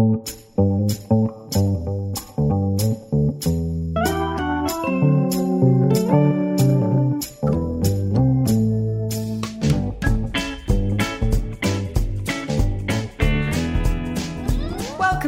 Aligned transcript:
Welcome 0.00 0.14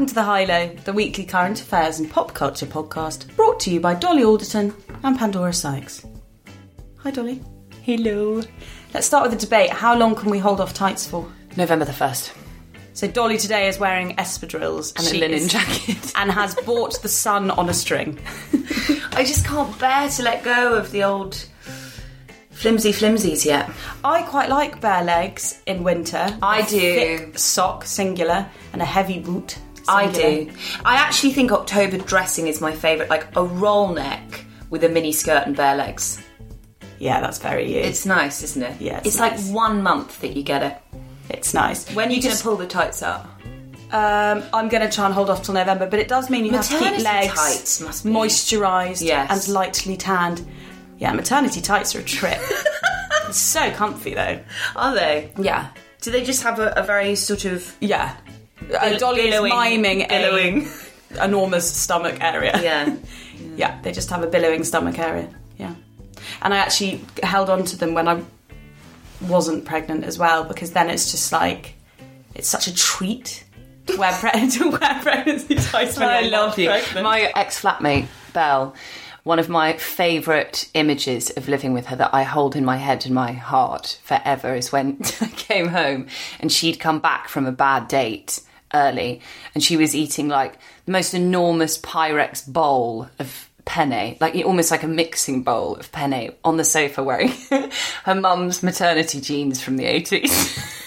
to 0.06 0.14
the 0.14 0.22
High 0.22 0.44
Low, 0.46 0.68
the 0.84 0.94
weekly 0.94 1.26
current 1.26 1.60
affairs 1.60 1.98
and 1.98 2.10
pop 2.10 2.32
culture 2.32 2.64
podcast, 2.64 3.36
brought 3.36 3.60
to 3.60 3.70
you 3.70 3.78
by 3.78 3.92
Dolly 3.92 4.24
Alderton 4.24 4.74
and 5.02 5.18
Pandora 5.18 5.52
Sykes. 5.52 6.06
Hi, 6.96 7.10
Dolly. 7.10 7.42
Hello. 7.82 8.40
Let's 8.94 9.06
start 9.06 9.28
with 9.28 9.38
the 9.38 9.46
debate. 9.46 9.68
How 9.68 9.94
long 9.94 10.14
can 10.14 10.30
we 10.30 10.38
hold 10.38 10.62
off 10.62 10.72
tights 10.72 11.06
for? 11.06 11.30
November 11.58 11.84
the 11.84 11.92
1st. 11.92 12.38
So 12.94 13.08
Dolly 13.08 13.38
today 13.38 13.68
is 13.68 13.78
wearing 13.78 14.16
espadrilles 14.16 14.92
And 14.98 15.06
a 15.06 15.18
linen 15.18 15.38
is- 15.38 15.52
jacket. 15.52 16.12
and 16.16 16.30
has 16.30 16.54
bought 16.54 17.00
the 17.02 17.08
sun 17.08 17.50
on 17.50 17.68
a 17.68 17.74
string. 17.74 18.18
I 19.12 19.24
just 19.24 19.46
can't 19.46 19.76
bear 19.78 20.08
to 20.10 20.22
let 20.22 20.42
go 20.42 20.74
of 20.74 20.90
the 20.90 21.04
old 21.04 21.42
flimsy 22.50 22.92
flimsies 22.92 23.44
yet. 23.46 23.70
I 24.04 24.22
quite 24.22 24.48
like 24.50 24.80
bare 24.80 25.04
legs 25.04 25.60
in 25.66 25.82
winter. 25.84 26.36
I 26.42 26.60
A 26.60 26.66
do. 26.66 27.32
Sock, 27.34 27.84
singular, 27.84 28.46
and 28.72 28.82
a 28.82 28.86
heavy 28.86 29.18
boot. 29.20 29.58
I 29.88 30.10
do. 30.12 30.50
I 30.84 30.96
actually 30.96 31.32
think 31.32 31.50
October 31.50 31.98
dressing 31.98 32.46
is 32.46 32.60
my 32.60 32.72
favourite, 32.72 33.10
like 33.10 33.26
a 33.36 33.42
roll 33.44 33.92
neck 33.92 34.44
with 34.70 34.84
a 34.84 34.88
mini 34.88 35.12
skirt 35.12 35.46
and 35.46 35.56
bare 35.56 35.74
legs. 35.76 36.22
Yeah, 36.98 37.20
that's 37.20 37.38
very 37.38 37.72
you. 37.72 37.80
It's 37.80 38.06
nice, 38.06 38.42
isn't 38.44 38.62
it? 38.62 38.80
Yeah, 38.80 38.98
it's 38.98 39.08
it's, 39.08 39.18
nice. 39.18 39.46
like 39.48 39.54
one 39.54 39.82
month 39.82 40.20
that 40.20 40.36
you 40.36 40.44
get 40.44 40.62
it. 40.62 40.76
It's 41.32 41.54
nice. 41.54 41.90
When 41.94 42.08
are 42.08 42.10
you, 42.10 42.16
You 42.16 42.22
going 42.22 42.36
to 42.36 42.42
pull 42.42 42.56
the 42.56 42.66
tights 42.66 43.02
up? 43.02 43.26
Um, 43.92 44.42
I'm 44.54 44.68
going 44.68 44.88
to 44.88 44.94
try 44.94 45.04
and 45.04 45.12
hold 45.14 45.28
off 45.28 45.42
till 45.42 45.54
November, 45.54 45.86
but 45.86 45.98
it 45.98 46.08
does 46.08 46.30
mean 46.30 46.44
you 46.46 46.52
have 46.52 46.66
to 46.68 46.78
keep 46.78 46.98
legs 47.04 47.34
tights 47.34 47.80
must 47.80 48.04
be- 48.04 48.10
moisturised 48.10 49.02
Yes. 49.04 49.30
and 49.46 49.54
lightly 49.54 49.96
tanned. 49.96 50.46
Yeah, 50.98 51.12
maternity 51.12 51.60
tights 51.60 51.94
are 51.94 52.00
a 52.00 52.02
trip. 52.04 52.40
so 53.32 53.70
comfy 53.72 54.14
though. 54.14 54.40
Are 54.76 54.94
they? 54.94 55.32
Yeah, 55.38 55.68
Do 56.00 56.10
they 56.10 56.24
just 56.24 56.42
have 56.42 56.58
a, 56.58 56.72
a 56.76 56.82
very 56.82 57.16
sort 57.16 57.44
of 57.44 57.76
yeah. 57.80 58.16
Uh, 58.78 58.96
Dolly 58.98 59.22
billowing- 59.30 59.52
is 59.52 59.58
miming 59.78 60.06
billowing. 60.08 60.68
a 61.18 61.24
enormous 61.24 61.70
stomach 61.70 62.16
area. 62.22 62.58
yeah? 62.62 62.96
yeah. 63.56 63.80
They 63.82 63.92
just 63.92 64.08
have 64.10 64.22
a 64.22 64.26
billowing 64.26 64.64
stomach 64.64 64.98
area. 64.98 65.28
Yeah, 65.58 65.74
and 66.40 66.54
I 66.54 66.58
actually 66.58 67.04
held 67.22 67.50
on 67.50 67.64
to 67.64 67.76
them 67.76 67.92
when 67.94 68.08
I 68.08 68.22
wasn't 69.28 69.64
pregnant 69.64 70.04
as 70.04 70.18
well 70.18 70.44
because 70.44 70.72
then 70.72 70.90
it's 70.90 71.10
just 71.10 71.32
like 71.32 71.74
it's 72.34 72.48
such 72.48 72.66
a 72.66 72.74
treat 72.74 73.44
to 73.86 73.96
wear, 73.96 74.12
pre- 74.12 74.48
to 74.50 74.70
wear 74.70 75.00
pregnancy 75.02 75.56
tights. 75.56 75.98
when 75.98 76.08
I 76.08 76.22
love 76.22 76.58
you. 76.58 76.68
pregnant. 76.68 77.04
My 77.04 77.32
ex 77.34 77.60
flatmate, 77.60 78.06
Belle, 78.32 78.74
one 79.24 79.38
of 79.38 79.48
my 79.48 79.74
favourite 79.74 80.68
images 80.74 81.30
of 81.30 81.48
living 81.48 81.72
with 81.72 81.86
her 81.86 81.96
that 81.96 82.10
I 82.12 82.22
hold 82.24 82.56
in 82.56 82.64
my 82.64 82.76
head 82.76 83.06
and 83.06 83.14
my 83.14 83.32
heart 83.32 84.00
forever 84.02 84.54
is 84.54 84.72
when 84.72 84.98
I 85.20 85.26
came 85.28 85.68
home 85.68 86.06
and 86.40 86.50
she'd 86.50 86.80
come 86.80 86.98
back 87.00 87.28
from 87.28 87.46
a 87.46 87.52
bad 87.52 87.88
date 87.88 88.40
early 88.74 89.20
and 89.54 89.62
she 89.62 89.76
was 89.76 89.94
eating 89.94 90.28
like 90.28 90.54
the 90.86 90.92
most 90.92 91.14
enormous 91.14 91.78
Pyrex 91.78 92.50
bowl 92.50 93.08
of 93.18 93.48
penne, 93.64 94.16
like 94.20 94.34
almost 94.44 94.70
like 94.70 94.82
a 94.82 94.88
mixing 94.88 95.42
bowl 95.42 95.76
of 95.76 95.90
penne 95.92 96.32
on 96.44 96.56
the 96.56 96.64
sofa 96.64 97.02
wearing 97.02 97.32
her 98.04 98.14
mum's 98.14 98.62
maternity 98.62 99.20
jeans 99.20 99.62
from 99.62 99.76
the 99.76 99.84
80s. 99.84 100.78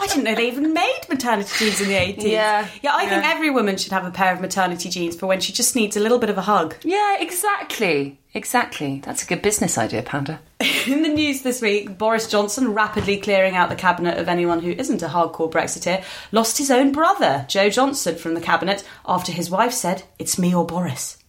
I 0.00 0.06
didn't 0.08 0.24
know 0.24 0.34
they 0.34 0.48
even 0.48 0.72
made 0.72 1.00
maternity 1.08 1.50
jeans 1.58 1.80
in 1.80 1.88
the 1.88 1.94
80s. 1.94 2.30
Yeah, 2.30 2.66
Yeah, 2.82 2.92
I 2.94 3.06
think 3.08 3.24
every 3.24 3.50
woman 3.50 3.76
should 3.76 3.92
have 3.92 4.04
a 4.04 4.10
pair 4.10 4.32
of 4.34 4.40
maternity 4.40 4.88
jeans 4.88 5.14
for 5.16 5.26
when 5.26 5.40
she 5.40 5.52
just 5.52 5.76
needs 5.76 5.96
a 5.96 6.00
little 6.00 6.18
bit 6.18 6.28
of 6.30 6.36
a 6.38 6.42
hug. 6.42 6.74
yeah, 6.82 7.18
exactly. 7.20 8.18
Exactly. 8.34 9.00
That's 9.04 9.22
a 9.22 9.26
good 9.26 9.42
business 9.42 9.76
idea, 9.78 10.02
Panda. 10.02 10.40
In 10.86 11.02
the 11.02 11.08
news 11.08 11.42
this 11.42 11.60
week, 11.60 11.98
Boris 11.98 12.28
Johnson, 12.28 12.72
rapidly 12.74 13.18
clearing 13.18 13.54
out 13.54 13.68
the 13.68 13.76
cabinet 13.76 14.18
of 14.18 14.26
anyone 14.28 14.60
who 14.60 14.70
isn't 14.70 15.02
a 15.02 15.08
hardcore 15.08 15.50
Brexiteer, 15.52 16.02
lost 16.32 16.56
his 16.58 16.70
own 16.70 16.92
brother, 16.92 17.44
Joe 17.48 17.68
Johnson, 17.68 18.16
from 18.16 18.34
the 18.34 18.40
cabinet 18.40 18.84
after 19.06 19.32
his 19.32 19.50
wife 19.50 19.72
said, 19.72 20.04
It's 20.18 20.38
me 20.38 20.54
or 20.54 20.66
Boris. 20.66 21.21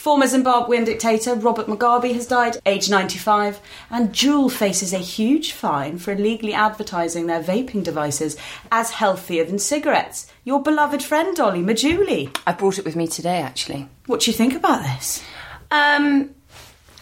Former 0.00 0.24
Zimbabwean 0.24 0.86
dictator 0.86 1.34
Robert 1.34 1.66
Mugabe 1.66 2.14
has 2.14 2.26
died, 2.26 2.56
aged 2.64 2.90
95, 2.90 3.60
and 3.90 4.14
Juul 4.14 4.50
faces 4.50 4.94
a 4.94 4.98
huge 4.98 5.52
fine 5.52 5.98
for 5.98 6.12
illegally 6.12 6.54
advertising 6.54 7.26
their 7.26 7.42
vaping 7.42 7.84
devices 7.84 8.34
as 8.72 8.92
healthier 8.92 9.44
than 9.44 9.58
cigarettes. 9.58 10.32
Your 10.42 10.62
beloved 10.62 11.02
friend 11.02 11.36
Dolly 11.36 11.60
Majuli. 11.60 12.34
I 12.46 12.52
brought 12.52 12.78
it 12.78 12.84
with 12.86 12.96
me 12.96 13.08
today, 13.08 13.42
actually. 13.42 13.88
What 14.06 14.20
do 14.20 14.30
you 14.30 14.34
think 14.34 14.54
about 14.54 14.82
this? 14.84 15.22
Um, 15.70 16.30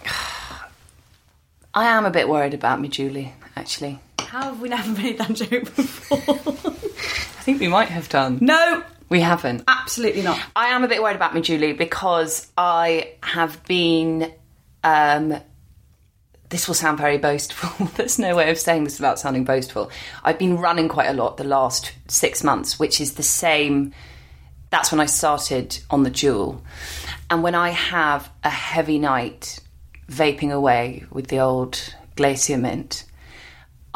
I 1.74 1.84
am 1.84 2.04
a 2.04 2.10
bit 2.10 2.28
worried 2.28 2.54
about 2.54 2.80
me, 2.80 2.88
Julie. 2.88 3.32
Actually, 3.54 4.00
How 4.18 4.42
have 4.42 4.60
we 4.60 4.70
never 4.70 4.90
made 5.00 5.18
that 5.18 5.34
joke 5.34 5.72
before? 5.76 6.18
I 6.66 7.42
think 7.44 7.60
we 7.60 7.68
might 7.68 7.90
have 7.90 8.08
done. 8.08 8.38
no, 8.40 8.82
We 9.08 9.20
haven't. 9.20 9.64
absolutely 9.68 10.22
not. 10.22 10.38
I 10.54 10.68
am 10.68 10.84
a 10.84 10.88
bit 10.88 11.02
worried 11.02 11.16
about 11.16 11.34
me, 11.34 11.40
Julie, 11.40 11.72
because 11.72 12.46
I 12.56 13.12
have 13.22 13.64
been. 13.64 14.32
Um, 14.84 15.40
this 16.50 16.66
will 16.66 16.74
sound 16.74 16.98
very 16.98 17.18
boastful. 17.18 17.86
There's 17.96 18.18
no 18.18 18.34
way 18.36 18.50
of 18.50 18.58
saying 18.58 18.84
this 18.84 18.98
without 18.98 19.18
sounding 19.18 19.44
boastful. 19.44 19.90
I've 20.24 20.38
been 20.38 20.56
running 20.56 20.88
quite 20.88 21.08
a 21.08 21.12
lot 21.12 21.36
the 21.36 21.44
last 21.44 21.92
six 22.08 22.42
months, 22.42 22.78
which 22.78 23.00
is 23.00 23.14
the 23.14 23.22
same. 23.22 23.92
That's 24.70 24.90
when 24.90 25.00
I 25.00 25.06
started 25.06 25.78
on 25.90 26.02
the 26.02 26.10
Juul. 26.10 26.60
And 27.30 27.42
when 27.42 27.54
I 27.54 27.70
have 27.70 28.30
a 28.44 28.50
heavy 28.50 28.98
night 28.98 29.60
vaping 30.08 30.50
away 30.50 31.04
with 31.10 31.28
the 31.28 31.40
old 31.40 31.94
Glacier 32.16 32.56
Mint, 32.56 33.04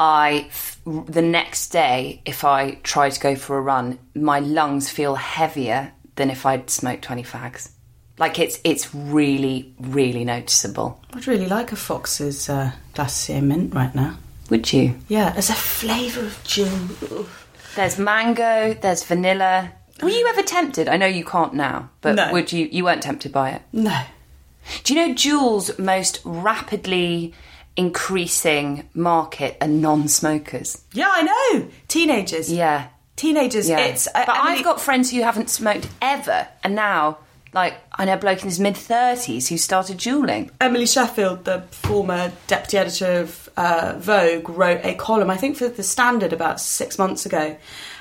I 0.03 0.49
the 0.85 1.21
next 1.21 1.69
day, 1.69 2.21
if 2.25 2.43
I 2.43 2.71
try 2.83 3.09
to 3.09 3.19
go 3.19 3.35
for 3.37 3.57
a 3.57 3.61
run, 3.61 3.99
my 4.13 4.39
lungs 4.39 4.89
feel 4.89 5.15
heavier 5.15 5.93
than 6.17 6.29
if 6.29 6.45
I'd 6.45 6.69
smoked 6.69 7.03
twenty 7.03 7.23
fags. 7.23 7.69
Like 8.17 8.37
it's 8.37 8.59
it's 8.65 8.93
really 8.93 9.73
really 9.79 10.25
noticeable. 10.25 10.99
I'd 11.13 11.25
really 11.27 11.47
like 11.47 11.71
a 11.71 11.77
Fox's 11.77 12.49
uh, 12.49 12.71
Glacier 12.93 13.41
Mint 13.41 13.73
right 13.73 13.95
now. 13.95 14.17
Would 14.49 14.73
you? 14.73 14.95
Yeah, 15.07 15.29
there's 15.31 15.49
a 15.49 15.53
flavour 15.53 16.25
of 16.25 16.33
Juul. 16.43 17.25
There's 17.75 17.97
mango. 17.97 18.73
There's 18.73 19.03
vanilla. 19.05 19.71
Were 20.01 20.09
you 20.09 20.27
ever 20.27 20.43
tempted? 20.43 20.89
I 20.89 20.97
know 20.97 21.05
you 21.05 21.23
can't 21.23 21.53
now, 21.53 21.89
but 22.01 22.15
No. 22.15 22.31
would 22.33 22.51
you? 22.51 22.67
You 22.69 22.83
weren't 22.83 23.01
tempted 23.03 23.31
by 23.31 23.51
it. 23.51 23.61
No. 23.71 24.01
Do 24.83 24.93
you 24.93 24.99
know 25.07 25.13
Juul's 25.13 25.77
most 25.79 26.19
rapidly 26.25 27.33
increasing 27.75 28.87
market 28.93 29.57
are 29.61 29.67
non-smokers? 29.67 30.81
Yeah, 30.93 31.09
I 31.11 31.23
know. 31.53 31.67
Teenagers. 31.87 32.51
Yeah. 32.51 32.87
Teenagers. 33.15 33.69
Yeah. 33.69 33.79
It's. 33.79 34.07
uh, 34.07 34.23
but 34.25 34.37
Emily- 34.37 34.57
I've 34.59 34.63
got 34.63 34.81
friends 34.81 35.11
who 35.11 35.21
haven't 35.21 35.49
smoked 35.49 35.87
ever, 36.01 36.47
and 36.63 36.75
now, 36.75 37.19
like, 37.53 37.75
I 37.93 38.05
know 38.05 38.13
a 38.15 38.17
bloke 38.17 38.39
in 38.41 38.45
his 38.49 38.59
mid 38.59 38.75
thirties 38.75 39.47
who 39.49 39.57
started 39.57 39.97
Juuling. 39.99 40.49
Emily 40.59 40.85
Sheffield, 40.87 41.45
the 41.45 41.61
former 41.71 42.31
deputy 42.47 42.77
editor 42.77 43.21
of 43.21 43.49
uh, 43.55 43.93
Vogue, 43.99 44.49
wrote 44.49 44.81
a 44.83 44.95
column, 44.95 45.29
I 45.29 45.37
think 45.37 45.57
for 45.57 45.69
The 45.69 45.83
Standard 45.83 46.33
about 46.33 46.59
six 46.59 46.97
months 46.97 47.27
ago, 47.27 47.55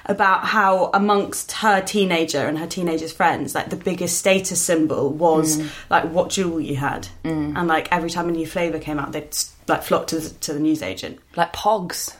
about 0.06 0.46
how 0.46 0.90
amongst 0.94 1.52
her 1.52 1.82
teenager 1.82 2.38
and 2.46 2.58
her 2.58 2.66
teenager's 2.66 3.12
friends, 3.12 3.54
like 3.54 3.68
the 3.68 3.76
biggest 3.76 4.16
status 4.18 4.60
symbol 4.62 5.10
was 5.10 5.62
like 5.90 6.04
what 6.10 6.30
Juul 6.30 6.64
you 6.64 6.76
had, 6.76 7.06
and 7.22 7.68
like 7.68 7.88
every 7.92 8.08
time 8.08 8.30
a 8.30 8.32
new 8.32 8.46
flavour 8.46 8.78
came 8.78 8.98
out, 8.98 9.12
they'd 9.12 9.36
like 9.68 9.82
flock 9.82 10.06
to 10.08 10.20
the, 10.20 10.30
to 10.40 10.52
the 10.52 10.60
newsagent. 10.60 11.18
Like 11.36 11.52
Pogs. 11.52 12.14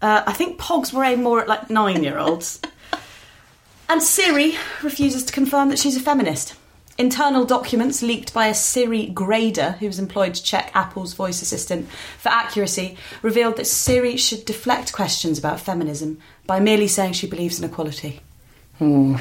Uh, 0.00 0.22
I 0.26 0.32
think 0.32 0.60
Pogs 0.60 0.92
were 0.92 1.04
aimed 1.04 1.22
more 1.22 1.40
at 1.40 1.48
like 1.48 1.70
nine 1.70 2.02
year 2.02 2.18
olds. 2.18 2.60
and 3.88 4.02
Siri 4.02 4.56
refuses 4.82 5.24
to 5.24 5.32
confirm 5.32 5.68
that 5.68 5.78
she's 5.78 5.96
a 5.96 6.00
feminist. 6.00 6.54
Internal 6.98 7.46
documents 7.46 8.02
leaked 8.02 8.34
by 8.34 8.48
a 8.48 8.54
Siri 8.54 9.06
grader 9.06 9.72
who 9.72 9.86
was 9.86 9.98
employed 9.98 10.34
to 10.34 10.42
check 10.42 10.70
Apple's 10.74 11.14
voice 11.14 11.40
assistant 11.40 11.88
for 12.18 12.28
accuracy 12.28 12.98
revealed 13.22 13.56
that 13.56 13.66
Siri 13.66 14.16
should 14.16 14.44
deflect 14.44 14.92
questions 14.92 15.38
about 15.38 15.58
feminism 15.58 16.18
by 16.46 16.60
merely 16.60 16.88
saying 16.88 17.14
she 17.14 17.26
believes 17.26 17.58
in 17.58 17.64
equality. 17.64 18.20
Ooh. 18.80 19.18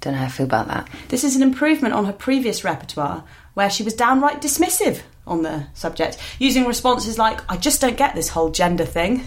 Don't 0.00 0.12
know 0.12 0.20
how 0.20 0.26
I 0.26 0.28
feel 0.28 0.46
about 0.46 0.68
that. 0.68 0.88
This 1.08 1.24
is 1.24 1.34
an 1.34 1.42
improvement 1.42 1.94
on 1.94 2.04
her 2.04 2.12
previous 2.12 2.62
repertoire, 2.62 3.24
where 3.54 3.70
she 3.70 3.82
was 3.82 3.94
downright 3.94 4.40
dismissive 4.40 5.02
on 5.26 5.42
the 5.42 5.66
subject, 5.74 6.18
using 6.38 6.64
responses 6.66 7.18
like, 7.18 7.40
I 7.50 7.56
just 7.56 7.80
don't 7.80 7.96
get 7.96 8.14
this 8.14 8.28
whole 8.28 8.50
gender 8.50 8.84
thing. 8.84 9.22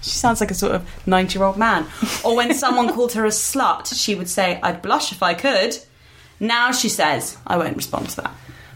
She 0.00 0.10
sounds 0.10 0.40
like 0.40 0.50
a 0.50 0.54
sort 0.54 0.72
of 0.74 0.88
90 1.06 1.38
year 1.38 1.44
old 1.46 1.56
man. 1.56 1.86
Or 2.24 2.34
when 2.36 2.54
someone 2.54 2.88
called 2.94 3.12
her 3.12 3.24
a 3.24 3.28
slut, 3.28 3.92
she 3.94 4.14
would 4.14 4.28
say, 4.28 4.58
I'd 4.62 4.82
blush 4.82 5.12
if 5.12 5.22
I 5.22 5.34
could. 5.34 5.78
Now 6.40 6.72
she 6.72 6.88
says, 6.88 7.36
I 7.46 7.56
won't 7.56 7.76
respond 7.76 8.08
to 8.10 8.16
that. 8.22 8.34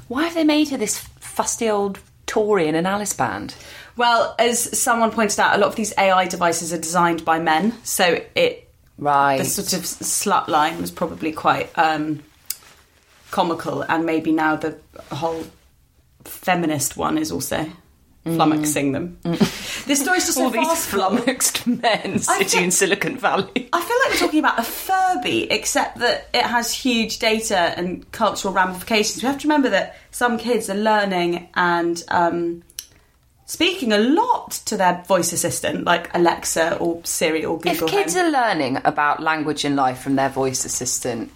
Why 0.08 0.24
have 0.24 0.34
they 0.34 0.44
made 0.44 0.68
her 0.68 0.76
this 0.76 0.98
fusty 1.18 1.68
old 1.68 1.98
Tory 2.26 2.68
in 2.68 2.74
an 2.76 2.86
Alice 2.86 3.12
band? 3.12 3.56
Well, 3.96 4.34
as 4.38 4.78
someone 4.78 5.10
pointed 5.10 5.40
out, 5.40 5.56
a 5.56 5.58
lot 5.58 5.68
of 5.68 5.74
these 5.76 5.92
AI 5.98 6.26
devices 6.26 6.72
are 6.72 6.78
designed 6.78 7.24
by 7.24 7.38
men, 7.40 7.74
so 7.82 8.20
it 8.34 8.62
Right. 8.98 9.38
the 9.38 9.44
sort 9.44 9.72
of 9.72 9.80
slut 9.82 10.48
line 10.48 10.80
was 10.80 10.90
probably 10.90 11.32
quite 11.32 11.70
um, 11.78 12.22
comical, 13.30 13.82
and 13.82 14.06
maybe 14.06 14.32
now 14.32 14.56
the 14.56 14.76
whole 15.10 15.44
feminist 16.26 16.96
one 16.96 17.18
is 17.18 17.30
also 17.32 17.66
flummoxing 18.24 18.92
them. 18.92 19.18
This 19.86 20.00
story's 20.02 20.26
just 20.26 20.36
All 20.38 20.50
so 20.50 20.58
these 20.58 20.86
flummoxed 20.86 21.64
men 21.64 22.18
sitting 22.18 22.46
think- 22.48 22.62
in 22.64 22.70
Silicon 22.72 23.16
Valley. 23.18 23.68
I 23.72 23.80
feel 23.80 23.96
like 24.02 24.10
we're 24.10 24.16
talking 24.26 24.40
about 24.40 24.58
a 24.58 24.64
Furby, 24.64 25.48
except 25.52 25.98
that 26.00 26.28
it 26.34 26.42
has 26.42 26.72
huge 26.74 27.20
data 27.20 27.56
and 27.56 28.10
cultural 28.10 28.52
ramifications. 28.52 29.22
We 29.22 29.28
have 29.28 29.38
to 29.38 29.46
remember 29.46 29.68
that 29.70 29.94
some 30.10 30.38
kids 30.38 30.68
are 30.68 30.74
learning 30.74 31.48
and 31.54 32.02
um, 32.08 32.64
speaking 33.44 33.92
a 33.92 33.98
lot 33.98 34.50
to 34.66 34.76
their 34.76 35.04
voice 35.06 35.32
assistant, 35.32 35.84
like 35.84 36.12
Alexa 36.12 36.78
or 36.78 37.00
Siri 37.04 37.44
or 37.44 37.60
Google. 37.60 37.86
If 37.86 37.90
kids 37.92 38.14
Home. 38.16 38.26
are 38.26 38.30
learning 38.30 38.78
about 38.84 39.22
language 39.22 39.64
and 39.64 39.76
life 39.76 40.00
from 40.00 40.16
their 40.16 40.30
voice 40.30 40.64
assistant, 40.64 41.30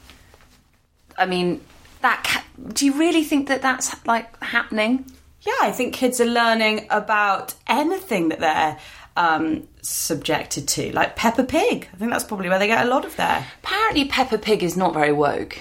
I 1.16 1.26
mean, 1.26 1.60
that 2.02 2.24
ca- 2.24 2.44
do 2.72 2.86
you 2.86 2.98
really 2.98 3.24
think 3.24 3.48
that 3.48 3.62
that's 3.62 3.94
like 4.06 4.42
happening? 4.42 5.06
Yeah, 5.42 5.52
I 5.62 5.72
think 5.72 5.94
kids 5.94 6.20
are 6.20 6.26
learning 6.26 6.86
about 6.90 7.54
anything 7.66 8.28
that 8.28 8.40
they're 8.40 8.78
um, 9.16 9.66
subjected 9.80 10.68
to, 10.68 10.92
like 10.92 11.16
Peppa 11.16 11.44
Pig. 11.44 11.88
I 11.92 11.96
think 11.96 12.10
that's 12.10 12.24
probably 12.24 12.48
where 12.48 12.58
they 12.58 12.66
get 12.66 12.84
a 12.84 12.88
lot 12.88 13.04
of 13.04 13.16
their. 13.16 13.46
Apparently, 13.62 14.04
Peppa 14.06 14.38
Pig 14.38 14.62
is 14.62 14.76
not 14.76 14.92
very 14.92 15.12
woke. 15.12 15.58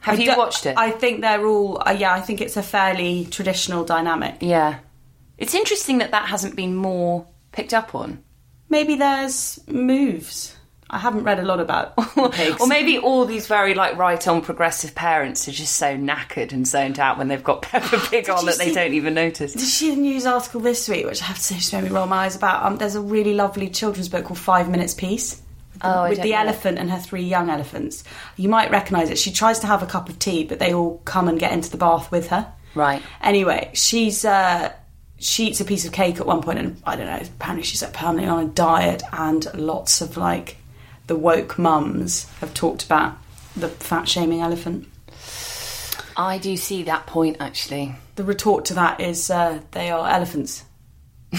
Have 0.00 0.18
I 0.18 0.22
you 0.22 0.36
watched 0.36 0.66
it? 0.66 0.76
I 0.76 0.90
think 0.90 1.20
they're 1.20 1.46
all. 1.46 1.82
Uh, 1.86 1.92
yeah, 1.92 2.12
I 2.12 2.20
think 2.20 2.40
it's 2.40 2.56
a 2.56 2.62
fairly 2.62 3.26
traditional 3.26 3.84
dynamic. 3.84 4.36
yeah, 4.40 4.80
it's 5.36 5.54
interesting 5.54 5.98
that 5.98 6.10
that 6.10 6.28
hasn't 6.28 6.56
been 6.56 6.74
more 6.74 7.26
picked 7.52 7.72
up 7.74 7.94
on. 7.94 8.22
Maybe 8.68 8.96
there's 8.96 9.60
moves. 9.68 10.56
I 10.90 10.98
haven't 10.98 11.24
read 11.24 11.38
a 11.38 11.42
lot 11.42 11.60
about 11.60 11.94
pigs. 12.32 12.60
or 12.60 12.66
maybe 12.66 12.96
all 12.98 13.26
these 13.26 13.46
very 13.46 13.74
like 13.74 13.96
right 13.98 14.26
on 14.26 14.40
progressive 14.40 14.94
parents 14.94 15.46
are 15.46 15.52
just 15.52 15.76
so 15.76 15.96
knackered 15.96 16.52
and 16.52 16.66
zoned 16.66 16.98
out 16.98 17.18
when 17.18 17.28
they've 17.28 17.44
got 17.44 17.60
Peppa 17.62 17.98
Pig 18.08 18.30
on 18.30 18.46
that 18.46 18.56
they 18.58 18.68
see- 18.68 18.74
don't 18.74 18.94
even 18.94 19.14
notice. 19.14 19.52
Did 19.52 19.60
you 19.62 19.66
see 19.68 19.90
the 19.94 20.00
news 20.00 20.24
article 20.26 20.60
this 20.60 20.88
week, 20.88 21.04
which 21.06 21.20
I 21.22 21.26
have 21.26 21.36
to 21.36 21.42
say 21.42 21.56
just 21.56 21.72
made 21.72 21.84
me 21.84 21.90
roll 21.90 22.06
my 22.06 22.24
eyes 22.24 22.36
about? 22.36 22.64
Um, 22.64 22.78
there's 22.78 22.94
a 22.94 23.00
really 23.02 23.34
lovely 23.34 23.68
children's 23.68 24.08
book 24.08 24.24
called 24.24 24.38
Five 24.38 24.68
Minutes 24.70 24.94
Peace. 24.94 25.42
With 25.74 25.82
the, 25.82 25.88
Oh, 25.98 26.08
with 26.08 26.22
the 26.22 26.34
elephant 26.34 26.78
and 26.78 26.90
her 26.90 26.98
three 26.98 27.22
young 27.22 27.50
elephants. 27.50 28.02
You 28.36 28.48
might 28.48 28.70
recognise 28.72 29.10
it. 29.10 29.18
She 29.18 29.30
tries 29.30 29.60
to 29.60 29.68
have 29.68 29.80
a 29.82 29.86
cup 29.86 30.08
of 30.08 30.18
tea, 30.18 30.42
but 30.42 30.58
they 30.58 30.74
all 30.74 31.00
come 31.04 31.28
and 31.28 31.38
get 31.38 31.52
into 31.52 31.70
the 31.70 31.76
bath 31.76 32.10
with 32.10 32.28
her. 32.30 32.52
Right. 32.74 33.00
Anyway, 33.22 33.70
she's 33.74 34.24
uh, 34.24 34.72
she 35.20 35.46
eats 35.48 35.60
a 35.60 35.64
piece 35.64 35.84
of 35.84 35.92
cake 35.92 36.18
at 36.18 36.26
one 36.26 36.42
point, 36.42 36.58
and 36.58 36.82
I 36.84 36.96
don't 36.96 37.06
know. 37.06 37.20
Apparently, 37.22 37.62
she's 37.64 37.82
like 37.82 37.92
permanently 37.92 38.28
on 38.28 38.44
a 38.44 38.48
diet, 38.48 39.02
and 39.12 39.46
lots 39.54 40.00
of 40.00 40.16
like 40.16 40.56
the 41.08 41.16
woke 41.16 41.58
mums 41.58 42.30
have 42.40 42.54
talked 42.54 42.84
about 42.84 43.18
the 43.56 43.68
fat 43.68 44.08
shaming 44.08 44.40
elephant. 44.40 44.86
I 46.16 46.38
do 46.38 46.56
see 46.56 46.84
that 46.84 47.06
point 47.06 47.38
actually. 47.40 47.96
The 48.14 48.24
retort 48.24 48.66
to 48.66 48.74
that 48.74 49.00
is 49.00 49.30
uh, 49.30 49.60
they 49.72 49.90
are 49.90 50.08
elephants. 50.08 50.64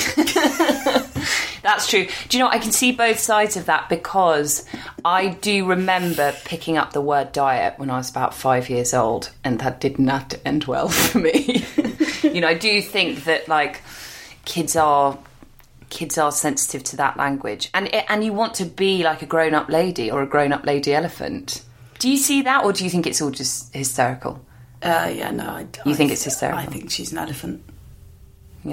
That's 1.62 1.88
true. 1.88 2.08
Do 2.30 2.38
you 2.38 2.44
know? 2.44 2.50
I 2.50 2.60
can 2.60 2.72
see 2.72 2.92
both 2.92 3.20
sides 3.20 3.58
of 3.58 3.66
that 3.66 3.90
because 3.90 4.66
I 5.04 5.30
do 5.30 5.66
remember 5.66 6.34
picking 6.46 6.78
up 6.78 6.94
the 6.94 7.02
word 7.02 7.32
diet 7.32 7.78
when 7.78 7.90
I 7.90 7.98
was 7.98 8.10
about 8.10 8.34
five 8.34 8.70
years 8.70 8.94
old, 8.94 9.32
and 9.44 9.60
that 9.60 9.82
did 9.82 10.00
not 10.00 10.36
end 10.46 10.66
well 10.66 10.88
for 10.90 11.20
me. 11.20 11.66
you 12.24 12.42
know, 12.42 12.48
I 12.48 12.54
do 12.54 12.82
think 12.82 13.26
that 13.26 13.48
like 13.48 13.82
kids 14.46 14.76
are 14.76 15.18
kids 15.90 16.18
are 16.18 16.32
sensitive 16.32 16.84
to 16.86 16.98
that 16.98 17.18
language, 17.18 17.70
and 17.74 17.88
and 17.94 18.24
you 18.24 18.34
want 18.34 18.54
to 18.56 18.66
be 18.66 19.04
like 19.04 19.22
a 19.22 19.26
grown 19.26 19.54
up 19.54 19.70
lady 19.70 20.10
or 20.12 20.22
a 20.22 20.28
grown 20.28 20.52
up 20.54 20.66
lady 20.66 20.94
elephant. 20.94 21.64
Do 22.00 22.10
you 22.10 22.18
see 22.18 22.42
that, 22.44 22.64
or 22.64 22.72
do 22.74 22.84
you 22.84 22.90
think 22.90 23.06
it's 23.08 23.22
all 23.22 23.32
just 23.32 23.74
hysterical? 23.74 24.46
Uh, 24.82 25.12
yeah, 25.14 25.32
no. 25.32 25.46
I, 25.46 25.62
You 25.86 25.92
I- 25.92 25.96
think 25.96 26.12
it's 26.12 26.24
hysterical? 26.24 26.60
I 26.62 26.66
think 26.66 26.90
she's 26.92 27.12
an 27.12 27.18
elephant. 27.18 27.64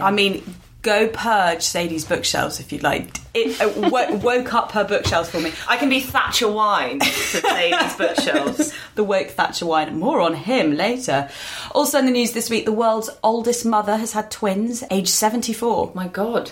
I 0.00 0.10
mean, 0.10 0.42
go 0.82 1.08
purge 1.08 1.62
Sadie's 1.62 2.04
bookshelves 2.04 2.58
if 2.60 2.72
you'd 2.72 2.82
like. 2.82 3.18
It 3.34 3.60
uh, 3.60 3.88
wo- 3.88 4.14
woke 4.22 4.52
up 4.52 4.72
her 4.72 4.84
bookshelves 4.84 5.30
for 5.30 5.40
me. 5.40 5.52
I 5.68 5.76
can 5.76 5.88
be 5.88 6.00
Thatcher 6.00 6.50
Wine 6.50 7.00
for 7.00 7.38
Sadie's 7.40 7.94
bookshelves. 7.98 8.72
the 8.96 9.04
woke 9.04 9.28
Thatcher 9.30 9.66
wine. 9.66 9.98
More 9.98 10.20
on 10.20 10.34
him 10.34 10.74
later. 10.76 11.28
Also 11.72 11.98
in 11.98 12.06
the 12.06 12.10
news 12.12 12.32
this 12.32 12.50
week, 12.50 12.64
the 12.64 12.72
world's 12.72 13.10
oldest 13.22 13.64
mother 13.64 13.96
has 13.96 14.12
had 14.12 14.30
twins, 14.30 14.82
aged 14.90 15.08
74. 15.08 15.92
My 15.94 16.08
God. 16.08 16.50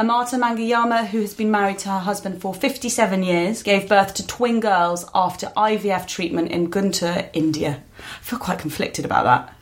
Amata 0.00 0.38
Mangayama, 0.38 1.08
who 1.08 1.20
has 1.20 1.34
been 1.34 1.50
married 1.50 1.78
to 1.80 1.90
her 1.90 1.98
husband 1.98 2.40
for 2.40 2.54
57 2.54 3.22
years, 3.22 3.62
gave 3.62 3.86
birth 3.86 4.14
to 4.14 4.26
twin 4.26 4.58
girls 4.58 5.04
after 5.14 5.48
IVF 5.48 6.06
treatment 6.06 6.50
in 6.50 6.70
Guntur, 6.70 7.28
India. 7.34 7.82
I 7.98 8.22
feel 8.22 8.38
quite 8.38 8.58
conflicted 8.58 9.04
about 9.04 9.24
that. 9.24 9.54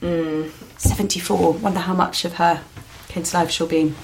Hmm. 0.00 0.50
74. 0.76 1.54
Wonder 1.54 1.78
how 1.80 1.94
much 1.94 2.26
of 2.26 2.34
her 2.34 2.62
kids' 3.08 3.32
life 3.32 3.50
she'll 3.50 3.66
be 3.66 3.94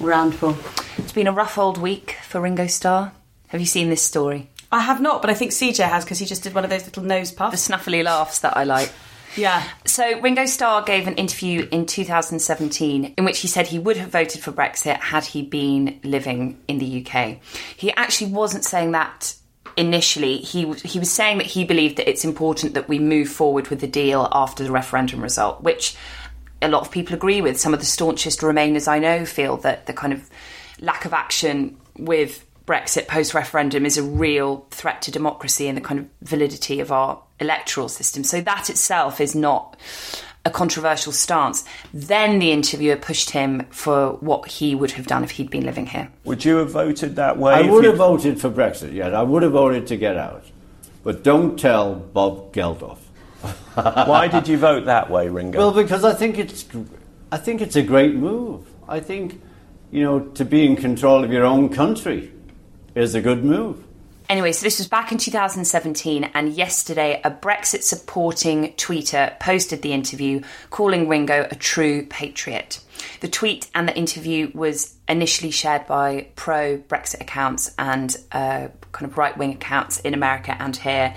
around 0.00 0.34
for. 0.34 0.56
It's 0.96 1.12
been 1.12 1.26
a 1.26 1.32
rough 1.32 1.58
old 1.58 1.76
week 1.76 2.16
for 2.22 2.40
Ringo 2.40 2.66
Starr. 2.66 3.12
Have 3.48 3.60
you 3.60 3.66
seen 3.66 3.90
this 3.90 4.00
story? 4.00 4.48
I 4.72 4.80
have 4.80 5.02
not, 5.02 5.20
but 5.20 5.30
I 5.30 5.34
think 5.34 5.50
CJ 5.50 5.90
has 5.90 6.06
because 6.06 6.20
he 6.20 6.24
just 6.24 6.42
did 6.42 6.54
one 6.54 6.64
of 6.64 6.70
those 6.70 6.86
little 6.86 7.02
nose 7.02 7.32
puffs. 7.32 7.66
The 7.66 7.74
snuffly 7.74 8.02
laughs 8.02 8.38
that 8.38 8.56
I 8.56 8.64
like. 8.64 8.90
Yeah. 9.38 9.66
So, 9.84 10.20
Ringo 10.20 10.46
Starr 10.46 10.82
gave 10.82 11.06
an 11.06 11.14
interview 11.14 11.68
in 11.70 11.86
2017 11.86 13.14
in 13.16 13.24
which 13.24 13.38
he 13.40 13.48
said 13.48 13.68
he 13.68 13.78
would 13.78 13.96
have 13.96 14.10
voted 14.10 14.42
for 14.42 14.50
Brexit 14.50 14.98
had 14.98 15.24
he 15.24 15.42
been 15.42 16.00
living 16.02 16.60
in 16.66 16.78
the 16.78 17.06
UK. 17.06 17.38
He 17.76 17.92
actually 17.92 18.32
wasn't 18.32 18.64
saying 18.64 18.92
that 18.92 19.34
initially. 19.76 20.38
He, 20.38 20.72
he 20.72 20.98
was 20.98 21.10
saying 21.10 21.38
that 21.38 21.46
he 21.46 21.64
believed 21.64 21.98
that 21.98 22.10
it's 22.10 22.24
important 22.24 22.74
that 22.74 22.88
we 22.88 22.98
move 22.98 23.28
forward 23.28 23.68
with 23.68 23.80
the 23.80 23.86
deal 23.86 24.28
after 24.32 24.64
the 24.64 24.72
referendum 24.72 25.22
result, 25.22 25.62
which 25.62 25.96
a 26.60 26.68
lot 26.68 26.82
of 26.82 26.90
people 26.90 27.14
agree 27.14 27.40
with. 27.40 27.60
Some 27.60 27.72
of 27.72 27.80
the 27.80 27.86
staunchest 27.86 28.40
Remainers 28.40 28.88
I 28.88 28.98
know 28.98 29.24
feel 29.24 29.56
that 29.58 29.86
the 29.86 29.92
kind 29.92 30.12
of 30.12 30.28
lack 30.80 31.04
of 31.04 31.12
action 31.12 31.76
with 31.96 32.44
Brexit 32.68 33.08
post 33.08 33.32
referendum 33.32 33.86
is 33.86 33.96
a 33.96 34.02
real 34.02 34.66
threat 34.70 35.00
to 35.02 35.10
democracy 35.10 35.68
and 35.68 35.76
the 35.76 35.80
kind 35.80 36.00
of 36.00 36.06
validity 36.20 36.80
of 36.80 36.92
our 36.92 37.18
electoral 37.40 37.88
system. 37.88 38.22
So 38.22 38.42
that 38.42 38.68
itself 38.68 39.22
is 39.22 39.34
not 39.34 39.78
a 40.44 40.50
controversial 40.50 41.12
stance. 41.12 41.64
Then 41.94 42.38
the 42.40 42.52
interviewer 42.52 42.96
pushed 42.96 43.30
him 43.30 43.64
for 43.70 44.18
what 44.20 44.50
he 44.50 44.74
would 44.74 44.90
have 44.92 45.06
done 45.06 45.24
if 45.24 45.30
he'd 45.30 45.48
been 45.48 45.64
living 45.64 45.86
here. 45.86 46.10
Would 46.24 46.44
you 46.44 46.56
have 46.58 46.70
voted 46.70 47.16
that 47.16 47.38
way? 47.38 47.54
I 47.54 47.62
would 47.62 47.84
have 47.84 47.96
voted 47.96 48.38
for 48.38 48.50
Brexit, 48.50 48.92
yes. 48.92 49.14
I 49.14 49.22
would 49.22 49.42
have 49.42 49.52
voted 49.52 49.86
to 49.86 49.96
get 49.96 50.18
out. 50.18 50.44
But 51.02 51.24
don't 51.24 51.58
tell 51.58 51.94
Bob 51.94 52.52
Geldof. 52.52 52.98
Why 54.06 54.28
did 54.28 54.46
you 54.46 54.58
vote 54.58 54.84
that 54.84 55.08
way, 55.08 55.30
Ringo? 55.30 55.58
Well, 55.58 55.72
because 55.72 56.04
I 56.04 56.12
think 56.12 56.36
it's, 56.36 56.66
I 57.32 57.38
think 57.38 57.62
it's 57.62 57.76
a 57.76 57.82
great 57.82 58.14
move. 58.14 58.66
I 58.86 59.00
think, 59.00 59.40
you 59.90 60.02
know, 60.02 60.20
to 60.20 60.44
be 60.44 60.66
in 60.66 60.76
control 60.76 61.24
of 61.24 61.32
your 61.32 61.46
own 61.46 61.70
country 61.70 62.32
is 62.98 63.14
a 63.14 63.20
good 63.20 63.44
move. 63.44 63.84
Anyway, 64.28 64.52
so 64.52 64.62
this 64.62 64.78
was 64.78 64.86
back 64.86 65.10
in 65.10 65.16
2017, 65.16 66.24
and 66.34 66.52
yesterday 66.52 67.18
a 67.24 67.30
Brexit 67.30 67.82
supporting 67.82 68.74
tweeter 68.74 69.38
posted 69.40 69.80
the 69.80 69.94
interview 69.94 70.42
calling 70.68 71.08
Ringo 71.08 71.48
a 71.50 71.54
true 71.54 72.04
patriot. 72.04 72.80
The 73.20 73.28
tweet 73.28 73.70
and 73.74 73.88
the 73.88 73.96
interview 73.96 74.50
was 74.52 74.94
initially 75.08 75.50
shared 75.50 75.86
by 75.86 76.26
pro 76.36 76.76
Brexit 76.76 77.22
accounts 77.22 77.74
and 77.78 78.14
uh, 78.30 78.68
kind 78.92 79.10
of 79.10 79.16
right 79.16 79.34
wing 79.34 79.52
accounts 79.52 79.98
in 80.00 80.12
America 80.12 80.54
and 80.60 80.76
here. 80.76 81.14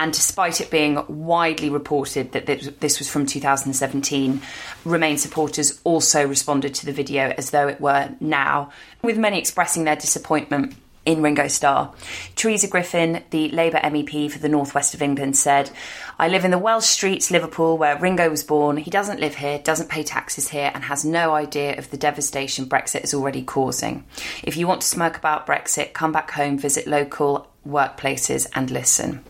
And 0.00 0.12
despite 0.12 0.62
it 0.62 0.70
being 0.70 1.04
widely 1.08 1.68
reported 1.68 2.32
that 2.32 2.46
this 2.46 2.70
this 2.80 2.98
was 2.98 3.08
from 3.08 3.26
2017, 3.26 4.40
Remain 4.86 5.18
supporters 5.18 5.78
also 5.84 6.26
responded 6.26 6.74
to 6.76 6.86
the 6.86 6.92
video 6.92 7.34
as 7.36 7.50
though 7.50 7.68
it 7.68 7.80
were 7.80 8.08
now, 8.18 8.72
with 9.02 9.18
many 9.18 9.38
expressing 9.38 9.84
their 9.84 9.96
disappointment 9.96 10.74
in 11.06 11.22
Ringo 11.22 11.48
Starr. 11.48 11.92
Theresa 12.36 12.68
Griffin, 12.68 13.22
the 13.30 13.48
Labour 13.50 13.80
MEP 13.82 14.30
for 14.30 14.38
the 14.38 14.48
northwest 14.48 14.94
of 14.94 15.02
England, 15.02 15.36
said, 15.36 15.70
I 16.18 16.28
live 16.28 16.44
in 16.44 16.50
the 16.50 16.58
Welsh 16.58 16.86
streets, 16.86 17.30
Liverpool, 17.30 17.78
where 17.78 17.98
Ringo 17.98 18.28
was 18.28 18.44
born. 18.44 18.76
He 18.76 18.90
doesn't 18.90 19.20
live 19.20 19.36
here, 19.36 19.58
doesn't 19.58 19.88
pay 19.88 20.02
taxes 20.02 20.48
here, 20.48 20.70
and 20.74 20.84
has 20.84 21.04
no 21.04 21.34
idea 21.34 21.78
of 21.78 21.90
the 21.90 21.96
devastation 21.96 22.66
Brexit 22.66 23.04
is 23.04 23.14
already 23.14 23.42
causing. 23.42 24.04
If 24.42 24.56
you 24.56 24.66
want 24.66 24.82
to 24.82 24.86
smirk 24.86 25.16
about 25.16 25.46
Brexit, 25.46 25.94
come 25.94 26.12
back 26.12 26.30
home, 26.32 26.58
visit 26.58 26.86
local 26.86 27.48
workplaces, 27.66 28.46
and 28.54 28.70
listen. 28.70 29.24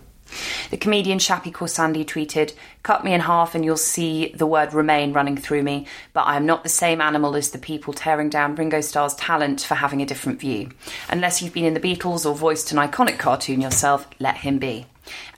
The 0.71 0.77
comedian 0.77 1.19
Shappy 1.19 1.53
Khorsandi 1.53 2.05
tweeted, 2.05 2.55
Cut 2.83 3.05
me 3.05 3.13
in 3.13 3.21
half 3.21 3.55
and 3.55 3.65
you'll 3.65 3.77
see 3.77 4.33
the 4.35 4.47
word 4.47 4.73
remain 4.73 5.13
running 5.13 5.37
through 5.37 5.63
me, 5.63 5.87
but 6.13 6.23
I 6.23 6.37
am 6.37 6.47
not 6.47 6.63
the 6.63 6.69
same 6.69 7.01
animal 7.01 7.37
as 7.37 7.51
the 7.51 7.59
people 7.59 7.93
tearing 7.93 8.31
down 8.31 8.55
Ringo 8.55 8.81
Starr's 8.81 9.15
talent 9.15 9.61
for 9.63 9.75
having 9.75 10.01
a 10.01 10.07
different 10.07 10.41
view. 10.41 10.71
Unless 11.09 11.43
you've 11.43 11.55
been 11.55 11.65
in 11.65 11.75
the 11.75 11.81
Beatles 11.81 12.25
or 12.25 12.35
voiced 12.35 12.73
an 12.73 12.79
iconic 12.79 13.19
cartoon 13.19 13.61
yourself, 13.61 14.09
let 14.19 14.39
him 14.39 14.59
be. 14.59 14.87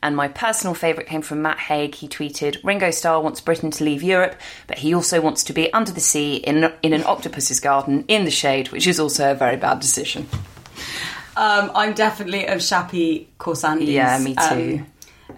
And 0.02 0.16
my 0.16 0.28
personal 0.28 0.74
favourite 0.74 1.08
came 1.08 1.22
from 1.22 1.42
Matt 1.42 1.58
Haig. 1.58 1.94
He 1.94 2.08
tweeted, 2.08 2.62
Ringo 2.64 2.90
Starr 2.90 3.20
wants 3.20 3.40
Britain 3.40 3.70
to 3.72 3.84
leave 3.84 4.02
Europe, 4.02 4.36
but 4.66 4.78
he 4.78 4.94
also 4.94 5.20
wants 5.20 5.44
to 5.44 5.52
be 5.52 5.72
under 5.72 5.92
the 5.92 6.00
sea 6.00 6.36
in, 6.36 6.72
in 6.82 6.92
an 6.92 7.04
octopus's 7.04 7.60
garden 7.60 8.04
in 8.08 8.24
the 8.24 8.30
shade, 8.30 8.70
which 8.70 8.86
is 8.86 9.00
also 9.00 9.30
a 9.30 9.34
very 9.34 9.56
bad 9.56 9.80
decision. 9.80 10.28
Um, 11.36 11.70
I'm 11.74 11.94
definitely 11.94 12.46
of 12.46 12.58
Shappy 12.58 13.26
Khorsandi. 13.38 13.86
Yeah, 13.86 14.18
me 14.18 14.34
too. 14.34 14.80
Um, 14.80 14.86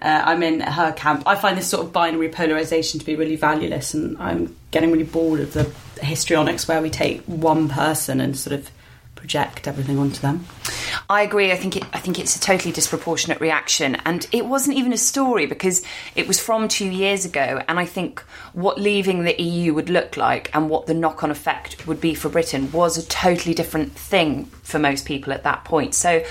uh, 0.02 0.22
I'm 0.24 0.42
in 0.42 0.60
her 0.60 0.92
camp. 0.92 1.22
I 1.26 1.36
find 1.36 1.56
this 1.56 1.68
sort 1.68 1.86
of 1.86 1.92
binary 1.92 2.28
polarization 2.28 3.00
to 3.00 3.06
be 3.06 3.16
really 3.16 3.36
valueless, 3.36 3.94
and 3.94 4.18
I'm 4.18 4.56
getting 4.70 4.90
really 4.90 5.04
bored 5.04 5.40
of 5.40 5.52
the 5.52 5.70
histrionics 6.02 6.66
where 6.66 6.82
we 6.82 6.90
take 6.90 7.22
one 7.22 7.68
person 7.68 8.20
and 8.20 8.36
sort 8.36 8.54
of 8.54 8.70
project 9.24 9.66
everything 9.66 9.98
onto 9.98 10.20
them. 10.20 10.44
I 11.08 11.22
agree. 11.22 11.50
I 11.50 11.56
think 11.56 11.78
it, 11.78 11.84
I 11.94 11.98
think 11.98 12.18
it's 12.18 12.36
a 12.36 12.40
totally 12.40 12.72
disproportionate 12.72 13.40
reaction, 13.40 13.94
and 14.04 14.26
it 14.32 14.44
wasn't 14.44 14.76
even 14.76 14.92
a 14.92 14.98
story 14.98 15.46
because 15.46 15.82
it 16.14 16.28
was 16.28 16.38
from 16.38 16.68
two 16.68 16.90
years 16.90 17.24
ago. 17.24 17.62
And 17.66 17.80
I 17.80 17.86
think 17.86 18.20
what 18.52 18.78
leaving 18.78 19.24
the 19.24 19.40
EU 19.40 19.72
would 19.72 19.88
look 19.88 20.18
like 20.18 20.54
and 20.54 20.68
what 20.68 20.84
the 20.84 20.92
knock-on 20.92 21.30
effect 21.30 21.86
would 21.86 22.02
be 22.02 22.14
for 22.14 22.28
Britain 22.28 22.70
was 22.70 22.98
a 22.98 23.06
totally 23.06 23.54
different 23.54 23.92
thing 23.92 24.44
for 24.62 24.78
most 24.78 25.06
people 25.06 25.32
at 25.32 25.44
that 25.44 25.64
point. 25.64 25.94
So. 25.94 26.22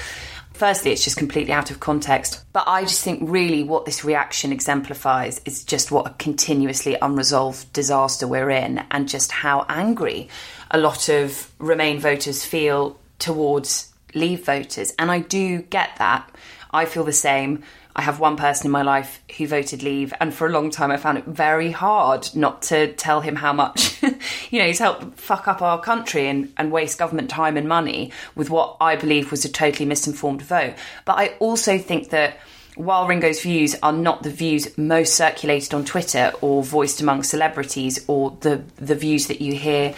Firstly, 0.53 0.91
it's 0.91 1.03
just 1.03 1.17
completely 1.17 1.51
out 1.51 1.71
of 1.71 1.79
context. 1.79 2.45
But 2.53 2.65
I 2.67 2.83
just 2.83 3.03
think 3.03 3.21
really 3.23 3.63
what 3.63 3.85
this 3.85 4.05
reaction 4.05 4.51
exemplifies 4.51 5.41
is 5.45 5.63
just 5.63 5.91
what 5.91 6.05
a 6.05 6.13
continuously 6.19 6.95
unresolved 7.01 7.73
disaster 7.73 8.27
we're 8.27 8.51
in 8.51 8.83
and 8.91 9.09
just 9.09 9.31
how 9.31 9.65
angry 9.67 10.29
a 10.73 10.79
lot 10.79 11.07
of 11.07 11.51
Remain 11.59 11.99
voters 11.99 12.43
feel 12.43 12.99
towards 13.19 13.93
Leave 14.15 14.45
voters. 14.45 14.93
And 14.99 15.09
I 15.09 15.19
do 15.19 15.61
get 15.61 15.95
that. 15.97 16.29
I 16.71 16.85
feel 16.85 17.03
the 17.03 17.13
same. 17.13 17.63
I 17.95 18.01
have 18.01 18.19
one 18.19 18.37
person 18.37 18.65
in 18.65 18.71
my 18.71 18.81
life 18.81 19.21
who 19.37 19.45
voted 19.47 19.83
Leave, 19.83 20.13
and 20.19 20.33
for 20.33 20.47
a 20.47 20.49
long 20.49 20.71
time 20.71 20.89
I 20.89 20.97
found 20.97 21.19
it 21.19 21.25
very 21.25 21.69
hard 21.69 22.27
not 22.33 22.63
to 22.63 22.91
tell 22.93 23.21
him 23.21 23.35
how 23.35 23.53
much, 23.53 24.01
you 24.49 24.59
know, 24.59 24.65
he's 24.65 24.79
helped 24.79 25.19
fuck 25.19 25.47
up 25.47 25.61
our 25.61 25.79
country 25.79 26.27
and, 26.27 26.51
and 26.57 26.71
waste 26.71 26.97
government 26.97 27.29
time 27.29 27.55
and 27.55 27.67
money 27.67 28.11
with 28.33 28.49
what 28.49 28.77
I 28.81 28.95
believe 28.95 29.29
was 29.29 29.45
a 29.45 29.49
totally 29.49 29.85
misinformed 29.85 30.41
vote. 30.41 30.73
But 31.05 31.19
I 31.19 31.27
also 31.39 31.77
think 31.77 32.09
that 32.09 32.39
while 32.75 33.05
Ringo's 33.05 33.41
views 33.41 33.75
are 33.83 33.93
not 33.93 34.23
the 34.23 34.31
views 34.31 34.75
most 34.75 35.13
circulated 35.13 35.75
on 35.75 35.85
Twitter 35.85 36.33
or 36.41 36.63
voiced 36.63 36.99
among 36.99 37.21
celebrities 37.21 38.03
or 38.07 38.35
the, 38.41 38.63
the 38.77 38.95
views 38.95 39.27
that 39.27 39.39
you 39.39 39.53
hear 39.53 39.93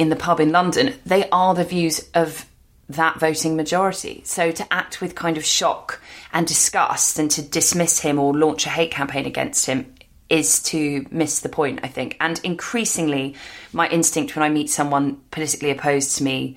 in 0.00 0.08
the 0.08 0.16
pub 0.16 0.40
in 0.40 0.50
London, 0.50 0.94
they 1.04 1.28
are 1.28 1.54
the 1.54 1.62
views 1.62 2.08
of 2.14 2.46
that 2.88 3.20
voting 3.20 3.54
majority. 3.54 4.22
So 4.24 4.50
to 4.50 4.72
act 4.72 5.02
with 5.02 5.14
kind 5.14 5.36
of 5.36 5.44
shock 5.44 6.00
and 6.32 6.46
disgust 6.46 7.18
and 7.18 7.30
to 7.32 7.42
dismiss 7.42 8.00
him 8.00 8.18
or 8.18 8.34
launch 8.34 8.64
a 8.64 8.70
hate 8.70 8.90
campaign 8.90 9.26
against 9.26 9.66
him 9.66 9.94
is 10.30 10.62
to 10.62 11.06
miss 11.10 11.40
the 11.40 11.50
point, 11.50 11.80
I 11.82 11.88
think. 11.88 12.16
And 12.18 12.40
increasingly, 12.42 13.34
my 13.74 13.88
instinct 13.90 14.34
when 14.34 14.42
I 14.42 14.48
meet 14.48 14.70
someone 14.70 15.20
politically 15.30 15.70
opposed 15.70 16.16
to 16.16 16.24
me 16.24 16.56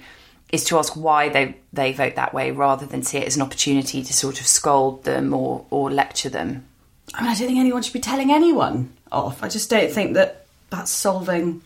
is 0.53 0.63
to 0.65 0.77
ask 0.77 0.93
why 0.95 1.27
they, 1.27 1.57
they 1.73 1.91
vote 1.91 2.15
that 2.15 2.33
way 2.33 2.51
rather 2.51 2.85
than 2.85 3.03
see 3.03 3.17
it 3.17 3.27
as 3.27 3.35
an 3.35 3.41
opportunity 3.41 4.03
to 4.03 4.13
sort 4.13 4.39
of 4.39 4.47
scold 4.47 5.03
them 5.03 5.33
or, 5.33 5.65
or 5.69 5.91
lecture 5.91 6.29
them. 6.29 6.65
I 7.13 7.23
mean, 7.23 7.31
I 7.31 7.35
don't 7.35 7.47
think 7.47 7.59
anyone 7.59 7.81
should 7.81 7.91
be 7.91 7.99
telling 7.99 8.31
anyone 8.31 8.93
off. 9.11 9.43
I 9.43 9.49
just 9.49 9.69
don't 9.69 9.91
think 9.91 10.13
that 10.13 10.45
that's 10.69 10.91
solving 10.91 11.61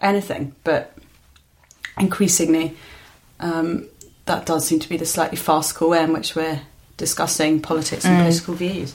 anything. 0.00 0.56
But 0.64 0.96
increasingly, 1.98 2.76
um, 3.40 3.88
that 4.26 4.46
does 4.46 4.66
seem 4.66 4.78
to 4.80 4.88
be 4.88 4.96
the 4.96 5.06
slightly 5.06 5.36
farcical 5.36 5.90
way 5.90 6.02
in 6.02 6.12
which 6.12 6.34
we're 6.34 6.60
discussing 6.96 7.60
politics 7.60 8.04
and 8.04 8.20
political 8.20 8.54
views. 8.54 8.94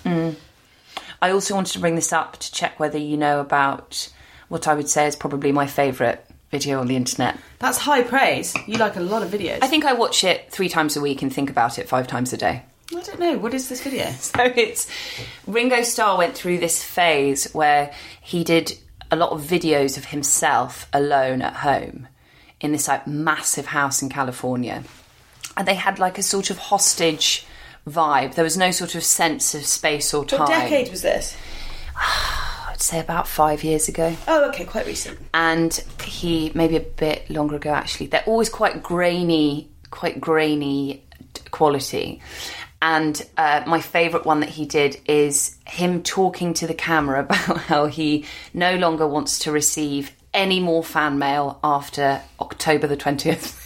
I 1.21 1.31
also 1.31 1.55
wanted 1.55 1.73
to 1.73 1.79
bring 1.79 1.95
this 1.95 2.13
up 2.13 2.37
to 2.37 2.51
check 2.51 2.79
whether 2.79 2.97
you 2.97 3.17
know 3.17 3.39
about 3.39 4.09
what 4.49 4.67
I 4.67 4.73
would 4.73 4.87
say 4.87 5.07
is 5.07 5.15
probably 5.15 5.51
my 5.51 5.67
favourite 5.67 6.23
video 6.51 6.79
on 6.79 6.87
the 6.87 6.95
internet. 6.95 7.37
That's 7.59 7.77
high 7.77 8.03
praise. 8.03 8.55
You 8.67 8.77
like 8.77 8.95
a 8.95 9.01
lot 9.01 9.23
of 9.23 9.29
videos. 9.29 9.59
I 9.61 9.67
think 9.67 9.83
I 9.83 9.93
watch 9.93 10.23
it 10.23 10.51
three 10.51 10.69
times 10.69 10.95
a 10.95 11.01
week 11.01 11.21
and 11.21 11.33
think 11.33 11.49
about 11.49 11.77
it 11.79 11.89
five 11.89 12.07
times 12.07 12.31
a 12.33 12.37
day. 12.37 12.63
I 12.95 13.01
don't 13.01 13.19
know. 13.19 13.37
What 13.37 13.53
is 13.53 13.67
this 13.67 13.81
video? 13.81 14.05
So 14.11 14.43
it's 14.43 14.89
Ringo 15.45 15.81
Starr 15.81 16.17
went 16.17 16.35
through 16.35 16.59
this 16.59 16.81
phase 16.83 17.51
where 17.53 17.91
he 18.21 18.43
did 18.43 18.77
a 19.11 19.15
lot 19.15 19.31
of 19.31 19.41
videos 19.41 19.97
of 19.97 20.05
himself 20.05 20.87
alone 20.93 21.41
at 21.41 21.55
home 21.57 22.07
in 22.61 22.71
this 22.71 22.87
like 22.87 23.05
massive 23.07 23.67
house 23.67 24.01
in 24.01 24.09
California. 24.09 24.83
And 25.55 25.67
they 25.67 25.75
had 25.75 25.99
like 25.99 26.17
a 26.17 26.23
sort 26.23 26.49
of 26.49 26.57
hostage 26.57 27.45
vibe. 27.87 28.35
There 28.35 28.43
was 28.43 28.57
no 28.57 28.71
sort 28.71 28.95
of 28.95 29.03
sense 29.03 29.55
of 29.55 29.65
space 29.65 30.13
or 30.13 30.25
time. 30.25 30.39
What 30.41 30.49
decade 30.49 30.89
was 30.91 31.01
this? 31.01 31.35
I'd 31.95 32.81
say 32.81 32.99
about 32.99 33.27
five 33.27 33.63
years 33.63 33.87
ago. 33.87 34.15
Oh, 34.27 34.49
okay, 34.49 34.65
quite 34.65 34.85
recent. 34.85 35.17
and 35.33 35.73
he 36.03 36.51
maybe 36.53 36.75
a 36.75 36.81
bit 36.81 37.29
longer 37.29 37.55
ago 37.55 37.71
actually 37.71 38.07
they're 38.07 38.23
always 38.25 38.49
quite 38.49 38.81
grainy 38.83 39.69
quite 39.91 40.21
grainy 40.21 41.03
quality 41.51 42.21
and 42.81 43.25
uh, 43.37 43.63
my 43.65 43.81
favourite 43.81 44.25
one 44.25 44.39
that 44.41 44.49
he 44.49 44.65
did 44.65 45.01
is 45.05 45.57
him 45.65 46.03
talking 46.03 46.53
to 46.53 46.67
the 46.67 46.73
camera 46.73 47.19
about 47.23 47.57
how 47.57 47.85
he 47.87 48.25
no 48.53 48.75
longer 48.75 49.07
wants 49.07 49.39
to 49.39 49.51
receive 49.51 50.11
any 50.37 50.59
more 50.59 50.83
fan 50.83 51.17
mail 51.17 51.59
after 51.63 52.21
october 52.39 52.87
the 52.87 52.95
20th 52.95 53.59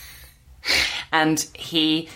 and 1.12 1.48
he 1.54 2.10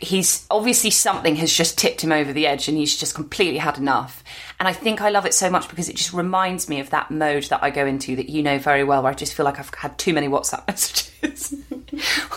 he's 0.00 0.46
obviously 0.50 0.90
something 0.90 1.36
has 1.36 1.52
just 1.52 1.78
tipped 1.78 2.02
him 2.02 2.12
over 2.12 2.32
the 2.32 2.46
edge 2.46 2.68
and 2.68 2.78
he's 2.78 2.96
just 2.96 3.14
completely 3.14 3.58
had 3.58 3.76
enough. 3.76 4.24
And 4.58 4.68
i 4.68 4.72
think 4.72 5.02
i 5.02 5.10
love 5.10 5.26
it 5.26 5.34
so 5.34 5.50
much 5.50 5.68
because 5.68 5.88
it 5.88 5.96
just 5.96 6.12
reminds 6.12 6.68
me 6.68 6.80
of 6.80 6.90
that 6.90 7.10
mode 7.10 7.42
that 7.44 7.62
i 7.62 7.70
go 7.70 7.84
into 7.84 8.14
that 8.16 8.28
you 8.30 8.42
know 8.42 8.58
very 8.58 8.84
well 8.84 9.02
where 9.02 9.10
i 9.10 9.14
just 9.14 9.34
feel 9.34 9.44
like 9.44 9.58
i've 9.58 9.72
had 9.74 9.98
too 9.98 10.14
many 10.14 10.28
whatsapp 10.28 10.66
messages. 10.68 11.54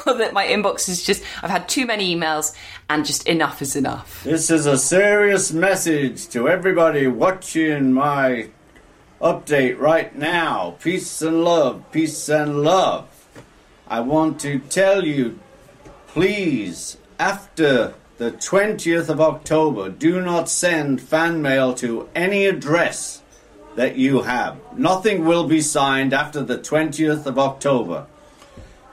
Or 0.06 0.14
that 0.18 0.34
my 0.34 0.46
inbox 0.46 0.88
is 0.88 1.04
just 1.04 1.24
i've 1.42 1.50
had 1.50 1.68
too 1.70 1.86
many 1.86 2.16
emails 2.16 2.56
and 2.90 3.06
just 3.06 3.28
enough 3.28 3.62
is 3.62 3.76
enough. 3.76 4.24
This 4.24 4.50
is 4.50 4.66
a 4.66 4.78
serious 4.78 5.52
message 5.52 6.28
to 6.30 6.48
everybody 6.48 7.08
watching 7.08 7.94
my 7.94 8.50
update 9.22 9.80
right 9.80 10.16
now. 10.16 10.76
Peace 10.82 11.22
and 11.22 11.44
love, 11.44 11.84
peace 11.92 12.30
and 12.30 12.64
love. 12.64 13.08
I 13.88 14.02
want 14.02 14.40
to 14.42 14.60
tell 14.60 15.06
you, 15.06 15.40
please, 16.08 16.98
after 17.20 17.96
the 18.18 18.32
20th 18.32 19.10
of 19.10 19.22
October, 19.22 19.90
do 19.90 20.22
not 20.22 20.50
send 20.50 21.02
fan 21.02 21.42
mail 21.42 21.74
to 21.76 22.10
any 22.16 22.46
address 22.46 23.22
that 23.76 23.96
you 23.96 24.24
have. 24.24 24.58
Nothing 24.78 25.26
will 25.26 25.48
be 25.48 25.62
signed 25.62 26.14
after 26.14 26.44
the 26.44 26.58
20th 26.58 27.26
of 27.26 27.38
October. 27.38 28.08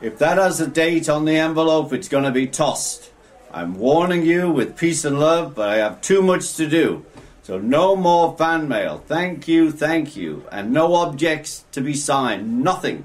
If 0.01 0.19
that 0.19 0.37
has 0.37 0.61
a 0.61 0.67
date 0.67 1.09
on 1.09 1.25
the 1.25 1.37
envelope, 1.37 1.93
it's 1.93 2.09
going 2.09 2.25
to 2.25 2.31
be 2.31 2.47
tossed. 2.47 3.11
I'm 3.51 3.79
warning 3.79 4.27
you 4.27 4.51
with 4.51 4.77
peace 4.77 5.05
and 5.05 5.19
love, 5.19 5.55
but 5.55 5.71
I 5.71 5.77
have 5.77 6.03
too 6.03 6.21
much 6.21 6.55
to 6.57 6.69
do. 6.69 7.07
So 7.45 7.59
no 7.59 7.95
more 7.95 8.35
fan 8.39 8.69
mail. 8.69 9.05
Thank 9.07 9.49
you, 9.49 9.71
thank 9.71 10.17
you. 10.17 10.47
And 10.51 10.73
no 10.73 10.95
objects 10.95 11.67
to 11.73 11.83
be 11.83 11.93
signed. 11.93 12.65
Nothing. 12.65 13.05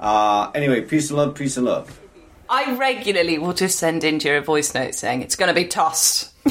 Uh, 0.00 0.50
anyway, 0.56 0.80
peace 0.80 1.10
and 1.10 1.18
love, 1.18 1.36
peace 1.36 1.56
and 1.56 1.66
love. 1.66 2.00
i 2.48 2.74
regularly 2.74 3.38
will 3.38 3.52
just 3.52 3.78
send 3.78 4.02
into 4.02 4.26
your 4.26 4.38
a 4.38 4.40
voice 4.40 4.74
note 4.74 4.96
saying 4.96 5.22
it's 5.22 5.36
going 5.36 5.46
to 5.46 5.54
be 5.54 5.68
tossed 5.68 6.32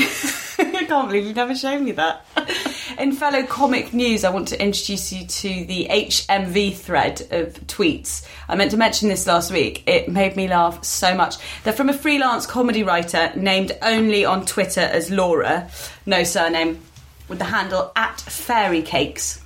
I 0.59 0.85
can't 0.85 1.07
believe 1.07 1.25
you've 1.25 1.35
never 1.35 1.55
shown 1.55 1.83
me 1.83 1.91
that. 1.93 2.25
In 2.99 3.11
fellow 3.13 3.43
comic 3.43 3.93
news, 3.93 4.23
I 4.23 4.29
want 4.29 4.49
to 4.49 4.61
introduce 4.61 5.11
you 5.11 5.25
to 5.25 5.65
the 5.65 5.87
HMV 5.89 6.75
thread 6.75 7.21
of 7.31 7.53
tweets. 7.67 8.25
I 8.47 8.55
meant 8.55 8.71
to 8.71 8.77
mention 8.77 9.09
this 9.09 9.25
last 9.25 9.51
week. 9.51 9.83
It 9.87 10.09
made 10.09 10.35
me 10.35 10.47
laugh 10.47 10.83
so 10.83 11.15
much. 11.15 11.35
They're 11.63 11.73
from 11.73 11.89
a 11.89 11.93
freelance 11.93 12.45
comedy 12.45 12.83
writer 12.83 13.31
named 13.35 13.77
only 13.81 14.25
on 14.25 14.45
Twitter 14.45 14.81
as 14.81 15.09
Laura, 15.11 15.69
no 16.05 16.23
surname, 16.23 16.81
with 17.29 17.39
the 17.39 17.45
handle 17.45 17.91
at 17.95 18.19
Fairy 18.19 18.81
Cakes, 18.81 19.41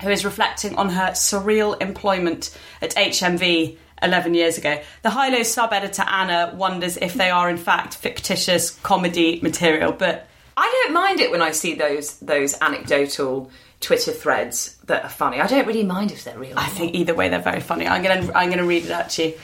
who 0.00 0.08
is 0.08 0.24
reflecting 0.24 0.76
on 0.76 0.90
her 0.90 1.10
surreal 1.10 1.80
employment 1.82 2.56
at 2.80 2.94
HMV 2.94 3.76
11 4.02 4.34
years 4.34 4.58
ago. 4.58 4.80
The 5.02 5.10
High 5.10 5.28
Low 5.28 5.42
sub 5.42 5.72
editor 5.72 6.02
Anna 6.02 6.52
wonders 6.56 6.96
if 6.96 7.14
they 7.14 7.30
are 7.30 7.48
in 7.50 7.56
fact 7.56 7.96
fictitious 7.96 8.70
comedy 8.70 9.40
material, 9.42 9.92
but 9.92 10.28
I 10.56 10.82
don't 10.84 10.94
mind 10.94 11.20
it 11.20 11.30
when 11.30 11.42
I 11.42 11.52
see 11.52 11.74
those 11.74 12.18
those 12.18 12.54
anecdotal 12.60 13.50
Twitter 13.80 14.12
threads 14.12 14.76
that 14.84 15.04
are 15.04 15.10
funny. 15.10 15.40
I 15.40 15.46
don't 15.46 15.66
really 15.66 15.84
mind 15.84 16.12
if 16.12 16.24
they're 16.24 16.38
real. 16.38 16.58
I 16.58 16.68
think 16.68 16.94
either 16.94 17.14
way 17.14 17.28
they're 17.28 17.40
very 17.40 17.60
funny. 17.60 17.86
I'm 17.86 18.02
gonna 18.02 18.32
I'm 18.34 18.50
gonna 18.50 18.64
read 18.64 18.84
it 18.84 18.90
out 18.90 19.10
to 19.10 19.28
you. 19.28 19.34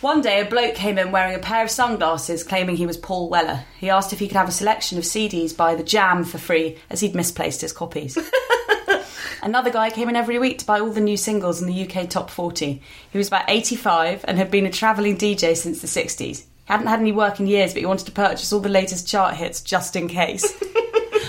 One 0.00 0.22
day, 0.22 0.40
a 0.40 0.46
bloke 0.46 0.74
came 0.74 0.96
in 0.96 1.12
wearing 1.12 1.34
a 1.34 1.40
pair 1.40 1.62
of 1.62 1.70
sunglasses, 1.70 2.42
claiming 2.42 2.76
he 2.76 2.86
was 2.86 2.96
Paul 2.96 3.28
Weller. 3.28 3.64
He 3.78 3.90
asked 3.90 4.14
if 4.14 4.18
he 4.18 4.28
could 4.28 4.36
have 4.38 4.48
a 4.48 4.52
selection 4.52 4.96
of 4.96 5.04
CDs 5.04 5.54
by 5.54 5.74
The 5.74 5.82
Jam 5.82 6.24
for 6.24 6.38
free, 6.38 6.78
as 6.88 7.00
he'd 7.00 7.14
misplaced 7.14 7.60
his 7.60 7.74
copies. 7.74 8.16
Another 9.42 9.70
guy 9.70 9.90
came 9.90 10.08
in 10.08 10.16
every 10.16 10.38
week 10.38 10.58
to 10.60 10.64
buy 10.64 10.80
all 10.80 10.88
the 10.88 11.02
new 11.02 11.18
singles 11.18 11.60
in 11.60 11.68
the 11.68 11.86
UK 11.86 12.08
top 12.08 12.30
40. 12.30 12.80
He 13.10 13.18
was 13.18 13.28
about 13.28 13.44
85 13.48 14.24
and 14.26 14.38
had 14.38 14.50
been 14.50 14.64
a 14.64 14.70
travelling 14.70 15.18
DJ 15.18 15.54
since 15.54 15.82
the 15.82 15.86
60s. 15.86 16.38
He 16.38 16.46
hadn't 16.64 16.86
had 16.86 17.00
any 17.00 17.12
work 17.12 17.38
in 17.38 17.46
years, 17.46 17.74
but 17.74 17.80
he 17.80 17.86
wanted 17.86 18.06
to 18.06 18.12
purchase 18.12 18.54
all 18.54 18.60
the 18.60 18.70
latest 18.70 19.06
chart 19.06 19.34
hits 19.34 19.60
just 19.60 19.96
in 19.96 20.08
case. 20.08 20.50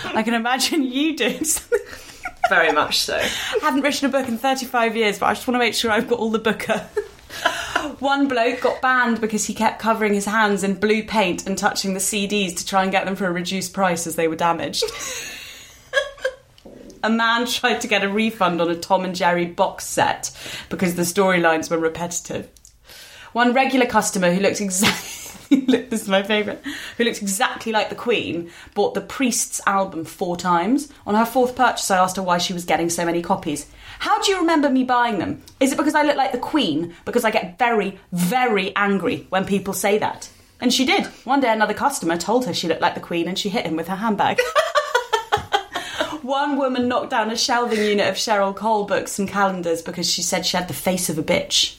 I 0.05 0.23
can 0.23 0.33
imagine 0.33 0.83
you 0.83 1.17
doing 1.17 1.43
something. 1.43 1.79
Very 2.47 2.71
much 2.71 2.99
so. 2.99 3.17
I 3.17 3.59
haven't 3.61 3.81
written 3.81 4.07
a 4.07 4.11
book 4.11 4.29
in 4.29 4.37
35 4.37 4.95
years, 4.95 5.19
but 5.19 5.25
I 5.25 5.33
just 5.33 5.45
want 5.45 5.55
to 5.55 5.59
make 5.59 5.73
sure 5.73 5.91
I've 5.91 6.07
got 6.07 6.19
all 6.19 6.31
the 6.31 6.39
booker. 6.39 6.87
One 8.01 8.27
bloke 8.27 8.61
got 8.61 8.81
banned 8.81 9.21
because 9.21 9.45
he 9.45 9.53
kept 9.53 9.79
covering 9.79 10.15
his 10.15 10.25
hands 10.25 10.63
in 10.63 10.73
blue 10.73 11.03
paint 11.03 11.45
and 11.45 11.55
touching 11.55 11.93
the 11.93 11.99
CDs 11.99 12.57
to 12.57 12.65
try 12.65 12.81
and 12.81 12.91
get 12.91 13.05
them 13.05 13.15
for 13.15 13.27
a 13.27 13.31
reduced 13.31 13.73
price 13.73 14.07
as 14.07 14.15
they 14.15 14.27
were 14.27 14.35
damaged. 14.35 14.83
a 17.03 17.11
man 17.11 17.45
tried 17.45 17.79
to 17.81 17.87
get 17.87 18.03
a 18.03 18.09
refund 18.09 18.59
on 18.59 18.71
a 18.71 18.75
Tom 18.75 19.05
and 19.05 19.15
Jerry 19.15 19.45
box 19.45 19.85
set 19.85 20.35
because 20.69 20.95
the 20.95 21.03
storylines 21.03 21.69
were 21.69 21.77
repetitive. 21.77 22.49
One 23.33 23.53
regular 23.53 23.85
customer 23.85 24.33
who 24.33 24.41
looked 24.41 24.61
exactly 24.61 25.21
this 25.67 26.03
is 26.03 26.07
my 26.07 26.23
favourite, 26.23 26.61
who 26.97 27.03
looked 27.03 27.21
exactly 27.21 27.73
like 27.73 27.89
the 27.89 27.95
Queen, 27.95 28.49
bought 28.73 28.93
the 28.93 29.01
Priest's 29.01 29.59
album 29.67 30.05
four 30.05 30.37
times. 30.37 30.89
On 31.05 31.13
her 31.13 31.25
fourth 31.25 31.57
purchase, 31.57 31.91
I 31.91 31.97
asked 31.97 32.15
her 32.15 32.23
why 32.23 32.37
she 32.37 32.53
was 32.53 32.63
getting 32.63 32.89
so 32.89 33.05
many 33.05 33.21
copies. 33.21 33.65
How 34.01 34.19
do 34.19 34.31
you 34.31 34.39
remember 34.39 34.67
me 34.67 34.83
buying 34.83 35.19
them? 35.19 35.43
Is 35.59 35.71
it 35.71 35.77
because 35.77 35.93
I 35.93 36.01
look 36.01 36.17
like 36.17 36.31
the 36.31 36.39
Queen? 36.39 36.95
Because 37.05 37.23
I 37.23 37.29
get 37.29 37.59
very, 37.59 37.99
very 38.11 38.75
angry 38.75 39.27
when 39.29 39.45
people 39.45 39.75
say 39.75 39.99
that. 39.99 40.27
And 40.59 40.73
she 40.73 40.87
did. 40.87 41.05
One 41.23 41.39
day, 41.39 41.53
another 41.53 41.75
customer 41.75 42.17
told 42.17 42.47
her 42.47 42.53
she 42.55 42.67
looked 42.67 42.81
like 42.81 42.95
the 42.95 42.99
Queen 42.99 43.27
and 43.27 43.37
she 43.37 43.49
hit 43.49 43.67
him 43.67 43.75
with 43.75 43.87
her 43.89 43.97
handbag. 43.97 44.39
One 46.23 46.57
woman 46.57 46.87
knocked 46.87 47.11
down 47.11 47.29
a 47.29 47.37
shelving 47.37 47.83
unit 47.83 48.09
of 48.09 48.15
Cheryl 48.15 48.55
Cole 48.55 48.85
books 48.85 49.19
and 49.19 49.29
calendars 49.29 49.83
because 49.83 50.09
she 50.09 50.23
said 50.23 50.47
she 50.47 50.57
had 50.57 50.67
the 50.67 50.73
face 50.73 51.07
of 51.07 51.19
a 51.19 51.23
bitch. 51.23 51.75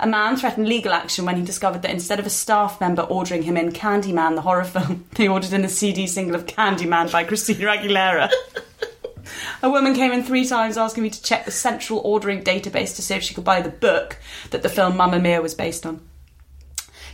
A 0.00 0.06
man 0.06 0.38
threatened 0.38 0.66
legal 0.66 0.94
action 0.94 1.26
when 1.26 1.36
he 1.36 1.44
discovered 1.44 1.82
that 1.82 1.90
instead 1.90 2.18
of 2.18 2.24
a 2.24 2.30
staff 2.30 2.80
member 2.80 3.02
ordering 3.02 3.42
him 3.42 3.58
in 3.58 3.70
Candyman, 3.70 4.34
the 4.34 4.40
horror 4.40 4.64
film, 4.64 5.04
they 5.16 5.28
ordered 5.28 5.52
in 5.52 5.62
a 5.62 5.68
CD 5.68 6.06
single 6.06 6.36
of 6.36 6.46
Candyman 6.46 7.12
by 7.12 7.24
Christina 7.24 7.66
Aguilera. 7.66 8.30
A 9.62 9.70
woman 9.70 9.94
came 9.94 10.12
in 10.12 10.22
three 10.22 10.46
times 10.46 10.76
asking 10.76 11.02
me 11.02 11.10
to 11.10 11.22
check 11.22 11.44
the 11.44 11.50
central 11.50 12.00
ordering 12.04 12.42
database 12.42 12.94
to 12.96 13.02
see 13.02 13.14
if 13.14 13.22
she 13.22 13.34
could 13.34 13.44
buy 13.44 13.60
the 13.60 13.70
book 13.70 14.18
that 14.50 14.62
the 14.62 14.68
film 14.68 14.96
Mamma 14.96 15.18
Mia 15.18 15.40
was 15.42 15.54
based 15.54 15.86
on. 15.86 16.06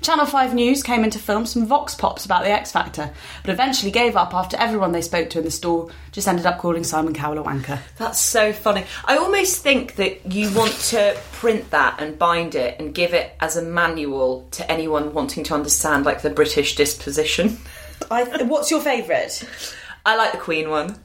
Channel 0.02 0.26
5 0.26 0.52
News 0.52 0.82
came 0.82 1.04
in 1.04 1.10
to 1.10 1.20
film 1.20 1.46
some 1.46 1.64
vox 1.64 1.94
pops 1.94 2.24
about 2.24 2.42
the 2.42 2.50
X 2.50 2.72
Factor, 2.72 3.12
but 3.44 3.52
eventually 3.52 3.92
gave 3.92 4.16
up 4.16 4.34
after 4.34 4.56
everyone 4.56 4.90
they 4.90 5.00
spoke 5.00 5.30
to 5.30 5.38
in 5.38 5.44
the 5.44 5.50
store 5.50 5.90
just 6.10 6.26
ended 6.26 6.44
up 6.44 6.58
calling 6.58 6.82
Simon 6.82 7.14
Cowell 7.14 7.38
a 7.38 7.44
wanker. 7.44 7.78
That's 7.98 8.18
so 8.18 8.52
funny. 8.52 8.84
I 9.04 9.16
almost 9.16 9.62
think 9.62 9.94
that 9.96 10.32
you 10.32 10.52
want 10.54 10.72
to 10.90 11.16
print 11.30 11.70
that 11.70 12.00
and 12.00 12.18
bind 12.18 12.56
it 12.56 12.80
and 12.80 12.92
give 12.92 13.14
it 13.14 13.36
as 13.38 13.56
a 13.56 13.62
manual 13.62 14.48
to 14.50 14.68
anyone 14.68 15.14
wanting 15.14 15.44
to 15.44 15.54
understand 15.54 16.04
like 16.04 16.22
the 16.22 16.30
British 16.30 16.74
disposition. 16.74 17.58
I, 18.10 18.24
what's 18.42 18.72
your 18.72 18.80
favourite? 18.80 19.48
I 20.04 20.16
like 20.16 20.32
the 20.32 20.38
Queen 20.38 20.68
one. 20.68 20.98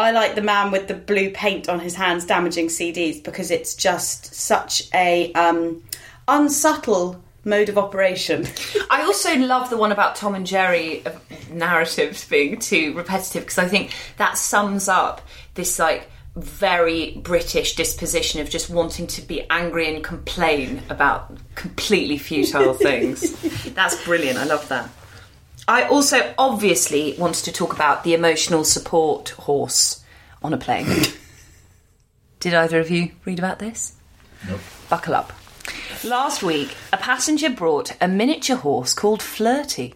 I 0.00 0.12
like 0.12 0.34
the 0.34 0.42
man 0.42 0.70
with 0.70 0.88
the 0.88 0.94
blue 0.94 1.30
paint 1.30 1.68
on 1.68 1.80
his 1.80 1.94
hands 1.94 2.24
damaging 2.24 2.68
CDs 2.68 3.22
because 3.22 3.50
it's 3.50 3.74
just 3.74 4.34
such 4.34 4.88
a 4.94 5.32
um, 5.34 5.82
unsubtle 6.26 7.22
mode 7.44 7.68
of 7.68 7.76
operation. 7.76 8.46
I 8.90 9.02
also 9.02 9.36
love 9.36 9.70
the 9.70 9.76
one 9.76 9.92
about 9.92 10.16
Tom 10.16 10.34
and 10.34 10.46
Jerry 10.46 11.04
uh, 11.04 11.12
narratives 11.50 12.26
being 12.26 12.58
too 12.58 12.94
repetitive 12.94 13.42
because 13.42 13.58
I 13.58 13.68
think 13.68 13.94
that 14.16 14.38
sums 14.38 14.88
up 14.88 15.20
this 15.54 15.78
like 15.78 16.10
very 16.36 17.16
British 17.18 17.74
disposition 17.74 18.40
of 18.40 18.48
just 18.48 18.70
wanting 18.70 19.06
to 19.08 19.22
be 19.22 19.44
angry 19.50 19.92
and 19.92 20.02
complain 20.02 20.82
about 20.88 21.36
completely 21.56 22.16
futile 22.18 22.74
things. 22.74 23.32
That's 23.74 24.02
brilliant. 24.04 24.38
I 24.38 24.44
love 24.44 24.66
that. 24.68 24.88
I 25.70 25.84
also 25.84 26.34
obviously 26.36 27.14
wanted 27.16 27.44
to 27.44 27.52
talk 27.52 27.72
about 27.72 28.02
the 28.02 28.12
emotional 28.12 28.64
support 28.64 29.28
horse 29.28 30.02
on 30.42 30.52
a 30.52 30.56
plane. 30.58 31.04
Did 32.40 32.54
either 32.54 32.80
of 32.80 32.90
you 32.90 33.12
read 33.24 33.38
about 33.38 33.60
this? 33.60 33.94
Nope. 34.48 34.58
Buckle 34.88 35.14
up. 35.14 35.32
Last 36.02 36.42
week, 36.42 36.74
a 36.92 36.96
passenger 36.96 37.50
brought 37.50 37.96
a 38.00 38.08
miniature 38.08 38.56
horse 38.56 38.92
called 38.94 39.22
Flirty 39.22 39.94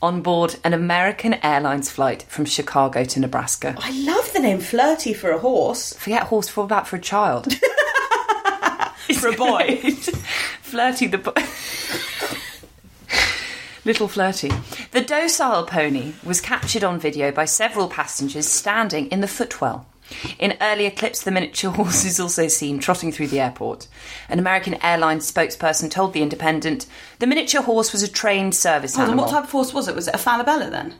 on 0.00 0.22
board 0.22 0.56
an 0.64 0.72
American 0.72 1.34
Airlines 1.44 1.90
flight 1.90 2.22
from 2.22 2.46
Chicago 2.46 3.04
to 3.04 3.20
Nebraska. 3.20 3.74
I 3.76 3.90
love 3.90 4.32
the 4.32 4.40
name 4.40 4.60
Flirty 4.60 5.12
for 5.12 5.30
a 5.30 5.38
horse. 5.38 5.92
Forget 5.92 6.22
horse 6.22 6.48
for 6.48 6.66
that 6.68 6.86
for 6.86 6.96
a 6.96 7.00
child. 7.00 7.52
For 9.18 9.28
a 9.28 9.36
boy. 9.36 9.76
flirty 10.62 11.06
the 11.06 11.18
boy. 11.18 11.32
Little 13.84 14.06
Flirty. 14.08 14.50
The 14.92 15.00
docile 15.00 15.64
pony 15.64 16.12
was 16.24 16.40
captured 16.40 16.84
on 16.84 17.00
video 17.00 17.32
by 17.32 17.46
several 17.46 17.88
passengers 17.88 18.46
standing 18.46 19.08
in 19.08 19.20
the 19.20 19.28
footwell. 19.28 19.86
In 20.38 20.56
earlier 20.60 20.90
clips, 20.90 21.22
the 21.22 21.30
miniature 21.30 21.70
horse 21.74 22.04
is 22.04 22.20
also 22.20 22.46
seen 22.46 22.78
trotting 22.78 23.10
through 23.10 23.28
the 23.28 23.40
airport. 23.40 23.88
An 24.28 24.38
American 24.38 24.74
Airlines 24.84 25.30
spokesperson 25.30 25.90
told 25.90 26.12
The 26.12 26.22
Independent 26.22 26.86
the 27.18 27.26
miniature 27.26 27.62
horse 27.62 27.92
was 27.92 28.02
a 28.02 28.10
trained 28.10 28.54
service 28.54 28.94
Hold 28.94 29.04
on, 29.08 29.10
animal. 29.14 29.24
what 29.24 29.30
type 29.32 29.44
of 29.44 29.50
horse 29.50 29.72
was 29.74 29.88
it? 29.88 29.94
Was 29.96 30.06
it 30.08 30.14
a 30.14 30.18
Falabella 30.18 30.70
then? 30.70 30.94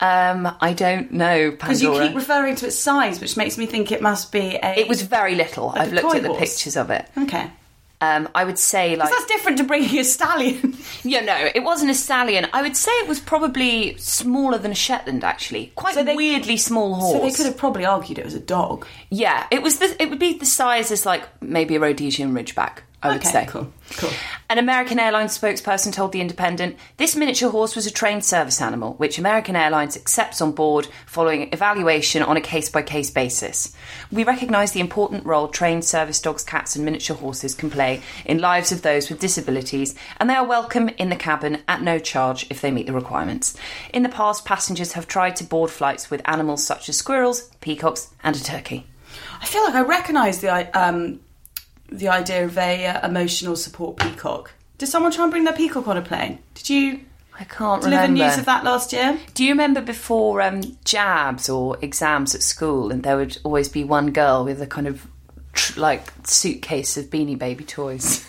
Um, 0.00 0.56
I 0.60 0.72
don't 0.72 1.12
know, 1.12 1.50
Because 1.52 1.82
you 1.82 1.92
keep 1.92 2.14
referring 2.16 2.56
to 2.56 2.66
its 2.66 2.76
size, 2.76 3.20
which 3.20 3.36
makes 3.36 3.56
me 3.58 3.66
think 3.66 3.92
it 3.92 4.02
must 4.02 4.32
be 4.32 4.58
a. 4.62 4.74
it 4.78 4.88
was 4.88 5.02
very 5.02 5.34
little. 5.34 5.68
Like 5.68 5.80
I've 5.82 5.92
looked 5.92 6.16
at 6.16 6.22
the 6.22 6.28
horse. 6.28 6.40
pictures 6.40 6.76
of 6.76 6.90
it. 6.90 7.06
Okay. 7.18 7.50
Um, 8.02 8.28
I 8.34 8.42
would 8.44 8.58
say 8.58 8.96
like 8.96 9.10
That's 9.10 9.26
different 9.26 9.58
to 9.58 9.64
bringing 9.64 9.96
a 9.98 10.04
stallion. 10.04 10.76
Yeah, 11.04 11.20
no, 11.20 11.50
it 11.54 11.64
wasn't 11.64 11.90
a 11.90 11.94
stallion. 11.94 12.46
I 12.52 12.62
would 12.62 12.76
say 12.76 12.90
it 12.92 13.08
was 13.08 13.18
probably 13.18 13.96
smaller 13.96 14.58
than 14.58 14.70
a 14.70 14.74
Shetland, 14.74 15.24
actually. 15.24 15.72
Quite 15.74 15.94
So 15.94 16.04
they- 16.04 16.14
weirdly 16.14 16.56
small 16.56 16.94
horse. 16.94 17.14
so 17.16 17.20
they 17.28 17.32
could 17.32 17.46
have 17.46 17.56
probably 17.56 17.84
argued 17.84 18.18
it 18.18 18.24
was 18.24 18.34
a 18.34 18.40
dog. 18.40 18.86
Yeah, 19.10 19.46
it 19.50 19.62
was. 19.62 19.78
The, 19.78 19.96
it 20.00 20.10
would 20.10 20.18
be 20.20 20.38
the 20.38 20.46
size 20.46 20.90
as 20.92 21.04
like 21.06 21.22
maybe 21.42 21.74
a 21.76 21.80
Rhodesian 21.80 22.32
Ridgeback. 22.34 22.78
I 23.02 23.08
would 23.08 23.16
okay, 23.18 23.30
say. 23.30 23.46
cool, 23.48 23.72
cool. 23.96 24.10
An 24.48 24.58
American 24.58 25.00
Airlines 25.00 25.36
spokesperson 25.36 25.92
told 25.92 26.12
The 26.12 26.20
Independent 26.20 26.76
this 26.98 27.16
miniature 27.16 27.50
horse 27.50 27.74
was 27.74 27.84
a 27.84 27.90
trained 27.90 28.24
service 28.24 28.60
animal, 28.60 28.94
which 28.94 29.18
American 29.18 29.56
Airlines 29.56 29.96
accepts 29.96 30.40
on 30.40 30.52
board 30.52 30.86
following 31.06 31.52
evaluation 31.52 32.22
on 32.22 32.36
a 32.36 32.40
case 32.40 32.68
by 32.68 32.82
case 32.82 33.10
basis. 33.10 33.74
We 34.12 34.22
recognise 34.22 34.70
the 34.70 34.80
important 34.80 35.26
role 35.26 35.48
trained 35.48 35.84
service 35.84 36.20
dogs, 36.20 36.44
cats, 36.44 36.76
and 36.76 36.84
miniature 36.84 37.16
horses 37.16 37.56
can 37.56 37.70
play 37.70 38.02
in 38.24 38.38
lives 38.38 38.70
of 38.70 38.82
those 38.82 39.10
with 39.10 39.18
disabilities, 39.18 39.96
and 40.20 40.30
they 40.30 40.34
are 40.34 40.46
welcome 40.46 40.88
in 40.90 41.08
the 41.08 41.16
cabin 41.16 41.62
at 41.66 41.82
no 41.82 41.98
charge 41.98 42.46
if 42.50 42.60
they 42.60 42.70
meet 42.70 42.86
the 42.86 42.92
requirements. 42.92 43.56
In 43.92 44.04
the 44.04 44.08
past, 44.08 44.44
passengers 44.44 44.92
have 44.92 45.08
tried 45.08 45.34
to 45.36 45.44
board 45.44 45.70
flights 45.70 46.08
with 46.08 46.22
animals 46.24 46.64
such 46.64 46.88
as 46.88 46.96
squirrels, 46.96 47.50
peacocks, 47.60 48.14
and 48.22 48.36
a 48.36 48.44
turkey. 48.44 48.86
I 49.40 49.46
feel 49.46 49.64
like 49.64 49.74
I 49.74 49.82
recognise 49.82 50.40
the 50.40 50.78
um, 50.78 51.20
the 51.92 52.08
idea 52.08 52.44
of 52.44 52.56
a 52.58 52.86
uh, 52.86 53.06
emotional 53.06 53.56
support 53.56 53.96
peacock. 53.96 54.52
Did 54.78 54.86
someone 54.86 55.12
try 55.12 55.24
and 55.24 55.30
bring 55.30 55.44
their 55.44 55.54
peacock 55.54 55.86
on 55.86 55.96
a 55.96 56.02
plane? 56.02 56.38
Did 56.54 56.70
you 56.70 57.00
I 57.38 57.44
can't 57.44 57.82
deliver 57.82 58.02
remember. 58.02 58.24
news 58.24 58.38
of 58.38 58.44
that 58.46 58.64
last 58.64 58.92
year? 58.92 59.18
Do 59.34 59.44
you 59.44 59.52
remember 59.52 59.80
before 59.80 60.42
um, 60.42 60.62
jabs 60.84 61.48
or 61.48 61.78
exams 61.80 62.34
at 62.34 62.42
school, 62.42 62.90
and 62.90 63.02
there 63.02 63.16
would 63.16 63.38
always 63.44 63.68
be 63.68 63.84
one 63.84 64.10
girl 64.10 64.44
with 64.44 64.60
a 64.60 64.66
kind 64.66 64.86
of 64.86 65.06
tr- 65.52 65.80
like 65.80 66.10
suitcase 66.26 66.96
of 66.96 67.06
Beanie 67.06 67.38
Baby 67.38 67.64
toys? 67.64 68.26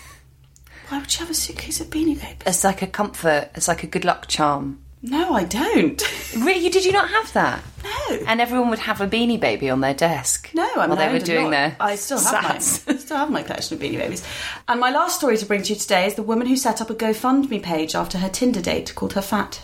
Why 0.88 0.98
would 1.00 1.12
you 1.14 1.20
have 1.20 1.30
a 1.30 1.34
suitcase 1.34 1.80
of 1.80 1.88
beanie 1.88 2.20
babies? 2.20 2.42
It's 2.46 2.62
like 2.62 2.82
a 2.82 2.86
comfort. 2.86 3.50
It's 3.54 3.68
like 3.68 3.82
a 3.82 3.86
good 3.86 4.04
luck 4.04 4.28
charm. 4.28 4.83
No, 5.06 5.34
I 5.34 5.44
don't. 5.44 6.02
Really, 6.34 6.70
did 6.70 6.86
you 6.86 6.92
not 6.92 7.10
have 7.10 7.30
that? 7.34 7.62
No. 7.84 8.16
And 8.26 8.40
everyone 8.40 8.70
would 8.70 8.78
have 8.78 9.02
a 9.02 9.06
Beanie 9.06 9.38
Baby 9.38 9.68
on 9.68 9.82
their 9.82 9.92
desk. 9.92 10.48
No, 10.54 10.62
I 10.62 10.66
mean, 10.66 10.88
while 10.88 10.96
they 10.96 11.04
I 11.04 11.12
were 11.12 11.18
doing 11.18 11.44
lot. 11.44 11.50
their. 11.50 11.76
I 11.78 11.96
still 11.96 12.18
have 12.18 12.42
sats. 12.42 12.86
mine. 12.86 12.96
I 12.96 12.98
still 12.98 13.16
have 13.18 13.30
my 13.30 13.42
collection 13.42 13.76
of 13.76 13.82
Beanie 13.82 13.98
Babies. 13.98 14.26
And 14.66 14.80
my 14.80 14.90
last 14.90 15.18
story 15.18 15.36
to 15.36 15.44
bring 15.44 15.62
to 15.62 15.74
you 15.74 15.78
today 15.78 16.06
is 16.06 16.14
the 16.14 16.22
woman 16.22 16.46
who 16.46 16.56
set 16.56 16.80
up 16.80 16.88
a 16.88 16.94
GoFundMe 16.94 17.62
page 17.62 17.94
after 17.94 18.16
her 18.16 18.30
Tinder 18.30 18.62
date 18.62 18.94
called 18.94 19.12
her 19.12 19.20
fat. 19.20 19.60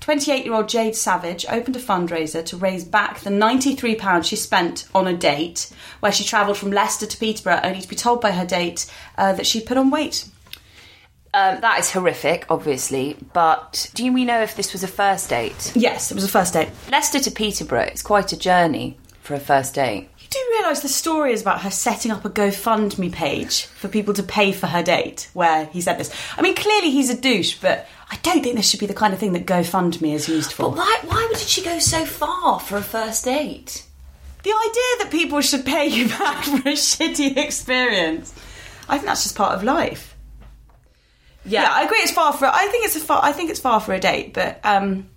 28 0.00 0.46
year 0.46 0.54
old 0.54 0.70
Jade 0.70 0.96
Savage 0.96 1.44
opened 1.50 1.76
a 1.76 1.78
fundraiser 1.78 2.42
to 2.46 2.56
raise 2.56 2.84
back 2.84 3.20
the 3.20 3.28
£93 3.28 4.24
she 4.24 4.34
spent 4.34 4.88
on 4.94 5.06
a 5.06 5.14
date 5.14 5.70
where 6.00 6.10
she 6.10 6.24
travelled 6.24 6.56
from 6.56 6.72
Leicester 6.72 7.04
to 7.04 7.18
Peterborough 7.18 7.60
only 7.62 7.82
to 7.82 7.88
be 7.88 7.94
told 7.96 8.22
by 8.22 8.30
her 8.30 8.46
date 8.46 8.90
uh, 9.18 9.34
that 9.34 9.46
she'd 9.46 9.66
put 9.66 9.76
on 9.76 9.90
weight. 9.90 10.26
Um, 11.32 11.60
that 11.60 11.78
is 11.78 11.92
horrific, 11.92 12.46
obviously, 12.48 13.16
but 13.32 13.90
do 13.94 14.12
we 14.12 14.24
know 14.24 14.42
if 14.42 14.56
this 14.56 14.72
was 14.72 14.82
a 14.82 14.88
first 14.88 15.30
date? 15.30 15.72
Yes, 15.76 16.10
it 16.10 16.14
was 16.14 16.24
a 16.24 16.28
first 16.28 16.54
date. 16.54 16.70
Leicester 16.90 17.20
to 17.20 17.30
Peterborough, 17.30 17.82
it's 17.82 18.02
quite 18.02 18.32
a 18.32 18.36
journey 18.36 18.98
for 19.22 19.34
a 19.34 19.40
first 19.40 19.74
date. 19.74 20.08
You 20.18 20.26
do 20.28 20.38
realise 20.50 20.80
the 20.80 20.88
story 20.88 21.32
is 21.32 21.40
about 21.40 21.60
her 21.62 21.70
setting 21.70 22.10
up 22.10 22.24
a 22.24 22.30
GoFundMe 22.30 23.12
page 23.12 23.66
for 23.66 23.86
people 23.86 24.12
to 24.14 24.24
pay 24.24 24.50
for 24.50 24.66
her 24.66 24.82
date, 24.82 25.30
where 25.32 25.66
he 25.66 25.80
said 25.80 25.98
this. 25.98 26.12
I 26.36 26.42
mean, 26.42 26.56
clearly 26.56 26.90
he's 26.90 27.10
a 27.10 27.20
douche, 27.20 27.58
but 27.60 27.86
I 28.10 28.16
don't 28.22 28.42
think 28.42 28.56
this 28.56 28.68
should 28.68 28.80
be 28.80 28.86
the 28.86 28.94
kind 28.94 29.14
of 29.14 29.20
thing 29.20 29.32
that 29.34 29.46
GoFundMe 29.46 30.12
is 30.12 30.28
used 30.28 30.52
for. 30.52 30.64
But 30.64 30.78
why, 30.78 30.98
why 31.06 31.28
did 31.30 31.38
she 31.38 31.62
go 31.62 31.78
so 31.78 32.04
far 32.04 32.58
for 32.58 32.76
a 32.76 32.82
first 32.82 33.24
date? 33.24 33.86
The 34.42 34.50
idea 34.50 35.04
that 35.04 35.08
people 35.12 35.40
should 35.42 35.64
pay 35.64 35.86
you 35.86 36.08
back 36.18 36.44
for 36.44 36.56
a 36.56 36.72
shitty 36.72 37.36
experience, 37.36 38.34
I 38.88 38.96
think 38.96 39.06
that's 39.06 39.22
just 39.22 39.36
part 39.36 39.54
of 39.54 39.62
life. 39.62 40.09
Yeah, 41.44 41.68
I 41.70 41.84
agree. 41.84 41.98
It's 41.98 42.10
far 42.12 42.32
for. 42.32 42.46
I 42.46 42.66
think 42.68 42.84
it's 42.84 42.96
a 42.96 43.00
far. 43.00 43.20
I 43.22 43.32
think 43.32 43.50
it's 43.50 43.60
far 43.60 43.80
for 43.80 43.92
a 43.94 44.00
date, 44.00 44.34
but 44.34 44.60
um, 44.64 45.08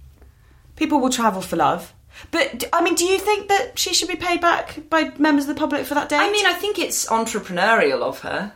people 0.75 0.99
will 0.99 1.09
travel 1.09 1.41
for 1.41 1.55
love. 1.57 1.93
But 2.31 2.63
I 2.71 2.81
mean, 2.83 2.95
do 2.95 3.05
you 3.05 3.19
think 3.19 3.49
that 3.49 3.77
she 3.77 3.93
should 3.93 4.07
be 4.07 4.15
paid 4.15 4.39
back 4.39 4.77
by 4.89 5.11
members 5.17 5.45
of 5.47 5.55
the 5.55 5.59
public 5.59 5.85
for 5.85 5.95
that 5.95 6.09
date? 6.09 6.19
I 6.19 6.31
mean, 6.31 6.45
I 6.45 6.53
think 6.53 6.79
it's 6.79 7.07
entrepreneurial 7.07 8.01
of 8.01 8.19
her. 8.19 8.53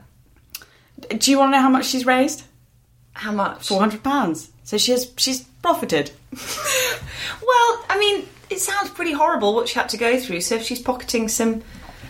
do 1.10 1.32
you 1.32 1.38
want 1.40 1.52
to 1.54 1.58
know 1.58 1.62
how 1.62 1.70
much 1.70 1.88
she's 1.88 2.06
raised? 2.06 2.44
How 3.14 3.32
much? 3.32 3.68
Four 3.68 3.80
hundred 3.80 4.04
pounds. 4.04 4.50
So 4.64 4.78
she 4.78 4.92
has. 4.92 5.12
She's 5.18 5.44
profited. 5.62 6.12
Well, 7.42 7.86
I 7.90 7.98
mean, 8.00 8.28
it 8.50 8.60
sounds 8.60 8.90
pretty 8.90 9.14
horrible 9.14 9.54
what 9.54 9.68
she 9.70 9.76
had 9.80 9.90
to 9.90 9.98
go 9.98 10.20
through. 10.20 10.42
So 10.42 10.56
if 10.56 10.64
she's 10.64 10.82
pocketing 10.82 11.28
some, 11.28 11.62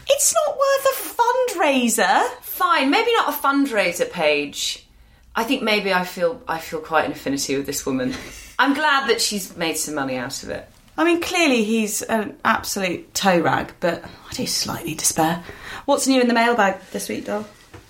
It's 0.09 0.33
not 0.33 0.57
worth 0.57 0.85
a 0.93 1.59
fundraiser. 1.59 2.27
fine, 2.41 2.89
maybe 2.89 3.13
not 3.13 3.29
a 3.29 3.37
fundraiser 3.37 4.09
page. 4.09 4.85
I 5.37 5.43
think 5.43 5.61
maybe 5.61 5.93
I 5.93 6.03
feel 6.03 6.41
I 6.47 6.57
feel 6.57 6.79
quite 6.79 7.05
an 7.05 7.11
affinity 7.11 7.55
with 7.55 7.67
this 7.67 7.85
woman. 7.85 8.15
I'm 8.59 8.73
glad 8.73 9.07
that 9.07 9.21
she's 9.21 9.55
made 9.55 9.77
some 9.77 9.93
money 9.93 10.17
out 10.17 10.41
of 10.41 10.49
it. 10.49 10.67
I 10.97 11.03
mean, 11.03 11.21
clearly 11.21 11.63
he's 11.63 12.01
an 12.01 12.35
absolute 12.43 13.13
toe 13.13 13.39
rag, 13.39 13.71
but 13.79 14.03
I 14.03 14.33
do 14.33 14.47
slightly 14.47 14.95
despair. 14.95 15.43
What's 15.85 16.07
new 16.07 16.19
in 16.19 16.27
the 16.27 16.33
mailbag 16.33 16.81
this 16.91 17.07
week, 17.07 17.25
doll? 17.25 17.45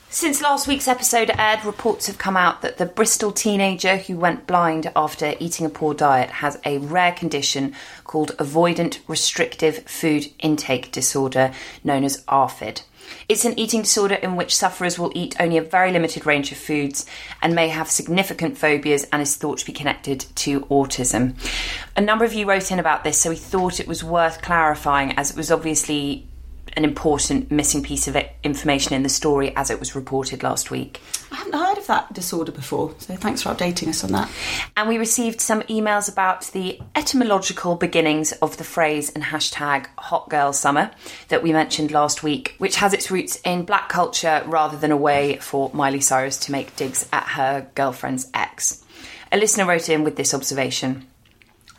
Since 0.10 0.42
last 0.42 0.68
week's 0.68 0.90
episode 0.90 1.32
aired, 1.38 1.64
reports 1.64 2.08
have 2.08 2.18
come 2.18 2.36
out 2.36 2.62
that 2.64 2.78
the 2.78 2.86
Bristol 2.86 3.32
teenager 3.32 3.96
who 3.96 4.18
went 4.18 4.46
blind 4.46 4.92
after 4.94 5.36
eating 5.40 5.66
a 5.66 5.70
poor 5.70 5.94
diet 5.94 6.30
has 6.30 6.60
a 6.66 6.80
rare 6.80 7.14
condition 7.14 7.74
called 8.04 8.32
avoidant 8.38 9.00
restrictive 9.08 9.84
food 9.86 10.28
intake 10.40 10.92
disorder, 10.92 11.54
known 11.84 12.04
as 12.04 12.24
ARFID. 12.26 12.82
It's 13.30 13.44
an 13.44 13.60
eating 13.60 13.82
disorder 13.82 14.16
in 14.16 14.38
which 14.38 14.56
sufferers 14.56 14.98
will 14.98 15.12
eat 15.14 15.36
only 15.38 15.58
a 15.58 15.62
very 15.62 15.92
limited 15.92 16.26
range 16.26 16.54
of 16.54 16.58
foods 16.58 17.06
and 17.42 17.54
may 17.54 17.68
have 17.68 17.90
significant 17.90 18.58
phobias 18.58 19.06
and 19.12 19.22
is 19.22 19.36
thought 19.36 19.58
to 19.58 19.66
be 19.66 19.74
connected 19.74 20.22
to 20.36 20.62
autism. 20.62 21.36
A 21.98 22.02
number 22.02 22.24
of 22.24 22.32
you 22.32 22.48
wrote 22.48 22.72
in 22.72 22.80
about 22.80 23.04
this, 23.04 23.20
so 23.20 23.30
we 23.30 23.36
thought 23.36 23.82
it 23.82 23.88
was 23.88 24.02
worth 24.02 24.42
clarifying 24.42 25.12
as 25.18 25.32
it 25.32 25.36
was 25.36 25.52
obviously 25.52 26.26
an 26.78 26.84
important 26.84 27.52
missing 27.52 27.82
piece 27.82 28.08
of 28.08 28.16
information 28.44 28.94
in 28.94 29.02
the 29.02 29.10
story 29.10 29.54
as 29.56 29.72
it 29.72 29.80
was 29.80 29.96
reported 29.96 30.44
last 30.44 30.70
week. 30.70 31.02
I 31.32 31.36
haven't 31.36 31.56
heard 31.56 31.78
of 31.80 31.88
that 31.88 32.14
disorder 32.14 32.52
before, 32.52 32.94
so 33.00 33.16
thanks 33.16 33.42
for 33.42 33.50
updating 33.50 33.88
us 33.88 34.04
on 34.04 34.12
that. 34.12 34.30
And 34.78 34.88
we 34.88 35.00
received 35.00 35.42
some 35.42 35.64
emails 35.64 36.10
about 36.10 36.44
the 36.54 36.80
etymological 36.96 37.76
beginnings 37.76 38.32
of 38.34 38.58
the 38.58 38.64
phrase 38.64 39.12
and 39.12 39.24
hashtag 39.24 39.88
hot 39.98 40.30
girl 40.30 40.54
summer 40.54 40.92
that 41.30 41.42
we 41.42 41.52
mentioned 41.52 41.90
last 41.90 42.22
week, 42.22 42.54
which 42.60 42.76
has 42.76 42.94
its 42.94 43.10
roots 43.10 43.42
in 43.44 43.66
black 43.66 43.90
culture 43.90 44.44
rather 44.46 44.78
than 44.78 44.92
a 44.92 44.98
way 44.98 45.38
for 45.38 45.72
Miley 45.74 46.00
Cyrus 46.00 46.38
to 46.38 46.52
make 46.52 46.76
digs 46.76 47.10
at 47.12 47.24
her 47.24 47.68
girlfriend's 47.74 48.30
ex. 48.36 48.84
A 49.32 49.38
listener 49.38 49.66
wrote 49.66 49.90
in 49.90 50.04
with 50.04 50.16
this 50.16 50.36
observation. 50.36 51.08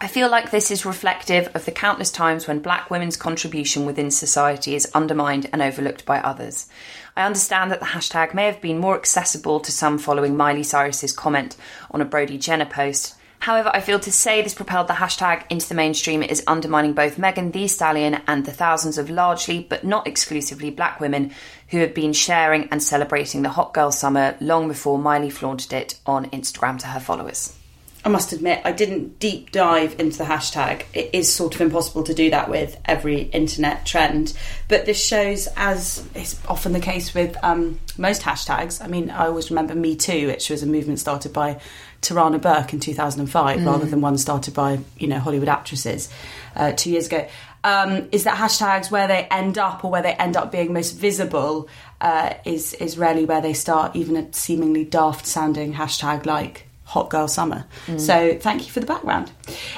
I 0.00 0.06
feel 0.06 0.30
like 0.30 0.52
this 0.52 0.70
is 0.70 0.86
reflective 0.86 1.50
of 1.56 1.64
the 1.64 1.72
countless 1.72 2.12
times 2.12 2.46
when 2.46 2.60
black 2.60 2.88
women's 2.88 3.16
contribution 3.16 3.84
within 3.84 4.12
society 4.12 4.76
is 4.76 4.88
undermined 4.94 5.50
and 5.52 5.60
overlooked 5.60 6.06
by 6.06 6.20
others. 6.20 6.68
I 7.16 7.26
understand 7.26 7.72
that 7.72 7.80
the 7.80 7.86
hashtag 7.86 8.32
may 8.32 8.46
have 8.46 8.60
been 8.60 8.78
more 8.78 8.94
accessible 8.94 9.58
to 9.58 9.72
some 9.72 9.98
following 9.98 10.36
Miley 10.36 10.62
Cyrus's 10.62 11.12
comment 11.12 11.56
on 11.90 12.00
a 12.00 12.04
Brody 12.04 12.38
Jenner 12.38 12.64
post. 12.64 13.16
However, 13.40 13.72
I 13.74 13.80
feel 13.80 13.98
to 13.98 14.12
say 14.12 14.40
this 14.40 14.54
propelled 14.54 14.86
the 14.86 14.94
hashtag 14.94 15.42
into 15.50 15.68
the 15.68 15.74
mainstream 15.74 16.22
is 16.22 16.44
undermining 16.46 16.92
both 16.92 17.18
Megan 17.18 17.50
Thee 17.50 17.66
Stallion 17.66 18.20
and 18.28 18.46
the 18.46 18.52
thousands 18.52 18.98
of 18.98 19.10
largely, 19.10 19.66
but 19.68 19.82
not 19.82 20.06
exclusively, 20.06 20.70
black 20.70 21.00
women 21.00 21.32
who 21.70 21.78
have 21.78 21.92
been 21.92 22.12
sharing 22.12 22.68
and 22.68 22.80
celebrating 22.80 23.42
the 23.42 23.50
hot 23.50 23.74
girl 23.74 23.90
summer 23.90 24.36
long 24.40 24.68
before 24.68 24.96
Miley 24.96 25.30
flaunted 25.30 25.72
it 25.72 25.98
on 26.06 26.30
Instagram 26.30 26.78
to 26.78 26.86
her 26.86 27.00
followers. 27.00 27.57
I 28.04 28.10
must 28.10 28.32
admit, 28.32 28.62
I 28.64 28.70
didn't 28.70 29.18
deep 29.18 29.50
dive 29.50 29.98
into 29.98 30.18
the 30.18 30.24
hashtag. 30.24 30.84
It 30.94 31.10
is 31.12 31.32
sort 31.32 31.56
of 31.56 31.60
impossible 31.60 32.04
to 32.04 32.14
do 32.14 32.30
that 32.30 32.48
with 32.48 32.80
every 32.84 33.22
internet 33.22 33.84
trend. 33.84 34.34
But 34.68 34.86
this 34.86 35.04
shows, 35.04 35.48
as 35.56 36.06
is 36.14 36.40
often 36.48 36.72
the 36.72 36.80
case 36.80 37.12
with 37.12 37.36
um, 37.42 37.80
most 37.96 38.22
hashtags, 38.22 38.82
I 38.82 38.86
mean, 38.86 39.10
I 39.10 39.26
always 39.26 39.50
remember 39.50 39.74
Me 39.74 39.96
Too, 39.96 40.28
which 40.28 40.48
was 40.48 40.62
a 40.62 40.66
movement 40.66 41.00
started 41.00 41.32
by 41.32 41.60
Tarana 42.00 42.40
Burke 42.40 42.72
in 42.72 42.78
2005, 42.78 43.66
rather 43.66 43.84
than 43.84 44.00
one 44.00 44.16
started 44.16 44.54
by, 44.54 44.78
you 44.96 45.08
know, 45.08 45.18
Hollywood 45.18 45.48
actresses 45.48 46.08
uh, 46.54 46.72
two 46.72 46.90
years 46.90 47.08
ago. 47.08 47.26
Um, 47.64 48.08
is 48.12 48.22
that 48.24 48.36
hashtags 48.36 48.92
where 48.92 49.08
they 49.08 49.24
end 49.24 49.58
up 49.58 49.84
or 49.84 49.90
where 49.90 50.02
they 50.02 50.12
end 50.12 50.36
up 50.36 50.52
being 50.52 50.72
most 50.72 50.92
visible 50.92 51.68
uh, 52.00 52.34
is, 52.44 52.74
is 52.74 52.96
rarely 52.96 53.24
where 53.24 53.40
they 53.40 53.54
start, 53.54 53.96
even 53.96 54.16
a 54.16 54.32
seemingly 54.32 54.84
daft 54.84 55.26
sounding 55.26 55.74
hashtag 55.74 56.24
like 56.24 56.67
Hot 56.88 57.10
Girl 57.10 57.28
Summer. 57.28 57.66
So 57.98 58.38
thank 58.40 58.66
you 58.66 58.72
for 58.72 58.80
the 58.80 58.86
background. 58.86 59.30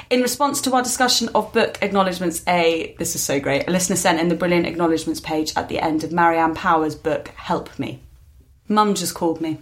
In 0.09 0.21
response 0.21 0.61
to 0.61 0.73
our 0.73 0.81
discussion 0.81 1.29
of 1.35 1.51
book 1.51 1.77
acknowledgements, 1.81 2.41
a 2.47 2.95
this 2.99 3.15
is 3.15 3.21
so 3.21 3.39
great. 3.39 3.67
A 3.67 3.71
listener 3.71 3.97
sent 3.97 4.19
in 4.19 4.29
the 4.29 4.35
brilliant 4.35 4.65
acknowledgements 4.65 5.19
page 5.19 5.51
at 5.57 5.67
the 5.67 5.79
end 5.79 6.05
of 6.05 6.13
Marianne 6.13 6.55
Power's 6.55 6.95
book 6.95 7.27
Help 7.29 7.77
Me. 7.77 8.01
Mum 8.69 8.95
just 8.95 9.13
called 9.13 9.41
me. 9.41 9.57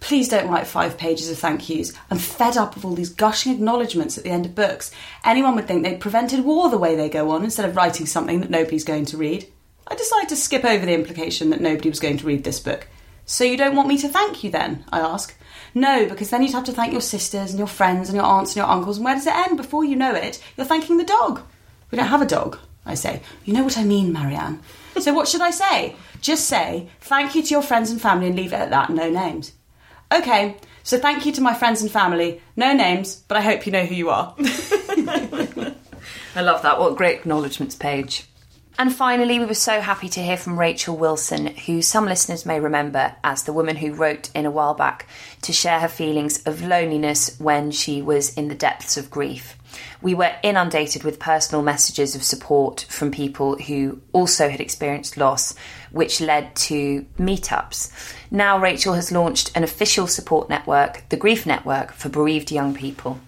Please 0.00 0.28
don't 0.28 0.48
write 0.48 0.66
five 0.66 0.96
pages 0.96 1.30
of 1.30 1.38
thank 1.38 1.68
yous. 1.68 1.92
I'm 2.10 2.18
fed 2.18 2.56
up 2.56 2.76
of 2.76 2.84
all 2.84 2.94
these 2.94 3.10
gushing 3.10 3.52
acknowledgements 3.52 4.16
at 4.16 4.24
the 4.24 4.30
end 4.30 4.46
of 4.46 4.54
books. 4.54 4.90
Anyone 5.22 5.54
would 5.54 5.66
think 5.66 5.82
they'd 5.82 6.00
prevented 6.00 6.44
war 6.44 6.70
the 6.70 6.78
way 6.78 6.96
they 6.96 7.10
go 7.10 7.30
on 7.30 7.44
instead 7.44 7.68
of 7.68 7.76
writing 7.76 8.06
something 8.06 8.40
that 8.40 8.50
nobody's 8.50 8.84
going 8.84 9.04
to 9.06 9.18
read. 9.18 9.46
I 9.86 9.94
decided 9.94 10.30
to 10.30 10.36
skip 10.36 10.64
over 10.64 10.86
the 10.86 10.94
implication 10.94 11.50
that 11.50 11.60
nobody 11.60 11.90
was 11.90 12.00
going 12.00 12.16
to 12.16 12.26
read 12.26 12.44
this 12.44 12.58
book. 12.58 12.88
So 13.26 13.44
you 13.44 13.58
don't 13.58 13.76
want 13.76 13.88
me 13.88 13.98
to 13.98 14.08
thank 14.08 14.42
you 14.42 14.50
then? 14.50 14.84
I 14.90 15.00
ask. 15.00 15.35
No, 15.76 16.06
because 16.06 16.30
then 16.30 16.42
you'd 16.42 16.52
have 16.52 16.64
to 16.64 16.72
thank 16.72 16.92
your 16.92 17.02
sisters 17.02 17.50
and 17.50 17.58
your 17.58 17.68
friends 17.68 18.08
and 18.08 18.16
your 18.16 18.24
aunts 18.24 18.52
and 18.52 18.56
your 18.56 18.66
uncles, 18.66 18.96
and 18.96 19.04
where 19.04 19.14
does 19.14 19.26
it 19.26 19.34
end? 19.34 19.58
Before 19.58 19.84
you 19.84 19.94
know 19.94 20.14
it, 20.14 20.42
you're 20.56 20.64
thanking 20.64 20.96
the 20.96 21.04
dog. 21.04 21.42
We 21.90 21.96
don't 21.96 22.08
have 22.08 22.22
a 22.22 22.26
dog, 22.26 22.58
I 22.86 22.94
say. 22.94 23.20
You 23.44 23.52
know 23.52 23.62
what 23.62 23.76
I 23.76 23.84
mean, 23.84 24.10
Marianne. 24.10 24.62
So 24.98 25.12
what 25.12 25.28
should 25.28 25.42
I 25.42 25.50
say? 25.50 25.94
Just 26.22 26.46
say, 26.46 26.88
thank 27.02 27.34
you 27.34 27.42
to 27.42 27.50
your 27.50 27.60
friends 27.60 27.90
and 27.90 28.00
family 28.00 28.28
and 28.28 28.36
leave 28.36 28.54
it 28.54 28.58
at 28.58 28.70
that, 28.70 28.88
no 28.88 29.10
names. 29.10 29.52
Okay, 30.10 30.56
so 30.82 30.98
thank 30.98 31.26
you 31.26 31.32
to 31.32 31.42
my 31.42 31.52
friends 31.52 31.82
and 31.82 31.90
family. 31.90 32.40
No 32.56 32.72
names, 32.72 33.16
but 33.28 33.36
I 33.36 33.42
hope 33.42 33.66
you 33.66 33.72
know 33.72 33.84
who 33.84 33.94
you 33.94 34.08
are. 34.08 34.34
I 34.38 36.40
love 36.40 36.62
that. 36.62 36.80
What 36.80 36.96
great 36.96 37.18
acknowledgements 37.18 37.74
page. 37.74 38.24
And 38.78 38.94
finally, 38.94 39.38
we 39.38 39.46
were 39.46 39.54
so 39.54 39.80
happy 39.80 40.10
to 40.10 40.22
hear 40.22 40.36
from 40.36 40.58
Rachel 40.58 40.98
Wilson, 40.98 41.46
who 41.46 41.80
some 41.80 42.04
listeners 42.04 42.44
may 42.44 42.60
remember 42.60 43.16
as 43.24 43.44
the 43.44 43.52
woman 43.54 43.76
who 43.76 43.94
wrote 43.94 44.28
in 44.34 44.44
a 44.44 44.50
while 44.50 44.74
back 44.74 45.06
to 45.42 45.52
share 45.54 45.80
her 45.80 45.88
feelings 45.88 46.42
of 46.42 46.60
loneliness 46.60 47.40
when 47.40 47.70
she 47.70 48.02
was 48.02 48.34
in 48.34 48.48
the 48.48 48.54
depths 48.54 48.98
of 48.98 49.10
grief. 49.10 49.56
We 50.02 50.14
were 50.14 50.36
inundated 50.42 51.04
with 51.04 51.18
personal 51.18 51.62
messages 51.62 52.14
of 52.14 52.22
support 52.22 52.84
from 52.90 53.10
people 53.10 53.56
who 53.56 54.02
also 54.12 54.50
had 54.50 54.60
experienced 54.60 55.16
loss, 55.16 55.54
which 55.90 56.20
led 56.20 56.54
to 56.56 57.06
meetups. 57.18 57.90
Now, 58.30 58.58
Rachel 58.58 58.92
has 58.92 59.10
launched 59.10 59.52
an 59.54 59.64
official 59.64 60.06
support 60.06 60.50
network, 60.50 61.08
the 61.08 61.16
Grief 61.16 61.46
Network 61.46 61.92
for 61.92 62.10
Bereaved 62.10 62.52
Young 62.52 62.74
People. 62.74 63.20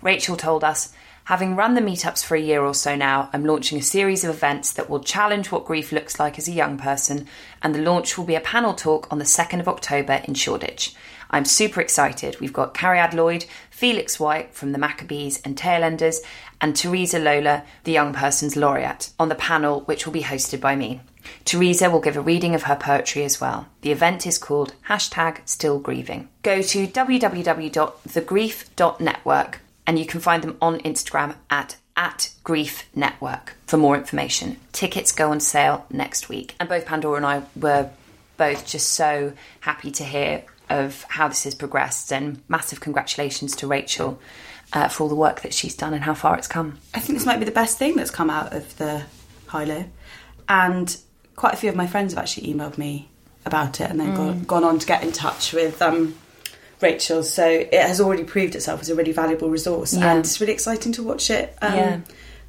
Rachel 0.00 0.36
told 0.38 0.64
us, 0.64 0.94
Having 1.24 1.56
run 1.56 1.72
the 1.72 1.80
meetups 1.80 2.22
for 2.22 2.36
a 2.36 2.40
year 2.40 2.60
or 2.60 2.74
so 2.74 2.94
now, 2.94 3.30
I'm 3.32 3.46
launching 3.46 3.78
a 3.78 3.82
series 3.82 4.24
of 4.24 4.34
events 4.34 4.72
that 4.72 4.90
will 4.90 5.00
challenge 5.00 5.50
what 5.50 5.64
grief 5.64 5.90
looks 5.90 6.20
like 6.20 6.36
as 6.36 6.48
a 6.48 6.52
young 6.52 6.76
person, 6.76 7.26
and 7.62 7.74
the 7.74 7.80
launch 7.80 8.18
will 8.18 8.26
be 8.26 8.34
a 8.34 8.40
panel 8.40 8.74
talk 8.74 9.10
on 9.10 9.18
the 9.18 9.24
2nd 9.24 9.58
of 9.58 9.66
October 9.66 10.20
in 10.24 10.34
Shoreditch. 10.34 10.94
I'm 11.30 11.46
super 11.46 11.80
excited. 11.80 12.38
We've 12.40 12.52
got 12.52 12.74
Cariad 12.74 13.14
Lloyd, 13.14 13.46
Felix 13.70 14.20
White 14.20 14.54
from 14.54 14.72
the 14.72 14.78
Maccabees 14.78 15.40
and 15.46 15.56
Tailenders, 15.56 16.18
and 16.60 16.76
Teresa 16.76 17.18
Lola, 17.18 17.64
the 17.84 17.92
Young 17.92 18.12
Person's 18.12 18.54
Laureate, 18.54 19.08
on 19.18 19.30
the 19.30 19.34
panel, 19.34 19.80
which 19.80 20.04
will 20.04 20.12
be 20.12 20.24
hosted 20.24 20.60
by 20.60 20.76
me. 20.76 21.00
Teresa 21.46 21.88
will 21.88 22.00
give 22.00 22.18
a 22.18 22.20
reading 22.20 22.54
of 22.54 22.64
her 22.64 22.76
poetry 22.76 23.24
as 23.24 23.40
well. 23.40 23.66
The 23.80 23.92
event 23.92 24.26
is 24.26 24.36
called 24.36 24.74
hashtag 24.88 25.38
Still 25.46 25.78
Grieving. 25.78 26.28
Go 26.42 26.60
to 26.60 26.86
www.thegrief.network 26.86 29.60
and 29.86 29.98
you 29.98 30.06
can 30.06 30.20
find 30.20 30.42
them 30.42 30.56
on 30.60 30.78
Instagram 30.80 31.36
at 31.50 31.76
at 31.96 32.32
Grief 32.42 32.88
Network 32.94 33.54
for 33.66 33.76
more 33.76 33.96
information. 33.96 34.58
Tickets 34.72 35.12
go 35.12 35.30
on 35.30 35.40
sale 35.40 35.86
next 35.90 36.28
week. 36.28 36.54
And 36.58 36.68
both 36.68 36.86
Pandora 36.86 37.16
and 37.16 37.26
I 37.26 37.42
were 37.54 37.90
both 38.36 38.66
just 38.66 38.92
so 38.94 39.32
happy 39.60 39.92
to 39.92 40.04
hear 40.04 40.44
of 40.68 41.04
how 41.08 41.28
this 41.28 41.44
has 41.44 41.54
progressed. 41.54 42.12
And 42.12 42.42
massive 42.48 42.80
congratulations 42.80 43.54
to 43.56 43.66
Rachel 43.66 44.20
uh, 44.72 44.88
for 44.88 45.04
all 45.04 45.08
the 45.08 45.14
work 45.14 45.42
that 45.42 45.54
she's 45.54 45.76
done 45.76 45.94
and 45.94 46.02
how 46.02 46.14
far 46.14 46.36
it's 46.36 46.48
come. 46.48 46.78
I 46.94 47.00
think 47.00 47.16
this 47.16 47.26
might 47.26 47.38
be 47.38 47.44
the 47.44 47.52
best 47.52 47.78
thing 47.78 47.94
that's 47.94 48.10
come 48.10 48.30
out 48.30 48.52
of 48.52 48.76
the 48.76 49.04
high. 49.46 49.86
And 50.48 50.96
quite 51.36 51.54
a 51.54 51.56
few 51.56 51.68
of 51.68 51.76
my 51.76 51.86
friends 51.86 52.12
have 52.12 52.22
actually 52.22 52.52
emailed 52.52 52.76
me 52.76 53.08
about 53.46 53.80
it 53.80 53.90
and 53.90 54.00
then 54.00 54.14
gone, 54.14 54.42
gone 54.44 54.64
on 54.64 54.78
to 54.78 54.86
get 54.86 55.02
in 55.04 55.12
touch 55.12 55.52
with 55.52 55.80
um, 55.80 56.14
Rachel. 56.84 57.22
So 57.22 57.44
it 57.46 57.72
has 57.74 58.00
already 58.00 58.22
proved 58.24 58.54
itself 58.54 58.80
as 58.80 58.90
a 58.90 58.94
really 58.94 59.12
valuable 59.12 59.50
resource. 59.50 59.94
Yeah. 59.94 60.10
And 60.10 60.20
it's 60.20 60.40
really 60.40 60.52
exciting 60.52 60.92
to 60.92 61.02
watch 61.02 61.30
it 61.30 61.56
um, 61.60 61.74
Yeah. 61.74 62.00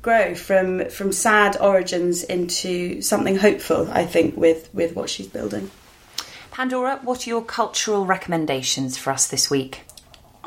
grow 0.02 0.36
from, 0.36 0.90
from 0.90 1.12
sad 1.12 1.58
origins 1.60 2.24
into 2.24 3.02
something 3.02 3.38
hopeful, 3.38 3.90
I 3.92 4.06
think, 4.06 4.38
with, 4.38 4.70
with 4.74 4.96
what 4.96 5.10
she's 5.10 5.28
building. 5.28 5.72
Pandora, 6.52 7.00
what 7.04 7.26
are 7.26 7.30
your 7.30 7.44
cultural 7.44 8.06
recommendations 8.06 8.98
for 8.98 9.10
us 9.12 9.28
this 9.28 9.50
week? 9.50 9.82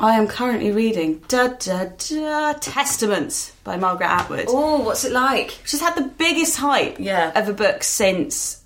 I 0.00 0.14
am 0.16 0.28
currently 0.28 0.70
reading 0.70 1.22
da, 1.26 1.48
da, 1.48 1.86
da, 1.98 2.52
Testaments 2.52 3.50
by 3.64 3.76
Margaret 3.76 4.06
Atwood. 4.06 4.44
Oh, 4.48 4.78
what's 4.84 5.04
it 5.04 5.10
like? 5.12 5.58
She's 5.66 5.80
had 5.80 5.96
the 5.96 6.02
biggest 6.02 6.56
hype 6.56 6.98
Yeah. 7.00 7.32
of 7.38 7.48
a 7.48 7.52
book 7.52 7.82
since 7.82 8.57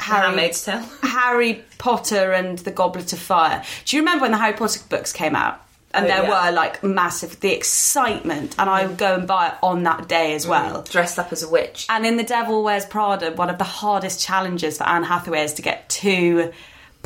Harry, 0.00 0.26
Handmaid's 0.26 0.64
Tale. 0.64 0.80
Harry 1.02 1.64
Potter 1.78 2.32
and 2.32 2.58
the 2.58 2.70
Goblet 2.70 3.12
of 3.12 3.18
Fire. 3.18 3.62
Do 3.84 3.96
you 3.96 4.02
remember 4.02 4.22
when 4.22 4.32
the 4.32 4.38
Harry 4.38 4.56
Potter 4.56 4.80
books 4.88 5.12
came 5.12 5.34
out? 5.34 5.60
And 5.94 6.04
Oh, 6.04 6.08
there 6.08 6.22
yeah. 6.24 6.50
were 6.50 6.52
like 6.54 6.84
massive, 6.84 7.40
the 7.40 7.50
excitement, 7.52 8.54
and 8.58 8.68
I 8.68 8.86
would 8.86 8.98
go 8.98 9.14
and 9.14 9.26
buy 9.26 9.48
it 9.48 9.54
on 9.62 9.84
that 9.84 10.06
day 10.06 10.34
as 10.34 10.44
mm. 10.44 10.50
well. 10.50 10.82
Dressed 10.82 11.18
up 11.18 11.32
as 11.32 11.42
a 11.42 11.48
witch. 11.48 11.86
And 11.88 12.04
in 12.04 12.16
The 12.18 12.24
Devil 12.24 12.62
Wears 12.62 12.84
Prada, 12.84 13.32
one 13.32 13.48
of 13.48 13.56
the 13.56 13.64
hardest 13.64 14.20
challenges 14.20 14.78
for 14.78 14.84
Anne 14.84 15.04
Hathaway 15.04 15.44
is 15.44 15.54
to 15.54 15.62
get 15.62 15.88
two 15.88 16.52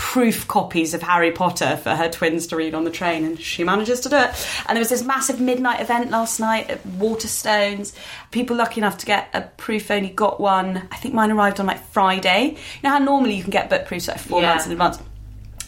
proof 0.02 0.48
copies 0.48 0.94
of 0.94 1.00
Harry 1.02 1.30
Potter 1.30 1.76
for 1.76 1.90
her 1.94 2.08
twins 2.10 2.48
to 2.48 2.56
read 2.56 2.74
on 2.74 2.82
the 2.82 2.90
train, 2.90 3.24
and 3.24 3.40
she 3.40 3.62
manages 3.62 4.00
to 4.00 4.08
do 4.08 4.16
it. 4.16 4.30
And 4.66 4.74
there 4.76 4.80
was 4.80 4.88
this 4.88 5.04
massive 5.04 5.40
midnight 5.40 5.80
event 5.80 6.10
last 6.10 6.40
night 6.40 6.68
at 6.68 6.82
Waterstones. 6.84 7.94
People 8.32 8.56
lucky 8.56 8.80
enough 8.80 8.98
to 8.98 9.06
get 9.06 9.28
a 9.32 9.42
proof 9.42 9.92
only 9.92 10.10
got 10.10 10.40
one. 10.40 10.88
I 10.90 10.96
think 10.96 11.14
mine 11.14 11.30
arrived 11.30 11.60
on 11.60 11.66
like 11.66 11.82
Friday. 11.92 12.50
You 12.50 12.82
know 12.82 12.90
how 12.90 12.98
normally 12.98 13.34
you 13.36 13.42
can 13.42 13.52
get 13.52 13.70
book 13.70 13.86
proofs 13.86 14.08
like 14.08 14.18
four 14.18 14.42
Yeah. 14.42 14.48
months 14.48 14.66
in 14.66 14.72
advance 14.72 14.98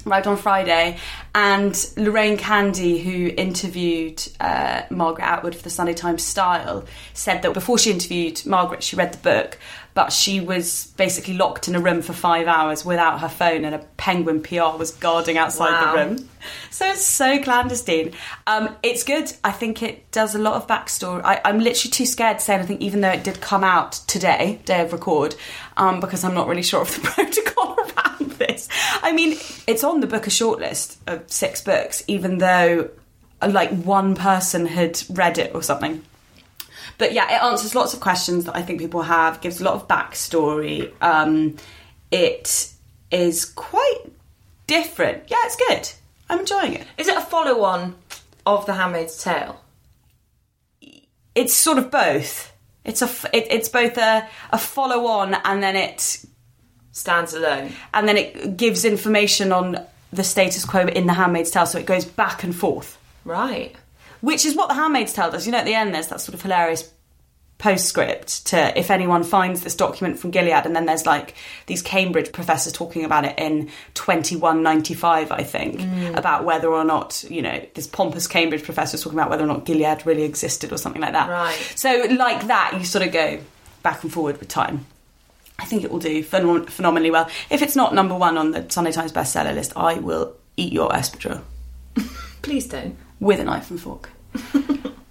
arrived 0.07 0.27
on 0.27 0.37
Friday, 0.37 0.99
and 1.35 1.89
Lorraine 1.97 2.37
Candy, 2.37 2.99
who 2.99 3.33
interviewed 3.39 4.23
uh, 4.41 4.83
Margaret 4.91 5.25
Atwood 5.25 5.55
for 5.55 5.63
the 5.63 5.71
Sunday 5.71 5.95
Times 5.95 6.23
Style, 6.23 6.85
said 7.15 7.41
that 7.41 7.55
before 7.55 7.79
she 7.79 7.91
interviewed 7.91 8.45
Margaret, 8.45 8.83
she 8.83 8.97
read 8.97 9.13
the 9.15 9.19
book, 9.19 9.59
but 9.95 10.13
she 10.13 10.41
was 10.41 10.93
basically 10.97 11.35
locked 11.35 11.69
in 11.69 11.75
a 11.77 11.81
room 11.81 12.03
for 12.03 12.13
five 12.13 12.47
hours 12.49 12.85
without 12.85 13.21
her 13.21 13.29
phone, 13.29 13.65
and 13.65 13.75
a 13.75 13.79
Penguin 13.97 14.43
PR 14.43 14.77
was 14.77 14.91
guarding 14.91 15.39
outside 15.39 15.71
Wow. 15.71 15.93
the 15.93 16.05
room. 16.05 16.29
So 16.71 16.85
it's 16.91 17.07
so 17.07 17.41
clandestine. 17.41 18.13
Um, 18.47 18.75
it's 18.83 19.05
good. 19.05 19.33
I 19.45 19.53
think 19.53 19.83
it 19.83 20.11
does 20.11 20.35
a 20.35 20.39
lot 20.39 20.55
of 20.55 20.67
backstory. 20.67 21.23
I, 21.25 21.41
I'm 21.45 21.59
literally 21.61 21.91
too 21.93 22.07
scared 22.07 22.39
to 22.41 22.45
say 22.45 22.55
anything, 22.55 22.83
even 22.83 23.01
though 23.01 23.11
it 23.13 23.23
did 23.25 23.41
come 23.41 23.63
out 23.65 23.93
today, 24.09 24.61
day 24.65 24.83
of 24.83 24.93
record, 24.93 25.37
um, 25.77 26.01
because 26.01 26.25
I'm 26.25 26.35
not 26.35 26.49
really 26.49 26.63
sure 26.63 26.83
of 26.83 26.93
the 26.95 27.01
protocol 27.09 27.77
around 27.79 28.33
this. 28.33 28.69
I 29.03 29.13
mean, 29.13 29.39
it's 29.67 29.85
on 29.85 30.01
the 30.01 30.07
Booker 30.09 30.31
shortlist 30.31 30.97
of 31.07 31.23
six 31.31 31.63
books, 31.63 32.03
even 32.09 32.39
though 32.39 32.91
like 33.47 33.71
one 33.71 34.15
person 34.17 34.67
had 34.67 35.01
read 35.11 35.39
it 35.39 35.55
or 35.55 35.63
something. 35.63 36.03
But 36.99 37.13
yeah, 37.13 37.35
it 37.35 37.43
answers 37.43 37.75
lots 37.75 37.95
of 37.95 38.01
questions 38.01 38.45
that 38.45 38.57
I 38.57 38.63
think 38.63 38.81
people 38.81 39.03
have, 39.03 39.41
gives 39.41 39.61
a 39.61 39.65
lot 39.65 39.75
of 39.75 39.89
backstory. 39.89 40.93
Um, 41.03 41.57
it 42.11 42.71
is 43.11 43.45
quite 43.45 44.01
different. 44.67 45.25
Yeah, 45.29 45.37
it's 45.45 45.57
good. 45.57 45.91
I'm 46.31 46.41
enjoying 46.41 46.75
it. 46.75 46.87
Is 46.97 47.09
it 47.09 47.17
a 47.17 47.21
follow 47.21 47.63
on 47.65 47.97
of 48.47 48.67
The 48.67 48.75
Handmaid's 48.75 49.23
Tale? 49.23 49.61
It's 51.35 51.53
sort 51.55 51.79
of 51.79 51.91
both. 51.91 52.53
It's 52.85 53.03
a 53.03 53.07
it, 53.33 53.47
it's 53.51 53.69
both 53.69 53.97
a, 53.99 54.29
a 54.51 54.59
follow 54.59 55.07
on 55.07 55.35
and 55.35 55.63
then 55.63 55.75
it 55.77 56.25
Stands 56.93 57.35
alone. 57.35 57.73
and 57.93 58.07
then 58.07 58.17
it 58.17 58.57
gives 58.57 58.85
information 58.85 59.51
on 59.51 59.85
the 60.13 60.23
status 60.23 60.65
quo 60.65 60.87
in 60.87 61.07
the 61.09 61.13
Handmaid's 61.15 61.51
Tale, 61.51 61.67
so 61.67 61.77
it 61.79 61.87
goes 61.87 62.05
back 62.05 62.45
and 62.45 62.55
forth. 62.55 62.99
Right. 63.25 63.75
Which 64.25 64.45
is 64.45 64.57
what 64.57 64.69
the 64.69 64.75
Handmaid's 64.75 65.13
Tale 65.13 65.31
does. 65.31 65.45
You 65.47 65.53
know, 65.53 65.59
at 65.59 65.67
the 65.67 65.75
end, 65.75 65.95
there's 65.95 66.09
that 66.09 66.21
sort 66.21 66.35
of 66.35 66.43
hilarious 66.43 66.91
postscript 67.59 68.47
to 68.47 68.79
if 68.79 68.91
anyone 68.91 69.23
finds 69.23 69.63
this 69.63 69.77
document 69.77 70.19
from 70.19 70.31
Gilead, 70.31 70.67
and 70.67 70.75
then 70.75 70.87
there's 70.87 71.07
like 71.07 71.35
these 71.67 71.83
Cambridge 71.83 72.33
professors 72.33 72.73
talking 72.73 73.05
about 73.05 73.25
it 73.25 73.39
in 73.39 73.71
2195, 73.95 75.31
I 75.31 75.43
think, 75.43 75.81
mm. 75.81 76.17
about 76.17 76.45
whether 76.45 76.69
or 76.69 76.85
not, 76.85 77.25
you 77.29 77.43
know, 77.43 77.65
this 77.75 77.87
pompous 77.87 78.27
Cambridge 78.27 78.63
professor 78.63 78.97
is 78.97 79.03
talking 79.03 79.19
about 79.19 79.31
whether 79.31 79.45
or 79.45 79.47
not 79.47 79.65
Gilead 79.65 80.05
really 80.07 80.23
existed 80.23 80.73
or 80.73 80.79
something 80.79 81.03
like 81.03 81.13
that. 81.13 81.29
Right. 81.29 81.73
So, 81.77 82.07
like 82.11 82.47
that, 82.47 82.77
you 82.79 82.85
sort 82.85 83.07
of 83.07 83.13
go 83.13 83.41
back 83.83 84.03
and 84.03 84.13
forward 84.13 84.39
with 84.39 84.49
time. 84.49 84.87
I 85.59 85.67
think 85.67 85.85
it 85.85 85.91
will 85.91 86.01
do 86.01 86.25
phenom- 86.25 86.69
phenomenally 86.69 87.11
well. 87.11 87.31
If 87.51 87.63
it's 87.63 87.77
not 87.77 87.95
number 87.95 88.17
one 88.17 88.37
on 88.37 88.51
the 88.51 88.67
Sunday 88.69 88.91
Times 88.91 89.13
bestseller 89.13 89.55
list, 89.55 89.75
I 89.77 89.95
will 89.95 90.35
eat 90.57 90.73
your 90.73 90.91
espadrille 90.91 91.43
Please 92.43 92.67
don't. 92.67 92.97
with 93.21 93.41
a 93.41 93.45
knife 93.45 93.71
and 93.71 93.81
fork. 93.81 94.11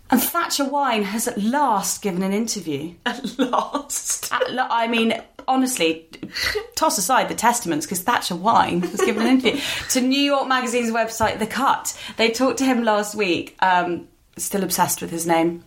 and 0.09 0.21
Thatcher 0.21 0.65
Wine 0.65 1.03
has 1.03 1.27
at 1.27 1.41
last 1.41 2.01
given 2.01 2.23
an 2.23 2.33
interview. 2.33 2.93
At 3.05 3.37
last. 3.39 4.31
At 4.33 4.43
I 4.71 4.87
mean, 4.87 5.21
honestly, 5.47 6.09
toss 6.75 6.97
aside 6.97 7.29
the 7.29 7.35
testaments 7.35 7.85
because 7.85 8.01
Thatcher 8.01 8.35
Wine 8.35 8.81
has 8.81 9.01
given 9.01 9.23
an 9.25 9.39
interview 9.39 9.61
to 9.89 10.01
New 10.01 10.21
York 10.21 10.47
Magazine's 10.47 10.91
website, 10.91 11.39
The 11.39 11.47
Cut. 11.47 11.97
They 12.17 12.31
talked 12.31 12.59
to 12.59 12.65
him 12.65 12.83
last 12.83 13.15
week. 13.15 13.55
Um, 13.61 14.07
still 14.37 14.63
obsessed 14.63 15.01
with 15.01 15.11
his 15.11 15.25
name. 15.25 15.63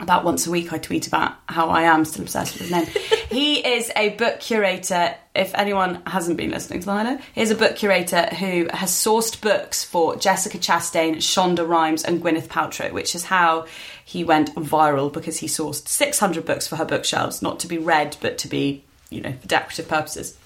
About 0.00 0.24
once 0.24 0.46
a 0.46 0.50
week, 0.50 0.72
I 0.72 0.78
tweet 0.78 1.06
about 1.06 1.36
how 1.46 1.68
I 1.70 1.82
am 1.82 2.04
still 2.04 2.22
obsessed 2.22 2.58
with 2.58 2.68
his 2.68 2.70
name. 2.70 2.86
he 3.30 3.64
is 3.66 3.92
a 3.94 4.10
book 4.10 4.40
curator. 4.40 5.14
If 5.36 5.54
anyone 5.54 6.02
hasn't 6.06 6.36
been 6.36 6.50
listening 6.50 6.80
to 6.80 6.90
High 6.90 7.12
Low, 7.12 7.18
he's 7.32 7.52
a 7.52 7.54
book 7.54 7.76
curator 7.76 8.26
who 8.26 8.68
has 8.72 8.90
sourced 8.90 9.40
books 9.40 9.84
for 9.84 10.16
Jessica 10.16 10.58
Chastain, 10.58 11.16
Shonda 11.16 11.66
Rhimes, 11.66 12.04
and 12.04 12.20
Gwyneth 12.20 12.48
Paltrow, 12.48 12.92
which 12.92 13.14
is 13.14 13.24
how 13.24 13.66
he 14.04 14.24
went 14.24 14.54
viral 14.56 15.12
because 15.12 15.38
he 15.38 15.46
sourced 15.46 15.86
600 15.86 16.44
books 16.44 16.66
for 16.66 16.76
her 16.76 16.84
bookshelves, 16.84 17.40
not 17.40 17.60
to 17.60 17.68
be 17.68 17.78
read, 17.78 18.16
but 18.20 18.36
to 18.38 18.48
be, 18.48 18.82
you 19.10 19.20
know, 19.20 19.32
for 19.32 19.46
decorative 19.46 19.88
purposes. 19.88 20.36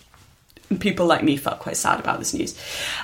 People 0.80 1.06
like 1.06 1.24
me 1.24 1.36
felt 1.36 1.60
quite 1.60 1.76
sad 1.76 1.98
about 1.98 2.18
this 2.18 2.34
news. 2.34 2.58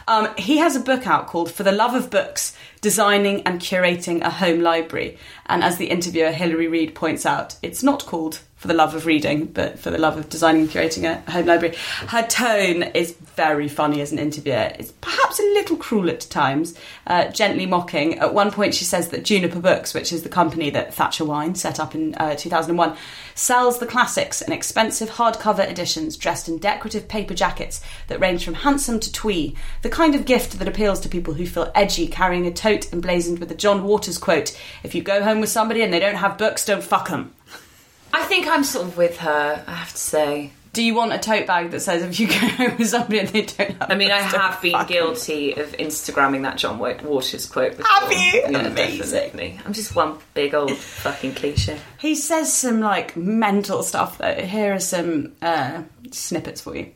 Um, 0.07 0.29
he 0.37 0.59
has 0.59 0.77
a 0.77 0.81
book 0.81 1.07
out 1.07 1.27
called 1.27 1.51
For 1.51 1.63
the 1.63 1.73
Love 1.73 1.95
of 1.95 2.11
Books 2.11 2.57
Designing 2.81 3.43
and 3.43 3.61
Curating 3.61 4.21
a 4.21 4.31
Home 4.31 4.61
Library. 4.61 5.19
And 5.47 5.65
as 5.65 5.79
the 5.79 5.87
interviewer 5.87 6.31
Hilary 6.31 6.69
Reid 6.69 6.95
points 6.95 7.25
out, 7.25 7.57
it's 7.63 7.83
not 7.83 8.05
called 8.05 8.41
For 8.65 8.69
the 8.69 8.73
Love 8.73 8.95
of 8.95 9.05
Reading, 9.05 9.45
but 9.45 9.79
For 9.79 9.91
the 9.91 9.99
Love 9.99 10.17
of 10.17 10.31
Designing 10.31 10.63
and 10.63 10.71
Curating 10.71 11.05
a 11.05 11.31
Home 11.31 11.45
Library. 11.45 11.77
Her 12.09 12.23
tone 12.23 12.83
is 12.95 13.13
very 13.37 13.69
funny 13.69 14.01
as 14.01 14.11
an 14.11 14.19
interviewer. 14.19 14.73
It's 14.79 14.91
perhaps 15.03 15.39
a 15.39 15.43
little 15.43 15.77
cruel 15.77 16.09
at 16.09 16.21
times, 16.21 16.75
uh, 17.07 17.29
gently 17.29 17.67
mocking. 17.67 18.19
At 18.21 18.33
one 18.33 18.51
point, 18.51 18.75
she 18.75 18.87
says 18.87 19.11
that 19.11 19.23
Juniper 19.23 19.61
Books, 19.61 19.93
which 19.93 20.15
is 20.15 20.23
the 20.23 20.31
company 20.31 20.71
that 20.71 20.95
Thatcher 20.95 21.27
Wine 21.27 21.55
set 21.55 21.79
up 21.79 21.95
in 21.95 22.15
uh, 22.15 22.37
2001, 22.37 22.97
sells 23.35 23.81
the 23.81 23.87
classics 23.87 24.41
in 24.41 24.51
expensive 24.51 25.11
hardcover 25.11 25.71
editions 25.71 26.17
dressed 26.17 26.49
in 26.49 26.57
decorative 26.57 27.07
paper 27.07 27.35
jackets 27.35 27.83
that 28.07 28.19
range 28.19 28.47
from 28.47 28.55
handsome 28.55 28.99
to 28.99 29.13
twee, 29.13 29.55
the 29.83 29.91
kind 29.91 30.15
of 30.15 30.25
gift 30.25 30.59
that 30.59 30.69
appeals 30.69 31.01
to 31.01 31.09
people 31.11 31.35
who 31.35 31.45
feel 31.45 31.71
edgy 31.75 32.07
carrying 32.07 32.47
a 32.47 32.51
tote 32.51 32.91
emblazoned 32.95 33.41
with 33.41 33.51
the 33.51 33.55
John 33.55 33.85
Waters 33.85 34.17
quote 34.17 34.59
If 34.83 34.95
you 34.95 35.03
go 35.03 35.23
home 35.23 35.41
with 35.41 35.51
somebody 35.51 35.83
and 35.83 35.93
they 35.93 36.01
don't 36.01 36.15
have 36.15 36.39
books, 36.39 36.65
don't 36.65 36.83
fuck 36.83 37.11
them. 37.11 37.35
I 38.15 38.23
think 38.25 38.47
I'm 38.47 38.65
sort 38.65 38.87
of 38.87 38.97
with 38.97 39.19
her, 39.19 39.65
I 39.67 39.75
have 39.75 39.93
to 39.93 39.99
say. 39.99 40.51
Do 40.73 40.83
you 40.83 40.95
want 40.97 41.13
a 41.13 41.19
tote 41.19 41.47
bag 41.47 41.71
that 41.71 41.81
says 41.81 42.03
if 42.03 42.19
you 42.19 42.27
go 42.27 42.35
home 42.35 42.77
with 42.79 42.89
somebody 42.89 43.21
and 43.21 43.29
they 43.29 43.43
don't 43.43 43.71
have 43.81 43.91
I 43.93 43.95
mean, 43.95 44.11
I 44.11 44.19
have 44.21 44.61
been 44.61 44.73
fuck 44.73 44.81
'em"? 44.83 44.87
guilty 44.89 45.53
of 45.53 45.71
Instagramming 45.73 46.43
that 46.43 46.57
John 46.59 46.79
Waters 46.81 47.47
quote 47.47 47.77
before. 47.77 47.87
Have 47.87 48.11
you? 48.13 48.19
Yeah, 48.51 48.67
Amazing. 48.67 49.11
definitely. 49.11 49.61
I'm 49.65 49.73
just 49.73 49.95
one 49.95 50.19
big 50.35 50.53
old 50.53 50.77
fucking 50.77 51.35
cliche. 51.35 51.79
He 51.99 52.17
says 52.17 52.53
some 52.53 52.81
like 52.81 53.17
mental 53.17 53.85
stuff 53.85 54.19
though. 54.19 54.35
Here 54.35 54.75
are 54.75 54.81
some 54.81 55.33
uh, 55.41 55.83
snippets 56.11 56.61
for 56.61 56.75
you. 56.77 56.91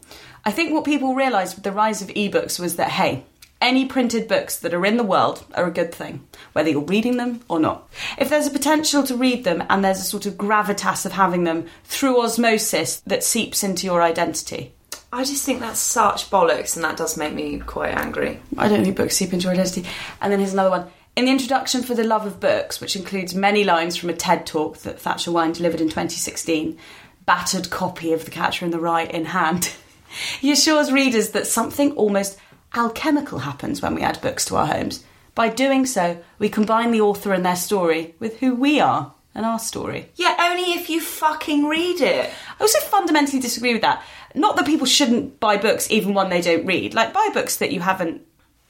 I 0.44 0.50
think 0.50 0.72
what 0.72 0.84
people 0.84 1.14
realised 1.14 1.54
with 1.54 1.62
the 1.64 1.72
rise 1.72 2.02
of 2.02 2.08
ebooks 2.08 2.58
was 2.58 2.76
that 2.76 2.90
hey, 2.90 3.22
any 3.60 3.86
printed 3.86 4.28
books 4.28 4.58
that 4.60 4.74
are 4.74 4.86
in 4.86 4.96
the 4.96 5.04
world 5.04 5.44
are 5.54 5.66
a 5.66 5.72
good 5.72 5.92
thing, 5.92 6.26
whether 6.52 6.70
you're 6.70 6.82
reading 6.82 7.16
them 7.16 7.40
or 7.48 7.58
not. 7.58 7.88
If 8.16 8.28
there's 8.28 8.46
a 8.46 8.50
potential 8.50 9.02
to 9.04 9.16
read 9.16 9.44
them 9.44 9.64
and 9.68 9.84
there's 9.84 9.98
a 9.98 10.04
sort 10.04 10.26
of 10.26 10.34
gravitas 10.34 11.04
of 11.04 11.12
having 11.12 11.44
them 11.44 11.66
through 11.84 12.22
osmosis 12.22 13.00
that 13.06 13.24
seeps 13.24 13.64
into 13.64 13.86
your 13.86 14.02
identity. 14.02 14.74
I 15.12 15.24
just 15.24 15.44
think 15.44 15.60
that's 15.60 15.80
such 15.80 16.30
bollocks, 16.30 16.76
and 16.76 16.84
that 16.84 16.98
does 16.98 17.16
make 17.16 17.32
me 17.32 17.58
quite 17.60 17.94
angry. 17.94 18.40
I 18.58 18.68
don't 18.68 18.84
think 18.84 18.96
books 18.96 19.16
seep 19.16 19.32
into 19.32 19.44
your 19.44 19.54
identity. 19.54 19.86
And 20.20 20.30
then 20.30 20.38
here's 20.38 20.52
another 20.52 20.70
one. 20.70 20.90
In 21.16 21.24
the 21.24 21.30
introduction 21.30 21.82
for 21.82 21.94
The 21.94 22.04
Love 22.04 22.26
of 22.26 22.38
Books, 22.38 22.80
which 22.80 22.94
includes 22.94 23.34
many 23.34 23.64
lines 23.64 23.96
from 23.96 24.10
a 24.10 24.12
TED 24.12 24.46
talk 24.46 24.78
that 24.78 25.00
Thatcher 25.00 25.32
Wine 25.32 25.52
delivered 25.52 25.80
in 25.80 25.88
2016, 25.88 26.78
battered 27.24 27.70
copy 27.70 28.12
of 28.12 28.24
The 28.24 28.30
Catcher 28.30 28.66
in 28.66 28.70
the 28.70 28.78
Rye 28.78 29.04
in 29.04 29.24
hand, 29.24 29.72
he 30.40 30.52
assures 30.52 30.92
readers 30.92 31.30
that 31.30 31.46
something 31.46 31.92
almost 31.92 32.38
alchemical 32.74 33.40
happens 33.40 33.82
when 33.82 33.94
we 33.94 34.02
add 34.02 34.20
books 34.20 34.44
to 34.46 34.56
our 34.56 34.66
homes. 34.66 35.04
By 35.34 35.48
doing 35.48 35.86
so, 35.86 36.22
we 36.38 36.48
combine 36.48 36.90
the 36.90 37.00
author 37.00 37.32
and 37.32 37.44
their 37.44 37.56
story 37.56 38.14
with 38.18 38.38
who 38.40 38.54
we 38.54 38.80
are 38.80 39.12
and 39.34 39.46
our 39.46 39.58
story. 39.58 40.10
Yeah, 40.16 40.36
only 40.50 40.72
if 40.72 40.90
you 40.90 41.00
fucking 41.00 41.66
read 41.66 42.00
it. 42.00 42.28
I 42.28 42.60
also 42.60 42.80
fundamentally 42.80 43.40
disagree 43.40 43.72
with 43.72 43.82
that. 43.82 44.02
Not 44.34 44.56
that 44.56 44.66
people 44.66 44.86
shouldn't 44.86 45.38
buy 45.38 45.56
books 45.56 45.90
even 45.90 46.12
when 46.12 46.28
they 46.28 46.40
don't 46.40 46.66
read. 46.66 46.94
Like, 46.94 47.12
buy 47.12 47.28
books 47.32 47.56
that 47.58 47.72
you 47.72 47.80
haven't 47.80 48.22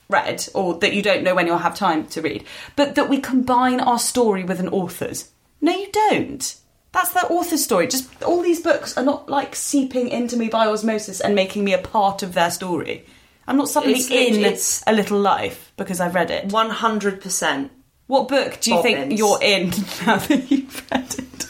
read 0.09 0.47
or 0.55 0.75
that 0.79 0.93
you 0.93 1.03
don't 1.03 1.23
know 1.23 1.35
when 1.35 1.47
you'll 1.47 1.59
have 1.59 1.75
time 1.75 2.07
to 2.09 2.23
read. 2.23 2.45
But 2.77 2.95
that 2.95 3.09
we 3.09 3.19
combine 3.19 3.81
our 3.81 3.99
story 3.99 4.45
with 4.45 4.61
an 4.61 4.69
author's. 4.69 5.31
No, 5.61 5.73
you 5.73 5.91
don't. 5.91 6.55
That's 6.93 7.13
the 7.13 7.27
author's 7.27 7.65
story. 7.65 7.87
Just 7.87 8.23
all 8.23 8.43
these 8.43 8.61
books 8.61 8.97
are 8.97 9.05
not 9.05 9.29
like 9.29 9.55
seeping 9.55 10.09
into 10.09 10.37
me 10.37 10.49
by 10.49 10.67
osmosis 10.67 11.21
and 11.21 11.35
making 11.35 11.65
me 11.65 11.75
a 11.75 11.79
part 11.79 12.23
of 12.23 12.35
their 12.35 12.51
story. 12.51 13.07
I'm 13.49 13.57
not 13.57 13.69
suddenly 13.69 13.99
It's 13.99 14.11
in 14.11 14.41
it's- 14.45 14.85
a 14.87 14.93
little 14.93 15.19
life 15.19 15.73
because 15.77 16.01
I've 16.01 16.15
read 16.15 16.31
it. 16.31 16.49
100%. 16.49 17.71
What 18.07 18.29
book 18.29 18.59
do 18.61 18.71
you 18.73 18.83
think 18.83 18.99
Bobbins. 18.99 19.19
you're 19.19 19.39
in 19.43 19.69
now 20.07 20.17
that 20.19 20.51
you've 20.51 20.87
read 20.93 21.15
it? 21.19 21.49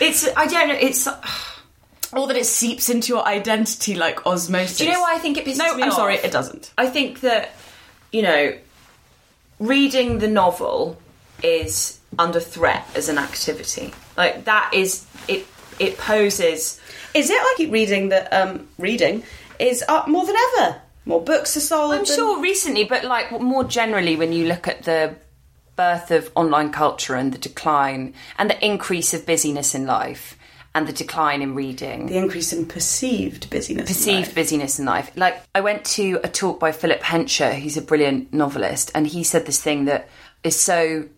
It's, 0.00 0.28
I 0.36 0.46
don't 0.46 0.68
know, 0.68 0.74
it's. 0.80 1.08
Or 2.12 2.28
that 2.28 2.36
it 2.36 2.46
seeps 2.46 2.90
into 2.90 3.08
your 3.12 3.26
identity 3.26 3.96
like 3.96 4.24
osmosis. 4.24 4.78
Do 4.78 4.84
you 4.84 4.92
know 4.92 5.00
why 5.00 5.16
I 5.16 5.18
think 5.18 5.36
it 5.36 5.44
pisses 5.44 5.58
No, 5.58 5.74
me 5.74 5.82
I'm 5.82 5.88
off? 5.88 5.96
sorry, 5.96 6.14
it 6.14 6.30
doesn't. 6.30 6.72
I 6.78 6.86
think 6.86 7.22
that, 7.22 7.50
you 8.12 8.22
know, 8.22 8.56
reading 9.58 10.20
the 10.20 10.28
novel 10.28 10.96
is 11.42 11.98
under 12.16 12.38
threat 12.38 12.86
as 12.94 13.08
an 13.08 13.18
activity. 13.18 13.92
Like, 14.16 14.44
that 14.44 14.70
is. 14.72 15.04
It, 15.26 15.44
it 15.80 15.98
poses. 15.98 16.80
Is 17.14 17.30
it? 17.30 17.34
I 17.36 17.54
keep 17.56 17.72
reading 17.72 18.10
that 18.10 18.32
um, 18.32 18.68
reading 18.78 19.24
is 19.58 19.84
up 19.88 20.08
more 20.08 20.26
than 20.26 20.36
ever. 20.36 20.80
More 21.06 21.22
books 21.22 21.56
are 21.56 21.60
sold. 21.60 21.92
I'm 21.92 22.04
than- 22.04 22.16
sure 22.16 22.40
recently, 22.40 22.84
but 22.84 23.04
like 23.04 23.30
more 23.40 23.64
generally, 23.64 24.16
when 24.16 24.32
you 24.32 24.46
look 24.46 24.66
at 24.68 24.84
the 24.84 25.16
birth 25.76 26.10
of 26.10 26.30
online 26.34 26.70
culture 26.70 27.14
and 27.14 27.32
the 27.32 27.38
decline 27.38 28.14
and 28.38 28.48
the 28.48 28.64
increase 28.64 29.12
of 29.12 29.26
busyness 29.26 29.74
in 29.74 29.86
life 29.86 30.38
and 30.74 30.86
the 30.86 30.92
decline 30.92 31.42
in 31.42 31.54
reading, 31.54 32.06
the 32.06 32.16
increase 32.16 32.52
in 32.52 32.64
perceived 32.66 33.50
busyness. 33.50 33.82
in 33.82 33.86
perceived 33.86 34.28
life. 34.28 34.34
busyness 34.34 34.78
in 34.78 34.84
life. 34.86 35.10
Like 35.16 35.40
I 35.54 35.60
went 35.60 35.84
to 35.86 36.20
a 36.24 36.28
talk 36.28 36.58
by 36.58 36.72
Philip 36.72 37.02
Hensher, 37.02 37.54
who's 37.54 37.76
a 37.76 37.82
brilliant 37.82 38.32
novelist, 38.32 38.90
and 38.94 39.06
he 39.06 39.24
said 39.24 39.46
this 39.46 39.60
thing 39.62 39.84
that 39.84 40.08
is 40.42 40.58
so 40.58 41.08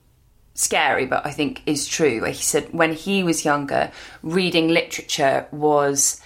scary, 0.54 1.06
but 1.06 1.24
I 1.26 1.30
think 1.30 1.62
is 1.66 1.86
true. 1.86 2.24
He 2.24 2.34
said 2.34 2.72
when 2.72 2.92
he 2.92 3.22
was 3.22 3.44
younger, 3.44 3.92
reading 4.22 4.68
literature 4.68 5.46
was 5.52 6.20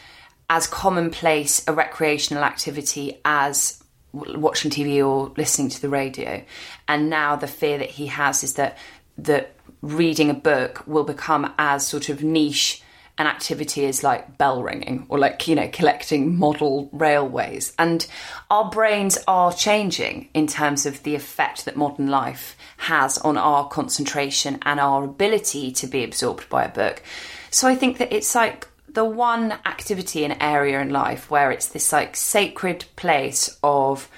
as 0.50 0.66
commonplace 0.66 1.66
a 1.68 1.72
recreational 1.72 2.42
activity 2.42 3.20
as 3.24 3.82
watching 4.12 4.70
TV 4.70 5.02
or 5.06 5.32
listening 5.36 5.68
to 5.68 5.80
the 5.80 5.88
radio. 5.88 6.42
And 6.88 7.08
now 7.08 7.36
the 7.36 7.46
fear 7.46 7.78
that 7.78 7.88
he 7.88 8.08
has 8.08 8.42
is 8.42 8.54
that 8.54 8.76
that 9.16 9.54
reading 9.80 10.28
a 10.28 10.34
book 10.34 10.82
will 10.88 11.04
become 11.04 11.54
as 11.56 11.86
sort 11.86 12.08
of 12.08 12.24
niche 12.24 12.82
an 13.16 13.26
activity 13.26 13.84
as 13.84 14.02
like 14.02 14.38
bell 14.38 14.62
ringing 14.62 15.04
or 15.10 15.18
like 15.18 15.46
you 15.46 15.54
know 15.54 15.68
collecting 15.68 16.38
model 16.38 16.88
railways 16.92 17.74
and 17.78 18.06
our 18.50 18.70
brains 18.70 19.18
are 19.28 19.52
changing 19.52 20.28
in 20.32 20.46
terms 20.46 20.86
of 20.86 21.02
the 21.02 21.14
effect 21.14 21.66
that 21.66 21.76
modern 21.76 22.06
life 22.06 22.56
has 22.78 23.18
on 23.18 23.36
our 23.36 23.68
concentration 23.68 24.58
and 24.62 24.80
our 24.80 25.04
ability 25.04 25.70
to 25.70 25.86
be 25.86 26.02
absorbed 26.02 26.48
by 26.48 26.64
a 26.64 26.68
book 26.70 27.02
so 27.50 27.68
i 27.68 27.74
think 27.74 27.98
that 27.98 28.10
it's 28.10 28.34
like 28.34 28.66
the 28.94 29.04
one 29.04 29.52
activity 29.64 30.24
and 30.24 30.36
area 30.40 30.80
in 30.80 30.90
life 30.90 31.30
where 31.30 31.50
it's 31.50 31.68
this 31.68 31.92
like 31.92 32.16
sacred 32.16 32.84
place 32.96 33.58
of 33.62 34.08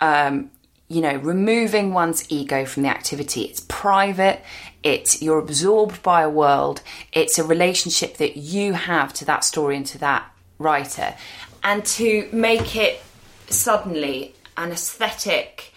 um, 0.00 0.50
you 0.88 1.00
know, 1.00 1.16
removing 1.16 1.92
one's 1.92 2.30
ego 2.30 2.64
from 2.64 2.82
the 2.82 2.88
activity. 2.88 3.42
It's 3.42 3.60
private. 3.68 4.42
It's 4.82 5.22
you're 5.22 5.38
absorbed 5.38 6.02
by 6.02 6.22
a 6.22 6.30
world. 6.30 6.82
It's 7.12 7.38
a 7.38 7.44
relationship 7.44 8.18
that 8.18 8.36
you 8.36 8.74
have 8.74 9.12
to 9.14 9.24
that 9.24 9.44
story 9.44 9.76
and 9.76 9.86
to 9.86 9.98
that 9.98 10.30
writer, 10.58 11.14
and 11.62 11.84
to 11.86 12.28
make 12.32 12.76
it 12.76 13.02
suddenly 13.48 14.34
an 14.56 14.72
aesthetic 14.72 15.72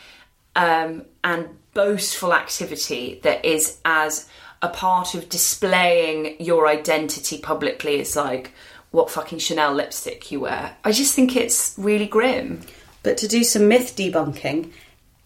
um, 0.56 1.06
and 1.24 1.48
boastful 1.74 2.34
activity 2.34 3.20
that 3.24 3.46
is 3.46 3.78
as 3.86 4.28
a 4.62 4.70
part 4.70 5.14
of 5.14 5.30
displaying 5.30 6.36
your 6.40 6.68
identity 6.68 7.38
publicly 7.38 8.00
is 8.00 8.16
like 8.16 8.52
what 8.92 9.12
fucking 9.12 9.40
Chanel 9.40 9.74
lipstick 9.74 10.32
you 10.32 10.40
wear. 10.42 10.76
I 10.84 10.92
just 10.92 11.14
think 11.14 11.36
it's 11.36 11.76
really 11.78 12.08
grim. 12.08 12.62
But 13.04 13.18
to 13.18 13.28
do 13.28 13.44
some 13.44 13.68
myth 13.68 13.96
debunking, 13.96 14.72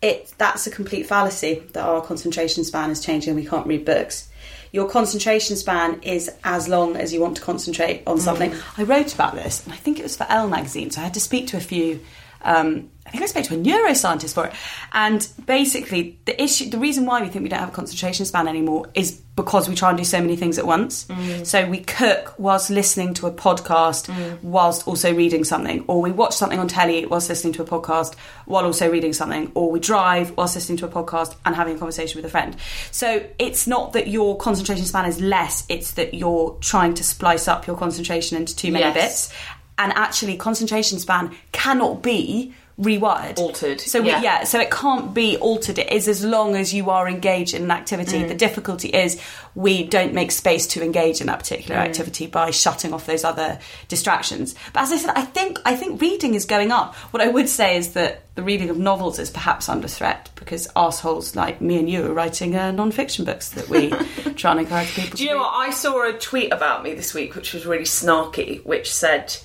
it 0.02 0.34
that's 0.38 0.68
a 0.68 0.72
complete 0.72 1.06
fallacy 1.06 1.64
that 1.74 1.84
our 1.84 2.02
concentration 2.02 2.64
span 2.64 2.90
is 2.90 3.04
changing 3.04 3.32
and 3.32 3.40
we 3.40 3.48
can't 3.48 3.68
read 3.68 3.86
books. 3.86 4.30
Your 4.72 4.90
concentration 4.90 5.58
span 5.58 6.02
is 6.02 6.32
as 6.44 6.68
long 6.68 6.96
as 6.96 7.14
you 7.14 7.20
want 7.20 7.36
to 7.38 7.42
concentrate 7.42 8.04
on 8.08 8.20
something. 8.20 8.52
Mm. 8.52 8.80
I 8.80 8.84
wrote 8.84 9.14
about 9.14 9.36
this, 9.36 9.64
and 9.66 9.74
I 9.74 9.76
think 9.76 10.00
it 10.00 10.04
was 10.04 10.16
for 10.16 10.26
Elle 10.30 10.48
magazine, 10.48 10.92
so 10.92 11.02
I 11.02 11.04
had 11.06 11.14
to 11.16 11.20
speak 11.20 11.48
to 11.48 11.58
a 11.58 11.62
few. 11.62 12.00
Um, 12.44 12.90
I 13.06 13.10
think 13.10 13.24
I 13.24 13.26
spoke 13.26 13.44
to 13.46 13.56
a 13.56 13.58
neuroscientist 13.58 14.36
for 14.36 14.46
it, 14.46 14.54
and 14.94 15.28
basically 15.46 16.20
the 16.26 16.42
issue, 16.42 16.70
the 16.70 16.78
reason 16.78 17.06
why 17.06 17.22
we 17.22 17.28
think 17.28 17.44
we 17.44 17.50
don't 17.50 17.60
have 17.60 17.70
a 17.70 17.74
concentration 17.74 18.26
span 18.26 18.48
anymore 18.48 18.86
is 18.94 19.20
because 19.36 19.68
we 19.68 19.76
try 19.76 19.90
and 19.90 19.98
do 19.98 20.04
so 20.04 20.22
many 20.22 20.36
things 20.36 20.58
at 20.60 20.66
once. 20.66 21.08
So 21.44 21.68
we 21.68 21.80
cook 21.80 22.36
whilst 22.38 22.70
listening 22.70 23.14
to 23.16 23.28
a 23.28 23.32
podcast, 23.32 24.08
whilst 24.44 24.88
also 24.88 25.14
reading 25.14 25.44
something, 25.44 25.84
or 25.88 26.00
we 26.02 26.12
watch 26.12 26.36
something 26.36 26.60
on 26.60 26.68
telly 26.68 27.06
whilst 27.06 27.28
listening 27.28 27.54
to 27.54 27.64
a 27.64 27.66
podcast 27.66 28.16
while 28.46 28.66
also 28.66 28.90
reading 28.90 29.14
something, 29.14 29.52
or 29.56 29.72
we 29.72 29.80
drive 29.80 30.38
whilst 30.38 30.56
listening 30.56 30.78
to 30.78 30.86
a 30.86 30.90
podcast 30.90 31.36
and 31.46 31.56
having 31.56 31.76
a 31.76 31.80
conversation 31.80 32.18
with 32.18 32.26
a 32.26 32.30
friend. 32.30 32.56
So 32.92 33.26
it's 33.40 33.68
not 33.68 33.94
that 33.94 34.08
your 34.08 34.38
concentration 34.38 34.86
span 34.86 35.06
is 35.06 35.20
less; 35.20 35.66
it's 35.70 35.92
that 35.94 36.14
you're 36.14 36.56
trying 36.62 36.94
to 36.94 37.04
splice 37.04 37.48
up 37.48 37.68
your 37.68 37.76
concentration 37.78 38.38
into 38.38 38.56
too 38.56 38.72
many 38.72 38.86
Yes. 38.86 38.94
bits 38.94 39.34
and 39.82 39.92
actually 39.94 40.38
concentration 40.38 41.00
span 41.00 41.32
cannot 41.52 42.02
be 42.02 42.54
rewired 42.80 43.38
Altered, 43.38 43.80
so 43.80 44.00
yeah. 44.02 44.18
we, 44.18 44.24
yeah 44.24 44.44
so 44.44 44.60
it 44.60 44.72
can't 44.72 45.14
be 45.14 45.38
altered 45.38 45.78
it 45.78 45.92
is 45.92 46.08
as 46.08 46.24
long 46.24 46.56
as 46.56 46.74
you 46.74 46.90
are 46.90 47.08
engaged 47.08 47.54
in 47.54 47.62
an 47.64 47.70
activity 47.70 48.22
Mm. 48.24 48.28
the 48.30 48.34
difficulty 48.34 48.88
is 48.88 49.22
we 49.54 49.84
don't 49.84 50.14
make 50.14 50.32
space 50.32 50.66
to 50.68 50.84
engage 50.84 51.22
in 51.22 51.28
that 51.28 51.38
particular 51.38 51.76
Mm. 51.80 51.84
activity 51.90 52.26
by 52.26 52.50
shutting 52.50 52.92
off 52.92 53.06
those 53.06 53.24
other 53.24 53.60
distractions 53.88 54.56
but 54.74 54.82
as 54.82 54.92
i 54.92 54.98
said 54.98 55.12
i 55.16 55.22
think 55.22 55.60
i 55.66 55.76
think 55.76 56.02
reading 56.02 56.34
is 56.34 56.46
going 56.46 56.72
up 56.72 56.96
what 57.12 57.22
i 57.22 57.28
would 57.28 57.50
say 57.50 57.78
is 57.78 57.94
that 57.94 58.24
the 58.36 58.42
reading 58.42 58.70
of 58.72 58.80
novels 58.80 59.20
is 59.20 59.30
perhaps 59.30 59.70
under 59.70 59.88
threat 59.90 60.30
because 60.36 60.68
assholes 60.76 61.36
like 61.36 61.62
me 61.62 61.78
and 61.78 61.88
you 61.90 62.04
are 62.06 62.14
writing 62.14 62.56
uh, 62.56 62.72
non-fiction 62.72 63.26
books 63.26 63.50
that 63.50 63.68
we 63.70 63.90
try 64.36 64.52
and 64.52 64.62
encourage 64.62 64.92
people 64.96 65.18
Do 65.18 65.24
you 65.24 65.30
know 65.32 65.36
read. 65.36 65.42
what? 65.42 65.54
I 65.68 65.70
saw 65.72 66.10
a 66.10 66.14
tweet 66.14 66.52
about 66.54 66.82
me 66.84 66.94
this 66.96 67.14
week, 67.14 67.36
which 67.36 67.54
was 67.54 67.66
really 67.66 67.84
snarky, 67.84 68.66
which 68.66 68.92
said, 68.92 69.36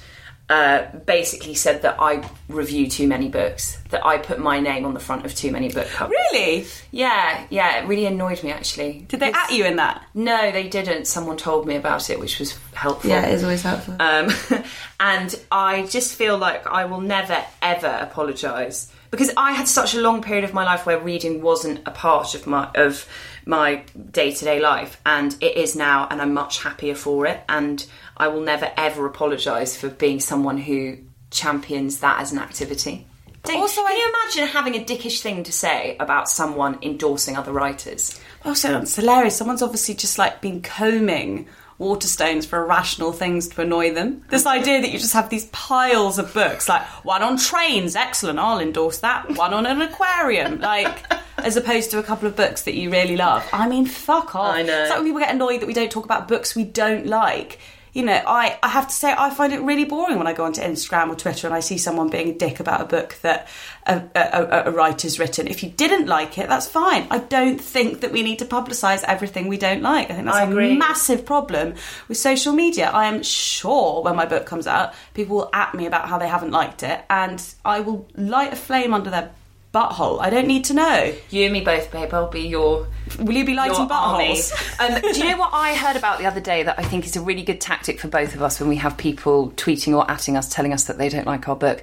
uh, 0.49 0.87
basically 1.07 1.55
said 1.55 1.83
that 1.83 1.97
I 1.99 2.29
review 2.49 2.89
too 2.89 3.09
many 3.09 3.29
books, 3.29 3.79
that 3.91 4.07
I 4.07 4.19
put 4.19 4.39
my 4.39 4.61
name 4.61 4.85
on 4.85 4.95
the 4.95 5.01
front 5.01 5.27
of 5.27 5.35
too 5.35 5.51
many 5.51 5.71
book 5.71 5.89
covers. 5.89 6.15
really 6.33 6.67
Yeah, 6.93 7.45
yeah, 7.51 7.83
it 7.83 7.89
really 7.89 8.07
annoyed 8.07 8.43
me 8.45 8.53
actually. 8.53 9.05
did 9.09 9.19
they 9.21 9.33
at 9.33 9.51
you 9.51 9.65
in 9.65 9.77
that 9.77 10.05
No, 10.15 10.53
they 10.53 10.69
didn't. 10.69 11.07
Someone 11.07 11.37
told 11.37 11.67
me 11.67 11.75
about 11.75 12.11
it, 12.11 12.21
which 12.21 12.39
was 12.39 12.57
helpful. 12.75 13.11
Yeah, 13.11 13.27
it 13.27 13.35
is 13.35 13.43
always 13.43 13.63
helpful 13.63 13.97
Um, 13.99 14.31
and 15.01 15.35
I 15.51 15.87
just 15.87 16.15
feel 16.15 16.39
like 16.39 16.67
I 16.67 16.85
will 16.85 17.01
never 17.01 17.45
ever 17.61 17.99
apologise 18.01 18.93
because 19.11 19.31
I 19.37 19.53
had 19.53 19.67
such 19.67 19.95
a 19.95 20.01
long 20.01 20.23
period 20.23 20.45
of 20.45 20.55
my 20.55 20.65
life 20.65 20.87
where 20.87 20.99
reading 20.99 21.43
wasn't 21.43 21.81
a 21.87 21.91
part 21.91 22.35
of 22.35 22.47
my 22.47 22.71
of 22.77 23.09
my 23.47 23.83
day 24.11 24.33
to 24.33 24.45
day 24.45 24.61
life, 24.61 25.01
and 25.07 25.35
it 25.41 25.57
is 25.57 25.75
now, 25.77 26.07
and 26.11 26.21
I'm 26.21 26.35
much 26.35 26.63
happier 26.63 26.95
for 26.95 27.27
it. 27.27 27.43
And 27.49 27.85
I 28.17 28.29
will 28.29 28.41
never 28.41 28.71
ever 28.77 29.07
apologise 29.07 29.77
for 29.77 29.89
being 29.89 30.21
someone 30.21 30.59
who 30.59 30.99
champions 31.31 32.01
that 32.01 32.21
as 32.21 32.33
an 32.33 32.39
activity. 32.39 33.07
Also, 33.49 33.83
can 33.83 33.93
I- 33.93 33.97
you 33.97 34.13
imagine 34.41 34.53
having 34.53 34.75
a 34.75 34.85
dickish 34.85 35.21
thing 35.21 35.45
to 35.45 35.53
say 35.53 35.97
about 36.01 36.29
someone 36.29 36.79
endorsing 36.83 37.37
other 37.37 37.53
writers? 37.53 38.19
Also, 38.45 38.81
it's 38.81 38.97
hilarious. 38.97 39.37
Someone's 39.37 39.63
obviously 39.63 39.95
just 39.95 40.19
like 40.19 40.41
been 40.41 40.63
combing 40.63 41.47
Waterstones 41.79 42.47
for 42.47 42.63
irrational 42.63 43.13
things 43.13 43.49
to 43.49 43.61
annoy 43.61 43.93
them. 43.93 44.25
This 44.31 44.47
idea 44.59 44.81
that 44.81 44.91
you 44.91 44.99
just 44.99 45.13
have 45.13 45.29
these 45.29 45.45
piles 45.47 46.19
of 46.19 46.33
books, 46.33 46.69
like 46.71 46.83
one 47.05 47.23
on 47.23 47.37
trains, 47.37 47.95
excellent, 47.95 48.39
I'll 48.39 48.59
endorse 48.61 48.99
that. 49.01 49.37
One 49.37 49.53
on 49.53 49.67
an 49.67 49.83
aquarium, 49.83 50.59
like 50.73 50.99
as 51.37 51.57
opposed 51.57 51.91
to 51.91 51.99
a 51.99 52.03
couple 52.03 52.27
of 52.27 52.35
books 52.35 52.63
that 52.63 52.75
you 52.75 52.91
really 52.91 53.17
love. 53.17 53.47
I 53.53 53.69
mean, 53.69 53.85
fuck 53.87 54.35
off. 54.35 54.55
I 54.55 54.63
know. 54.63 54.81
It's 54.83 54.91
like 54.91 54.99
when 55.01 55.07
people 55.07 55.21
get 55.21 55.35
annoyed 55.35 55.61
that 55.61 55.67
we 55.67 55.75
don't 55.75 55.91
talk 55.93 56.05
about 56.07 56.27
books 56.29 56.57
we 56.57 56.65
don't 56.65 57.07
like. 57.07 57.59
You 57.97 58.03
know, 58.03 58.23
I, 58.27 58.59
I 58.63 58.69
have 58.69 58.89
to 58.89 58.95
say, 58.95 59.15
I 59.17 59.31
find 59.31 59.55
it 59.55 59.63
really 59.63 59.87
boring 59.87 60.19
when 60.19 60.27
I 60.27 60.35
go 60.35 60.45
onto 60.45 60.61
Instagram 60.61 61.09
or 61.09 61.15
Twitter 61.15 61.47
and 61.47 61.55
I 61.55 61.61
see 61.61 61.79
someone 61.79 62.11
being 62.11 62.29
a 62.29 62.35
dick 62.35 62.61
about 62.61 62.83
a 62.83 62.85
book 62.85 63.17
that 63.23 63.49
a, 63.87 64.03
a, 64.15 64.65
a 64.67 64.71
writer's 64.71 65.19
written. 65.19 65.49
If 65.49 65.63
you 65.63 65.71
didn't 65.71 66.07
like 66.07 66.37
it, 66.37 66.47
that's 66.47 66.67
fine. 66.67 67.07
I 67.11 67.21
don't 67.21 67.59
think 67.59 68.03
that 68.03 68.13
we 68.13 68.23
need 68.23 68.41
to 68.41 68.45
publicise 68.45 69.03
everything 69.05 69.49
we 69.49 69.57
don't 69.57 69.81
like. 69.81 70.11
I 70.11 70.15
think 70.15 70.27
that's 70.27 70.37
I 70.37 70.45
a 70.45 70.51
agree. 70.51 70.77
massive 70.77 71.25
problem 71.25 71.73
with 72.07 72.19
social 72.19 72.53
media. 72.53 72.91
I 72.91 73.07
am 73.07 73.23
sure 73.23 74.03
when 74.03 74.15
my 74.15 74.27
book 74.27 74.45
comes 74.45 74.67
out, 74.67 74.93
people 75.15 75.37
will 75.37 75.51
at 75.55 75.75
me 75.75 75.87
about 75.87 76.07
how 76.07 76.19
they 76.19 76.29
haven't 76.29 76.51
liked 76.51 76.83
it, 76.83 77.03
and 77.09 77.43
I 77.65 77.81
will 77.81 78.07
light 78.15 78.53
a 78.53 78.57
flame 78.57 78.93
under 78.93 79.09
their 79.09 79.31
butthole. 79.77 80.21
I 80.21 80.31
don't 80.31 80.47
need 80.47 80.65
to 80.67 80.75
know. 80.75 81.15
You 81.29 81.45
and 81.45 81.53
me 81.53 81.61
both, 81.61 81.93
babe. 81.93 82.15
I'll 82.15 82.31
be 82.31 82.49
your 82.49 82.87
Will 83.19 83.35
you 83.35 83.45
be 83.45 83.55
lighting 83.55 83.87
buttholes? 83.87 84.53
Um, 84.81 85.01
do 85.01 85.19
you 85.19 85.31
know 85.31 85.39
what 85.39 85.51
I 85.53 85.75
heard 85.75 85.97
about 85.97 86.19
the 86.19 86.27
other 86.27 86.41
day 86.41 86.63
that 86.63 86.79
I 86.79 86.83
think 86.83 87.07
is 87.07 87.17
a 87.17 87.21
really 87.21 87.43
good 87.43 87.61
tactic 87.61 87.99
for 88.01 88.09
both 88.09 88.35
of 88.35 88.43
us 88.43 88.61
when 88.61 88.69
we 88.69 88.77
have 88.77 88.97
people 88.97 89.51
tweeting 89.53 89.97
or 89.97 90.07
atting 90.07 90.37
us, 90.37 90.49
telling 90.49 90.73
us 90.73 90.85
that 90.85 90.99
they 90.99 91.09
don't 91.09 91.27
like 91.27 91.49
our 91.49 91.57
book? 91.57 91.83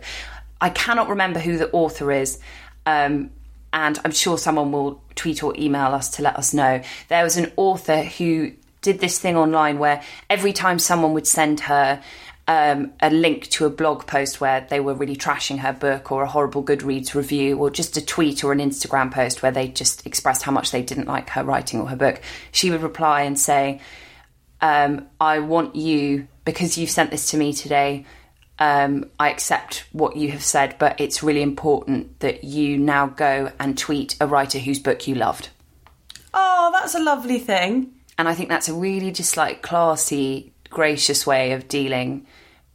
I 0.62 0.70
cannot 0.70 1.10
remember 1.10 1.40
who 1.40 1.58
the 1.58 1.72
author 1.72 2.12
is. 2.12 2.40
Um, 2.86 3.32
and 3.72 4.00
I'm 4.06 4.12
sure 4.12 4.38
someone 4.38 4.72
will 4.72 5.02
tweet 5.16 5.44
or 5.44 5.54
email 5.58 5.88
us 5.88 6.10
to 6.12 6.22
let 6.22 6.36
us 6.36 6.54
know. 6.54 6.82
There 7.10 7.24
was 7.24 7.38
an 7.38 7.52
author 7.58 8.04
who 8.04 8.54
did 8.82 9.00
this 9.00 9.18
thing 9.18 9.36
online 9.36 9.80
where 9.80 10.04
every 10.30 10.54
time 10.54 10.78
someone 10.78 11.14
would 11.14 11.28
send 11.28 11.62
her 11.62 12.02
um, 12.48 12.94
a 13.00 13.10
link 13.10 13.50
to 13.52 13.66
a 13.66 13.70
blog 13.70 14.06
post 14.06 14.42
where 14.42 14.68
they 14.70 14.80
were 14.80 14.94
really 14.94 15.16
trashing 15.16 15.60
her 15.60 15.72
book 15.72 16.12
or 16.12 16.24
a 16.24 16.28
horrible 16.28 16.64
Goodreads 16.64 17.14
review 17.14 17.58
or 17.58 17.70
just 17.70 17.96
a 17.96 18.06
tweet 18.06 18.44
or 18.44 18.52
an 18.52 18.60
Instagram 18.60 19.12
post 19.12 19.42
where 19.42 19.52
they 19.52 19.70
just 19.70 20.06
expressed 20.06 20.44
how 20.44 20.52
much 20.52 20.72
they 20.72 20.82
didn't 20.82 21.08
like 21.08 21.30
her 21.32 21.44
writing 21.44 21.80
or 21.80 21.88
her 21.88 21.96
book, 21.96 22.22
she 22.52 22.70
would 22.70 22.82
reply 22.82 23.22
and 23.22 23.40
say, 23.40 23.80
um, 24.62 25.08
I 25.20 25.40
want 25.40 25.76
you, 25.76 26.28
because 26.44 26.78
you've 26.78 26.90
sent 26.90 27.12
this 27.12 27.32
to 27.32 27.38
me 27.38 27.54
today, 27.54 28.06
um, 28.60 29.10
I 29.20 29.30
accept 29.30 29.86
what 29.92 30.16
you 30.16 30.32
have 30.32 30.44
said, 30.44 30.76
but 30.80 31.00
it's 31.00 31.24
really 31.24 31.42
important 31.42 32.20
that 32.20 32.44
you 32.44 32.78
now 32.78 33.08
go 33.08 33.52
and 33.60 33.78
tweet 33.78 34.16
a 34.22 34.28
writer 34.28 34.60
whose 34.60 34.80
book 34.80 35.08
you 35.08 35.16
loved. 35.16 35.50
Oh, 36.34 36.70
that's 36.74 36.96
a 36.96 37.00
lovely 37.00 37.40
thing. 37.40 37.94
And 38.18 38.28
I 38.28 38.36
think 38.36 38.50
that's 38.50 38.70
a 38.70 38.74
really 38.74 39.12
just 39.12 39.38
like 39.38 39.62
classy, 39.62 40.53
gracious 40.74 41.26
way 41.26 41.54
of 41.54 41.68
dealing 41.68 42.26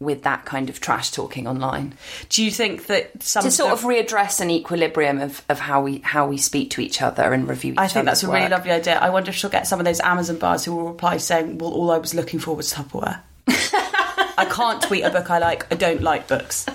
with 0.00 0.22
that 0.22 0.44
kind 0.44 0.70
of 0.70 0.80
trash 0.80 1.10
talking 1.10 1.46
online. 1.48 1.92
Do 2.28 2.44
you 2.44 2.50
think 2.50 2.86
that 2.86 3.22
some 3.22 3.42
To 3.42 3.50
sort 3.50 3.72
of 3.72 3.82
readdress 3.82 4.40
an 4.40 4.50
equilibrium 4.50 5.20
of, 5.20 5.42
of 5.48 5.58
how 5.58 5.82
we 5.82 5.98
how 5.98 6.28
we 6.28 6.38
speak 6.38 6.70
to 6.70 6.80
each 6.80 7.02
other 7.02 7.32
and 7.32 7.48
review 7.48 7.72
each 7.72 7.78
I 7.78 7.88
think 7.88 8.06
that's 8.06 8.22
a 8.22 8.26
other's 8.28 8.38
really 8.40 8.50
lovely 8.50 8.70
idea. 8.70 8.98
I 8.98 9.10
wonder 9.10 9.30
if 9.30 9.36
she'll 9.36 9.50
get 9.50 9.66
some 9.66 9.80
of 9.80 9.84
those 9.84 10.00
Amazon 10.00 10.38
bars 10.38 10.64
who 10.64 10.76
will 10.76 10.88
reply 10.88 11.16
saying, 11.16 11.58
"Well, 11.58 11.72
all 11.72 11.90
I 11.90 11.98
was 11.98 12.14
looking 12.14 12.38
for 12.38 12.54
was 12.54 12.72
Tupperware." 12.72 13.20
I 13.48 14.46
can't 14.48 14.80
tweet 14.80 15.02
a 15.02 15.10
book 15.10 15.30
I 15.30 15.38
like. 15.38 15.70
I 15.72 15.74
don't 15.74 16.00
like 16.00 16.28
books. 16.28 16.66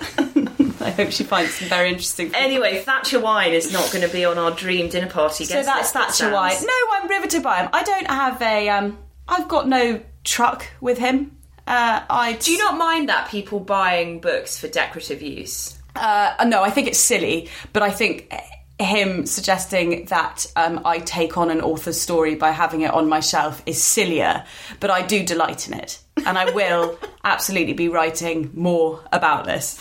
I 0.84 0.90
hope 0.90 1.10
she 1.10 1.24
finds 1.24 1.54
some 1.54 1.68
very 1.68 1.88
interesting. 1.88 2.30
Anyway, 2.34 2.82
Thatcher 2.82 3.18
Wine 3.20 3.54
is 3.54 3.72
not 3.72 3.90
going 3.90 4.06
to 4.06 4.12
be 4.12 4.26
on 4.26 4.36
our 4.36 4.50
dream 4.50 4.90
dinner 4.90 5.08
party. 5.08 5.46
so 5.46 5.62
that's 5.62 5.92
Thatcher 5.92 6.30
Wine. 6.30 6.56
No, 6.60 6.74
I'm 6.92 7.08
riveted 7.08 7.42
by 7.42 7.62
him. 7.62 7.70
I 7.72 7.82
don't 7.82 8.06
have 8.06 8.42
a. 8.42 8.68
Um, 8.68 8.98
I've 9.26 9.48
got 9.48 9.66
no 9.66 10.02
truck 10.24 10.66
with 10.80 10.98
him. 10.98 11.36
Uh, 11.66 12.02
I 12.10 12.34
Do 12.34 12.52
you 12.52 12.58
not 12.58 12.76
mind 12.76 13.08
that 13.08 13.28
people 13.30 13.60
buying 13.60 14.20
books 14.20 14.58
for 14.58 14.68
decorative 14.68 15.22
use? 15.22 15.78
Uh, 15.96 16.34
no, 16.46 16.62
I 16.62 16.70
think 16.70 16.88
it's 16.88 16.98
silly, 16.98 17.48
but 17.72 17.82
I 17.82 17.90
think 17.90 18.32
him 18.78 19.24
suggesting 19.26 20.06
that 20.06 20.46
um, 20.56 20.80
I 20.84 20.98
take 20.98 21.38
on 21.38 21.50
an 21.50 21.60
author's 21.60 22.00
story 22.00 22.34
by 22.34 22.50
having 22.50 22.80
it 22.80 22.90
on 22.90 23.08
my 23.08 23.20
shelf 23.20 23.62
is 23.66 23.82
sillier, 23.82 24.44
but 24.80 24.90
I 24.90 25.02
do 25.02 25.24
delight 25.24 25.68
in 25.68 25.74
it. 25.74 26.00
And 26.26 26.36
I 26.36 26.50
will 26.52 26.98
absolutely 27.24 27.74
be 27.74 27.88
writing 27.88 28.50
more 28.54 29.00
about 29.12 29.44
this 29.44 29.80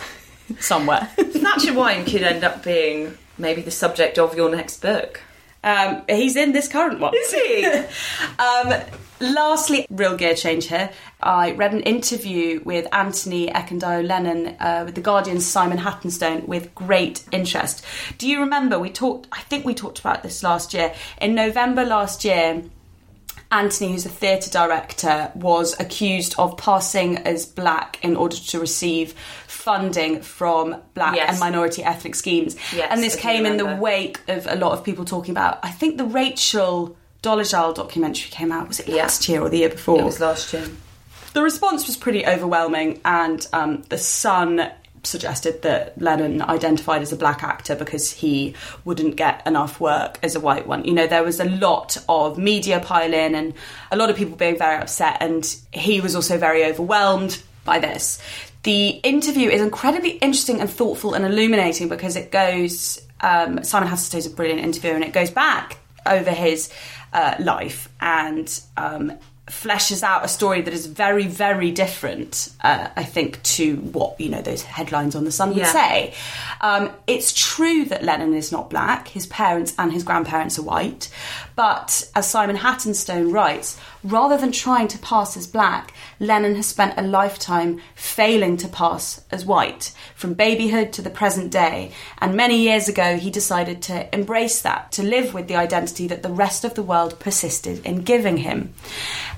somewhere. 0.59 1.09
Thatcher 1.17 1.73
Wine 1.73 2.05
could 2.05 2.21
end 2.21 2.43
up 2.43 2.63
being 2.63 3.17
maybe 3.37 3.61
the 3.61 3.71
subject 3.71 4.19
of 4.19 4.35
your 4.35 4.49
next 4.49 4.81
book. 4.81 5.21
Um, 5.63 6.03
he's 6.09 6.35
in 6.35 6.51
this 6.51 6.67
current 6.67 6.99
one. 6.99 7.13
Is 7.15 7.31
he? 7.31 7.83
Um, 8.39 8.73
lastly, 9.19 9.85
real 9.89 10.17
gear 10.17 10.35
change 10.35 10.67
here. 10.67 10.89
I 11.21 11.51
read 11.51 11.73
an 11.73 11.81
interview 11.81 12.61
with 12.65 12.87
Anthony 12.91 13.47
Ekundayo 13.47 14.05
Lennon 14.05 14.55
uh, 14.59 14.83
with 14.85 14.95
the 14.95 15.01
Guardian's 15.01 15.45
Simon 15.45 15.77
Hattenstone 15.77 16.47
with 16.47 16.73
great 16.75 17.23
interest. 17.31 17.85
Do 18.17 18.27
you 18.27 18.39
remember 18.39 18.79
we 18.79 18.89
talked? 18.89 19.27
I 19.31 19.41
think 19.41 19.65
we 19.65 19.73
talked 19.73 19.99
about 19.99 20.23
this 20.23 20.43
last 20.43 20.73
year. 20.73 20.93
In 21.21 21.35
November 21.35 21.85
last 21.85 22.25
year, 22.25 22.63
Anthony, 23.53 23.91
who's 23.91 24.05
a 24.05 24.09
theatre 24.09 24.49
director, 24.49 25.31
was 25.35 25.79
accused 25.79 26.33
of 26.39 26.57
passing 26.57 27.19
as 27.19 27.45
black 27.45 27.99
in 28.01 28.15
order 28.15 28.35
to 28.35 28.59
receive 28.59 29.13
funding 29.63 30.21
from 30.21 30.75
black 30.93 31.15
Yes. 31.15 31.29
and 31.31 31.39
minority 31.39 31.83
ethnic 31.83 32.15
schemes. 32.15 32.55
Yes, 32.75 32.87
and 32.91 33.01
this 33.01 33.15
came 33.15 33.45
in 33.45 33.55
the 33.57 33.75
wake 33.77 34.19
of 34.27 34.45
a 34.47 34.55
lot 34.55 34.73
of 34.73 34.83
people 34.83 35.05
talking 35.05 35.31
about. 35.31 35.59
I 35.63 35.69
think 35.69 35.97
the 35.97 36.03
Rachel 36.05 36.95
Dolezal 37.21 37.73
documentary 37.73 38.29
came 38.29 38.51
out. 38.51 38.67
Was 38.67 38.81
it 38.81 38.89
Yeah. 38.89 39.03
last 39.03 39.29
year 39.29 39.41
or 39.41 39.49
the 39.49 39.59
year 39.59 39.69
before? 39.69 39.99
It 39.99 40.03
was 40.05 40.19
last 40.19 40.51
year. 40.53 40.67
the 41.33 41.41
response 41.41 41.87
was 41.87 41.97
pretty 41.97 42.27
overwhelming, 42.27 42.99
and 43.05 43.47
um, 43.53 43.81
the 43.89 43.97
Sun 43.97 44.69
suggested 45.05 45.61
that 45.63 45.99
Lennon 45.99 46.41
identified 46.43 47.01
as 47.01 47.11
a 47.11 47.15
black 47.15 47.43
actor 47.43 47.75
because 47.75 48.11
he 48.11 48.53
wouldn't 48.85 49.15
get 49.15 49.41
enough 49.47 49.79
work 49.79 50.19
as 50.21 50.35
a 50.35 50.39
white 50.39 50.67
one. 50.67 50.85
You 50.85 50.93
know, 50.93 51.07
there 51.07 51.23
was 51.23 51.39
a 51.39 51.45
lot 51.45 51.97
of 52.07 52.37
media 52.37 52.79
pile 52.79 53.13
in 53.13 53.33
and 53.35 53.53
a 53.91 53.97
lot 53.97 54.09
of 54.11 54.15
people 54.15 54.35
being 54.37 54.57
very 54.57 54.77
upset, 54.81 55.17
and 55.21 55.43
he 55.71 55.99
was 56.01 56.15
also 56.15 56.37
very 56.37 56.63
overwhelmed 56.65 57.41
by 57.65 57.79
this. 57.79 58.19
The 58.63 58.89
interview 58.89 59.49
is 59.49 59.61
incredibly 59.61 60.11
interesting 60.11 60.61
and 60.61 60.69
thoughtful 60.69 61.13
and 61.13 61.25
illuminating 61.25 61.89
because 61.89 62.15
it 62.15 62.31
goes. 62.31 63.01
Um, 63.21 63.63
Simon 63.63 63.87
Hattenstone 63.89 64.17
is 64.19 64.25
a 64.25 64.29
brilliant 64.29 64.61
interviewer, 64.61 64.95
and 64.95 65.03
it 65.03 65.13
goes 65.13 65.29
back 65.31 65.77
over 66.05 66.31
his 66.31 66.69
uh, 67.13 67.35
life 67.39 67.87
and 68.01 68.61
um, 68.75 69.13
fleshes 69.47 70.03
out 70.03 70.25
a 70.25 70.27
story 70.27 70.61
that 70.61 70.73
is 70.73 70.85
very, 70.87 71.27
very 71.27 71.71
different, 71.71 72.49
uh, 72.61 72.87
I 72.95 73.03
think, 73.03 73.41
to 73.43 73.75
what 73.77 74.19
you 74.19 74.29
know 74.29 74.41
those 74.41 74.63
headlines 74.63 75.15
on 75.15 75.23
the 75.25 75.31
Sun 75.31 75.49
would 75.49 75.57
Yeah. 75.57 75.71
say. 75.71 76.13
Um, 76.61 76.89
it's 77.07 77.33
true 77.33 77.85
that 77.85 78.03
Lennon 78.03 78.33
is 78.33 78.51
not 78.51 78.69
black; 78.69 79.09
his 79.09 79.25
parents 79.27 79.73
and 79.77 79.91
his 79.91 80.03
grandparents 80.03 80.57
are 80.57 80.63
white. 80.63 81.09
But 81.55 82.09
as 82.15 82.29
Simon 82.29 82.57
Hattenstone 82.57 83.31
writes, 83.31 83.79
rather 84.03 84.37
than 84.37 84.51
trying 84.51 84.87
to 84.89 84.97
pass 84.99 85.37
as 85.37 85.47
black, 85.47 85.93
Lennon 86.19 86.55
has 86.55 86.65
spent 86.65 86.97
a 86.97 87.03
lifetime 87.03 87.81
failing 87.95 88.57
to 88.57 88.67
pass 88.67 89.21
as 89.31 89.45
white, 89.45 89.93
from 90.15 90.33
babyhood 90.33 90.93
to 90.93 91.01
the 91.01 91.09
present 91.09 91.51
day. 91.51 91.91
And 92.19 92.35
many 92.35 92.61
years 92.61 92.89
ago, 92.89 93.17
he 93.17 93.29
decided 93.29 93.81
to 93.83 94.13
embrace 94.13 94.61
that, 94.61 94.91
to 94.93 95.03
live 95.03 95.33
with 95.33 95.47
the 95.47 95.55
identity 95.55 96.07
that 96.07 96.23
the 96.23 96.29
rest 96.29 96.63
of 96.65 96.73
the 96.73 96.83
world 96.83 97.19
persisted 97.19 97.85
in 97.85 98.01
giving 98.01 98.37
him. 98.37 98.73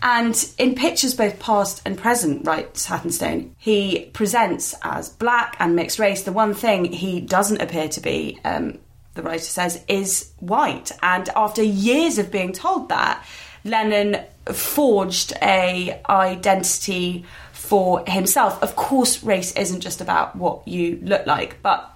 And 0.01 0.49
in 0.57 0.76
pictures 0.76 1.13
both 1.13 1.39
past 1.39 1.82
and 1.86 1.97
present, 1.97 2.45
writes 2.45 2.88
Hattenstone, 2.88 3.51
he 3.57 4.05
presents 4.13 4.76
as 4.84 5.09
black 5.09 5.55
and 5.59 5.76
mixed 5.76 5.99
race. 5.99 6.24
The 6.24 6.32
one 6.32 6.53
thing 6.53 6.86
he 6.86 7.20
doesn't 7.22 7.61
appear 7.61 7.89
to 7.89 8.01
be, 8.01 8.39
um, 8.45 8.80
the 9.16 9.24
writer 9.24 9.39
says, 9.39 9.84
is 9.88 10.32
white. 10.39 10.91
And 11.01 11.30
after 11.36 11.63
years 11.63 12.18
of 12.18 12.32
being 12.32 12.53
told 12.53 12.89
that, 12.89 13.26
Lennon 13.63 14.24
forged 14.53 15.34
a 15.41 15.99
identity 16.07 17.26
for 17.51 18.03
himself. 18.07 18.61
Of 18.61 18.76
course, 18.76 19.24
race 19.24 19.51
isn't 19.53 19.82
just 19.82 20.01
about 20.01 20.36
what 20.36 20.68
you 20.68 20.99
look 21.01 21.26
like, 21.26 21.61
but 21.63 21.91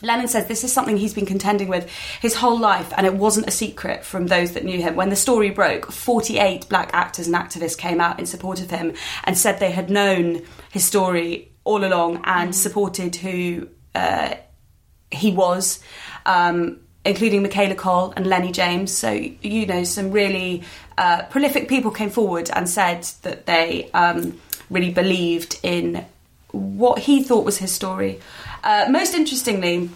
Lennon 0.00 0.26
says 0.26 0.46
this 0.46 0.64
is 0.64 0.72
something 0.72 0.96
he's 0.96 1.14
been 1.14 1.26
contending 1.26 1.68
with 1.68 1.88
his 2.20 2.34
whole 2.34 2.58
life, 2.58 2.92
and 2.96 3.06
it 3.06 3.14
wasn't 3.14 3.46
a 3.46 3.52
secret 3.52 4.04
from 4.04 4.26
those 4.26 4.52
that 4.52 4.64
knew 4.64 4.80
him. 4.80 4.96
When 4.96 5.10
the 5.10 5.16
story 5.16 5.50
broke, 5.50 5.92
48 5.92 6.68
black 6.68 6.90
actors 6.92 7.26
and 7.26 7.36
activists 7.36 7.78
came 7.78 8.00
out 8.00 8.18
in 8.18 8.26
support 8.26 8.60
of 8.60 8.70
him 8.70 8.94
and 9.24 9.38
said 9.38 9.58
they 9.58 9.70
had 9.70 9.90
known 9.90 10.42
his 10.70 10.84
story 10.84 11.52
all 11.64 11.84
along 11.84 12.22
and 12.24 12.54
supported 12.54 13.16
who 13.16 13.68
uh, 13.94 14.34
he 15.12 15.30
was, 15.30 15.80
um, 16.26 16.80
including 17.04 17.42
Michaela 17.42 17.74
Coel 17.74 18.12
and 18.16 18.26
Lenny 18.26 18.52
James. 18.52 18.92
So, 18.92 19.10
you 19.10 19.66
know, 19.66 19.84
some 19.84 20.10
really 20.12 20.62
uh, 20.98 21.22
prolific 21.24 21.68
people 21.68 21.90
came 21.90 22.10
forward 22.10 22.50
and 22.54 22.68
said 22.68 23.04
that 23.22 23.46
they 23.46 23.90
um, 23.92 24.40
really 24.70 24.92
believed 24.92 25.58
in 25.62 26.04
what 26.52 27.00
he 27.00 27.22
thought 27.22 27.44
was 27.44 27.58
his 27.58 27.72
story. 27.72 28.20
Uh, 28.62 28.86
most 28.90 29.14
interestingly, 29.14 29.90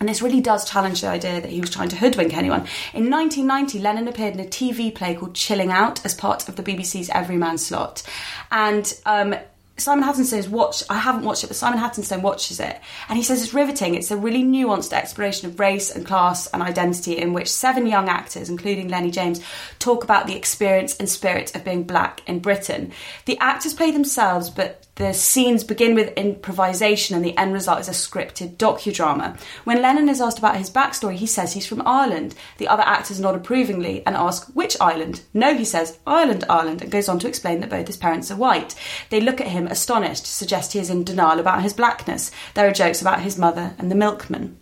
and 0.00 0.08
this 0.08 0.20
really 0.20 0.40
does 0.40 0.68
challenge 0.68 1.02
the 1.02 1.06
idea 1.06 1.40
that 1.40 1.50
he 1.50 1.60
was 1.60 1.70
trying 1.70 1.88
to 1.90 1.96
hoodwink 1.96 2.36
anyone. 2.36 2.66
In 2.92 3.08
1990, 3.08 3.78
Lennon 3.78 4.08
appeared 4.08 4.34
in 4.34 4.40
a 4.40 4.44
TV 4.44 4.92
play 4.92 5.14
called 5.14 5.34
Chilling 5.34 5.70
Out 5.70 6.04
as 6.04 6.12
part 6.12 6.48
of 6.48 6.56
the 6.56 6.62
BBC's 6.62 7.08
Everyman 7.10 7.56
slot. 7.58 8.02
And 8.50 8.92
um, 9.06 9.36
Simon 9.82 10.04
Hattenstone's 10.04 10.48
watch. 10.48 10.82
I 10.88 10.98
haven't 10.98 11.24
watched 11.24 11.44
it, 11.44 11.48
but 11.48 11.56
Simon 11.56 11.78
Hattenstone 11.78 12.22
watches 12.22 12.60
it, 12.60 12.80
and 13.08 13.16
he 13.16 13.24
says 13.24 13.42
it's 13.42 13.54
riveting. 13.54 13.94
It's 13.94 14.10
a 14.10 14.16
really 14.16 14.42
nuanced 14.42 14.92
exploration 14.92 15.48
of 15.48 15.58
race 15.60 15.90
and 15.90 16.06
class 16.06 16.46
and 16.48 16.62
identity, 16.62 17.18
in 17.18 17.32
which 17.32 17.48
seven 17.48 17.86
young 17.86 18.08
actors, 18.08 18.48
including 18.48 18.88
Lenny 18.88 19.10
James, 19.10 19.40
talk 19.78 20.04
about 20.04 20.26
the 20.26 20.36
experience 20.36 20.96
and 20.96 21.08
spirit 21.08 21.54
of 21.54 21.64
being 21.64 21.82
black 21.82 22.22
in 22.26 22.38
Britain. 22.38 22.92
The 23.24 23.38
actors 23.38 23.74
play 23.74 23.90
themselves, 23.90 24.50
but 24.50 24.86
the 25.02 25.12
scenes 25.12 25.64
begin 25.64 25.96
with 25.96 26.16
improvisation 26.16 27.16
and 27.16 27.24
the 27.24 27.36
end 27.36 27.52
result 27.52 27.80
is 27.80 27.88
a 27.88 27.92
scripted 27.92 28.56
docudrama. 28.56 29.36
When 29.64 29.82
Lennon 29.82 30.08
is 30.08 30.20
asked 30.20 30.38
about 30.38 30.56
his 30.56 30.70
backstory, 30.70 31.16
he 31.16 31.26
says 31.26 31.52
he's 31.52 31.66
from 31.66 31.82
Ireland. 31.84 32.36
The 32.58 32.68
other 32.68 32.84
actors 32.84 33.18
nod 33.18 33.34
approvingly 33.34 34.06
and 34.06 34.14
ask, 34.14 34.46
which 34.54 34.80
island? 34.80 35.22
No, 35.34 35.56
he 35.56 35.64
says, 35.64 35.98
Ireland, 36.06 36.44
Ireland, 36.48 36.82
and 36.82 36.90
goes 36.90 37.08
on 37.08 37.18
to 37.18 37.28
explain 37.28 37.58
that 37.60 37.70
both 37.70 37.88
his 37.88 37.96
parents 37.96 38.30
are 38.30 38.36
white. 38.36 38.76
They 39.10 39.20
look 39.20 39.40
at 39.40 39.48
him 39.48 39.66
astonished, 39.66 40.26
suggest 40.26 40.72
he 40.72 40.78
is 40.78 40.88
in 40.88 41.02
denial 41.02 41.40
about 41.40 41.62
his 41.62 41.74
blackness. 41.74 42.30
There 42.54 42.68
are 42.68 42.72
jokes 42.72 43.00
about 43.00 43.22
his 43.22 43.36
mother 43.36 43.74
and 43.78 43.90
the 43.90 43.96
milkman. 43.96 44.60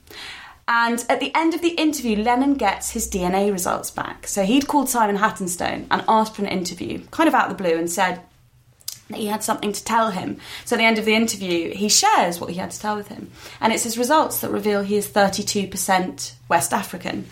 And 0.66 1.04
at 1.10 1.20
the 1.20 1.34
end 1.34 1.52
of 1.52 1.60
the 1.60 1.70
interview, 1.70 2.16
Lennon 2.16 2.54
gets 2.54 2.92
his 2.92 3.10
DNA 3.10 3.52
results 3.52 3.90
back. 3.90 4.26
So 4.26 4.44
he'd 4.44 4.68
called 4.68 4.88
Simon 4.88 5.16
Hattenstone 5.16 5.86
and 5.90 6.02
asked 6.08 6.36
for 6.36 6.42
an 6.42 6.48
interview, 6.48 7.04
kind 7.10 7.28
of 7.28 7.34
out 7.34 7.50
of 7.50 7.58
the 7.58 7.62
blue, 7.62 7.76
and 7.76 7.90
said, 7.90 8.22
he 9.14 9.26
had 9.26 9.42
something 9.42 9.72
to 9.72 9.84
tell 9.84 10.10
him. 10.10 10.38
So 10.64 10.76
at 10.76 10.78
the 10.78 10.84
end 10.84 10.98
of 10.98 11.04
the 11.04 11.14
interview, 11.14 11.74
he 11.74 11.88
shares 11.88 12.40
what 12.40 12.50
he 12.50 12.56
had 12.56 12.70
to 12.70 12.80
tell 12.80 12.96
with 12.96 13.08
him. 13.08 13.30
And 13.60 13.72
it's 13.72 13.84
his 13.84 13.98
results 13.98 14.40
that 14.40 14.50
reveal 14.50 14.82
he 14.82 14.96
is 14.96 15.08
32% 15.08 16.32
West 16.48 16.72
African. 16.72 17.26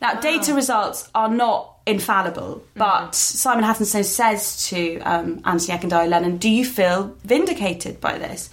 Now, 0.00 0.14
data 0.20 0.52
results 0.52 1.08
are 1.14 1.28
not 1.28 1.76
infallible, 1.86 2.64
but 2.74 3.14
Simon 3.14 3.64
Hattenstone 3.64 4.04
says 4.04 4.68
to 4.68 4.98
um, 5.00 5.40
Anthony 5.44 5.78
Ekundayo 5.78 6.08
Lennon, 6.08 6.38
Do 6.38 6.48
you 6.50 6.64
feel 6.64 7.16
vindicated 7.22 8.00
by 8.00 8.18
this? 8.18 8.50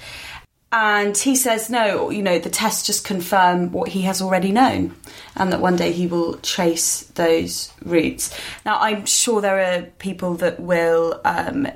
And 0.72 1.18
he 1.18 1.36
says, 1.36 1.70
no, 1.70 2.12
you 2.12 2.22
know, 2.22 2.38
the 2.38 2.50
tests 2.52 2.86
just 2.86 3.04
confirm 3.04 3.72
what 3.72 3.90
he 3.90 4.04
has 4.04 4.22
already 4.22 4.52
known, 4.52 4.96
and 5.36 5.52
that 5.52 5.62
one 5.62 5.76
day 5.76 5.92
he 5.92 6.06
will 6.06 6.36
trace 6.38 7.06
those 7.16 7.74
roots. 7.84 8.38
Now, 8.66 8.78
I'm 8.80 9.08
sure 9.08 9.42
there 9.42 9.60
are 9.60 9.82
people 9.98 10.36
that 10.36 10.60
will 10.60 11.20
um, 11.26 11.68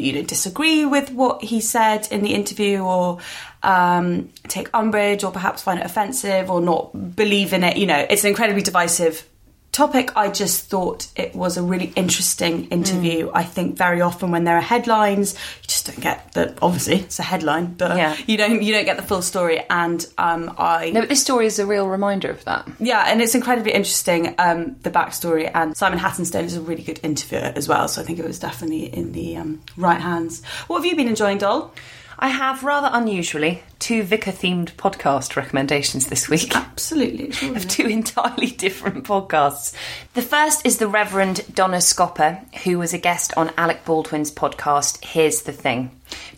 you 0.00 0.12
know 0.12 0.22
disagree 0.22 0.84
with 0.84 1.10
what 1.10 1.42
he 1.42 1.60
said 1.60 2.08
in 2.10 2.22
the 2.22 2.34
interview 2.34 2.80
or 2.80 3.18
um, 3.62 4.28
take 4.48 4.68
umbrage 4.74 5.24
or 5.24 5.32
perhaps 5.32 5.62
find 5.62 5.80
it 5.80 5.86
offensive 5.86 6.50
or 6.50 6.60
not 6.60 7.16
believe 7.16 7.52
in 7.52 7.64
it. 7.64 7.76
You 7.76 7.86
know 7.86 8.06
it's 8.08 8.24
an 8.24 8.30
incredibly 8.30 8.62
divisive 8.62 9.28
topic 9.72 10.16
i 10.16 10.28
just 10.28 10.68
thought 10.70 11.06
it 11.14 11.34
was 11.36 11.56
a 11.56 11.62
really 11.62 11.92
interesting 11.94 12.66
interview 12.68 13.30
i 13.34 13.44
think 13.44 13.76
very 13.76 14.00
often 14.00 14.30
when 14.32 14.42
there 14.44 14.56
are 14.56 14.60
headlines 14.62 15.34
you 15.62 15.68
just 15.68 15.86
don't 15.86 16.00
get 16.00 16.32
the 16.32 16.52
obviously 16.62 16.96
it's 16.96 17.18
a 17.20 17.22
headline 17.22 17.66
but 17.74 17.96
Yeah. 17.96 18.16
you 18.26 18.36
don't 18.36 18.62
you 18.62 18.72
don't 18.72 18.86
get 18.86 18.96
the 18.96 19.02
full 19.04 19.22
story 19.22 19.62
and 19.70 20.04
um, 20.18 20.52
i 20.58 20.90
No, 20.90 21.00
but 21.00 21.08
this 21.08 21.20
story 21.22 21.46
is 21.46 21.58
a 21.58 21.66
real 21.66 21.86
reminder 21.86 22.30
of 22.30 22.44
that. 22.44 22.66
yeah, 22.80 23.04
and 23.06 23.20
it's 23.22 23.34
incredibly 23.34 23.72
interesting 23.72 24.34
um, 24.38 24.74
the 24.82 24.90
backstory. 24.90 25.50
And 25.54 25.76
Simon 25.76 25.98
Hattenstone 25.98 26.44
is 26.44 26.56
a 26.56 26.60
really 26.60 26.82
good 26.82 26.98
interviewer 27.02 27.52
as 27.54 27.68
well, 27.68 27.86
so 27.88 28.00
I 28.00 28.04
think 28.04 28.18
it 28.18 28.24
was 28.24 28.38
definitely 28.38 28.86
in 28.92 29.12
the 29.12 29.36
um, 29.36 29.60
right 29.76 30.00
hands. 30.00 30.42
What 30.66 30.78
have 30.78 30.86
you 30.86 30.96
been 30.96 31.08
enjoying, 31.08 31.38
Doll? 31.38 31.72
I 32.20 32.28
have 32.28 32.64
rather 32.64 32.90
unusually 32.90 33.62
two 33.78 34.02
vicar 34.02 34.32
themed 34.32 34.72
podcast 34.72 35.36
recommendations 35.36 36.08
this 36.08 36.28
week. 36.28 36.56
Absolutely 36.56 37.28
of 37.54 37.68
two 37.68 37.86
entirely 37.86 38.48
different 38.48 39.04
podcasts. 39.04 39.72
The 40.14 40.22
first 40.22 40.66
is 40.66 40.78
the 40.78 40.88
Reverend 40.88 41.44
Donna 41.54 41.76
Schaper, 41.76 42.42
who 42.64 42.80
was 42.80 42.92
a 42.92 42.98
guest 42.98 43.32
on 43.36 43.52
Alec 43.56 43.84
Baldwin's 43.84 44.32
podcast 44.32 45.04
Here's 45.04 45.42
the 45.42 45.52
Thing. 45.52 45.92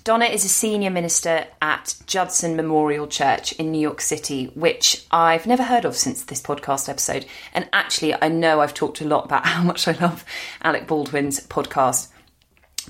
Donna 0.04 0.26
is 0.26 0.44
a 0.44 0.48
senior 0.48 0.90
minister 0.90 1.46
at 1.62 1.94
Judson 2.06 2.56
Memorial 2.56 3.06
Church 3.06 3.52
in 3.52 3.72
New 3.72 3.80
York 3.80 4.02
City, 4.02 4.52
which 4.54 5.06
I've 5.10 5.46
never 5.46 5.62
heard 5.62 5.86
of 5.86 5.96
since 5.96 6.24
this 6.24 6.42
podcast 6.42 6.90
episode. 6.90 7.24
And 7.54 7.66
actually, 7.72 8.14
I 8.20 8.28
know 8.28 8.60
I've 8.60 8.74
talked 8.74 9.00
a 9.00 9.08
lot 9.08 9.24
about 9.24 9.46
how 9.46 9.62
much 9.62 9.88
I 9.88 9.92
love 9.92 10.26
Alec 10.60 10.86
Baldwin's 10.86 11.46
podcast 11.46 12.08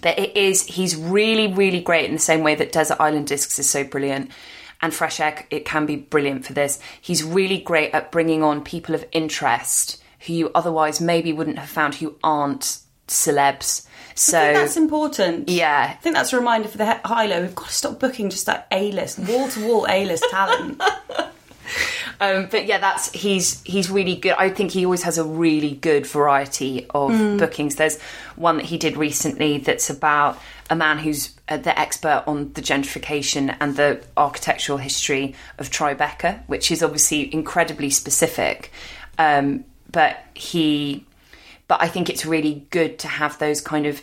that 0.03 0.19
it 0.19 0.37
is 0.37 0.65
he's 0.67 0.97
really 0.97 1.53
really 1.53 1.81
great 1.81 2.07
in 2.07 2.13
the 2.15 2.19
same 2.21 2.43
way 2.43 2.55
that 2.55 2.73
desert 2.73 2.97
island 3.01 3.27
discs 3.27 3.59
is 3.59 3.69
so 3.69 3.85
brilliant 3.85 4.31
and 4.83 4.95
fresh 4.95 5.21
air 5.21 5.45
it 5.51 5.65
can 5.65 5.87
be 5.87 5.97
brilliant 5.97 6.45
for 6.47 6.53
this 6.53 6.79
he's 7.01 7.23
really 7.23 7.59
great 7.59 7.93
at 7.95 8.11
bringing 8.11 8.43
on 8.43 8.63
people 8.63 8.95
of 8.95 9.05
interest 9.13 10.03
who 10.27 10.33
you 10.33 10.51
otherwise 10.55 11.01
maybe 11.01 11.33
wouldn't 11.33 11.59
have 11.59 11.69
found 11.69 11.95
who 11.97 12.15
aren't 12.23 12.79
celebs 13.09 13.87
so 14.15 14.39
I 14.39 14.43
think 14.43 14.57
that's 14.57 14.77
important. 14.77 15.49
yeah 15.49 15.89
I 15.93 15.95
think 16.03 16.15
that's 16.15 16.33
a 16.33 16.37
reminder 16.39 16.69
for 16.69 16.77
the 16.79 16.87
he- 16.87 17.01
high 17.05 17.27
low. 17.27 17.41
We've 17.41 17.55
got 17.55 17.69
to 17.69 17.73
stop 17.73 17.99
booking 17.99 18.29
just 18.29 18.45
that 18.47 18.67
A 18.71 18.93
list, 18.93 19.19
wall 19.19 19.49
to 19.49 19.67
wall 19.67 19.87
A 19.89 20.05
list 20.05 20.25
talent. 20.31 20.83
Um, 22.23 22.49
but 22.51 22.67
yeah, 22.67 22.77
that's 22.77 23.11
he's 23.13 23.63
he's 23.63 23.89
really 23.91 24.15
good. 24.15 24.33
I 24.33 24.51
think 24.51 24.73
he 24.73 24.85
always 24.85 25.05
has 25.05 25.17
a 25.17 25.25
really 25.25 25.75
good 25.75 26.07
variety 26.07 26.87
of 26.91 27.13
bookings. 27.39 27.77
There's 27.77 27.99
one 28.37 28.59
that 28.59 28.67
he 28.67 28.77
did 28.77 28.99
recently 28.99 29.57
that's 29.57 29.89
about 29.89 30.39
a 30.69 30.77
man 30.77 30.99
who's 30.99 31.35
uh, 31.49 31.57
the 31.57 31.77
expert 31.79 32.23
on 32.27 32.53
the 32.53 32.61
gentrification 32.61 33.57
and 33.61 33.77
the 33.77 34.03
architectural 34.17 34.79
history 34.79 35.35
of 35.59 35.71
Tribeca, 35.71 36.47
which 36.47 36.71
is 36.71 36.83
obviously 36.83 37.33
incredibly 37.35 37.89
specific. 37.89 38.71
Um, 39.19 39.65
but 39.91 40.19
he, 40.35 41.05
but 41.69 41.83
I 41.83 41.89
think 41.89 42.09
it's 42.09 42.25
really 42.25 42.67
good 42.71 42.99
to 43.01 43.09
have 43.09 43.39
those 43.39 43.61
kind 43.61 43.87
of 43.87 44.03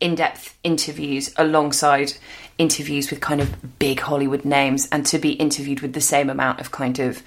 in-depth 0.00 0.58
interviews 0.64 1.32
alongside 1.36 2.12
interviews 2.58 3.10
with 3.10 3.20
kind 3.20 3.40
of 3.40 3.78
big 3.78 4.00
Hollywood 4.00 4.44
names 4.44 4.88
and 4.92 5.04
to 5.06 5.18
be 5.18 5.32
interviewed 5.32 5.80
with 5.80 5.92
the 5.92 6.00
same 6.00 6.30
amount 6.30 6.60
of 6.60 6.70
kind 6.70 6.98
of 6.98 7.22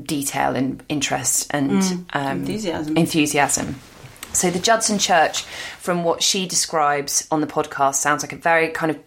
detail 0.00 0.56
and 0.56 0.82
interest 0.88 1.46
and 1.50 2.06
um, 2.12 2.38
Enthusiasm. 2.38 2.96
enthusiasm. 2.96 3.76
So 4.32 4.50
the 4.50 4.58
Judson 4.58 4.98
Church, 4.98 5.42
from 5.78 6.04
what 6.04 6.22
she 6.22 6.46
describes 6.46 7.28
on 7.30 7.42
the 7.42 7.46
podcast, 7.46 7.96
sounds 7.96 8.22
like 8.22 8.32
a 8.32 8.36
very 8.36 8.68
kind 8.68 8.90
of 8.90 8.98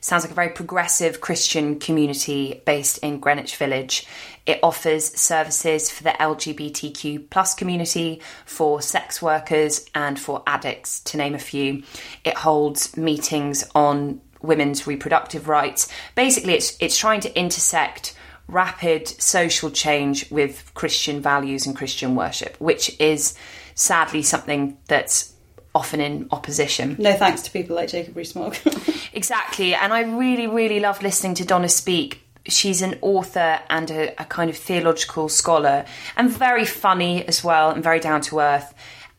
sounds 0.00 0.24
like 0.24 0.32
a 0.32 0.34
very 0.34 0.48
progressive 0.48 1.20
Christian 1.20 1.78
community 1.78 2.60
based 2.64 2.98
in 2.98 3.20
Greenwich 3.20 3.56
Village. 3.56 4.06
It 4.46 4.58
offers 4.62 5.04
services 5.18 5.90
for 5.90 6.02
the 6.02 6.10
LGBTQ 6.10 7.30
plus 7.30 7.54
community, 7.54 8.20
for 8.44 8.82
sex 8.82 9.22
workers, 9.22 9.86
and 9.94 10.18
for 10.18 10.42
addicts, 10.46 11.00
to 11.00 11.16
name 11.16 11.34
a 11.34 11.38
few. 11.38 11.84
It 12.24 12.36
holds 12.36 12.96
meetings 12.96 13.64
on 13.74 14.20
women's 14.42 14.86
reproductive 14.86 15.48
rights. 15.48 15.88
Basically, 16.14 16.54
it's 16.54 16.76
it's 16.80 16.98
trying 16.98 17.20
to 17.20 17.38
intersect 17.38 18.14
rapid 18.48 19.08
social 19.08 19.70
change 19.70 20.30
with 20.30 20.70
Christian 20.74 21.20
values 21.20 21.66
and 21.66 21.76
Christian 21.76 22.14
worship, 22.14 22.56
which 22.60 22.98
is 23.00 23.34
sadly 23.74 24.22
something 24.22 24.76
that's 24.88 25.32
often 25.74 26.00
in 26.00 26.28
opposition. 26.30 26.96
no 26.98 27.14
thanks 27.14 27.42
to 27.42 27.50
people 27.50 27.76
like 27.76 27.88
Jacob 27.88 28.16
Rees-Mogg. 28.16 28.56
Exactly, 29.14 29.74
and 29.74 29.92
I 29.92 30.00
really, 30.00 30.46
really 30.46 30.80
love 30.80 31.02
listening 31.02 31.34
to 31.34 31.44
Donna 31.44 31.68
speak. 31.68 32.22
She's 32.46 32.80
an 32.80 32.98
author 33.02 33.60
and 33.68 33.90
a, 33.90 34.20
a 34.22 34.24
kind 34.24 34.48
of 34.48 34.56
theological 34.56 35.28
scholar, 35.28 35.84
and 36.16 36.30
very 36.30 36.64
funny 36.64 37.22
as 37.26 37.44
well, 37.44 37.70
and 37.70 37.82
very 37.82 38.00
down 38.00 38.22
to 38.22 38.40
earth. 38.40 38.72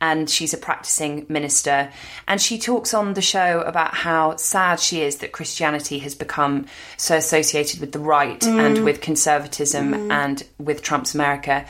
And 0.04 0.30
she's 0.30 0.54
a 0.54 0.58
practicing 0.58 1.26
minister. 1.30 1.90
And 2.28 2.42
she 2.42 2.60
talks 2.60 2.94
on 2.94 3.14
the 3.14 3.22
show 3.22 3.62
about 3.62 3.94
how 3.94 4.36
sad 4.36 4.82
she 4.82 5.02
is 5.02 5.18
that 5.18 5.32
Christianity 5.32 6.00
has 6.00 6.14
become 6.14 6.66
so 6.98 7.16
associated 7.16 7.80
with 7.80 7.94
the 7.94 8.00
right 8.00 8.42
mm. 8.42 8.60
and 8.60 8.84
with 8.84 9.00
conservatism 9.00 9.94
mm. 9.94 10.12
and 10.12 10.44
with 10.58 10.82
Trump's 10.82 11.16
America. 11.16 11.66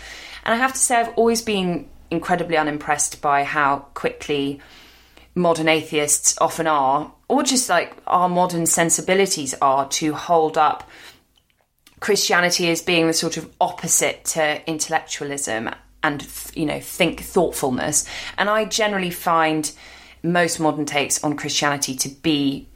And 0.45 0.53
I 0.55 0.57
have 0.57 0.73
to 0.73 0.79
say, 0.79 0.95
I've 0.95 1.13
always 1.15 1.43
been 1.43 1.88
incredibly 2.09 2.57
unimpressed 2.57 3.21
by 3.21 3.43
how 3.43 3.86
quickly 3.93 4.59
modern 5.36 5.67
atheists 5.67 6.36
often 6.41 6.65
are, 6.65 7.13
or 7.27 7.43
just 7.43 7.69
like 7.69 7.95
our 8.07 8.29
modern 8.29 8.65
sensibilities 8.65 9.53
are, 9.61 9.88
to 9.89 10.13
hold 10.13 10.57
up 10.57 10.89
Christianity 11.99 12.69
as 12.69 12.81
being 12.81 13.07
the 13.07 13.13
sort 13.13 13.38
of 13.38 13.49
opposite 13.61 14.25
to 14.25 14.67
intellectualism 14.67 15.69
and 16.03 16.27
you 16.53 16.65
know 16.65 16.79
think 16.79 17.21
thoughtfulness. 17.21 18.05
And 18.37 18.49
I 18.49 18.65
generally 18.65 19.09
find 19.09 19.71
most 20.21 20.59
modern 20.59 20.85
takes 20.85 21.23
on 21.23 21.35
Christianity 21.35 21.95
to 21.95 22.09
be 22.09 22.67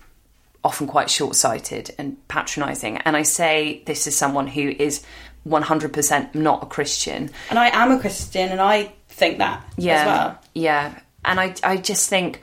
often 0.64 0.88
quite 0.88 1.10
short-sighted 1.10 1.96
and 1.98 2.18
patronising. 2.28 2.98
And 2.98 3.16
I 3.16 3.22
say 3.22 3.84
this 3.86 4.06
as 4.08 4.18
someone 4.18 4.48
who 4.48 4.70
is 4.78 5.02
100% 5.48 6.36
not 6.36 6.64
a 6.64 6.66
Christian. 6.66 7.30
and 7.50 7.58
I 7.58 7.70
am 7.70 7.92
a 7.92 8.00
Christian, 8.00 8.50
and 8.50 8.60
I 8.60 8.92
think 9.10 9.38
that 9.38 9.64
yeah, 9.78 9.94
as 9.94 10.06
well. 10.06 10.40
Yeah, 10.54 11.00
and 11.24 11.40
I 11.40 11.56
I 11.64 11.78
just 11.78 12.10
think 12.10 12.42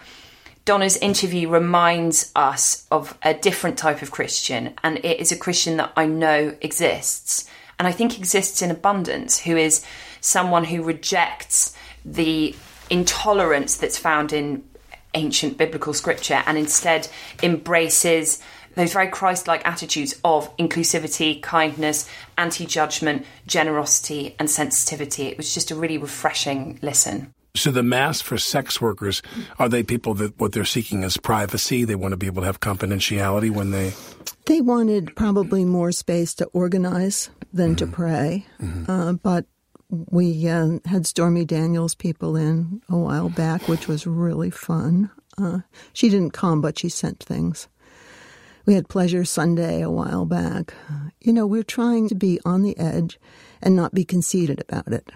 Donna's 0.64 0.96
interview 0.96 1.48
reminds 1.48 2.32
us 2.34 2.86
of 2.90 3.16
a 3.22 3.34
different 3.34 3.76
type 3.76 4.00
of 4.00 4.10
Christian, 4.10 4.74
and 4.82 4.98
it 4.98 5.20
is 5.20 5.30
a 5.30 5.36
Christian 5.36 5.76
that 5.76 5.92
I 5.96 6.06
know 6.06 6.56
exists, 6.62 7.48
and 7.78 7.86
I 7.86 7.92
think 7.92 8.18
exists 8.18 8.62
in 8.62 8.70
abundance, 8.70 9.38
who 9.38 9.56
is 9.56 9.84
someone 10.24 10.64
who 10.64 10.82
rejects 10.82 11.74
the 12.02 12.54
intolerance 12.88 13.76
that's 13.76 13.98
found 13.98 14.32
in 14.32 14.64
ancient 15.12 15.58
biblical 15.58 15.92
scripture 15.92 16.42
and 16.46 16.56
instead 16.56 17.06
embraces 17.42 18.42
those 18.74 18.92
very 18.92 19.08
Christ-like 19.08 19.64
attitudes 19.66 20.18
of 20.24 20.54
inclusivity, 20.56 21.40
kindness, 21.42 22.08
anti-judgment, 22.38 23.24
generosity, 23.46 24.34
and 24.38 24.50
sensitivity. 24.50 25.26
It 25.26 25.36
was 25.36 25.54
just 25.54 25.70
a 25.70 25.76
really 25.76 25.98
refreshing 25.98 26.78
listen. 26.82 27.32
So 27.54 27.70
the 27.70 27.84
mass 27.84 28.20
for 28.20 28.36
sex 28.36 28.80
workers 28.80 29.22
are 29.60 29.68
they 29.68 29.84
people 29.84 30.14
that 30.14 30.40
what 30.40 30.52
they're 30.52 30.64
seeking 30.64 31.04
is 31.04 31.16
privacy? 31.16 31.84
They 31.84 31.94
want 31.94 32.12
to 32.12 32.16
be 32.16 32.26
able 32.26 32.42
to 32.42 32.46
have 32.46 32.58
confidentiality 32.58 33.50
when 33.50 33.70
they. 33.70 33.92
They 34.46 34.60
wanted 34.60 35.14
probably 35.14 35.64
more 35.64 35.92
space 35.92 36.34
to 36.36 36.46
organize 36.46 37.30
than 37.52 37.76
to 37.76 37.86
pray, 37.86 38.46
uh, 38.88 39.12
but 39.12 39.46
we 39.90 40.48
uh, 40.48 40.78
had 40.86 41.06
Stormy 41.06 41.44
Daniels 41.44 41.94
people 41.94 42.36
in 42.36 42.82
a 42.88 42.96
while 42.96 43.28
back, 43.28 43.68
which 43.68 43.88
was 43.88 44.06
really 44.06 44.50
fun. 44.50 45.10
Uh, 45.36 45.60
she 45.92 46.08
didn't 46.08 46.32
come, 46.32 46.60
but 46.60 46.78
she 46.78 46.88
sent 46.88 47.22
things. 47.22 47.68
We 48.66 48.74
had 48.74 48.88
Pleasure 48.88 49.24
Sunday 49.24 49.82
a 49.82 49.90
while 49.90 50.24
back. 50.24 50.74
You 51.20 51.32
know, 51.32 51.46
we're 51.46 51.62
trying 51.62 52.08
to 52.08 52.14
be 52.14 52.40
on 52.44 52.62
the 52.62 52.78
edge 52.78 53.18
and 53.60 53.76
not 53.76 53.92
be 53.92 54.04
conceited 54.04 54.60
about 54.60 54.88
it. 54.88 55.10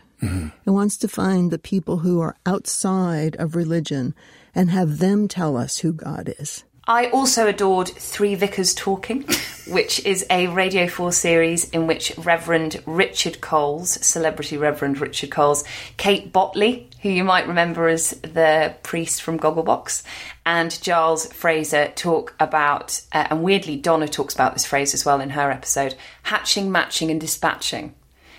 It 0.67 0.71
wants 0.71 0.97
to 0.99 1.09
find 1.09 1.51
the 1.51 1.59
people 1.59 1.99
who 1.99 2.21
are 2.21 2.37
outside 2.45 3.37
of 3.37 3.55
religion 3.55 4.15
and 4.55 4.71
have 4.71 4.99
them 4.99 5.29
tell 5.29 5.57
us 5.57 5.79
who 5.79 5.93
God 5.93 6.35
is. 6.39 6.65
I 6.89 7.11
also 7.11 7.47
adored 7.47 7.89
Three 7.89 8.35
Vicars 8.35 8.75
Talking, 8.75 9.27
which 9.69 10.03
is 10.07 10.25
a 10.31 10.47
Radio 10.47 10.89
4 10.89 11.13
series 11.13 11.69
in 11.69 11.87
which 11.87 12.17
Reverend 12.17 12.83
Richard 12.87 13.43
Coles, 13.43 13.91
celebrity 13.91 14.57
Reverend 14.57 14.99
Richard 14.99 15.31
Coles, 15.31 15.65
Kate 15.99 16.33
Bottley, 16.33 16.87
who 17.03 17.11
you 17.11 17.25
might 17.25 17.47
remember 17.47 17.89
as 17.89 18.13
the 18.23 18.75
priest 18.83 19.21
from 19.21 19.39
Gogglebox, 19.39 20.03
and 20.47 20.81
Giles 20.81 21.31
Fraser 21.31 21.89
talk 21.95 22.35
about, 22.41 23.03
uh, 23.13 23.27
and 23.29 23.43
weirdly, 23.43 23.77
Donna 23.77 24.09
talks 24.09 24.33
about 24.33 24.55
this 24.55 24.65
phrase 24.65 24.95
as 24.95 25.05
well 25.05 25.21
in 25.21 25.29
her 25.31 25.51
episode 25.51 25.95
hatching, 26.23 26.73
matching, 26.73 27.11
and 27.11 27.21
dispatching. 27.21 27.95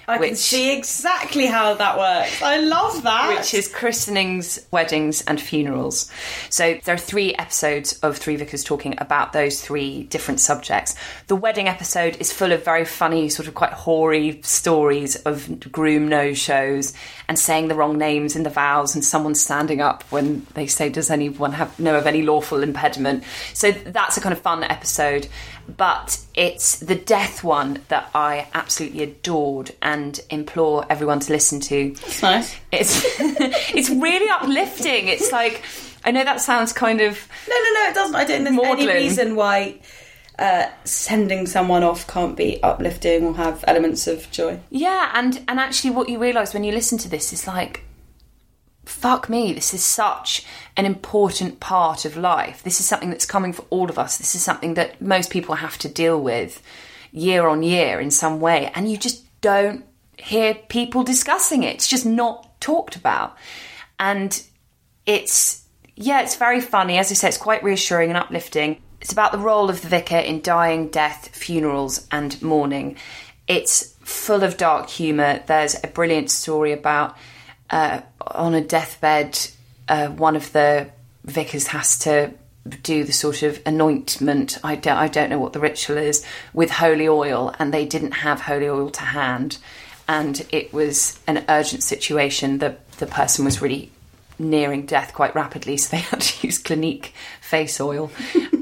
I 0.09 0.17
can 0.17 0.35
see 0.35 0.75
exactly 0.75 1.45
how 1.45 1.75
that 1.75 1.97
works. 1.97 2.41
I 2.41 2.57
love 2.59 3.03
that. 3.03 3.37
which 3.37 3.53
is 3.53 3.67
christenings, 3.67 4.65
weddings, 4.71 5.21
and 5.21 5.39
funerals. 5.39 6.09
So 6.49 6.79
there 6.83 6.95
are 6.95 6.97
three 6.97 7.33
episodes 7.35 7.99
of 7.99 8.17
Three 8.17 8.35
Vicars 8.35 8.63
talking 8.63 8.95
about 8.97 9.33
those 9.33 9.61
three 9.61 10.03
different 10.03 10.39
subjects. 10.39 10.95
The 11.27 11.35
wedding 11.35 11.67
episode 11.67 12.17
is 12.19 12.33
full 12.33 12.51
of 12.51 12.65
very 12.65 12.85
funny, 12.85 13.29
sort 13.29 13.47
of 13.47 13.53
quite 13.53 13.73
hoary 13.73 14.41
stories 14.43 15.15
of 15.17 15.71
groom 15.71 16.07
no 16.07 16.33
shows 16.33 16.93
and 17.27 17.37
saying 17.37 17.67
the 17.67 17.75
wrong 17.75 17.97
names 17.97 18.35
in 18.35 18.43
the 18.43 18.49
vows, 18.49 18.95
and 18.95 19.05
someone 19.05 19.35
standing 19.35 19.81
up 19.81 20.03
when 20.09 20.45
they 20.55 20.65
say, 20.65 20.89
"Does 20.89 21.09
anyone 21.11 21.53
have 21.53 21.79
know 21.79 21.95
of 21.95 22.07
any 22.07 22.23
lawful 22.23 22.63
impediment?" 22.63 23.23
So 23.53 23.71
that's 23.71 24.17
a 24.17 24.21
kind 24.21 24.33
of 24.33 24.41
fun 24.41 24.63
episode. 24.63 25.27
But 25.77 26.19
it's 26.35 26.79
the 26.79 26.95
death 26.95 27.43
one 27.43 27.81
that 27.89 28.09
I 28.13 28.47
absolutely 28.53 29.03
adored 29.03 29.71
and 29.81 30.19
implore 30.29 30.85
everyone 30.89 31.19
to 31.21 31.31
listen 31.33 31.59
to. 31.61 31.91
That's 31.93 32.21
nice. 32.21 32.55
It's 32.71 33.01
it's 33.19 33.89
really 33.89 34.29
uplifting. 34.29 35.07
It's 35.07 35.31
like 35.31 35.63
I 36.03 36.11
know 36.11 36.23
that 36.23 36.41
sounds 36.41 36.73
kind 36.73 37.01
of 37.01 37.27
No, 37.49 37.55
no, 37.55 37.73
no, 37.73 37.89
it 37.89 37.93
doesn't. 37.95 38.15
I 38.15 38.23
don't 38.23 38.43
think 38.45 38.61
there's 38.61 38.79
any 38.79 38.87
reason 38.87 39.35
why 39.35 39.79
uh, 40.37 40.69
sending 40.85 41.45
someone 41.45 41.83
off 41.83 42.07
can't 42.07 42.37
be 42.37 42.61
uplifting 42.63 43.25
or 43.25 43.35
have 43.35 43.63
elements 43.67 44.07
of 44.07 44.29
joy. 44.31 44.59
yeah, 44.69 45.11
and 45.13 45.43
and 45.47 45.59
actually 45.59 45.91
what 45.91 46.07
you 46.09 46.17
realise 46.17 46.53
when 46.53 46.63
you 46.63 46.71
listen 46.71 46.97
to 46.99 47.09
this 47.09 47.33
is 47.33 47.45
like 47.45 47.83
fuck 48.89 49.29
me, 49.29 49.53
this 49.53 49.73
is 49.73 49.83
such 49.83 50.45
an 50.75 50.85
important 50.85 51.59
part 51.59 52.05
of 52.05 52.17
life. 52.17 52.63
This 52.63 52.79
is 52.79 52.85
something 52.85 53.09
that's 53.09 53.25
coming 53.25 53.53
for 53.53 53.63
all 53.69 53.89
of 53.89 53.99
us. 53.99 54.17
This 54.17 54.35
is 54.35 54.41
something 54.41 54.73
that 54.73 55.01
most 55.01 55.29
people 55.29 55.55
have 55.55 55.77
to 55.79 55.87
deal 55.87 56.19
with 56.19 56.61
year 57.11 57.47
on 57.47 57.63
year 57.63 57.99
in 57.99 58.11
some 58.11 58.39
way, 58.39 58.71
and 58.75 58.89
you 58.89 58.97
just 58.97 59.23
don't 59.41 59.85
hear 60.17 60.53
people 60.53 61.03
discussing 61.03 61.63
it. 61.63 61.75
It's 61.75 61.87
just 61.87 62.05
not 62.05 62.59
talked 62.59 62.95
about. 62.95 63.37
And 63.99 64.41
it's 65.05 65.63
yeah, 65.95 66.21
it's 66.21 66.37
very 66.37 66.61
funny. 66.61 66.97
As 66.97 67.11
I 67.11 67.13
say, 67.13 67.27
it's 67.27 67.37
quite 67.37 67.63
reassuring 67.63 68.09
and 68.09 68.17
uplifting. 68.17 68.81
It's 69.01 69.11
about 69.11 69.31
the 69.31 69.37
role 69.37 69.69
of 69.69 69.81
the 69.81 69.87
vicar 69.87 70.17
in 70.17 70.41
dying, 70.41 70.87
death, 70.89 71.35
funerals, 71.35 72.07
and 72.11 72.41
mourning. 72.41 72.95
It's 73.47 73.95
full 74.01 74.43
of 74.43 74.57
dark 74.57 74.89
humour. 74.89 75.43
There's 75.45 75.75
a 75.83 75.87
brilliant 75.87 76.31
story 76.31 76.71
about 76.71 77.17
uh, 77.69 78.01
on 78.21 78.53
a 78.53 78.61
deathbed, 78.61 79.39
uh, 79.87 80.07
one 80.07 80.35
of 80.35 80.51
the 80.53 80.89
vicars 81.23 81.67
has 81.67 81.99
to 81.99 82.33
do 82.83 83.03
the 83.03 83.13
sort 83.13 83.43
of 83.43 83.61
anointment. 83.65 84.57
I 84.63 84.75
don't, 84.75 84.97
I 84.97 85.07
don't 85.07 85.29
know 85.29 85.39
what 85.39 85.53
the 85.53 85.59
ritual 85.59 85.97
is 85.97 86.25
with 86.53 86.71
holy 86.71 87.07
oil, 87.07 87.53
and 87.59 87.73
they 87.73 87.85
didn't 87.85 88.11
have 88.11 88.41
holy 88.41 88.69
oil 88.69 88.89
to 88.91 89.01
hand, 89.01 89.57
and 90.07 90.45
it 90.51 90.73
was 90.73 91.19
an 91.27 91.45
urgent 91.49 91.83
situation. 91.83 92.59
The 92.59 92.77
the 92.97 93.07
person 93.07 93.45
was 93.45 93.61
really 93.61 93.91
nearing 94.37 94.85
death 94.85 95.13
quite 95.13 95.35
rapidly, 95.35 95.77
so 95.77 95.95
they 95.95 96.01
had 96.03 96.21
to 96.21 96.47
use 96.47 96.57
Clinique 96.59 97.13
face 97.41 97.79
oil. 97.79 98.11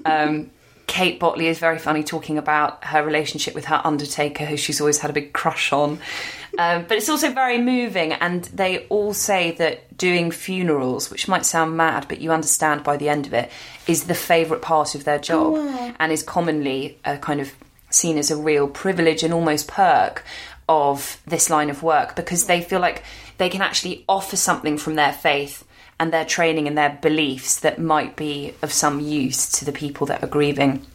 Um, 0.06 0.52
Kate 0.88 1.20
Bottley 1.20 1.44
is 1.44 1.60
very 1.60 1.78
funny 1.78 2.04
talking 2.04 2.38
about 2.38 2.84
her 2.86 3.04
relationship 3.04 3.54
with 3.54 3.66
her 3.66 3.82
undertaker, 3.84 4.46
who 4.46 4.56
she's 4.56 4.80
always 4.80 5.00
had 5.00 5.10
a 5.10 5.14
big 5.14 5.34
crush 5.34 5.74
on. 5.74 6.00
Um, 6.58 6.86
but 6.88 6.98
it's 6.98 7.10
also 7.10 7.32
very 7.32 7.60
moving, 7.60 8.14
and 8.14 8.46
they 8.46 8.88
all 8.88 9.14
say 9.14 9.52
that 9.54 9.96
doing 9.96 10.32
funerals, 10.32 11.12
which 11.12 11.28
might 11.28 11.46
sound 11.46 11.78
mad, 11.78 12.08
but 12.10 12.20
you 12.20 12.32
understand 12.32 12.84
by 12.84 12.98
the 12.98 13.10
end 13.10 13.28
of 13.28 13.34
it, 13.34 13.52
is 13.86 14.06
the 14.06 14.16
favourite 14.16 14.62
part 14.62 14.96
of 14.96 15.04
their 15.04 15.20
job 15.20 15.56
and 16.00 16.12
is 16.12 16.24
commonly 16.24 16.98
a 17.06 17.18
kind 17.18 17.40
of 17.40 17.54
seen 17.90 18.18
as 18.18 18.32
a 18.32 18.36
real 18.36 18.68
privilege 18.68 19.24
and 19.24 19.34
almost 19.34 19.68
perk 19.68 20.24
of 20.68 21.22
this 21.26 21.50
line 21.50 21.70
of 21.70 21.84
work 21.84 22.16
because 22.16 22.46
they 22.48 22.62
feel 22.62 22.80
like 22.80 23.04
they 23.38 23.50
can 23.50 23.62
actually 23.62 24.04
offer 24.10 24.36
something 24.36 24.78
from 24.78 24.96
their 24.96 25.14
faith 25.14 25.64
and 26.00 26.12
their 26.12 26.26
training 26.26 26.68
and 26.68 26.78
their 26.78 26.98
beliefs 27.02 27.62
that 27.62 27.80
might 27.80 28.16
be 28.16 28.54
of 28.62 28.72
some 28.72 29.00
use 29.00 29.50
to 29.50 29.66
the 29.66 29.72
people 29.72 30.08
that 30.08 30.24
are 30.24 30.28
grieving. 30.28 30.86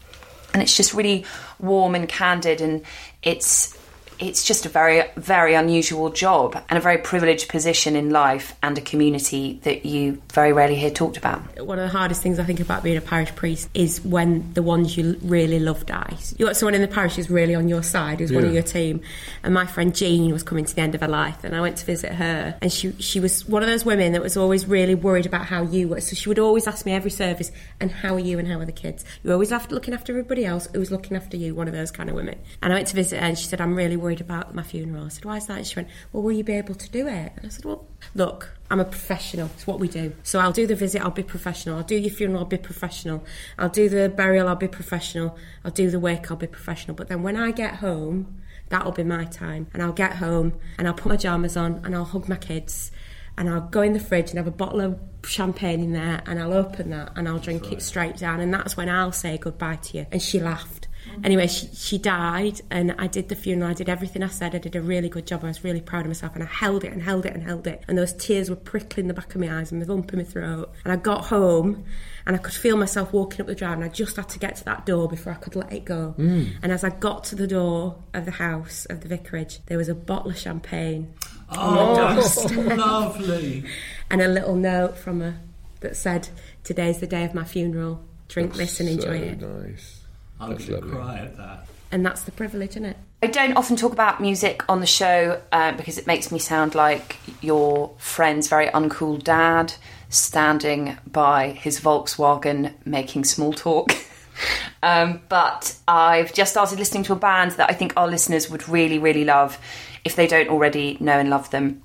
And 0.52 0.62
it's 0.62 0.76
just 0.76 0.92
really 0.92 1.24
warm 1.58 1.94
and 1.94 2.08
candid 2.08 2.60
and 2.60 2.82
it's 3.22 3.76
it's 4.22 4.44
just 4.44 4.66
a 4.66 4.68
very 4.68 5.02
very 5.16 5.54
unusual 5.54 6.10
job 6.10 6.62
and 6.68 6.78
a 6.78 6.80
very 6.80 6.98
privileged 6.98 7.48
position 7.48 7.96
in 7.96 8.10
life 8.10 8.54
and 8.62 8.78
a 8.78 8.80
community 8.80 9.60
that 9.64 9.84
you 9.84 10.22
very 10.32 10.52
rarely 10.52 10.76
hear 10.76 10.90
talked 10.90 11.16
about. 11.16 11.40
One 11.60 11.78
of 11.78 11.90
the 11.90 11.96
hardest 11.98 12.22
things 12.22 12.38
I 12.38 12.44
think 12.44 12.60
about 12.60 12.82
being 12.82 12.96
a 12.96 13.00
parish 13.00 13.34
priest 13.34 13.68
is 13.74 14.00
when 14.02 14.52
the 14.54 14.62
ones 14.62 14.96
you 14.96 15.18
really 15.22 15.58
love 15.58 15.86
dies. 15.86 16.34
You 16.38 16.46
got 16.46 16.56
someone 16.56 16.74
in 16.74 16.80
the 16.80 16.88
parish 16.88 17.16
who's 17.16 17.30
really 17.30 17.54
on 17.54 17.68
your 17.68 17.82
side, 17.82 18.20
who's 18.20 18.32
one 18.32 18.44
of 18.44 18.52
your 18.52 18.62
team. 18.62 19.00
And 19.42 19.52
my 19.52 19.66
friend 19.66 19.94
Jean 19.94 20.32
was 20.32 20.42
coming 20.42 20.64
to 20.64 20.74
the 20.74 20.80
end 20.80 20.94
of 20.94 21.00
her 21.00 21.08
life, 21.08 21.44
and 21.44 21.54
I 21.56 21.60
went 21.60 21.76
to 21.78 21.86
visit 21.86 22.12
her, 22.12 22.56
and 22.62 22.72
she 22.72 22.92
she 22.98 23.20
was 23.20 23.46
one 23.48 23.62
of 23.62 23.68
those 23.68 23.84
women 23.84 24.12
that 24.12 24.22
was 24.22 24.36
always 24.36 24.66
really 24.66 24.94
worried 24.94 25.26
about 25.26 25.46
how 25.46 25.62
you 25.62 25.88
were. 25.88 26.00
So 26.00 26.14
she 26.14 26.28
would 26.28 26.38
always 26.38 26.66
ask 26.66 26.86
me 26.86 26.92
every 26.92 27.10
service, 27.10 27.50
"And 27.80 27.90
how 27.90 28.14
are 28.14 28.20
you? 28.20 28.38
And 28.38 28.46
how 28.46 28.60
are 28.60 28.64
the 28.64 28.72
kids?" 28.72 29.04
You're 29.22 29.32
always 29.32 29.52
after 29.52 29.74
looking 29.74 29.94
after 29.94 30.12
everybody 30.12 30.44
else. 30.44 30.68
Who's 30.74 30.90
looking 30.90 31.16
after 31.16 31.36
you? 31.36 31.54
One 31.54 31.68
of 31.68 31.74
those 31.74 31.90
kind 31.90 32.08
of 32.08 32.14
women. 32.14 32.36
And 32.62 32.72
I 32.72 32.76
went 32.76 32.88
to 32.88 32.94
visit 32.94 33.20
her, 33.20 33.26
and 33.26 33.38
she 33.38 33.46
said, 33.46 33.60
"I'm 33.60 33.74
really 33.74 33.96
worried 33.96 34.11
about 34.20 34.54
my 34.54 34.62
funeral." 34.62 35.06
I 35.06 35.08
said, 35.08 35.24
"Why 35.24 35.36
is 35.36 35.46
that?" 35.46 35.58
And 35.58 35.66
she 35.66 35.76
went, 35.76 35.88
"Well, 36.12 36.22
will 36.22 36.32
you 36.32 36.44
be 36.44 36.54
able 36.54 36.74
to 36.74 36.90
do 36.90 37.06
it?" 37.06 37.32
And 37.36 37.46
I 37.46 37.48
said, 37.48 37.64
"Well, 37.64 37.86
look." 38.14 38.50
I'm 38.72 38.80
a 38.80 38.86
professional. 38.86 39.50
It's 39.54 39.66
what 39.66 39.80
we 39.80 39.86
do. 39.86 40.14
So 40.22 40.38
I'll 40.38 40.50
do 40.50 40.66
the 40.66 40.74
visit, 40.74 41.02
I'll 41.02 41.10
be 41.10 41.22
professional. 41.22 41.76
I'll 41.76 41.82
do 41.82 41.94
your 41.94 42.10
funeral, 42.10 42.38
I'll 42.38 42.46
be 42.46 42.56
professional. 42.56 43.22
I'll 43.58 43.68
do 43.68 43.90
the 43.90 44.08
burial, 44.08 44.48
I'll 44.48 44.56
be 44.56 44.66
professional. 44.66 45.36
I'll 45.62 45.72
do 45.72 45.90
the 45.90 46.00
wake, 46.00 46.30
I'll 46.30 46.38
be 46.38 46.46
professional. 46.46 46.96
But 46.96 47.08
then 47.08 47.22
when 47.22 47.36
I 47.36 47.50
get 47.50 47.74
home, 47.76 48.40
that'll 48.70 48.92
be 48.92 49.04
my 49.04 49.26
time. 49.26 49.66
And 49.74 49.82
I'll 49.82 49.92
get 49.92 50.14
home 50.16 50.54
and 50.78 50.88
I'll 50.88 50.94
put 50.94 51.10
my 51.10 51.16
pyjamas 51.16 51.54
on 51.54 51.82
and 51.84 51.94
I'll 51.94 52.06
hug 52.06 52.30
my 52.30 52.36
kids 52.36 52.90
and 53.36 53.50
I'll 53.50 53.60
go 53.60 53.82
in 53.82 53.92
the 53.92 54.00
fridge 54.00 54.30
and 54.30 54.38
have 54.38 54.46
a 54.46 54.50
bottle 54.50 54.80
of 54.80 54.98
champagne 55.22 55.80
in 55.80 55.92
there 55.92 56.22
and 56.24 56.40
I'll 56.40 56.54
open 56.54 56.88
that 56.90 57.12
and 57.14 57.28
I'll 57.28 57.38
drink 57.38 57.70
it 57.72 57.82
straight 57.82 58.16
down. 58.16 58.40
And 58.40 58.54
that's 58.54 58.74
when 58.74 58.88
I'll 58.88 59.12
say 59.12 59.36
goodbye 59.36 59.76
to 59.76 59.98
you. 59.98 60.06
And 60.10 60.22
she 60.22 60.40
laughed. 60.40 60.88
Anyway, 61.24 61.46
she, 61.46 61.66
she 61.74 61.98
died, 61.98 62.60
and 62.70 62.94
I 62.98 63.06
did 63.06 63.28
the 63.28 63.34
funeral. 63.36 63.70
I 63.70 63.74
did 63.74 63.88
everything 63.88 64.22
I 64.22 64.28
said. 64.28 64.54
I 64.54 64.58
did 64.58 64.74
a 64.76 64.80
really 64.82 65.08
good 65.08 65.26
job. 65.26 65.44
I 65.44 65.48
was 65.48 65.62
really 65.64 65.80
proud 65.80 66.00
of 66.02 66.08
myself, 66.08 66.34
and 66.34 66.42
I 66.42 66.46
held 66.46 66.84
it 66.84 66.92
and 66.92 67.02
held 67.02 67.26
it 67.26 67.34
and 67.34 67.42
held 67.42 67.66
it. 67.66 67.82
And 67.88 67.96
those 67.98 68.12
tears 68.12 68.50
were 68.50 68.56
prickling 68.56 69.08
the 69.08 69.14
back 69.14 69.34
of 69.34 69.40
my 69.40 69.58
eyes 69.58 69.72
and 69.72 69.80
the 69.82 69.86
lump 69.92 70.12
in 70.12 70.18
my 70.18 70.24
throat. 70.24 70.72
And 70.84 70.92
I 70.92 70.96
got 70.96 71.26
home, 71.26 71.84
and 72.26 72.36
I 72.36 72.38
could 72.38 72.54
feel 72.54 72.76
myself 72.76 73.12
walking 73.12 73.40
up 73.40 73.46
the 73.46 73.54
drive, 73.54 73.74
and 73.74 73.84
I 73.84 73.88
just 73.88 74.16
had 74.16 74.28
to 74.30 74.38
get 74.38 74.56
to 74.56 74.64
that 74.64 74.86
door 74.86 75.08
before 75.08 75.32
I 75.32 75.36
could 75.36 75.56
let 75.56 75.72
it 75.72 75.84
go. 75.84 76.14
Mm. 76.18 76.52
And 76.62 76.72
as 76.72 76.84
I 76.84 76.90
got 76.90 77.24
to 77.24 77.36
the 77.36 77.46
door 77.46 77.96
of 78.14 78.24
the 78.24 78.30
house 78.32 78.84
of 78.86 79.00
the 79.00 79.08
vicarage, 79.08 79.60
there 79.66 79.78
was 79.78 79.88
a 79.88 79.94
bottle 79.94 80.30
of 80.30 80.38
champagne 80.38 81.12
Oh, 81.54 81.94
that's 81.94 82.44
lovely. 82.56 83.64
and 84.10 84.22
a 84.22 84.28
little 84.28 84.56
note 84.56 84.96
from 84.96 85.20
her 85.20 85.34
that 85.80 85.96
said, 85.96 86.28
"Today's 86.64 86.98
the 87.00 87.06
day 87.06 87.24
of 87.24 87.34
my 87.34 87.44
funeral. 87.44 88.02
Drink 88.28 88.54
this 88.54 88.80
and 88.80 88.88
enjoy 88.88 89.18
it." 89.18 89.40
Nice. 89.40 90.01
I'm 90.42 90.56
going 90.56 90.82
to 90.82 90.88
cry 90.88 91.18
at 91.18 91.36
that. 91.36 91.66
And 91.90 92.04
that's 92.04 92.22
the 92.22 92.32
privilege, 92.32 92.70
isn't 92.70 92.86
it? 92.86 92.96
I 93.22 93.26
don't 93.26 93.56
often 93.56 93.76
talk 93.76 93.92
about 93.92 94.20
music 94.20 94.64
on 94.68 94.80
the 94.80 94.86
show 94.86 95.40
uh, 95.52 95.72
because 95.72 95.98
it 95.98 96.06
makes 96.06 96.32
me 96.32 96.38
sound 96.38 96.74
like 96.74 97.18
your 97.40 97.92
friend's 97.98 98.48
very 98.48 98.66
uncool 98.68 99.22
dad 99.22 99.74
standing 100.08 100.96
by 101.06 101.50
his 101.50 101.80
Volkswagen 101.80 102.72
making 102.84 103.24
small 103.24 103.52
talk. 103.52 103.92
Um, 104.82 105.20
but 105.28 105.76
I've 105.86 106.32
just 106.32 106.50
started 106.50 106.78
listening 106.78 107.04
to 107.04 107.12
a 107.12 107.16
band 107.16 107.52
that 107.52 107.70
I 107.70 107.74
think 107.74 107.92
our 107.96 108.08
listeners 108.08 108.50
would 108.50 108.68
really, 108.68 108.98
really 108.98 109.24
love 109.24 109.58
if 110.04 110.16
they 110.16 110.26
don't 110.26 110.48
already 110.48 110.96
know 111.00 111.18
and 111.18 111.30
love 111.30 111.50
them. 111.50 111.82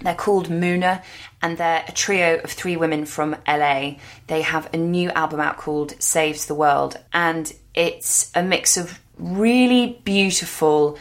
They're 0.00 0.14
called 0.14 0.48
Muna, 0.48 1.04
and 1.40 1.56
they're 1.56 1.84
a 1.86 1.92
trio 1.92 2.40
of 2.40 2.50
three 2.50 2.76
women 2.76 3.04
from 3.06 3.36
LA. 3.46 3.94
They 4.26 4.42
have 4.42 4.72
a 4.74 4.76
new 4.76 5.10
album 5.10 5.38
out 5.38 5.56
called 5.56 6.00
Saves 6.02 6.46
the 6.46 6.54
World, 6.54 6.98
and 7.12 7.52
it's 7.74 8.30
a 8.34 8.42
mix 8.42 8.76
of 8.76 8.98
really 9.18 10.00
beautiful, 10.04 10.98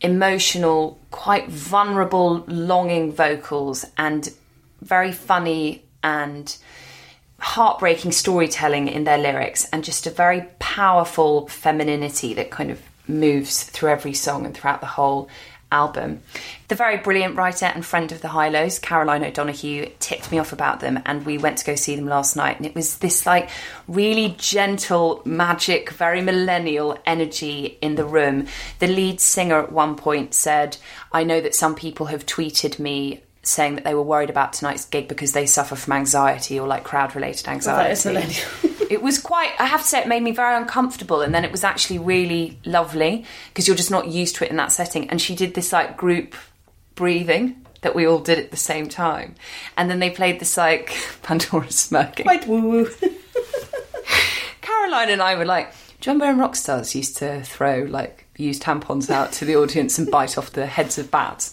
emotional, 0.00 0.98
quite 1.10 1.48
vulnerable, 1.48 2.44
longing 2.46 3.12
vocals, 3.12 3.84
and 3.96 4.32
very 4.80 5.12
funny 5.12 5.84
and 6.02 6.56
heartbreaking 7.38 8.12
storytelling 8.12 8.88
in 8.88 9.04
their 9.04 9.18
lyrics, 9.18 9.66
and 9.72 9.84
just 9.84 10.06
a 10.06 10.10
very 10.10 10.42
powerful 10.58 11.48
femininity 11.48 12.34
that 12.34 12.50
kind 12.50 12.70
of 12.70 12.80
moves 13.08 13.64
through 13.64 13.90
every 13.90 14.14
song 14.14 14.46
and 14.46 14.54
throughout 14.54 14.80
the 14.80 14.86
whole 14.86 15.28
album. 15.72 16.20
The 16.68 16.74
very 16.76 16.98
brilliant 16.98 17.36
writer 17.36 17.66
and 17.66 17.84
friend 17.84 18.12
of 18.12 18.20
the 18.20 18.28
High 18.28 18.48
Lows, 18.48 18.78
Caroline 18.78 19.24
O'Donoghue, 19.24 19.90
tipped 19.98 20.30
me 20.30 20.38
off 20.38 20.52
about 20.52 20.80
them, 20.80 21.00
and 21.04 21.26
we 21.26 21.38
went 21.38 21.58
to 21.58 21.64
go 21.64 21.74
see 21.74 21.96
them 21.96 22.06
last 22.06 22.36
night. 22.36 22.58
And 22.58 22.66
it 22.66 22.74
was 22.74 22.98
this 22.98 23.26
like 23.26 23.50
really 23.88 24.36
gentle, 24.38 25.22
magic, 25.24 25.90
very 25.90 26.20
millennial 26.20 26.98
energy 27.04 27.78
in 27.80 27.96
the 27.96 28.04
room. 28.04 28.46
The 28.78 28.86
lead 28.86 29.20
singer 29.20 29.60
at 29.60 29.72
one 29.72 29.96
point 29.96 30.34
said, 30.34 30.76
I 31.10 31.24
know 31.24 31.40
that 31.40 31.54
some 31.54 31.74
people 31.74 32.06
have 32.06 32.26
tweeted 32.26 32.78
me 32.78 33.22
saying 33.42 33.74
that 33.74 33.84
they 33.84 33.94
were 33.94 34.02
worried 34.02 34.30
about 34.30 34.52
tonight's 34.52 34.84
gig 34.84 35.08
because 35.08 35.32
they 35.32 35.46
suffer 35.46 35.74
from 35.74 35.94
anxiety 35.94 36.58
or 36.58 36.66
like 36.68 36.84
crowd 36.84 37.14
related 37.14 37.48
anxiety. 37.48 37.92
is 37.92 38.06
it 38.90 39.02
was 39.02 39.18
quite, 39.18 39.50
I 39.58 39.66
have 39.66 39.80
to 39.80 39.86
say, 39.86 40.00
it 40.00 40.06
made 40.06 40.22
me 40.22 40.30
very 40.30 40.56
uncomfortable. 40.56 41.22
And 41.22 41.34
then 41.34 41.44
it 41.44 41.50
was 41.50 41.64
actually 41.64 41.98
really 41.98 42.58
lovely 42.64 43.24
because 43.48 43.66
you're 43.66 43.76
just 43.76 43.90
not 43.90 44.08
used 44.08 44.36
to 44.36 44.44
it 44.44 44.50
in 44.50 44.56
that 44.58 44.70
setting. 44.70 45.10
And 45.10 45.20
she 45.20 45.34
did 45.34 45.54
this 45.54 45.72
like 45.72 45.96
group 45.96 46.34
breathing 46.94 47.64
that 47.80 47.96
we 47.96 48.06
all 48.06 48.20
did 48.20 48.38
at 48.38 48.52
the 48.52 48.56
same 48.56 48.88
time. 48.88 49.34
And 49.76 49.90
then 49.90 49.98
they 49.98 50.10
played 50.10 50.40
this 50.40 50.56
like 50.56 50.94
Pandora 51.22 51.70
smirking. 51.70 52.24
Quite 52.24 52.46
woo 52.46 52.60
woo. 52.60 52.88
Caroline 54.60 55.10
and 55.10 55.20
I 55.20 55.34
were 55.34 55.44
like, 55.44 55.72
do 56.00 56.10
you 56.10 56.14
remember 56.14 56.26
when 56.26 56.38
rock 56.38 56.56
stars 56.56 56.94
used 56.94 57.16
to 57.18 57.42
throw 57.42 57.82
like 57.88 58.26
used 58.36 58.62
tampons 58.62 59.10
out 59.10 59.32
to 59.32 59.44
the 59.44 59.56
audience 59.56 59.98
and 59.98 60.10
bite 60.10 60.38
off 60.38 60.52
the 60.52 60.66
heads 60.66 60.98
of 60.98 61.10
bats? 61.10 61.52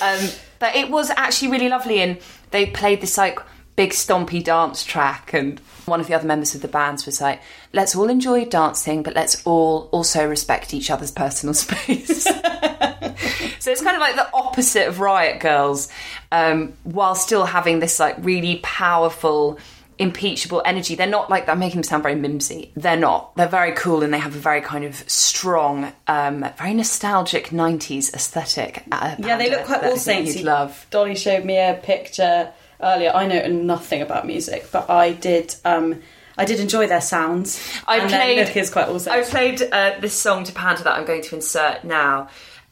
Um, 0.00 0.28
but 0.58 0.74
it 0.74 0.90
was 0.90 1.10
actually 1.10 1.50
really 1.50 1.68
lovely, 1.68 2.00
and 2.00 2.18
they 2.50 2.66
played 2.66 3.00
this 3.00 3.18
like 3.18 3.38
big 3.76 3.90
stompy 3.90 4.42
dance 4.42 4.84
track, 4.84 5.32
and 5.32 5.60
one 5.84 6.00
of 6.00 6.06
the 6.06 6.14
other 6.14 6.26
members 6.26 6.54
of 6.54 6.62
the 6.62 6.68
bands 6.68 7.06
was 7.06 7.20
like, 7.20 7.40
"Let's 7.72 7.94
all 7.94 8.08
enjoy 8.08 8.46
dancing, 8.46 9.02
but 9.02 9.14
let's 9.14 9.44
all 9.46 9.88
also 9.92 10.26
respect 10.26 10.74
each 10.74 10.90
other's 10.90 11.10
personal 11.10 11.54
space." 11.64 12.24
so 13.58 13.70
it's 13.70 13.82
kind 13.82 13.96
of 13.96 14.00
like 14.00 14.16
the 14.16 14.28
opposite 14.34 14.88
of 14.88 15.00
Riot 15.00 15.40
Girls, 15.40 15.88
um, 16.32 16.72
while 16.84 17.14
still 17.14 17.44
having 17.44 17.78
this 17.78 18.00
like 18.00 18.16
really 18.18 18.60
powerful 18.62 19.58
impeachable 19.98 20.62
energy. 20.64 20.94
They're 20.94 21.06
not 21.06 21.30
like 21.30 21.46
that, 21.46 21.58
making 21.58 21.76
them 21.76 21.84
sound 21.84 22.02
very 22.02 22.14
mimsy. 22.14 22.72
They're 22.76 22.96
not. 22.96 23.34
They're 23.36 23.48
very 23.48 23.72
cool 23.72 24.02
and 24.02 24.12
they 24.12 24.18
have 24.18 24.34
a 24.34 24.38
very 24.38 24.60
kind 24.60 24.84
of 24.84 24.96
strong, 25.08 25.92
um, 26.06 26.44
very 26.58 26.74
nostalgic 26.74 27.48
90s 27.48 28.12
aesthetic. 28.14 28.84
Uh, 28.92 29.16
Yeah, 29.18 29.36
they 29.36 29.50
look 29.50 29.64
quite 29.64 29.82
all. 29.84 29.96
You'd 29.96 30.44
love. 30.44 30.86
Dolly 30.90 31.14
showed 31.14 31.44
me 31.44 31.58
a 31.58 31.80
picture 31.82 32.52
earlier. 32.82 33.10
I 33.14 33.26
know 33.26 33.46
nothing 33.48 34.02
about 34.02 34.26
music, 34.26 34.68
but 34.70 34.90
I 34.90 35.12
did. 35.12 35.54
Um, 35.64 36.02
I 36.38 36.44
did 36.44 36.60
enjoy 36.60 36.86
their 36.86 37.00
sounds. 37.00 37.58
I 37.86 37.98
and 37.98 38.10
played. 38.10 38.46
Look 38.46 38.56
is 38.56 38.70
quite 38.70 38.88
all 38.88 39.00
I 39.08 39.22
played 39.22 39.62
uh, 39.62 39.94
this 40.00 40.14
song 40.14 40.44
to 40.44 40.52
pander 40.52 40.82
that 40.84 40.98
I'm 40.98 41.06
going 41.06 41.22
to 41.22 41.34
insert 41.34 41.84
now. 41.84 42.28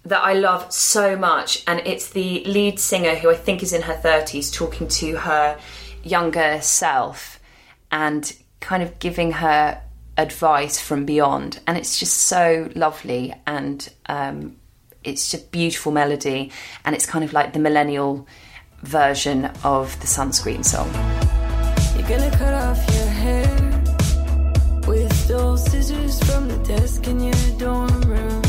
That 0.07 0.23
I 0.23 0.35
love 0.35 0.71
so 0.71 1.17
much, 1.17 1.65
and 1.67 1.81
it's 1.87 2.11
the 2.11 2.45
lead 2.45 2.79
singer 2.79 3.15
who 3.15 3.31
I 3.31 3.35
think 3.35 3.63
is 3.63 3.73
in 3.73 3.81
her 3.81 3.95
30s 3.95 4.53
talking 4.53 4.87
to 4.87 5.17
her 5.17 5.59
younger 6.05 6.61
self 6.61 7.41
and 7.91 8.37
kind 8.61 8.83
of 8.83 8.99
giving 8.99 9.33
her 9.33 9.81
advice 10.17 10.81
from 10.81 11.05
beyond. 11.05 11.61
And 11.67 11.77
it's 11.77 11.99
just 11.99 12.17
so 12.23 12.71
lovely, 12.75 13.35
and 13.47 13.89
um, 14.07 14.57
it's 15.03 15.31
just 15.31 15.51
beautiful 15.51 15.93
melody, 15.93 16.53
and 16.85 16.95
it's 16.95 17.07
kind 17.07 17.25
of 17.25 17.33
like 17.33 17.53
the 17.53 17.59
millennial 17.59 18.27
version 18.83 19.47
of 19.65 19.99
the 20.01 20.07
sunscreen 20.07 20.65
song. 20.65 20.91
You're 21.97 22.09
gonna 22.09 22.37
cut 22.37 22.55
off 22.55 22.79
your 22.95 23.07
hair 23.07 23.65
with 24.87 25.13
scissors 25.57 26.23
from 26.25 26.49
the 26.49 26.59
desk 26.59 27.07
in 27.07 27.21
your 27.21 27.59
dorm 27.59 28.03
room. 28.03 28.43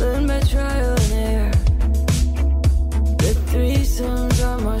Learn 0.00 0.26
by 0.26 0.40
trial 0.40 0.96
and 1.00 1.12
error. 1.12 1.43
Threesomes 3.94 4.44
are 4.44 4.58
more 4.58 4.80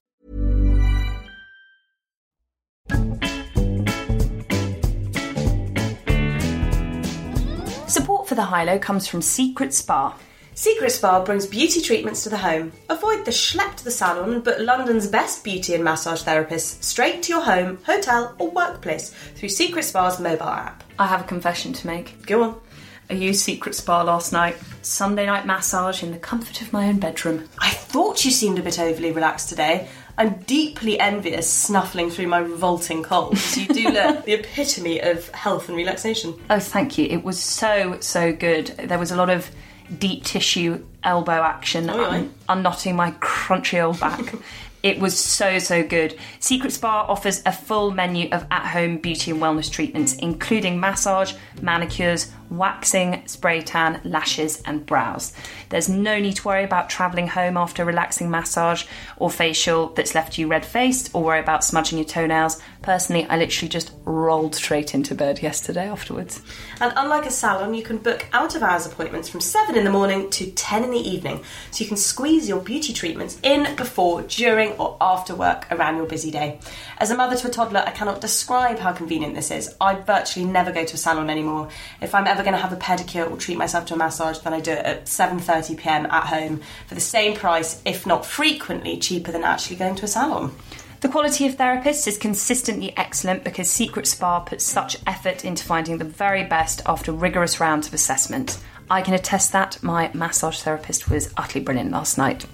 Support 7.87 8.29
for 8.29 8.35
the 8.35 8.43
high-low 8.43 8.79
comes 8.79 9.07
from 9.07 9.21
Secret 9.21 9.73
Spa. 9.73 10.17
Secret 10.53 10.91
Spa 10.91 11.23
brings 11.23 11.45
beauty 11.45 11.81
treatments 11.81 12.23
to 12.23 12.29
the 12.29 12.37
home. 12.37 12.71
Avoid 12.89 13.25
the 13.25 13.31
schlep 13.31 13.75
to 13.75 13.83
the 13.83 13.91
salon, 13.91 14.41
but 14.41 14.61
London's 14.61 15.07
best 15.07 15.43
beauty 15.43 15.73
and 15.73 15.83
massage 15.83 16.23
therapists 16.23 16.83
straight 16.83 17.23
to 17.23 17.33
your 17.33 17.41
home, 17.41 17.79
hotel, 17.83 18.35
or 18.37 18.51
workplace 18.51 19.09
through 19.09 19.49
Secret 19.49 19.83
Spa's 19.83 20.19
mobile 20.19 20.43
app. 20.43 20.83
I 20.99 21.07
have 21.07 21.21
a 21.21 21.27
confession 21.27 21.73
to 21.73 21.87
make. 21.87 22.25
Go 22.27 22.43
on. 22.43 22.61
I 23.09 23.13
used 23.15 23.41
Secret 23.41 23.75
Spa 23.75 24.03
last 24.03 24.31
night. 24.31 24.55
Sunday 24.83 25.25
night 25.25 25.45
massage 25.45 26.03
in 26.03 26.11
the 26.11 26.17
comfort 26.17 26.61
of 26.61 26.71
my 26.71 26.87
own 26.87 26.99
bedroom. 26.99 27.49
I 27.59 27.71
thought 27.71 28.23
you 28.23 28.31
seemed 28.31 28.59
a 28.59 28.63
bit 28.63 28.79
overly 28.79 29.11
relaxed 29.11 29.49
today. 29.49 29.89
I'm 30.17 30.35
deeply 30.43 30.99
envious 30.99 31.49
snuffling 31.49 32.09
through 32.09 32.27
my 32.27 32.39
revolting 32.39 33.03
colds. 33.03 33.57
You 33.57 33.67
do 33.67 33.89
look 33.89 34.25
the 34.25 34.33
epitome 34.33 34.99
of 35.01 35.29
health 35.29 35.67
and 35.67 35.77
relaxation. 35.77 36.33
Oh, 36.49 36.59
thank 36.59 36.97
you. 36.97 37.05
It 37.07 37.23
was 37.23 37.41
so, 37.41 37.99
so 38.01 38.31
good. 38.33 38.67
There 38.67 38.99
was 38.99 39.11
a 39.11 39.15
lot 39.15 39.29
of 39.29 39.49
deep 39.97 40.23
tissue 40.23 40.85
elbow 41.03 41.41
action, 41.41 41.89
Oh, 41.89 41.99
yeah. 41.99 42.07
un- 42.07 42.33
unknotting 42.49 42.95
my 42.95 43.11
crunchy 43.13 43.83
old 43.83 43.99
back. 43.99 44.33
it 44.83 44.99
was 44.99 45.17
so, 45.19 45.59
so 45.59 45.83
good. 45.85 46.17
Secret 46.39 46.71
Spa 46.71 47.05
offers 47.07 47.41
a 47.45 47.51
full 47.51 47.91
menu 47.91 48.29
of 48.31 48.45
at 48.51 48.67
home 48.67 48.97
beauty 48.97 49.31
and 49.31 49.41
wellness 49.41 49.71
treatments, 49.71 50.13
including 50.15 50.79
massage, 50.79 51.33
manicures, 51.61 52.31
waxing, 52.51 53.23
spray 53.25 53.61
tan, 53.61 54.01
lashes, 54.03 54.61
and 54.65 54.85
brows. 54.85 55.33
There's 55.69 55.89
no 55.89 56.19
need 56.19 56.35
to 56.35 56.47
worry 56.47 56.63
about 56.63 56.89
travelling 56.89 57.27
home 57.27 57.57
after 57.57 57.81
a 57.81 57.85
relaxing 57.85 58.29
massage 58.29 58.85
or 59.17 59.31
facial 59.31 59.87
that's 59.89 60.13
left 60.13 60.37
you 60.37 60.47
red 60.47 60.65
faced 60.65 61.09
or 61.13 61.23
worry 61.23 61.39
about 61.39 61.63
smudging 61.63 61.97
your 61.97 62.05
toenails. 62.05 62.61
Personally, 62.81 63.25
I 63.25 63.37
literally 63.37 63.69
just 63.69 63.93
rolled 64.05 64.55
straight 64.55 64.93
into 64.93 65.15
bed 65.15 65.41
yesterday 65.41 65.87
afterwards. 65.87 66.41
And 66.79 66.91
unlike 66.95 67.25
a 67.25 67.31
salon, 67.31 67.73
you 67.73 67.83
can 67.83 67.97
book 67.97 68.25
out 68.33 68.55
of 68.55 68.63
hours 68.63 68.85
appointments 68.85 69.29
from 69.29 69.39
7 69.39 69.75
in 69.75 69.83
the 69.83 69.91
morning 69.91 70.29
to 70.31 70.51
10 70.51 70.83
in 70.83 70.91
the 70.91 70.97
evening. 70.97 71.43
So 71.71 71.83
you 71.83 71.87
can 71.87 71.97
squeeze 71.97 72.49
your 72.49 72.59
beauty 72.59 72.91
treatments 72.91 73.39
in 73.43 73.75
before, 73.75 74.23
during, 74.23 74.71
or 74.73 74.97
after 74.99 75.35
work 75.35 75.67
around 75.71 75.97
your 75.97 76.05
busy 76.05 76.31
day. 76.31 76.59
As 76.97 77.11
a 77.11 77.15
mother 77.15 77.37
to 77.37 77.47
a 77.47 77.51
toddler, 77.51 77.83
I 77.85 77.91
cannot 77.91 78.19
describe 78.19 78.79
how 78.79 78.91
convenient 78.93 79.35
this 79.35 79.51
is. 79.51 79.73
I 79.79 79.95
virtually 79.95 80.45
never 80.45 80.71
go 80.71 80.83
to 80.83 80.95
a 80.95 80.97
salon 80.97 81.29
anymore. 81.29 81.69
If 82.01 82.13
I'm 82.15 82.27
ever 82.27 82.40
going 82.43 82.53
to 82.53 82.59
have 82.59 82.73
a 82.73 82.77
pedicure 82.77 83.29
or 83.29 83.37
treat 83.37 83.57
myself 83.57 83.85
to 83.87 83.93
a 83.93 83.97
massage, 83.97 84.39
then 84.39 84.53
I 84.53 84.59
do 84.59 84.71
it 84.71 84.85
at 84.85 85.05
7:30 85.05 85.77
p.m. 85.77 86.05
at 86.07 86.25
home 86.25 86.61
for 86.87 86.95
the 86.95 87.01
same 87.01 87.35
price, 87.35 87.81
if 87.85 88.05
not 88.05 88.25
frequently 88.25 88.97
cheaper 88.97 89.31
than 89.31 89.43
actually 89.43 89.77
going 89.77 89.95
to 89.95 90.05
a 90.05 90.07
salon. 90.07 90.55
The 91.01 91.09
quality 91.09 91.47
of 91.47 91.57
therapists 91.57 92.07
is 92.07 92.19
consistently 92.19 92.95
excellent 92.95 93.43
because 93.43 93.71
Secret 93.71 94.05
Spa 94.05 94.39
puts 94.41 94.63
such 94.63 94.97
effort 95.07 95.43
into 95.43 95.65
finding 95.65 95.97
the 95.97 96.05
very 96.05 96.43
best 96.43 96.81
after 96.85 97.11
rigorous 97.11 97.59
rounds 97.59 97.87
of 97.87 97.95
assessment. 97.95 98.59
I 98.91 99.01
can 99.01 99.13
attest 99.13 99.53
that 99.53 99.81
my 99.81 100.11
massage 100.13 100.59
therapist 100.59 101.09
was 101.09 101.33
utterly 101.37 101.63
brilliant 101.63 101.91
last 101.91 102.17
night. 102.17 102.45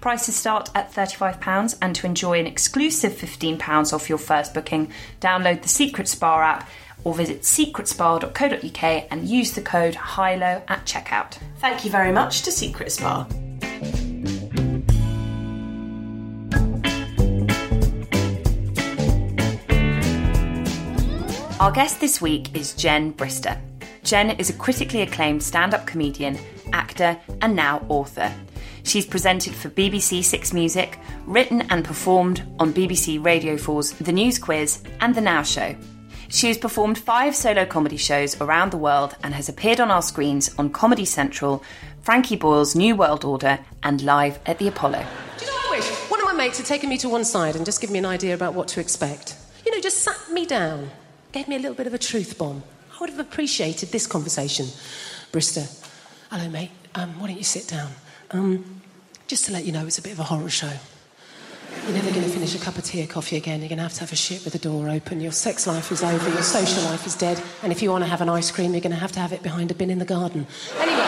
Prices 0.00 0.36
start 0.36 0.68
at 0.74 0.92
£35, 0.92 1.78
and 1.80 1.96
to 1.96 2.06
enjoy 2.06 2.38
an 2.38 2.46
exclusive 2.46 3.12
£15 3.12 3.92
off 3.94 4.08
your 4.08 4.18
first 4.18 4.52
booking, 4.52 4.92
download 5.22 5.62
the 5.62 5.68
Secret 5.68 6.06
Spa 6.06 6.42
app 6.42 6.68
or 7.06 7.14
visit 7.14 7.42
secretspa.co.uk 7.42 9.06
and 9.12 9.28
use 9.28 9.52
the 9.52 9.62
code 9.62 9.94
HILO 9.94 10.60
at 10.66 10.84
checkout. 10.84 11.38
Thank 11.58 11.84
you 11.84 11.90
very 11.90 12.10
much 12.10 12.42
to 12.42 12.50
Secret 12.50 12.90
Spa. 12.90 13.28
Our 21.60 21.70
guest 21.70 22.00
this 22.00 22.20
week 22.20 22.56
is 22.56 22.74
Jen 22.74 23.14
Brister. 23.14 23.56
Jen 24.02 24.30
is 24.30 24.50
a 24.50 24.52
critically 24.54 25.02
acclaimed 25.02 25.44
stand 25.44 25.74
up 25.74 25.86
comedian, 25.86 26.36
actor, 26.72 27.16
and 27.40 27.54
now 27.54 27.86
author. 27.88 28.32
She's 28.82 29.06
presented 29.06 29.54
for 29.54 29.70
BBC 29.70 30.24
Six 30.24 30.52
Music, 30.52 30.98
written 31.24 31.62
and 31.70 31.84
performed 31.84 32.42
on 32.58 32.72
BBC 32.72 33.24
Radio 33.24 33.54
4's 33.54 33.92
The 33.92 34.12
News 34.12 34.40
Quiz 34.40 34.82
and 35.00 35.14
The 35.14 35.20
Now 35.20 35.44
Show. 35.44 35.76
She 36.28 36.48
has 36.48 36.58
performed 36.58 36.98
five 36.98 37.36
solo 37.36 37.64
comedy 37.64 37.96
shows 37.96 38.40
around 38.40 38.70
the 38.70 38.76
world 38.76 39.16
and 39.22 39.34
has 39.34 39.48
appeared 39.48 39.80
on 39.80 39.90
our 39.90 40.02
screens 40.02 40.54
on 40.58 40.70
Comedy 40.70 41.04
Central, 41.04 41.62
Frankie 42.02 42.36
Boyle's 42.36 42.74
New 42.74 42.96
World 42.96 43.24
Order, 43.24 43.60
and 43.82 44.02
live 44.02 44.38
at 44.44 44.58
the 44.58 44.68
Apollo. 44.68 45.04
Do 45.38 45.44
you 45.44 45.50
know 45.50 45.56
what 45.56 45.66
I 45.66 45.76
wish? 45.78 45.88
One 46.10 46.20
of 46.20 46.26
my 46.26 46.32
mates 46.32 46.58
had 46.58 46.66
taken 46.66 46.88
me 46.88 46.98
to 46.98 47.08
one 47.08 47.24
side 47.24 47.56
and 47.56 47.64
just 47.64 47.80
given 47.80 47.92
me 47.92 48.00
an 48.00 48.06
idea 48.06 48.34
about 48.34 48.54
what 48.54 48.68
to 48.68 48.80
expect. 48.80 49.36
You 49.64 49.72
know, 49.72 49.80
just 49.80 49.98
sat 49.98 50.30
me 50.30 50.46
down, 50.46 50.90
gave 51.32 51.48
me 51.48 51.56
a 51.56 51.58
little 51.58 51.74
bit 51.74 51.86
of 51.86 51.94
a 51.94 51.98
truth 51.98 52.36
bomb. 52.38 52.62
I 52.92 53.00
would 53.00 53.10
have 53.10 53.20
appreciated 53.20 53.90
this 53.90 54.06
conversation. 54.06 54.66
Brister, 55.32 55.84
hello, 56.30 56.48
mate. 56.48 56.70
Um, 56.94 57.20
why 57.20 57.28
don't 57.28 57.36
you 57.36 57.44
sit 57.44 57.68
down? 57.68 57.92
Um, 58.30 58.80
just 59.26 59.44
to 59.46 59.52
let 59.52 59.64
you 59.64 59.72
know, 59.72 59.86
it's 59.86 59.98
a 59.98 60.02
bit 60.02 60.12
of 60.12 60.20
a 60.20 60.24
horror 60.24 60.48
show. 60.48 60.72
You're 61.84 61.94
never 61.94 62.10
going 62.10 62.24
to 62.24 62.28
finish 62.28 62.54
a 62.54 62.58
cup 62.58 62.78
of 62.78 62.84
tea 62.84 63.04
or 63.04 63.06
coffee 63.06 63.36
again. 63.36 63.60
You're 63.60 63.68
going 63.68 63.78
to 63.78 63.84
have 63.84 63.94
to 63.94 64.00
have 64.00 64.12
a 64.12 64.16
shit 64.16 64.44
with 64.44 64.52
the 64.52 64.58
door 64.58 64.88
open. 64.88 65.20
Your 65.20 65.32
sex 65.32 65.66
life 65.66 65.92
is 65.92 66.02
over. 66.02 66.28
Your 66.30 66.42
social 66.42 66.82
life 66.84 67.06
is 67.06 67.14
dead. 67.14 67.40
And 67.62 67.70
if 67.70 67.82
you 67.82 67.90
want 67.90 68.04
to 68.04 68.10
have 68.10 68.20
an 68.20 68.28
ice 68.28 68.50
cream, 68.50 68.72
you're 68.72 68.80
going 68.80 68.90
to 68.90 68.98
have 68.98 69.12
to 69.12 69.20
have 69.20 69.32
it 69.32 69.42
behind 69.42 69.70
a 69.70 69.74
bin 69.74 69.90
in 69.90 69.98
the 69.98 70.04
garden. 70.04 70.46
Anyway, 70.78 71.06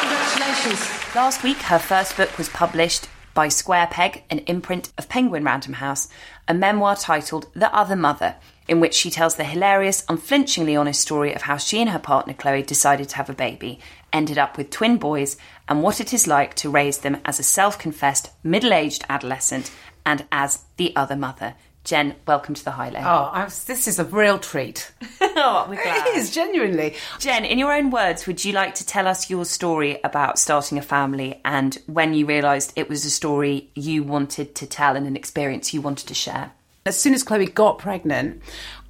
congratulations. 0.00 1.14
Last 1.14 1.42
week, 1.42 1.58
her 1.62 1.78
first 1.78 2.16
book 2.16 2.36
was 2.38 2.48
published 2.48 3.08
by 3.34 3.48
Square 3.48 3.88
Peg, 3.92 4.24
an 4.30 4.40
imprint 4.40 4.92
of 4.98 5.08
Penguin 5.08 5.44
Random 5.44 5.74
House, 5.74 6.08
a 6.48 6.54
memoir 6.54 6.96
titled 6.96 7.46
The 7.54 7.72
Other 7.72 7.94
Mother, 7.94 8.34
in 8.66 8.80
which 8.80 8.94
she 8.94 9.10
tells 9.10 9.36
the 9.36 9.44
hilarious, 9.44 10.04
unflinchingly 10.08 10.74
honest 10.74 11.00
story 11.00 11.32
of 11.32 11.42
how 11.42 11.56
she 11.56 11.80
and 11.80 11.90
her 11.90 12.00
partner 12.00 12.34
Chloe 12.34 12.62
decided 12.62 13.08
to 13.10 13.16
have 13.16 13.30
a 13.30 13.34
baby, 13.34 13.78
ended 14.12 14.38
up 14.38 14.56
with 14.56 14.70
twin 14.70 14.96
boys, 14.96 15.36
and 15.68 15.82
what 15.82 16.00
it 16.00 16.12
is 16.12 16.26
like 16.26 16.54
to 16.54 16.70
raise 16.70 16.98
them 16.98 17.18
as 17.24 17.38
a 17.38 17.42
self 17.42 17.78
confessed 17.78 18.30
middle 18.42 18.72
aged 18.72 19.04
adolescent 19.08 19.70
and 20.04 20.26
as 20.32 20.64
the 20.76 20.94
other 20.96 21.16
mother. 21.16 21.54
Jen, 21.84 22.16
welcome 22.26 22.54
to 22.54 22.62
the 22.62 22.72
High 22.72 22.90
Low. 22.90 23.00
Oh, 23.00 23.30
I 23.32 23.44
was, 23.44 23.64
this 23.64 23.88
is 23.88 23.98
a 23.98 24.04
real 24.04 24.38
treat. 24.38 24.92
oh, 25.22 25.64
we're 25.68 25.82
glad. 25.82 26.06
It 26.08 26.16
is, 26.16 26.30
genuinely. 26.30 26.96
Jen, 27.18 27.46
in 27.46 27.58
your 27.58 27.72
own 27.72 27.90
words, 27.90 28.26
would 28.26 28.44
you 28.44 28.52
like 28.52 28.74
to 28.74 28.84
tell 28.84 29.08
us 29.08 29.30
your 29.30 29.46
story 29.46 29.98
about 30.04 30.38
starting 30.38 30.76
a 30.76 30.82
family 30.82 31.40
and 31.46 31.78
when 31.86 32.12
you 32.12 32.26
realised 32.26 32.74
it 32.76 32.90
was 32.90 33.06
a 33.06 33.10
story 33.10 33.70
you 33.74 34.02
wanted 34.02 34.54
to 34.56 34.66
tell 34.66 34.96
and 34.96 35.06
an 35.06 35.16
experience 35.16 35.72
you 35.72 35.80
wanted 35.80 36.08
to 36.08 36.14
share? 36.14 36.52
As 36.84 37.00
soon 37.00 37.14
as 37.14 37.22
Chloe 37.22 37.46
got 37.46 37.78
pregnant, 37.78 38.42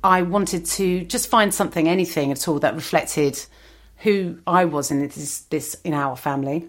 I 0.02 0.22
wanted 0.22 0.66
to 0.66 1.04
just 1.04 1.28
find 1.28 1.54
something, 1.54 1.88
anything 1.88 2.32
at 2.32 2.48
all, 2.48 2.58
that 2.60 2.74
reflected 2.74 3.44
who 3.98 4.38
I 4.46 4.64
was 4.64 4.90
in 4.90 5.00
this, 5.00 5.40
this 5.42 5.74
in 5.84 5.94
our 5.94 6.16
family. 6.16 6.66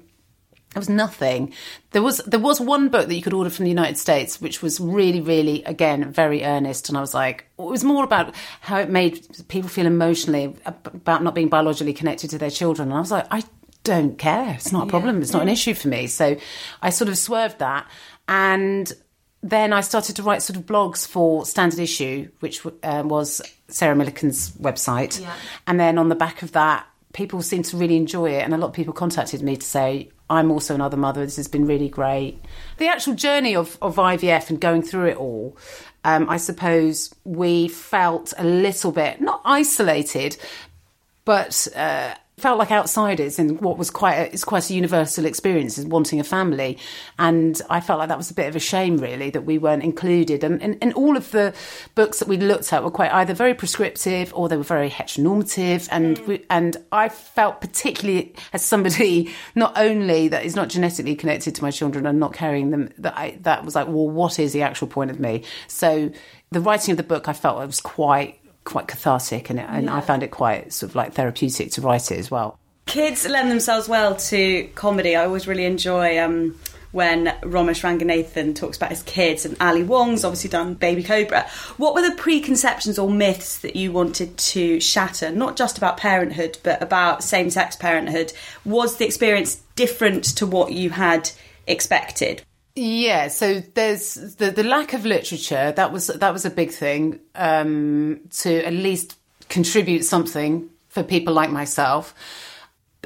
There 0.74 0.82
was 0.82 0.90
nothing. 0.90 1.54
There 1.92 2.04
was 2.04 2.20
there 2.20 2.40
was 2.40 2.62
one 2.62 2.90
book 2.90 3.08
that 3.08 3.16
you 3.16 3.24
could 3.24 3.34
order 3.34 3.50
from 3.50 3.66
the 3.66 3.72
United 3.72 3.98
States, 3.98 4.40
which 4.40 4.62
was 4.62 4.80
really, 4.80 5.20
really, 5.20 5.64
again, 5.64 6.12
very 6.12 6.44
earnest. 6.44 6.90
And 6.90 6.98
I 6.98 7.02
was 7.02 7.16
like, 7.16 7.48
it 7.58 7.64
was 7.64 7.84
more 7.84 8.04
about 8.04 8.36
how 8.62 8.78
it 8.78 8.88
made 8.88 9.26
people 9.48 9.68
feel 9.70 9.88
emotionally 9.88 10.56
about 10.66 11.24
not 11.24 11.34
being 11.34 11.50
biologically 11.50 11.94
connected 11.94 12.30
to 12.30 12.38
their 12.38 12.52
children. 12.52 12.90
And 12.90 12.98
I 12.98 13.00
was 13.00 13.10
like, 13.10 13.26
I 13.32 13.44
don't 13.84 14.20
care. 14.20 14.54
It's 14.54 14.72
not 14.72 14.88
a 14.88 14.90
problem. 14.90 15.24
It's 15.24 15.34
not 15.34 15.42
an 15.42 15.50
issue 15.50 15.74
for 15.74 15.88
me. 15.88 16.06
So 16.06 16.38
I 16.84 16.92
sort 16.92 17.10
of 17.10 17.18
swerved 17.18 17.58
that. 17.60 17.90
And 18.28 18.94
then 19.42 19.74
I 19.74 19.82
started 19.82 20.18
to 20.18 20.24
write 20.24 20.44
sort 20.44 20.58
of 20.58 20.68
blogs 20.68 21.08
for 21.08 21.48
Standard 21.48 21.80
Issue, 21.80 22.30
which 22.42 22.64
uh, 22.84 23.02
was 23.06 23.42
Sarah 23.70 23.96
Millican's 23.96 24.52
website. 24.58 25.20
Yeah. 25.20 25.34
And 25.66 25.80
then 25.80 25.98
on 25.98 26.10
the 26.10 26.16
back 26.16 26.44
of 26.44 26.52
that, 26.52 26.86
people 27.14 27.42
seem 27.42 27.64
to 27.64 27.78
really 27.78 27.98
enjoy 27.98 28.32
it. 28.32 28.44
And 28.44 28.54
a 28.54 28.58
lot 28.58 28.68
of 28.68 28.74
people 28.74 28.94
contacted 28.94 29.42
me 29.42 29.56
to 29.56 29.66
say, 29.66 30.10
I'm 30.30 30.52
also 30.52 30.76
another 30.76 30.98
mother. 30.98 31.26
This 31.26 31.38
has 31.38 31.48
been 31.48 31.66
really 31.66 31.90
great. 31.90 32.40
The 32.78 32.88
actual 32.88 33.16
journey 33.16 33.56
of, 33.56 33.78
of 33.82 33.96
IVF 33.96 34.50
and 34.50 34.62
going 34.62 34.84
through 34.84 35.08
it 35.08 35.18
all, 35.18 35.58
um, 36.04 36.30
I 36.30 36.38
suppose 36.38 37.14
we 37.24 37.68
felt 37.68 38.34
a 38.38 38.44
little 38.44 38.92
bit, 38.92 39.22
not 39.22 39.42
isolated, 39.44 40.38
but 41.26 41.68
uh, 41.76 42.14
felt 42.40 42.58
like 42.58 42.72
outsiders 42.72 43.40
in 43.40 43.58
what 43.58 43.78
was 43.78 43.90
quite 43.90 44.16
a, 44.16 44.34
it's 44.34 44.44
quite 44.44 44.70
a 44.70 44.74
universal 44.74 45.26
experience 45.26 45.78
is 45.78 45.86
wanting 45.86 46.20
a 46.20 46.24
family. 46.24 46.78
And 47.18 47.62
I 47.70 47.80
felt 47.82 48.00
like 48.00 48.10
that 48.10 48.18
was 48.18 48.32
a 48.32 48.34
bit 48.34 48.48
of 48.48 48.56
a 48.56 48.60
shame 48.60 48.98
really 48.98 49.30
that 49.32 49.46
we 49.46 49.58
weren't 49.58 49.84
included. 49.84 50.44
And, 50.44 50.62
and, 50.62 50.78
and 50.82 50.94
all 50.94 51.18
of 51.18 51.32
the 51.32 51.54
books 51.96 52.20
that 52.20 52.28
we 52.28 52.38
looked 52.38 52.72
at 52.74 52.84
were 52.84 52.92
quite 52.92 53.12
either 53.12 53.34
very 53.34 53.54
prescriptive 53.54 54.34
or 54.34 54.50
they 54.50 54.58
were 54.58 54.64
very 54.64 54.90
heteronormative. 54.90 55.88
And 55.92 56.18
mm. 56.18 56.28
we, 56.28 56.46
and 56.50 56.78
I 56.92 57.10
felt 57.10 57.62
particularly 57.62 58.34
as 58.54 58.64
somebody 58.64 59.34
not 59.56 59.78
only 59.78 60.28
that 60.30 60.46
is 60.46 60.56
not 60.56 60.70
genetically 60.70 61.16
connected 61.16 61.56
to 61.56 61.64
my 61.64 61.72
children 61.72 62.06
and 62.06 62.20
not 62.20 62.34
carrying 62.34 62.72
them 62.72 62.90
that 62.98 63.18
I 63.18 63.38
that 63.42 63.66
was 63.66 63.76
like 63.76 63.88
well 63.88 64.10
what 64.10 64.40
is 64.40 64.54
the 64.54 64.62
actual 64.62 64.88
point 64.88 65.12
of 65.12 65.20
me? 65.20 65.44
So 65.68 66.12
the 66.52 66.62
writing 66.62 66.94
of 66.94 66.98
the 66.98 67.04
book 67.04 67.28
I 67.28 67.34
felt 67.34 67.62
it 67.62 67.68
was 67.68 67.82
quite 67.82 68.40
quite 68.64 68.88
cathartic 68.88 69.50
and, 69.50 69.60
and 69.60 69.90
I 69.90 70.02
found 70.02 70.24
it 70.24 70.32
quite 70.32 70.72
sort 70.74 70.92
of 70.92 70.96
like 70.96 71.14
therapeutic 71.14 71.72
to 71.72 71.82
write 71.82 72.12
it 72.12 72.20
as 72.20 72.30
well. 72.30 72.60
Kids 72.86 73.28
lend 73.28 73.52
themselves 73.52 73.88
well 73.88 74.16
to 74.16 74.68
comedy. 74.76 75.16
I 75.16 75.26
always 75.26 75.48
really 75.48 75.66
enjoy 75.66 76.20
um, 76.20 76.56
when 76.92 77.28
Romesh 77.42 77.84
Ranganathan 77.84 78.56
talks 78.56 78.78
about 78.78 78.90
his 78.90 79.04
kids, 79.04 79.46
and 79.46 79.56
Ali 79.62 79.84
Wong's 79.84 80.26
obviously 80.26 80.50
done 80.50 80.74
Baby 80.74 81.04
Cobra. 81.04 81.48
What 81.78 81.94
were 81.94 82.02
the 82.02 82.16
preconceptions 82.16 82.98
or 82.98 83.10
myths 83.10 83.60
that 83.60 83.76
you 83.76 83.92
wanted 83.92 84.36
to 84.38 84.80
shatter, 84.80 85.30
not 85.30 85.56
just 85.56 85.78
about 85.78 85.98
parenthood, 85.98 86.58
but 86.64 86.82
about 86.82 87.24
same 87.24 87.52
sex 87.52 87.76
parenthood? 87.76 88.34
Was 88.66 88.98
the 88.98 89.06
experience 89.06 89.62
different 89.76 90.24
to 90.38 90.48
what 90.48 90.72
you 90.72 90.90
had 90.90 91.30
expected? 91.68 92.42
Yeah, 92.76 93.28
so 93.28 93.60
there's 93.60 94.14
the 94.36 94.52
the 94.52 94.64
lack 94.64 94.94
of 94.94 95.06
literature. 95.06 95.74
That 95.76 95.92
was 95.92 96.08
that 96.08 96.32
was 96.32 96.46
a 96.46 96.50
big 96.50 96.72
thing 96.72 97.20
um, 97.36 98.22
to 98.42 98.66
at 98.66 98.74
least 98.74 99.18
contribute 99.50 100.04
something 100.04 100.70
for 100.88 101.04
people 101.04 101.34
like 101.34 101.52
myself. 101.52 102.14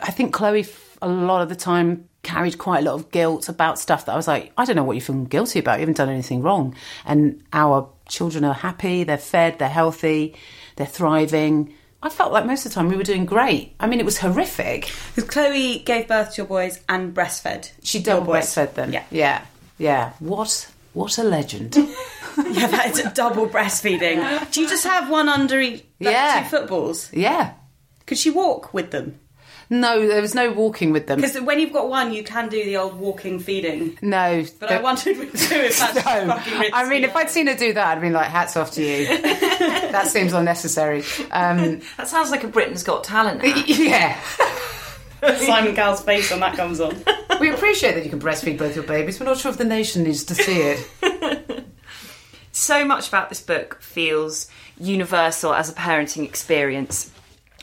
I 0.01 0.11
think 0.11 0.33
Chloe 0.33 0.65
a 1.01 1.07
lot 1.07 1.41
of 1.41 1.49
the 1.49 1.55
time 1.55 2.07
carried 2.23 2.57
quite 2.57 2.79
a 2.79 2.89
lot 2.89 2.95
of 2.95 3.11
guilt 3.11 3.49
about 3.49 3.77
stuff 3.77 4.05
that 4.05 4.13
I 4.13 4.15
was 4.15 4.27
like, 4.27 4.53
I 4.57 4.63
don't 4.65 4.75
know 4.75 4.83
what 4.83 4.93
you're 4.93 5.01
feeling 5.01 5.25
guilty 5.25 5.59
about. 5.59 5.75
You 5.75 5.81
haven't 5.81 5.97
done 5.97 6.09
anything 6.09 6.41
wrong, 6.41 6.75
and 7.05 7.43
our 7.51 7.89
children 8.07 8.43
are 8.43 8.53
happy. 8.53 9.03
They're 9.03 9.17
fed. 9.17 9.59
They're 9.59 9.69
healthy. 9.69 10.35
They're 10.75 10.85
thriving. 10.87 11.73
I 12.01 12.09
felt 12.09 12.33
like 12.33 12.45
most 12.45 12.65
of 12.65 12.71
the 12.71 12.75
time 12.75 12.89
we 12.89 12.97
were 12.97 13.03
doing 13.03 13.25
great. 13.25 13.75
I 13.79 13.87
mean, 13.87 13.99
it 13.99 14.05
was 14.05 14.17
horrific. 14.17 14.91
Because 15.15 15.29
Chloe 15.29 15.79
gave 15.79 16.09
birth 16.09 16.31
to 16.33 16.37
your 16.41 16.47
boys 16.47 16.81
and 16.89 17.13
breastfed. 17.13 17.71
She 17.81 18.03
double 18.03 18.33
breastfed 18.33 18.73
them. 18.73 18.91
Yeah. 18.91 19.05
yeah, 19.09 19.45
yeah. 19.83 20.13
What 20.19 20.71
what 20.93 21.17
a 21.17 21.23
legend. 21.23 21.75
yeah, 21.77 22.67
that 22.67 22.91
is 22.91 22.99
a 22.99 23.11
double 23.11 23.47
breastfeeding. 23.47 24.51
Do 24.51 24.61
you 24.61 24.69
just 24.69 24.83
have 24.85 25.09
one 25.09 25.27
under 25.29 25.59
each? 25.59 25.83
like 25.99 26.13
Yeah. 26.13 26.43
Two 26.43 26.49
footballs. 26.57 27.11
yeah. 27.13 27.53
Could 28.05 28.17
she 28.17 28.29
walk 28.29 28.73
with 28.73 28.91
them? 28.91 29.19
No, 29.69 30.05
there 30.07 30.21
was 30.21 30.35
no 30.35 30.51
walking 30.51 30.91
with 30.91 31.07
them. 31.07 31.19
Because 31.21 31.39
when 31.41 31.57
you've 31.59 31.71
got 31.73 31.89
one, 31.89 32.13
you 32.13 32.21
can 32.23 32.49
do 32.49 32.63
the 32.63 32.77
old 32.77 32.99
walking 32.99 33.39
feeding. 33.39 33.97
No, 34.03 34.45
But 34.59 34.71
I 34.71 34.81
wondered 34.81 35.17
with 35.17 35.31
two 35.49 35.55
if 35.55 35.79
that's 35.79 35.95
No. 36.05 36.27
fucking 36.35 36.59
risky. 36.59 36.73
I 36.73 36.87
mean, 36.89 37.03
if 37.05 37.15
I'd 37.15 37.29
seen 37.31 37.47
her 37.47 37.55
do 37.55 37.73
that, 37.73 37.87
I'd 37.87 38.01
been 38.01 38.13
like, 38.13 38.27
hats 38.27 38.55
off 38.57 38.71
to 38.73 38.83
you. 38.83 39.07
that 39.17 40.07
seems 40.07 40.33
unnecessary. 40.33 41.03
Um, 41.31 41.81
That 41.97 42.07
sounds 42.07 42.29
like 42.29 42.43
a 42.43 42.47
Britain's 42.49 42.83
Got 42.83 43.03
Talent. 43.05 43.43
ad. 43.43 43.67
yeah. 43.69 44.19
Simon 45.37 45.73
Cowell's 45.75 46.03
face 46.03 46.29
when 46.29 46.41
that 46.41 46.55
comes 46.55 46.79
on. 46.81 46.95
We 47.39 47.51
appreciate 47.51 47.93
that 47.95 48.03
you 48.03 48.09
can 48.09 48.19
breastfeed 48.19 48.57
both 48.57 48.75
your 48.75 48.85
babies. 48.85 49.19
We're 49.19 49.25
not 49.25 49.37
sure 49.37 49.51
if 49.51 49.57
the 49.57 49.65
nation 49.65 50.03
needs 50.03 50.23
to 50.25 50.35
see 50.35 50.61
it. 50.61 51.65
so 52.51 52.85
much 52.85 53.07
about 53.07 53.29
this 53.29 53.41
book 53.41 53.81
feels 53.81 54.47
universal 54.79 55.53
as 55.53 55.69
a 55.69 55.73
parenting 55.73 56.23
experience, 56.23 57.11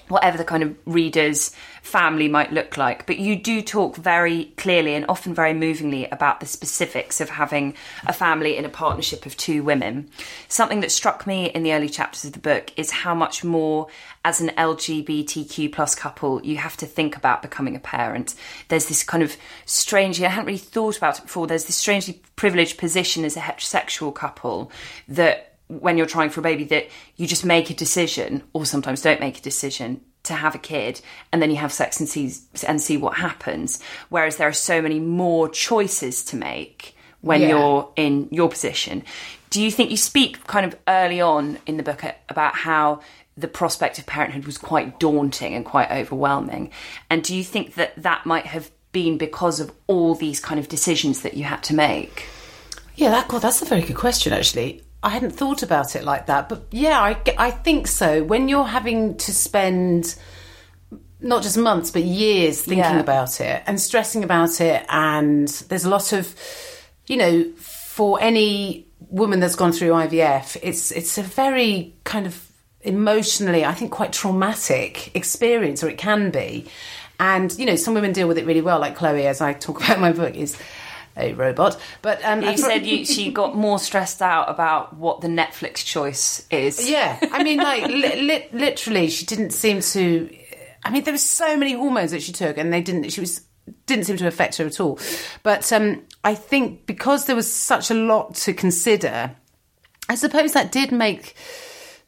whatever 0.09 0.39
the 0.39 0.45
kind 0.45 0.63
of 0.63 0.77
reader's 0.87 1.55
family 1.83 2.29
might 2.29 2.53
look 2.53 2.77
like. 2.77 3.07
But 3.07 3.19
you 3.19 3.37
do 3.37 3.63
talk 3.63 3.97
very 3.97 4.47
clearly 4.57 4.95
and 4.95 5.07
often 5.09 5.35
very 5.35 5.55
movingly 5.55 6.07
about 6.07 6.41
the 6.41 6.47
specifics 6.47 7.21
of 7.21 7.31
having 7.31 7.75
a 8.07 8.13
family 8.13 8.57
in 8.57 8.65
a 8.65 8.69
partnership 8.69 9.27
of 9.27 9.37
two 9.37 9.63
women. 9.63 10.11
Something 10.49 10.81
that 10.81 10.93
struck 10.93 11.27
me 11.27 11.47
in 11.47 11.63
the 11.63 11.73
early 11.73 11.89
chapters 11.89 12.25
of 12.25 12.33
the 12.33 12.39
book 12.39 12.73
is 12.77 12.91
how 12.91 13.15
much 13.15 13.45
more 13.45 13.89
as 14.25 14.41
an 14.41 14.51
LGBTQ 14.51 15.73
plus 15.73 15.95
couple 15.95 16.45
you 16.45 16.57
have 16.57 16.77
to 16.79 16.87
think 16.87 17.17
about 17.17 17.43
becoming 17.43 17.77
a 17.77 17.81
parent. 17.81 18.35
There's 18.69 18.87
this 18.87 19.03
kind 19.03 19.23
of 19.23 19.37
strangely, 19.65 20.27
I 20.27 20.31
hadn't 20.31 20.47
really 20.47 20.59
thought 20.59 20.99
about 20.99 21.19
it 21.19 21.23
before, 21.23 21.47
there's 21.47 21.65
this 21.65 21.77
strangely 21.77 22.21
privileged 22.37 22.79
position 22.79 23.25
as 23.25 23.37
a 23.37 23.41
heterosexual 23.41 24.15
couple 24.15 24.71
that 25.09 25.59
when 25.69 25.97
you're 25.97 26.07
trying 26.07 26.31
for 26.31 26.41
a 26.41 26.43
baby 26.43 26.65
that 26.65 26.89
you 27.17 27.27
just 27.27 27.45
make 27.45 27.71
a 27.71 27.75
decision 27.75 28.43
or 28.53 28.67
sometimes 28.67 29.03
don't 29.03 29.21
make 29.21 29.39
a 29.39 29.43
decision 29.43 30.01
to 30.25 30.35
have 30.35 30.55
a 30.55 30.59
kid 30.59 31.01
and 31.33 31.41
then 31.41 31.51
you 31.51 31.57
have 31.57 31.73
sex 31.73 31.99
and 32.01 32.09
see 32.09 32.33
and 32.67 32.81
see 32.81 32.97
what 32.97 33.17
happens 33.17 33.83
whereas 34.11 34.37
there 34.37 34.49
are 34.49 34.53
so 34.53 34.81
many 34.83 35.01
more 35.01 35.49
choices 35.49 36.25
to 36.25 36.37
make 36.37 36.95
when 37.23 37.41
Yeah. 37.41 37.49
you're 37.49 37.93
in 37.97 38.29
your 38.31 38.49
position 38.49 39.03
do 39.51 39.61
you 39.63 39.71
think 39.71 39.91
you 39.91 39.97
speak 39.97 40.45
kind 40.47 40.65
of 40.67 40.77
early 40.87 41.21
on 41.21 41.59
in 41.67 41.77
the 41.77 41.83
book 41.83 42.03
about 42.29 42.55
how 42.55 43.01
the 43.37 43.49
prospect 43.49 43.99
of 43.99 44.07
parenthood 44.07 44.45
was 44.45 44.59
quite 44.59 45.01
daunting 45.01 45.55
and 45.55 45.65
quite 45.65 45.91
overwhelming 45.91 46.71
and 47.09 47.23
do 47.25 47.35
you 47.35 47.43
think 47.45 47.75
that 47.75 47.95
that 48.03 48.27
might 48.27 48.47
have 48.47 48.71
been 48.93 49.17
because 49.19 49.61
of 49.61 49.73
all 49.87 50.15
these 50.15 50.41
kind 50.41 50.59
of 50.61 50.69
decisions 50.69 51.23
that 51.23 51.35
you 51.35 51.45
had 51.45 51.63
to 51.63 51.75
make 51.75 52.27
Yeah, 52.97 53.11
that, 53.11 53.29
God, 53.29 53.41
that's 53.41 53.63
a 53.63 53.65
very 53.65 53.81
good 53.83 53.97
question, 53.97 54.33
actually. 54.33 54.83
I 55.03 55.09
hadn't 55.11 55.31
thought 55.31 55.63
about 55.63 55.97
it 55.97 56.05
like 56.05 56.27
that, 56.27 56.49
but 56.49 56.65
yeah, 56.71 57.01
I, 57.01 57.17
I 57.39 57.51
think 57.51 57.87
so. 57.87 58.23
When 58.23 58.49
you're 58.49 58.65
having 58.67 59.17
to 59.19 59.33
spend 59.33 60.15
not 61.21 61.43
just 61.43 61.57
months, 61.59 61.91
but 61.91 62.03
years 62.03 62.61
thinking 62.63 62.79
Yeah. 62.97 63.01
about 63.01 63.41
it 63.41 63.63
and 63.67 63.81
stressing 63.81 64.25
about 64.25 64.61
it, 64.61 64.85
and 64.89 65.49
there's 65.69 65.85
a 65.85 65.91
lot 65.91 66.13
of, 66.13 66.35
you 67.07 67.17
know, 67.17 67.45
for 67.57 68.19
any 68.21 68.87
woman 69.09 69.41
that's 69.41 69.57
gone 69.57 69.73
through 69.73 69.91
IVF, 69.91 70.57
it's 70.63 70.91
it's 70.93 71.17
a 71.19 71.23
very 71.23 71.95
kind 72.05 72.27
of 72.27 72.51
emotionally, 72.83 73.65
I 73.65 73.75
think, 73.75 73.91
quite 73.91 74.13
traumatic 74.13 75.15
experience, 75.15 75.83
or 75.85 75.89
it 75.89 75.99
can 75.99 76.31
be. 76.31 76.67
And 77.19 77.57
you 77.59 77.67
know, 77.67 77.77
some 77.77 77.93
women 77.95 78.13
deal 78.13 78.29
with 78.29 78.39
it 78.39 78.47
really 78.47 78.63
well, 78.63 78.79
like 78.81 78.97
Chloe, 78.97 79.27
as 79.27 79.41
I 79.43 79.53
talk 79.53 79.77
about 79.83 79.97
in 79.97 80.01
my 80.03 80.13
book, 80.13 80.35
is 80.35 80.57
a 81.17 81.33
robot. 81.35 81.79
But 82.03 82.25
um, 82.25 82.43
you 82.43 82.57
said 82.57 82.87
you, 82.87 83.05
she 83.05 83.33
got 83.33 83.57
more 83.57 83.79
stressed 83.79 84.23
out 84.23 84.49
about 84.49 84.97
what 84.97 85.21
the 85.21 85.29
Netflix 85.29 85.85
choice 85.85 86.47
is. 86.51 86.89
Yeah, 86.89 87.19
I 87.33 87.43
mean, 87.43 87.59
like 87.59 87.87
li- 87.87 88.23
li- 88.23 88.49
literally, 88.53 89.09
she 89.09 89.27
didn't 89.27 89.51
seem 89.51 89.81
to. 89.81 90.37
I 90.85 90.91
mean, 90.91 91.05
there 91.05 91.15
were 91.15 91.19
so 91.19 91.57
many 91.57 91.75
hormones 91.75 92.13
that 92.13 92.23
she 92.23 92.33
took, 92.33 92.57
and 92.57 92.73
they 92.73 92.81
didn't. 92.81 93.11
She 93.11 93.21
was 93.21 93.43
didn't 93.87 94.05
seem 94.05 94.17
to 94.19 94.27
affect 94.27 94.57
her 94.57 94.67
at 94.67 94.81
all. 94.81 94.99
But 95.43 95.73
um, 95.73 96.03
I 96.25 96.35
think 96.35 96.87
because 96.87 97.27
there 97.27 97.37
was 97.37 97.53
such 97.53 97.91
a 97.91 97.95
lot 97.95 98.35
to 98.37 98.53
consider, 98.53 99.35
I 100.09 100.15
suppose 100.15 100.53
that 100.53 100.73
did 100.73 100.93
make 100.93 101.35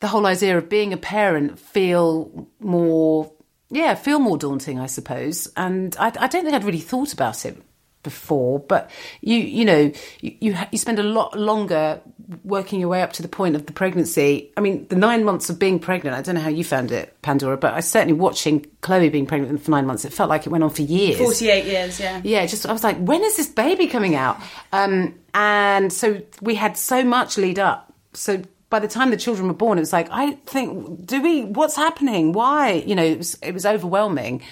the 0.00 0.08
whole 0.08 0.26
idea 0.26 0.58
of 0.58 0.68
being 0.68 0.92
a 0.92 0.96
parent 0.96 1.58
feel 1.58 2.48
more, 2.58 3.32
yeah, 3.70 3.94
feel 3.94 4.18
more 4.18 4.38
daunting. 4.38 4.80
I 4.80 4.86
suppose, 4.86 5.48
and 5.56 5.94
I, 5.98 6.06
I 6.18 6.26
don't 6.26 6.44
think 6.44 6.54
I'd 6.54 6.64
really 6.64 6.80
thought 6.80 7.12
about 7.12 7.44
it 7.44 7.60
before 8.02 8.58
but 8.58 8.90
you 9.20 9.36
you 9.36 9.64
know 9.64 9.92
you 10.20 10.36
you, 10.40 10.56
you 10.70 10.78
spend 10.78 10.98
a 10.98 11.02
lot 11.02 11.38
longer 11.38 12.00
working 12.44 12.80
your 12.80 12.88
way 12.88 13.02
up 13.02 13.12
to 13.12 13.22
the 13.22 13.28
point 13.28 13.56
of 13.56 13.66
the 13.66 13.72
pregnancy 13.72 14.50
i 14.56 14.60
mean 14.60 14.86
the 14.88 14.96
nine 14.96 15.24
months 15.24 15.50
of 15.50 15.58
being 15.58 15.78
pregnant 15.78 16.16
i 16.16 16.22
don't 16.22 16.34
know 16.34 16.40
how 16.40 16.48
you 16.48 16.64
found 16.64 16.90
it 16.92 17.16
pandora 17.22 17.56
but 17.56 17.74
i 17.74 17.80
certainly 17.80 18.14
watching 18.14 18.64
chloe 18.80 19.08
being 19.08 19.26
pregnant 19.26 19.60
for 19.62 19.70
nine 19.70 19.86
months 19.86 20.04
it 20.04 20.12
felt 20.12 20.28
like 20.28 20.46
it 20.46 20.50
went 20.50 20.64
on 20.64 20.70
for 20.70 20.82
years 20.82 21.18
48 21.18 21.64
years, 21.64 22.00
yeah. 22.00 22.20
yeah, 22.24 22.46
just 22.46 22.66
I 22.66 22.72
was 22.72 22.84
like, 22.84 22.98
when 22.98 23.22
is 23.22 23.36
this 23.36 23.48
baby 23.48 23.86
coming 23.86 24.14
out? 24.14 24.40
Um, 24.72 25.18
and 25.34 25.92
so 25.92 26.22
we 26.40 26.54
had 26.54 26.76
so 26.76 27.02
much 27.04 27.38
lead 27.38 27.58
up. 27.58 27.92
So 28.12 28.42
by 28.70 28.78
the 28.78 28.88
time 28.88 29.10
the 29.10 29.16
children 29.16 29.48
were 29.48 29.54
born, 29.54 29.78
it 29.78 29.82
was 29.82 29.92
like, 29.92 30.08
I 30.10 30.32
think, 30.46 31.06
do 31.06 31.22
we? 31.22 31.44
What's 31.44 31.76
happening? 31.76 32.32
Why? 32.32 32.84
You 32.86 32.94
know, 32.94 33.04
it 33.04 33.18
was 33.18 33.34
it 33.42 33.52
was 33.52 33.66
overwhelming. 33.66 34.42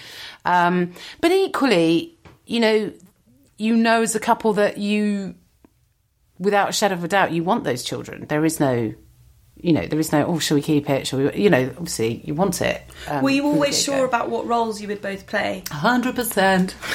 Um, 0.45 0.93
but 1.21 1.31
equally, 1.31 2.17
you 2.45 2.59
know, 2.59 2.91
you 3.61 3.75
know 3.75 4.01
as 4.01 4.15
a 4.15 4.19
couple 4.19 4.53
that 4.53 4.77
you, 4.77 5.35
without 6.39 6.69
a 6.69 6.71
shadow 6.73 6.95
of 6.95 7.03
a 7.03 7.07
doubt, 7.07 7.31
you 7.31 7.43
want 7.43 7.63
those 7.63 7.83
children. 7.83 8.25
There 8.27 8.43
is 8.43 8.59
no. 8.59 8.93
You 9.55 9.73
know, 9.73 9.85
there 9.85 9.99
is 9.99 10.11
no. 10.11 10.25
Oh, 10.25 10.39
shall 10.39 10.55
we 10.55 10.61
keep 10.63 10.89
it? 10.89 11.05
Shall 11.05 11.19
we? 11.19 11.33
You 11.35 11.49
know, 11.51 11.65
obviously, 11.77 12.21
you 12.25 12.33
want 12.33 12.61
it. 12.61 12.81
Um, 13.07 13.21
Were 13.23 13.29
you 13.29 13.45
always 13.45 13.77
get-go. 13.77 13.97
sure 13.97 14.05
about 14.05 14.29
what 14.29 14.47
roles 14.47 14.81
you 14.81 14.87
would 14.87 15.01
both 15.03 15.27
play? 15.27 15.63
hundred 15.71 16.15
percent. 16.15 16.75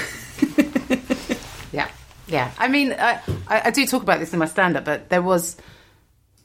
Yeah, 1.73 1.91
yeah. 2.29 2.51
I 2.59 2.69
mean, 2.69 2.93
I, 2.93 3.21
I, 3.49 3.63
I 3.67 3.71
do 3.71 3.87
talk 3.87 4.03
about 4.03 4.19
this 4.21 4.33
in 4.33 4.39
my 4.39 4.47
stand-up, 4.47 4.85
but 4.85 5.09
there 5.11 5.21
was 5.21 5.57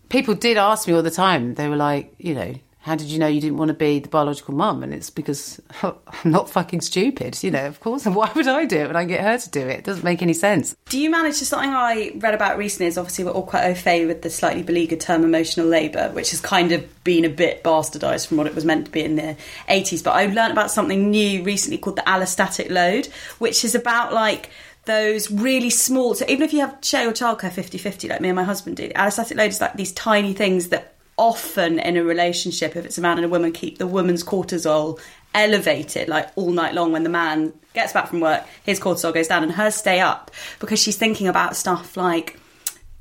people 0.09 0.33
did 0.33 0.57
ask 0.57 0.87
me 0.87 0.93
all 0.93 1.01
the 1.03 1.11
time. 1.11 1.53
They 1.55 1.67
were 1.69 1.75
like, 1.77 2.13
you 2.17 2.33
know, 2.35 2.53
how 2.81 2.95
did 2.95 3.07
you 3.07 3.19
know 3.19 3.27
you 3.27 3.39
didn't 3.39 3.57
want 3.57 3.69
to 3.69 3.75
be 3.75 3.99
the 3.99 4.09
biological 4.09 4.55
mum? 4.55 4.81
And 4.81 4.91
it's 4.91 5.11
because 5.11 5.61
I'm 5.83 5.95
not 6.25 6.49
fucking 6.49 6.81
stupid, 6.81 7.41
you 7.43 7.51
know. 7.51 7.67
Of 7.67 7.79
course, 7.79 8.07
and 8.07 8.15
why 8.17 8.31
would 8.33 8.47
I 8.47 8.65
do 8.65 8.77
it 8.77 8.87
when 8.87 8.95
I 8.95 9.05
get 9.05 9.21
her 9.21 9.37
to 9.37 9.49
do 9.49 9.59
it? 9.59 9.79
It 9.79 9.83
doesn't 9.83 10.03
make 10.03 10.23
any 10.23 10.33
sense. 10.33 10.75
Do 10.89 10.99
you 10.99 11.11
manage 11.11 11.37
to 11.39 11.45
something 11.45 11.69
I 11.69 12.11
read 12.15 12.33
about 12.33 12.57
recently 12.57 12.87
is 12.87 12.97
obviously 12.97 13.25
we're 13.25 13.31
all 13.31 13.45
quite 13.45 13.65
au 13.65 13.75
fait 13.75 14.07
with 14.07 14.23
the 14.23 14.31
slightly 14.31 14.63
beleaguered 14.63 14.99
term 14.99 15.23
emotional 15.23 15.67
labour, 15.67 16.09
which 16.13 16.31
has 16.31 16.41
kind 16.41 16.71
of 16.71 17.03
been 17.03 17.23
a 17.23 17.29
bit 17.29 17.63
bastardised 17.63 18.25
from 18.25 18.37
what 18.37 18.47
it 18.47 18.55
was 18.55 18.65
meant 18.65 18.85
to 18.85 18.91
be 18.91 19.03
in 19.03 19.15
the 19.15 19.37
80s. 19.69 20.03
But 20.03 20.11
I 20.11 20.25
learned 20.25 20.51
about 20.51 20.71
something 20.71 21.11
new 21.11 21.43
recently 21.43 21.77
called 21.77 21.97
the 21.97 22.03
allostatic 22.03 22.71
load, 22.71 23.07
which 23.37 23.63
is 23.63 23.75
about 23.75 24.11
like 24.11 24.49
those 24.85 25.29
really 25.29 25.69
small 25.69 26.15
so 26.15 26.25
even 26.27 26.41
if 26.41 26.51
you 26.51 26.59
have 26.59 26.75
share 26.81 27.03
your 27.03 27.11
childcare 27.11 27.51
50-50 27.51 28.09
like 28.09 28.19
me 28.19 28.29
and 28.29 28.35
my 28.35 28.43
husband 28.43 28.77
do 28.77 28.89
allostatic 28.89 29.37
load 29.37 29.51
is 29.51 29.61
like 29.61 29.75
these 29.75 29.91
tiny 29.91 30.33
things 30.33 30.69
that 30.69 30.95
often 31.21 31.77
in 31.77 31.97
a 31.97 32.03
relationship 32.03 32.75
if 32.75 32.83
it's 32.83 32.97
a 32.97 33.01
man 33.01 33.17
and 33.17 33.25
a 33.25 33.29
woman 33.29 33.51
keep 33.51 33.77
the 33.77 33.85
woman's 33.85 34.23
cortisol 34.23 34.99
elevated 35.35 36.07
like 36.07 36.27
all 36.35 36.49
night 36.49 36.73
long 36.73 36.91
when 36.91 37.03
the 37.03 37.09
man 37.09 37.53
gets 37.75 37.93
back 37.93 38.07
from 38.07 38.19
work 38.19 38.43
his 38.63 38.79
cortisol 38.79 39.13
goes 39.13 39.27
down 39.27 39.43
and 39.43 39.51
hers 39.51 39.75
stay 39.75 39.99
up 39.99 40.31
because 40.59 40.81
she's 40.81 40.97
thinking 40.97 41.27
about 41.27 41.55
stuff 41.55 41.95
like 41.95 42.39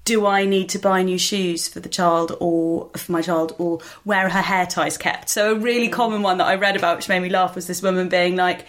do 0.05 0.27
I 0.27 0.45
need 0.45 0.69
to 0.71 0.79
buy 0.79 1.03
new 1.03 1.19
shoes 1.19 1.67
for 1.67 1.81
the 1.81 1.89
child 1.89 2.37
or 2.41 2.91
for 2.95 3.13
my 3.13 3.23
child 3.23 3.55
or 3.59 3.81
where 4.05 4.27
are 4.27 4.31
her 4.31 4.43
hair 4.43 4.67
ties 4.67 4.99
kept? 4.99 5.29
So 5.29 5.55
a 5.55 5.59
really 5.59 5.89
mm. 5.89 5.93
common 5.93 6.23
one 6.23 6.39
that 6.39 6.47
I 6.47 6.57
read 6.57 6.77
about 6.77 6.97
which 6.97 7.09
made 7.09 7.21
me 7.21 7.29
laugh 7.29 7.55
was 7.55 7.67
this 7.67 7.83
woman 7.83 8.09
being 8.09 8.37
like 8.37 8.67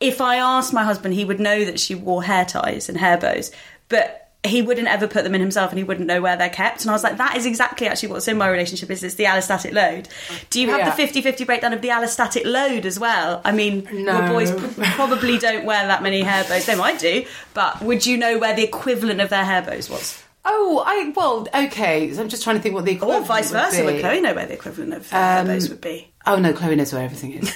if 0.00 0.20
I 0.20 0.36
asked 0.36 0.72
my 0.72 0.84
husband 0.84 1.12
he 1.12 1.24
would 1.26 1.40
know 1.40 1.64
that 1.64 1.78
she 1.78 1.94
wore 1.94 2.22
hair 2.22 2.46
ties 2.46 2.88
and 2.88 2.96
hair 2.96 3.18
bows 3.18 3.50
but 3.88 4.25
he 4.46 4.62
wouldn't 4.62 4.88
ever 4.88 5.06
put 5.06 5.24
them 5.24 5.34
in 5.34 5.40
himself 5.40 5.70
and 5.70 5.78
he 5.78 5.84
wouldn't 5.84 6.06
know 6.06 6.20
where 6.22 6.36
they're 6.36 6.48
kept 6.48 6.82
and 6.82 6.90
I 6.90 6.92
was 6.94 7.02
like 7.04 7.16
that 7.18 7.36
is 7.36 7.46
exactly 7.46 7.86
actually 7.88 8.10
what's 8.10 8.28
in 8.28 8.36
my 8.38 8.48
relationship 8.48 8.90
is 8.90 9.02
it's 9.02 9.16
the 9.16 9.24
allostatic 9.24 9.72
load 9.72 10.08
do 10.50 10.60
you 10.60 10.68
have 10.70 10.80
Yeah. 10.80 10.94
the 10.94 11.02
50-50 11.20 11.44
breakdown 11.46 11.72
of 11.72 11.82
the 11.82 11.88
allostatic 11.88 12.44
load 12.44 12.86
as 12.86 12.98
well 12.98 13.40
I 13.44 13.52
mean 13.52 13.88
No. 13.92 14.18
your 14.18 14.28
boys 14.28 14.50
pr- 14.52 14.82
probably 14.94 15.38
don't 15.38 15.64
wear 15.64 15.86
that 15.86 16.02
many 16.02 16.22
hair 16.22 16.44
bows 16.44 16.66
they 16.66 16.74
might 16.76 16.98
do 16.98 17.24
but 17.54 17.80
would 17.82 18.06
you 18.06 18.16
know 18.16 18.38
where 18.38 18.54
the 18.54 18.62
equivalent 18.64 19.20
of 19.20 19.30
their 19.30 19.44
hair 19.44 19.62
bows 19.62 19.90
was 19.90 20.22
Oh, 20.48 20.80
I 20.86 21.12
well, 21.16 21.44
okay. 21.52 22.12
So 22.14 22.22
I'm 22.22 22.28
just 22.28 22.44
trying 22.44 22.54
to 22.54 22.62
think 22.62 22.72
what 22.76 22.84
the 22.84 22.92
Or 22.92 22.94
equivalent 22.94 23.26
vice 23.26 23.50
would 23.50 23.60
versa, 23.62 23.80
be. 23.80 23.84
would 23.86 24.00
Chloe 24.00 24.20
know 24.20 24.32
where 24.32 24.46
the 24.46 24.52
equivalent 24.52 24.94
of 24.94 25.12
Um, 25.12 25.48
those 25.48 25.68
would 25.68 25.80
be? 25.80 26.12
Oh 26.24 26.36
no, 26.36 26.52
Chloe 26.52 26.76
knows 26.76 26.92
where 26.92 27.02
everything 27.02 27.32
is. 27.32 27.52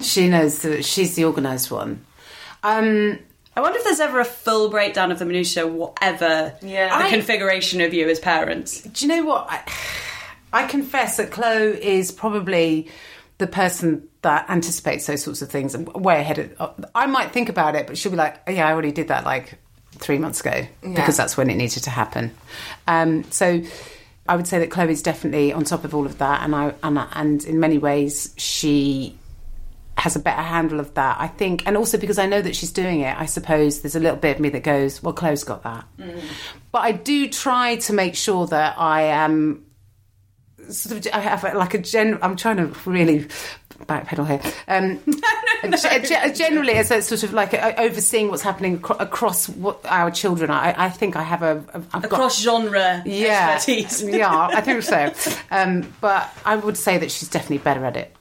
she 0.08 0.28
knows 0.28 0.60
that 0.60 0.84
she's 0.84 1.16
the 1.16 1.24
organised 1.24 1.68
one. 1.72 2.06
Um, 2.62 3.18
I 3.56 3.60
wonder 3.60 3.78
if 3.78 3.84
there's 3.84 4.00
ever 4.00 4.20
a 4.20 4.24
full 4.24 4.68
breakdown 4.68 5.10
of 5.10 5.18
the 5.18 5.24
minutia, 5.24 5.66
whatever 5.66 6.54
Yeah. 6.62 6.98
the 6.98 7.06
I- 7.06 7.10
configuration 7.10 7.80
of 7.80 7.94
you 7.94 8.08
as 8.08 8.20
parents. 8.20 8.82
do 8.82 9.06
you 9.06 9.16
know 9.16 9.24
what? 9.24 9.46
I, 9.48 9.62
I 10.52 10.66
confess 10.66 11.16
that 11.16 11.30
Chloe 11.30 11.82
is 11.82 12.12
probably 12.12 12.88
the 13.38 13.46
person 13.46 14.08
that 14.22 14.48
anticipates 14.48 15.06
those 15.06 15.22
sorts 15.22 15.42
of 15.42 15.48
things 15.50 15.74
and 15.74 15.86
way 15.94 16.20
ahead 16.20 16.54
of. 16.58 16.84
I 16.94 17.06
might 17.06 17.32
think 17.32 17.48
about 17.48 17.74
it, 17.76 17.86
but 17.86 17.96
she'll 17.98 18.12
be 18.12 18.16
like, 18.18 18.40
oh, 18.46 18.50
"Yeah, 18.50 18.66
I 18.68 18.72
already 18.72 18.92
did 18.92 19.08
that 19.08 19.24
like 19.24 19.54
three 19.98 20.18
months 20.18 20.40
ago 20.40 20.66
because 20.82 21.16
that's 21.16 21.36
when 21.36 21.48
it 21.50 21.56
needed 21.56 21.82
to 21.84 21.90
happen." 21.90 22.32
Um, 22.86 23.24
so. 23.30 23.62
I 24.28 24.34
would 24.34 24.48
say 24.48 24.58
that 24.58 24.72
Chloe's 24.72 25.02
definitely 25.02 25.52
on 25.52 25.62
top 25.62 25.84
of 25.84 25.94
all 25.94 26.04
of 26.04 26.18
that, 26.18 26.42
and 26.42 26.52
I 26.52 26.74
and, 26.82 26.98
and 27.12 27.44
in 27.44 27.60
many 27.60 27.78
ways 27.78 28.34
she 28.36 29.16
has 29.96 30.14
a 30.14 30.18
better 30.20 30.42
handle 30.42 30.78
of 30.80 30.92
that, 30.94 31.16
I 31.18 31.26
think, 31.28 31.66
and 31.66 31.76
also 31.76 31.96
because 31.98 32.18
I 32.18 32.26
know 32.26 32.42
that 32.42 32.54
she's 32.54 32.70
doing 32.70 33.00
it, 33.00 33.18
I 33.18 33.26
suppose 33.26 33.80
there's 33.80 33.96
a 33.96 34.00
little 34.00 34.18
bit 34.18 34.36
of 34.36 34.40
me 34.40 34.48
that 34.50 34.62
goes, 34.62 35.02
"Well, 35.02 35.14
Chloe's 35.14 35.42
got 35.44 35.62
that," 35.62 35.84
but 36.72 36.78
I 36.80 36.92
do 36.92 37.28
try 37.28 37.76
to 37.76 37.92
make 37.92 38.14
sure 38.14 38.46
that 38.48 38.74
I 38.78 39.02
am 39.04 39.64
sort 40.68 41.06
of 41.06 41.12
I 41.14 41.20
have 41.20 41.42
like 41.54 41.74
a 41.74 41.78
gen. 41.78 42.18
I'm 42.22 42.36
trying 42.36 42.56
to 42.58 42.66
really 42.90 43.26
backpedal 43.84 44.26
here. 44.26 44.40
Um, 44.68 44.98
ge- 45.76 46.08
ge- 46.08 46.36
generally, 46.38 46.72
as 46.74 46.90
a 46.90 47.02
sort 47.02 47.22
of 47.22 47.32
like 47.32 47.54
overseeing 47.54 48.30
what's 48.30 48.42
happening 48.42 48.76
acro- 48.76 48.96
across 48.96 49.48
what 49.48 49.80
our 49.86 50.10
children. 50.10 50.50
are, 50.50 50.60
I, 50.60 50.74
I 50.86 50.88
think 50.90 51.14
I 51.14 51.22
have 51.22 51.42
a 51.42 51.62
I've 51.74 51.90
got- 51.90 52.04
Across 52.04 52.40
genre 52.42 53.02
yeah, 53.06 53.52
expertise. 53.56 54.02
yeah, 54.02 54.48
I 54.52 54.60
think 54.60 54.82
so. 54.82 55.12
Um, 55.50 55.92
but 56.00 56.28
I 56.44 56.56
would 56.56 56.76
say 56.76 56.98
that 56.98 57.10
she's 57.10 57.28
definitely 57.28 57.58
better 57.58 57.84
at 57.84 57.96
it. 57.96 58.15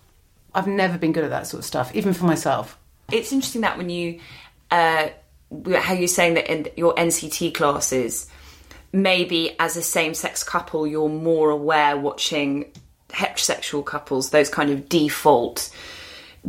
I've 0.56 0.68
never 0.68 0.98
been 0.98 1.12
good 1.12 1.24
at 1.24 1.30
that 1.30 1.48
sort 1.48 1.60
of 1.60 1.66
stuff, 1.66 1.94
even 1.96 2.14
for 2.14 2.26
myself. 2.26 2.78
It's 3.12 3.32
interesting 3.32 3.62
that 3.62 3.78
when 3.78 3.90
you, 3.90 4.20
uh, 4.72 5.10
how 5.76 5.94
you're 5.94 6.08
saying 6.08 6.36
that 6.36 6.52
in 6.52 6.68
your 6.76 6.96
NCT 6.96 7.54
classes, 7.54 8.30
maybe 8.92 9.56
as 9.60 9.78
a 9.78 9.82
same-sex 9.84 10.44
couple, 10.44 10.88
you're 10.88 11.10
more 11.10 11.50
aware 11.50 11.98
watching 11.98 12.72
heterosexual 13.10 13.86
couples, 13.86 14.32
those 14.32 14.50
kind 14.50 14.72
of 14.72 14.90
default 14.90 15.70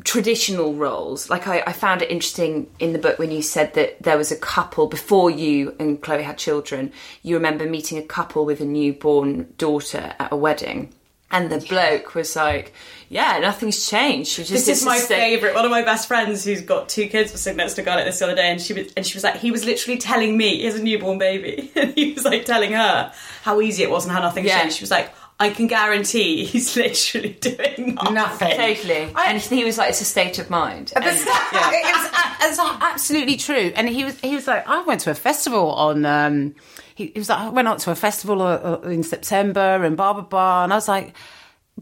traditional 0.05 0.75
roles. 0.75 1.31
Like 1.31 1.47
I, 1.47 1.63
I 1.67 1.73
found 1.73 2.03
it 2.03 2.11
interesting 2.11 2.71
in 2.79 2.93
the 2.93 2.99
book 2.99 3.19
when 3.19 3.31
you 3.31 3.43
said 3.43 3.75
that 3.75 4.03
there 4.03 4.19
was 4.19 4.31
a 4.31 4.37
couple 4.37 4.87
before 4.87 5.31
you 5.31 5.75
and 5.79 6.01
Chloe 6.01 6.23
had 6.23 6.39
children. 6.39 6.93
You 7.23 7.37
remember 7.37 7.69
meeting 7.69 7.99
a 7.99 8.03
couple 8.03 8.45
with 8.45 8.61
a 8.61 8.65
newborn 8.65 9.53
daughter 9.59 10.15
at 10.19 10.33
a 10.33 10.37
wedding. 10.37 10.93
And 11.37 11.51
the 11.51 11.59
bloke 11.59 12.15
was 12.15 12.35
like, 12.35 12.73
"Yeah, 13.09 13.39
nothing's 13.41 13.89
changed. 13.89 14.31
She 14.31 14.43
just 14.43 14.53
This 14.53 14.69
is 14.69 14.85
my 14.85 14.99
favourite. 14.99 15.55
One 15.55 15.65
of 15.65 15.71
my 15.71 15.83
best 15.83 16.09
friends 16.09 16.45
who's 16.45 16.63
got 16.63 16.89
two 16.89 17.09
kids 17.09 17.33
was 17.33 17.43
sitting 17.43 17.59
next 17.59 17.75
to 17.75 17.83
a 17.83 17.85
guy 17.85 17.97
like 17.97 18.05
this 18.07 18.19
the 18.19 18.25
other 18.27 18.35
day, 18.35 18.51
and 18.51 18.61
she 18.61 18.73
was, 18.73 18.93
and 18.97 19.07
she 19.07 19.15
was 19.17 19.25
like, 19.25 19.37
he 19.37 19.51
was 19.51 19.65
literally 19.65 19.99
telling 19.99 20.37
me 20.37 20.59
he 20.59 20.65
has 20.65 20.77
a 20.77 20.83
newborn 20.83 21.19
baby, 21.19 21.71
and 21.77 21.93
he 21.95 22.13
was 22.15 22.25
like 22.25 22.45
telling 22.45 22.73
her 22.73 23.13
how 23.43 23.61
easy 23.61 23.83
it 23.83 23.91
was 23.91 24.05
and 24.07 24.13
how 24.15 24.21
nothing 24.21 24.45
Yeah. 24.47 24.61
changed. 24.61 24.77
She 24.77 24.83
was 24.83 24.91
like, 24.91 25.13
I 25.39 25.51
can 25.51 25.67
guarantee 25.67 26.45
he's 26.53 26.77
literally 26.77 27.35
doing 27.41 27.99
nothing. 28.11 28.57
Totally. 28.57 29.13
and 29.17 29.41
he 29.41 29.65
was 29.65 29.77
like, 29.79 29.91
"It's 29.91 30.01
a 30.01 30.05
state 30.05 30.39
of 30.39 30.49
mind." 30.51 30.93
But 30.95 31.05
And- 31.05 31.17
it, 31.17 31.25
was, 31.27 32.07
a- 32.07 32.49
it's 32.49 32.59
absolutely 32.83 33.37
true. 33.37 33.73
And 33.77 33.89
he 33.89 34.05
was 34.05 34.19
he 34.21 34.35
was 34.35 34.47
like, 34.47 34.67
I 34.67 34.83
went 34.83 35.01
to 35.03 35.11
a 35.11 35.15
festival 35.15 35.73
on. 35.73 36.05
Um, 36.07 36.55
he, 36.95 37.09
he 37.09 37.19
was 37.19 37.29
like, 37.29 37.39
I 37.41 37.49
went 37.51 37.69
out 37.69 37.81
to 37.81 37.91
a 37.91 37.95
festival 37.95 38.41
uh, 38.41 38.81
uh, 38.83 38.89
in 38.89 39.03
September 39.03 39.85
and 39.85 39.97
blah 39.97 40.15
blah 40.15 40.23
blah. 40.23 40.65
And 40.65 40.73
I 40.73 40.77
was 40.77 40.89
like, 40.89 41.15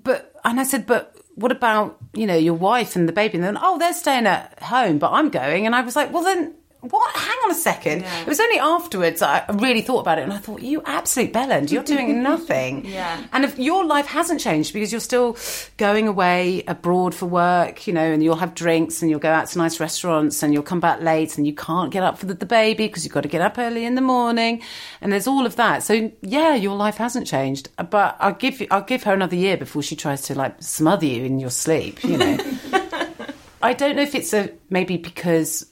but 0.02 0.34
and 0.44 0.58
I 0.58 0.64
said, 0.64 0.86
but 0.86 1.16
what 1.36 1.52
about 1.52 1.96
you 2.14 2.26
know 2.26 2.36
your 2.36 2.54
wife 2.54 2.96
and 2.96 3.08
the 3.08 3.12
baby? 3.12 3.36
And 3.36 3.44
then 3.44 3.56
oh, 3.60 3.78
they're 3.78 3.92
staying 3.94 4.26
at 4.26 4.60
home, 4.62 4.98
but 4.98 5.12
I'm 5.12 5.28
going. 5.30 5.66
And 5.66 5.74
I 5.76 5.82
was 5.82 5.94
like, 5.96 6.12
well 6.12 6.24
then. 6.24 6.54
What? 6.90 7.16
Hang 7.16 7.38
on 7.44 7.50
a 7.50 7.54
second. 7.54 8.04
It 8.04 8.26
was 8.26 8.38
only 8.38 8.58
afterwards 8.58 9.22
I 9.22 9.44
really 9.54 9.80
thought 9.80 10.00
about 10.00 10.18
it, 10.18 10.22
and 10.22 10.32
I 10.34 10.36
thought, 10.38 10.60
"You 10.60 10.82
absolute 10.84 11.32
bellend! 11.32 11.70
You're 11.70 11.82
doing 11.82 12.22
nothing." 12.30 12.84
Yeah. 12.84 13.24
And 13.32 13.44
if 13.44 13.58
your 13.58 13.86
life 13.86 14.06
hasn't 14.06 14.40
changed 14.40 14.74
because 14.74 14.92
you're 14.92 15.00
still 15.00 15.38
going 15.78 16.08
away 16.08 16.62
abroad 16.68 17.14
for 17.14 17.24
work, 17.24 17.86
you 17.86 17.94
know, 17.94 18.04
and 18.04 18.22
you'll 18.22 18.36
have 18.36 18.54
drinks 18.54 19.00
and 19.00 19.10
you'll 19.10 19.20
go 19.20 19.32
out 19.32 19.48
to 19.48 19.58
nice 19.58 19.80
restaurants 19.80 20.42
and 20.42 20.52
you'll 20.52 20.62
come 20.62 20.80
back 20.80 21.00
late 21.00 21.38
and 21.38 21.46
you 21.46 21.54
can't 21.54 21.90
get 21.90 22.02
up 22.02 22.18
for 22.18 22.26
the, 22.26 22.34
the 22.34 22.46
baby 22.46 22.86
because 22.86 23.02
you've 23.04 23.14
got 23.14 23.22
to 23.22 23.28
get 23.28 23.40
up 23.40 23.58
early 23.58 23.86
in 23.86 23.94
the 23.94 24.02
morning, 24.02 24.60
and 25.00 25.10
there's 25.10 25.26
all 25.26 25.46
of 25.46 25.56
that. 25.56 25.82
So 25.82 26.12
yeah, 26.20 26.54
your 26.54 26.76
life 26.76 26.96
hasn't 26.98 27.26
changed, 27.26 27.70
but 27.88 28.16
I'll 28.20 28.34
give 28.34 28.60
you, 28.60 28.66
I'll 28.70 28.82
give 28.82 29.04
her 29.04 29.14
another 29.14 29.36
year 29.36 29.56
before 29.56 29.82
she 29.82 29.96
tries 29.96 30.20
to 30.22 30.34
like 30.34 30.62
smother 30.62 31.06
you 31.06 31.24
in 31.24 31.40
your 31.40 31.50
sleep, 31.50 32.04
you 32.04 32.18
know. 32.18 32.38
I 33.62 33.72
don't 33.72 33.96
know 33.96 34.02
if 34.02 34.14
it's 34.14 34.34
a 34.34 34.50
maybe 34.68 34.98
because 34.98 35.64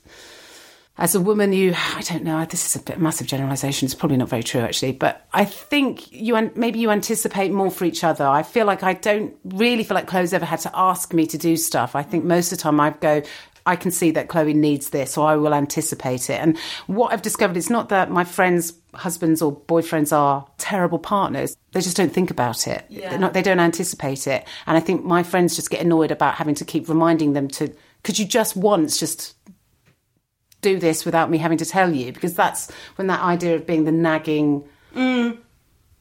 as 1.03 1.17
a 1.17 1.21
woman, 1.21 1.53
you 1.53 1.75
I 1.77 2.01
don't 2.03 2.23
know. 2.23 2.45
This 2.45 2.65
is 2.65 2.81
a 2.81 2.85
bit 2.85 3.01
massive 3.01 3.27
generalisation. 3.27 3.87
It's 3.87 3.95
probably 3.95 4.17
not 4.19 4.29
very 4.29 4.45
true 4.45 4.61
actually, 4.61 4.93
but 4.93 5.27
I 5.33 5.45
think 5.45 6.13
you 6.13 6.53
maybe 6.55 6.79
you 6.79 6.93
anticipate 6.93 7.51
more 7.51 7.73
for 7.73 7.85
each 7.85 8.05
other. 8.05 8.25
I 8.25 8.45
feel 8.45 8.67
like 8.67 8.85
I 8.85 8.93
don't 8.95 9.35
really 9.43 9.83
feel 9.83 9.97
like 9.97 10.07
Chloe's 10.07 10.33
ever 10.33 10.45
had 10.45 10.61
to 10.61 10.71
ask 10.73 11.13
me 11.13 11.27
to 11.27 11.37
do 11.37 11.57
stuff. 11.57 11.97
I 11.97 12.05
think 12.05 12.25
most 12.25 12.53
of 12.53 12.59
the 12.59 12.63
time 12.63 12.79
I 12.79 12.91
go. 12.91 13.23
I 13.65 13.77
can 13.77 13.93
see 13.93 14.11
that 14.13 14.27
Chloe 14.27 14.55
needs 14.55 14.91
this, 14.91 15.13
so 15.13 15.23
I 15.23 15.37
will 15.37 15.55
anticipate 15.55 16.29
it. 16.31 16.41
And 16.41 16.59
what 16.89 17.13
I've 17.13 17.23
discovered 17.23 17.57
is 17.57 17.71
not 17.71 17.91
that 17.91 18.11
my 18.11 18.25
friends' 18.25 18.73
husbands 18.93 19.41
or 19.41 19.55
boyfriends 19.55 20.13
are 20.13 20.45
terrible 20.59 20.99
partners. 20.99 21.57
They 21.71 21.81
just 21.81 21.97
don't 21.97 22.13
think 22.13 22.33
about 22.33 22.67
it. 22.67 22.85
Yeah. 22.89 23.17
Not, 23.17 23.35
they 23.35 23.43
don't 23.43 23.61
anticipate 23.61 24.27
it. 24.27 24.49
And 24.67 24.77
I 24.77 24.81
think 24.81 25.05
my 25.05 25.23
friends 25.23 25.55
just 25.55 25.71
get 25.71 25.81
annoyed 25.81 26.11
about 26.11 26.35
having 26.35 26.57
to 26.57 26.65
keep 26.65 26.89
reminding 26.89 27.35
them 27.35 27.47
to, 27.51 27.73
could 28.03 28.19
you 28.19 28.25
just 28.25 28.57
once 28.57 28.99
just 28.99 29.37
do 30.63 30.79
this 30.79 31.05
without 31.05 31.31
me 31.31 31.39
having 31.39 31.59
to 31.59 31.67
tell 31.67 31.95
you? 31.95 32.13
Because 32.13 32.35
that's 32.35 32.71
when 32.97 33.09
that 33.09 33.21
idea 33.21 33.57
of 33.57 33.67
being 33.67 33.85
the 33.85 33.93
nagging. 33.93 34.65
Mm. 34.95 35.37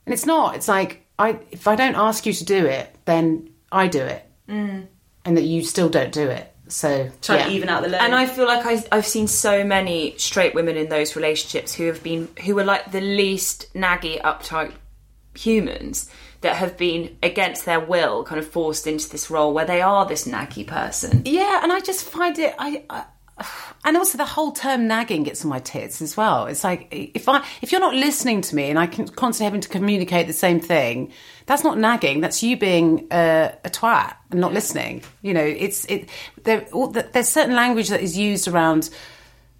And 0.05 0.14
it's 0.14 0.26
not. 0.26 0.55
It's 0.55 0.68
like, 0.68 1.05
I, 1.20 1.39
if 1.51 1.68
I 1.68 1.76
don't 1.76 1.95
ask 1.95 2.26
you 2.26 2.34
to 2.34 2.45
do 2.45 2.66
it, 2.66 2.95
then 3.05 3.49
I 3.72 3.88
do 3.88 4.01
it. 4.01 4.26
Mm. 4.47 4.88
And 5.26 5.38
that 5.38 5.43
you 5.43 5.64
still 5.64 5.89
don't 5.89 6.12
do 6.12 6.28
it. 6.30 6.47
So, 6.68 7.12
Trying 7.22 7.39
yeah. 7.39 7.45
to 7.47 7.51
even 7.51 7.70
out 7.70 7.84
the 7.84 7.89
load. 7.89 7.99
And 8.01 8.16
I 8.16 8.26
feel 8.26 8.45
like 8.45 8.66
I, 8.66 8.82
I've 8.95 9.05
seen 9.05 9.28
so 9.28 9.64
many 9.64 10.18
straight 10.18 10.55
women 10.55 10.78
in 10.78 10.88
those 10.88 11.18
relationships 11.18 11.74
who 11.74 11.88
have 11.88 12.01
been 12.01 12.30
who 12.45 12.57
are 12.59 12.64
like 12.64 12.91
the 12.93 13.01
least 13.01 13.74
naggy, 13.74 14.22
uptight 14.22 14.72
humans 15.36 16.09
that 16.41 16.55
have 16.55 16.78
been 16.78 17.18
against 17.22 17.66
their 17.66 17.80
will, 17.80 18.24
kind 18.24 18.39
of 18.39 18.47
forced 18.47 18.88
into 18.88 19.09
this 19.09 19.30
role 19.30 19.53
where 19.53 19.66
they 19.66 19.82
are 19.82 20.05
this 20.05 20.26
naggy 20.26 20.66
person. 20.66 21.24
Yeah, 21.26 21.59
and 21.62 21.74
I 21.74 21.82
just 21.82 22.05
find 22.05 22.39
it. 22.39 22.55
I, 22.57 22.84
I 22.89 23.03
and 23.83 23.97
also 23.97 24.17
the 24.17 24.25
whole 24.25 24.51
term 24.51 24.87
nagging 24.87 25.23
gets 25.23 25.43
on 25.43 25.49
my 25.49 25.59
tits 25.59 26.01
as 26.01 26.15
well. 26.15 26.45
It's 26.45 26.63
like 26.63 26.87
if 26.91 27.27
I 27.27 27.45
if 27.61 27.71
you're 27.71 27.81
not 27.81 27.95
listening 27.95 28.41
to 28.41 28.55
me 28.55 28.69
and 28.69 28.77
I 28.77 28.87
can 28.87 29.07
constantly 29.07 29.45
having 29.45 29.61
to 29.61 29.69
communicate 29.69 30.27
the 30.27 30.33
same 30.33 30.59
thing, 30.59 31.11
that's 31.45 31.63
not 31.63 31.77
nagging. 31.77 32.21
That's 32.21 32.43
you 32.43 32.57
being 32.57 33.07
a, 33.11 33.53
a 33.63 33.69
twat 33.69 34.15
and 34.31 34.39
not 34.39 34.53
listening. 34.53 35.03
You 35.21 35.33
know, 35.33 35.43
it's 35.43 35.85
it. 35.85 36.09
There, 36.43 36.65
all, 36.71 36.87
there's 36.87 37.29
certain 37.29 37.55
language 37.55 37.89
that 37.89 38.01
is 38.01 38.17
used 38.17 38.47
around 38.47 38.89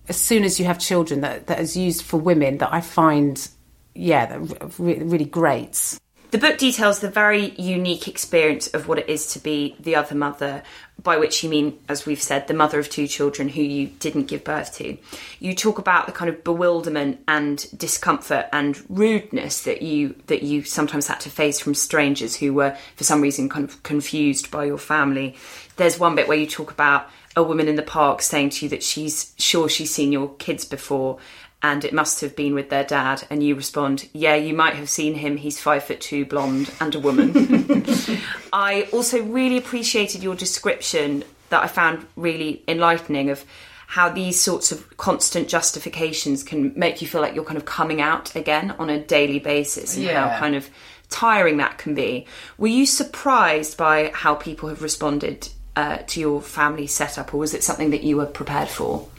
as 0.07 0.17
soon 0.17 0.43
as 0.43 0.59
you 0.59 0.65
have 0.65 0.79
children 0.79 1.21
that 1.21 1.47
that 1.47 1.59
is 1.59 1.77
used 1.77 2.03
for 2.03 2.17
women 2.17 2.57
that 2.57 2.73
I 2.73 2.82
find, 2.82 3.47
yeah, 3.93 4.25
that 4.25 4.79
re- 4.79 4.99
really 4.99 5.25
grates. 5.25 5.99
The 6.32 6.38
book 6.38 6.57
details 6.57 6.99
the 6.99 7.09
very 7.09 7.49
unique 7.57 8.07
experience 8.07 8.67
of 8.67 8.88
what 8.88 8.97
it 8.97 9.09
is 9.09 9.34
to 9.34 9.39
be 9.39 9.75
the 9.82 9.97
other 9.97 10.15
mother, 10.15 10.63
by 11.03 11.17
which 11.17 11.43
you 11.43 11.49
mean, 11.49 11.77
as 11.89 12.05
we've 12.05 12.21
said, 12.21 12.47
the 12.47 12.53
mother 12.53 12.79
of 12.79 12.89
two 12.89 13.05
children 13.05 13.49
who 13.49 13.61
you 13.61 13.88
didn't 13.88 14.29
give 14.29 14.45
birth 14.45 14.73
to. 14.75 14.97
You 15.41 15.53
talk 15.53 15.77
about 15.77 16.05
the 16.05 16.13
kind 16.13 16.29
of 16.29 16.41
bewilderment 16.45 17.19
and 17.27 17.65
discomfort 17.77 18.45
and 18.53 18.82
rudeness 18.88 19.63
that 19.63 19.82
you 19.82 20.15
that 20.27 20.41
you 20.41 20.63
sometimes 20.63 21.07
had 21.07 21.19
to 21.21 21.29
face 21.29 21.59
from 21.59 21.75
strangers 21.75 22.38
who 22.38 22.53
were, 22.53 22.77
for 22.95 23.03
some 23.03 23.19
reason, 23.19 23.49
kind 23.49 23.65
of 23.67 23.84
confused 23.84 24.51
by 24.51 24.63
your 24.63 24.77
family. 24.77 25.36
There's 25.75 25.99
one 25.99 26.15
bit 26.15 26.29
where 26.29 26.38
you 26.38 26.47
talk 26.47 26.71
about 26.71 27.09
a 27.36 27.43
woman 27.43 27.67
in 27.67 27.75
the 27.75 27.84
park 27.84 28.21
saying 28.21 28.51
to 28.51 28.65
you 28.65 28.69
that 28.69 28.84
she's 28.84 29.34
sure 29.38 29.67
she's 29.67 29.93
seen 29.93 30.13
your 30.13 30.29
kids 30.36 30.63
before 30.63 31.17
and 31.64 31.86
it 31.86 31.93
must 31.93 32.22
have 32.22 32.36
been 32.36 32.53
with 32.55 32.70
their 32.70 32.84
dad 32.84 33.24
and 33.30 33.43
you 33.43 33.53
respond 33.55 34.07
yeah 34.14 34.36
you 34.36 34.53
might 34.53 34.76
have 34.76 34.89
seen 34.89 35.14
him. 35.16 35.38
He's 35.38 35.59
five 35.59 35.84
foot 35.84 36.01
two 36.01 36.26
blonde 36.26 36.72
and 36.80 36.95
a 36.95 36.99
woman. 36.99 37.32
I 38.53 38.88
also 38.91 39.22
really 39.24 39.57
appreciated 39.57 40.24
your 40.24 40.36
description 40.36 41.24
that 41.49 41.64
i 41.64 41.68
found 41.68 42.05
really 42.16 42.64
enlightening 42.68 43.30
of 43.30 43.43
how 43.88 44.07
these 44.07 44.39
sorts 44.39 44.72
of 44.72 44.95
constant 44.95 45.49
justifications 45.49 46.43
can 46.43 46.72
make 46.80 47.01
you 47.01 47.07
feel 47.09 47.20
like 47.20 47.36
you're 47.36 47.43
kind 47.43 47.57
of 47.57 47.66
coming 47.66 47.99
out 47.99 48.34
again 48.38 48.72
on 48.80 48.89
a 48.89 48.97
daily 48.97 49.38
basis 49.38 49.97
and 49.97 50.05
Yeah. 50.05 50.30
how 50.30 50.39
kind 50.39 50.55
of 50.55 50.70
tiring 51.09 51.57
that 51.57 51.78
can 51.78 51.93
be. 51.93 52.26
Were 52.57 52.70
you 52.70 52.86
surprised 52.86 53.76
by 53.76 54.12
how 54.14 54.36
people 54.36 54.70
have 54.70 54.82
responded 54.82 55.49
uh, 55.76 55.97
to 56.07 56.22
your 56.22 56.41
family 56.41 56.88
setup 56.88 57.34
or 57.34 57.38
was 57.38 57.53
it 57.53 57.66
something 57.66 57.89
that 57.91 58.03
you 58.03 58.16
were 58.16 58.26
prepared 58.28 58.70
for 58.70 59.09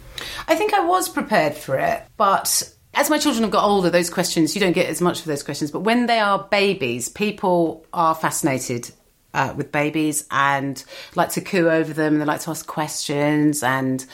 I 0.49 0.55
think 0.55 0.75
I 0.75 0.81
was 0.81 1.09
prepared 1.09 1.55
for 1.55 1.77
it, 1.77 2.03
but 2.17 2.63
as 2.95 3.09
my 3.09 3.19
children 3.19 3.43
have 3.43 3.53
got 3.53 3.65
older, 3.65 3.91
those 3.91 4.11
questions, 4.11 4.55
you 4.55 4.61
don't 4.61 4.73
get 4.73 4.89
as 4.89 5.01
much 5.01 5.21
of 5.21 5.25
those 5.25 5.43
questions. 5.43 5.71
But 5.71 5.81
when 5.81 6.07
they 6.07 6.19
are 6.19 6.47
babies, 6.51 7.09
people 7.09 7.87
are 7.93 8.15
fascinated 8.15 8.91
uh, 9.35 9.55
with 9.57 9.73
babies 9.73 10.27
and 10.31 10.85
like 11.15 11.31
to 11.31 11.41
coo 11.41 11.69
over 11.69 11.93
them 11.93 12.15
and 12.15 12.21
they 12.21 12.27
like 12.27 12.43
to 12.43 12.51
ask 12.51 12.67
questions. 12.67 13.63
And 13.63 14.05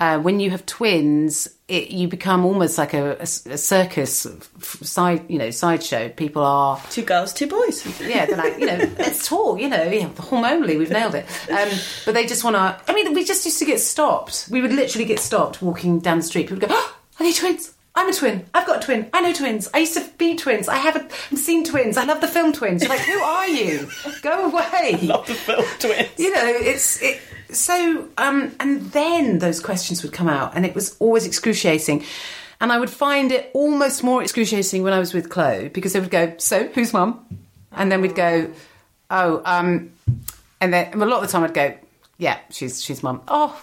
uh, 0.00 0.18
when 0.18 0.40
you 0.40 0.50
have 0.50 0.66
twins, 0.66 1.48
it, 1.68 1.90
you 1.90 2.08
become 2.08 2.44
almost 2.44 2.76
like 2.78 2.92
a, 2.94 3.12
a- 3.18 3.22
a 3.22 3.58
circus 3.58 4.26
side, 4.60 5.24
you 5.28 5.38
know, 5.38 5.50
sideshow. 5.50 6.08
People 6.10 6.42
are 6.42 6.80
two 6.90 7.02
girls, 7.02 7.32
two 7.32 7.46
boys. 7.46 7.84
Yeah, 8.00 8.26
they're 8.26 8.36
like, 8.36 8.58
you 8.58 8.66
know, 8.66 8.76
let's 8.98 9.26
talk. 9.26 9.60
You 9.60 9.68
know, 9.68 9.82
yeah, 9.84 10.08
hormonally, 10.10 10.78
we've 10.78 10.90
nailed 10.90 11.14
it. 11.14 11.26
Um, 11.50 11.68
but 12.04 12.14
they 12.14 12.26
just 12.26 12.44
want 12.44 12.56
to. 12.56 12.80
I 12.90 12.94
mean, 12.94 13.14
we 13.14 13.24
just 13.24 13.44
used 13.44 13.58
to 13.60 13.64
get 13.64 13.80
stopped. 13.80 14.48
We 14.50 14.60
would 14.60 14.72
literally 14.72 15.04
get 15.06 15.20
stopped 15.20 15.62
walking 15.62 16.00
down 16.00 16.18
the 16.18 16.24
street. 16.24 16.48
People 16.48 16.56
would 16.58 16.68
go, 16.68 16.74
oh, 16.76 16.96
"Are 17.20 17.24
they 17.24 17.32
twins?" 17.32 17.70
I'm 17.96 18.08
a 18.08 18.12
twin. 18.12 18.44
I've 18.52 18.66
got 18.66 18.82
a 18.82 18.84
twin. 18.84 19.08
I 19.12 19.20
know 19.20 19.32
twins. 19.32 19.70
I 19.72 19.78
used 19.78 19.94
to 19.94 20.04
be 20.18 20.34
twins. 20.34 20.66
I 20.68 20.78
haven't 20.78 21.12
seen 21.12 21.62
twins. 21.64 21.96
I 21.96 22.02
love 22.04 22.20
the 22.20 22.26
film 22.26 22.52
Twins. 22.52 22.82
You're 22.82 22.88
like, 22.90 22.98
who 23.02 23.20
are 23.20 23.46
you? 23.46 23.88
Go 24.20 24.46
away. 24.50 24.98
Love 25.02 25.24
the 25.28 25.34
film 25.34 25.64
Twins. 25.78 26.08
You 26.18 26.34
know, 26.34 26.42
it's 26.44 27.00
it. 27.00 27.20
So, 27.54 28.08
um, 28.18 28.54
and 28.60 28.82
then 28.92 29.38
those 29.38 29.60
questions 29.60 30.02
would 30.02 30.12
come 30.12 30.28
out, 30.28 30.56
and 30.56 30.66
it 30.66 30.74
was 30.74 30.96
always 30.98 31.26
excruciating. 31.26 32.04
And 32.60 32.72
I 32.72 32.78
would 32.78 32.90
find 32.90 33.32
it 33.32 33.50
almost 33.52 34.02
more 34.02 34.22
excruciating 34.22 34.82
when 34.82 34.92
I 34.92 34.98
was 34.98 35.12
with 35.12 35.28
Chloe 35.28 35.68
because 35.68 35.92
they 35.92 36.00
would 36.00 36.10
go, 36.10 36.34
"So, 36.38 36.66
who's 36.68 36.92
mum?" 36.92 37.24
And 37.72 37.90
then 37.90 38.00
we'd 38.00 38.14
go, 38.14 38.52
Oh, 39.10 39.42
um, 39.44 39.92
and 40.60 40.72
then 40.72 41.00
a 41.00 41.06
lot 41.06 41.22
of 41.22 41.28
the 41.28 41.32
time 41.32 41.44
I'd 41.44 41.54
go, 41.54 41.74
yeah, 42.18 42.38
she's 42.50 42.82
she's 42.82 43.02
mum. 43.02 43.22
Oh, 43.28 43.62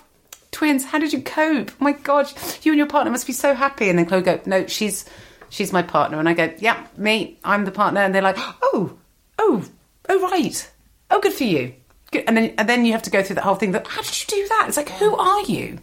twins, 0.52 0.86
how 0.86 1.00
did 1.00 1.14
you 1.14 1.22
cope? 1.22 1.72
Oh 1.72 1.84
my 1.84 1.94
god, 1.94 2.32
you 2.64 2.72
and 2.72 2.78
your 2.78 2.88
partner 2.88 3.12
must 3.12 3.28
be 3.28 3.34
so 3.34 3.54
happy. 3.54 3.90
And 3.90 3.98
then 3.98 4.06
Chloe 4.06 4.22
would 4.22 4.26
go, 4.26 4.40
no, 4.46 4.68
she's 4.68 5.06
she's 5.50 5.74
my 5.74 5.82
partner. 5.82 6.20
And 6.20 6.30
I 6.30 6.34
go, 6.34 6.54
yeah, 6.60 6.86
me, 6.98 7.38
I'm 7.44 7.66
the 7.66 7.72
partner. 7.72 8.02
And 8.02 8.14
they're 8.14 8.22
like, 8.22 8.38
oh, 8.38 8.98
oh, 9.40 9.66
oh, 10.10 10.30
right, 10.30 10.72
oh, 11.10 11.20
good 11.20 11.34
for 11.34 11.44
you. 11.44 11.74
And 12.14 12.36
then 12.36 12.54
and 12.58 12.68
then 12.68 12.86
you 12.86 12.92
have 12.92 13.04
to 13.04 13.10
go 13.10 13.24
through 13.24 13.36
that 13.36 13.44
whole 13.44 13.56
thing. 13.56 13.72
That 13.72 13.88
how 13.88 14.02
did 14.02 14.22
you 14.22 14.28
do 14.28 14.48
that? 14.50 14.66
It's 14.68 14.78
like, 14.78 14.90
who 14.90 15.16
are 15.16 15.44
you? 15.44 15.80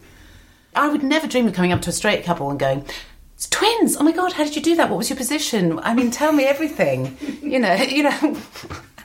I 0.75 0.87
would 0.87 1.03
never 1.03 1.27
dream 1.27 1.47
of 1.47 1.53
coming 1.53 1.71
up 1.71 1.81
to 1.81 1.89
a 1.89 1.93
straight 1.93 2.23
couple 2.23 2.49
and 2.49 2.59
going. 2.59 2.85
It's 3.33 3.49
twins. 3.49 3.97
Oh 3.97 4.03
my 4.03 4.11
god! 4.11 4.33
How 4.33 4.43
did 4.43 4.55
you 4.55 4.61
do 4.61 4.75
that? 4.75 4.89
What 4.89 4.97
was 4.97 5.09
your 5.09 5.17
position? 5.17 5.79
I 5.79 5.93
mean, 5.93 6.11
tell 6.11 6.31
me 6.31 6.43
everything. 6.43 7.17
You 7.41 7.59
know, 7.59 7.73
you 7.89 8.03
know, 8.03 8.37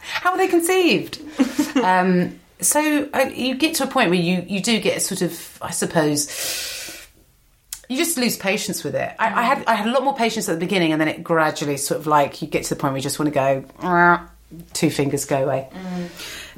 how 0.01 0.33
were 0.33 0.39
they 0.39 0.49
conceived? 0.49 1.21
Um, 1.75 2.39
so 2.61 2.79
you 2.81 3.57
get 3.57 3.75
to 3.77 3.85
a 3.85 3.87
point 3.89 4.09
where 4.09 4.19
you 4.19 4.45
you 4.47 4.61
do 4.61 4.81
get 4.81 5.03
sort 5.03 5.23
of, 5.23 5.59
I 5.61 5.71
suppose, 5.73 6.29
you 7.89 7.97
just 7.97 8.17
lose 8.17 8.37
patience 8.37 8.85
with 8.85 8.95
it. 8.95 9.15
I, 9.19 9.41
I 9.41 9.43
had 9.43 9.67
I 9.67 9.75
had 9.75 9.89
a 9.89 9.91
lot 9.91 10.05
more 10.05 10.15
patience 10.15 10.49
at 10.49 10.53
the 10.53 10.61
beginning, 10.61 10.93
and 10.93 11.01
then 11.01 11.09
it 11.09 11.25
gradually 11.25 11.77
sort 11.77 12.01
of 12.01 12.07
like 12.07 12.41
you 12.43 12.49
get 12.49 12.63
to 12.65 12.71
the 12.71 12.81
point 12.81 12.93
where 12.93 12.99
you 12.99 13.03
just 13.03 13.19
want 13.19 13.27
to 13.27 13.35
go, 13.35 13.65
two 14.73 14.91
fingers 14.91 15.25
go 15.25 15.45
away. 15.45 15.69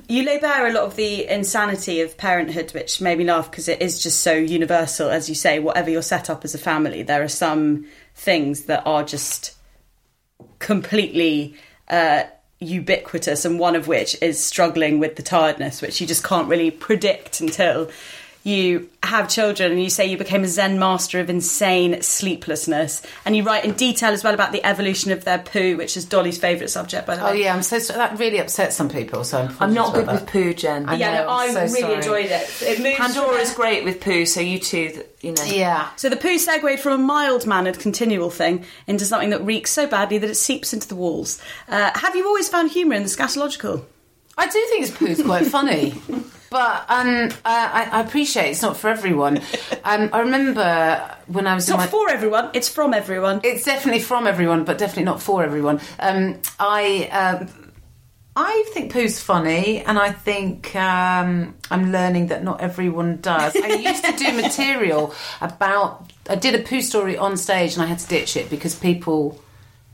You 0.08 0.22
lay 0.24 0.38
bare 0.38 0.66
a 0.68 0.72
lot 0.72 0.84
of 0.84 0.96
the 0.96 1.26
insanity 1.26 2.00
of 2.00 2.16
parenthood, 2.16 2.72
which 2.72 3.00
made 3.00 3.18
me 3.18 3.24
laugh 3.24 3.50
because 3.50 3.68
it 3.68 3.82
is 3.82 4.02
just 4.02 4.20
so 4.20 4.34
universal, 4.34 5.08
as 5.08 5.28
you 5.28 5.34
say. 5.34 5.58
Whatever 5.58 5.90
you're 5.90 6.02
set 6.02 6.30
up 6.30 6.44
as 6.44 6.54
a 6.54 6.58
family, 6.58 7.02
there 7.02 7.22
are 7.22 7.28
some 7.28 7.86
things 8.14 8.64
that 8.64 8.86
are 8.86 9.02
just 9.02 9.56
completely 10.58 11.56
uh, 11.88 12.24
ubiquitous, 12.60 13.44
and 13.44 13.58
one 13.58 13.74
of 13.76 13.88
which 13.88 14.16
is 14.22 14.42
struggling 14.42 14.98
with 14.98 15.16
the 15.16 15.22
tiredness, 15.22 15.82
which 15.82 16.00
you 16.00 16.06
just 16.06 16.24
can't 16.24 16.48
really 16.48 16.70
predict 16.70 17.40
until 17.40 17.90
you 18.47 18.89
have 19.02 19.28
children 19.28 19.73
and 19.73 19.82
you 19.82 19.90
say 19.90 20.06
you 20.06 20.16
became 20.16 20.44
a 20.44 20.48
zen 20.48 20.78
master 20.78 21.18
of 21.18 21.28
insane 21.28 22.01
sleeplessness 22.01 23.02
and 23.24 23.35
you 23.35 23.43
write 23.43 23.64
in 23.64 23.73
detail 23.73 24.10
as 24.12 24.23
well 24.23 24.35
about 24.35 24.52
the 24.52 24.64
evolution 24.64 25.10
of 25.10 25.24
their 25.24 25.39
poo 25.39 25.77
which 25.77 25.97
is 25.97 26.05
dolly's 26.05 26.39
favourite 26.39 26.70
subject 26.70 27.06
by 27.06 27.16
the 27.16 27.24
way 27.24 27.31
Oh 27.31 27.32
yeah, 27.32 27.55
I'm 27.55 27.62
so 27.62 27.78
sorry. 27.81 27.98
that 27.98 28.18
really 28.18 28.39
upsets 28.39 28.77
some 28.77 28.89
people. 28.89 29.24
So 29.24 29.39
I'm, 29.43 29.56
I'm 29.60 29.74
not 29.74 29.94
good 29.94 30.05
about 30.05 30.20
with 30.23 30.31
poo, 30.31 30.55
Jen. 30.55 30.89
I 30.89 30.94
yeah 30.94 31.14
know, 31.18 31.24
no, 31.24 31.31
i 31.31 31.48
so 31.48 31.60
really 31.60 31.81
sorry. 31.81 31.94
enjoyed 31.94 32.27
it 32.27 32.62
it 32.62 32.81
moves 32.81 32.97
Pandora's 32.98 33.52
from- 33.52 33.62
great 33.62 33.85
with 33.85 34.01
poo, 34.01 34.24
so 34.27 34.40
you 34.40 34.59
two, 34.60 35.02
you 35.23 35.32
know. 35.32 35.43
Yeah. 35.44 35.89
So 35.97 36.09
the 36.09 36.16
poo 36.16 36.39
segued 36.39 36.78
from 36.81 36.93
a 36.93 36.98
mild 36.98 37.47
mannered 37.47 37.78
continual 37.81 38.31
thing 38.31 38.64
into 38.86 39.05
something 39.05 39.31
that 39.31 39.43
reeks 39.44 39.73
so 39.73 39.86
badly 39.89 40.18
that 40.18 40.31
it 40.31 40.36
seeps 40.36 40.73
into 40.73 40.86
the 40.89 40.94
walls. 40.97 41.40
Uh, 41.68 41.90
have 41.98 42.14
you 42.14 42.24
always 42.27 42.48
found 42.48 42.70
humour 42.70 42.94
in 42.94 43.02
the 43.02 43.09
scatological? 43.09 43.85
I 44.39 44.47
do 44.47 44.64
think 44.70 44.86
this 44.86 44.97
poo's 44.97 45.23
quite 45.23 45.47
funny, 45.47 45.94
but 46.56 46.86
um, 46.88 47.28
I, 47.44 47.86
I 47.92 48.00
appreciate 48.00 48.48
it's 48.52 48.62
not 48.62 48.78
for 48.78 48.88
everyone. 48.88 49.40
Um, 49.84 50.10
I 50.12 50.18
remember 50.18 51.16
when 51.28 51.46
I 51.46 51.54
was 51.54 51.62
It's 51.64 51.70
not 51.70 51.78
my. 51.78 51.86
for 51.86 52.10
everyone, 52.10 52.50
it's 52.54 52.68
from 52.68 52.92
everyone. 52.92 53.40
It's 53.44 53.64
definitely 53.64 54.00
from 54.00 54.26
everyone, 54.26 54.64
but 54.64 54.78
definitely 54.78 55.04
not 55.04 55.22
for 55.22 55.44
everyone. 55.44 55.80
Um, 56.00 56.40
I 56.58 57.04
um, 57.12 57.72
I 58.34 58.64
think 58.74 58.92
poo's 58.92 59.20
funny, 59.20 59.84
and 59.84 59.96
I 59.96 60.10
think 60.10 60.74
um, 60.74 61.54
I'm 61.70 61.92
learning 61.92 62.26
that 62.28 62.42
not 62.42 62.60
everyone 62.60 63.18
does. 63.20 63.54
I 63.54 63.68
used 63.90 64.04
to 64.04 64.12
do 64.16 64.32
material 64.32 65.14
about. 65.40 66.10
I 66.28 66.34
did 66.34 66.56
a 66.56 66.62
poo 66.64 66.82
story 66.82 67.16
on 67.16 67.36
stage, 67.36 67.74
and 67.74 67.82
I 67.84 67.86
had 67.86 68.00
to 68.00 68.08
ditch 68.08 68.36
it 68.36 68.50
because 68.50 68.74
people 68.74 69.40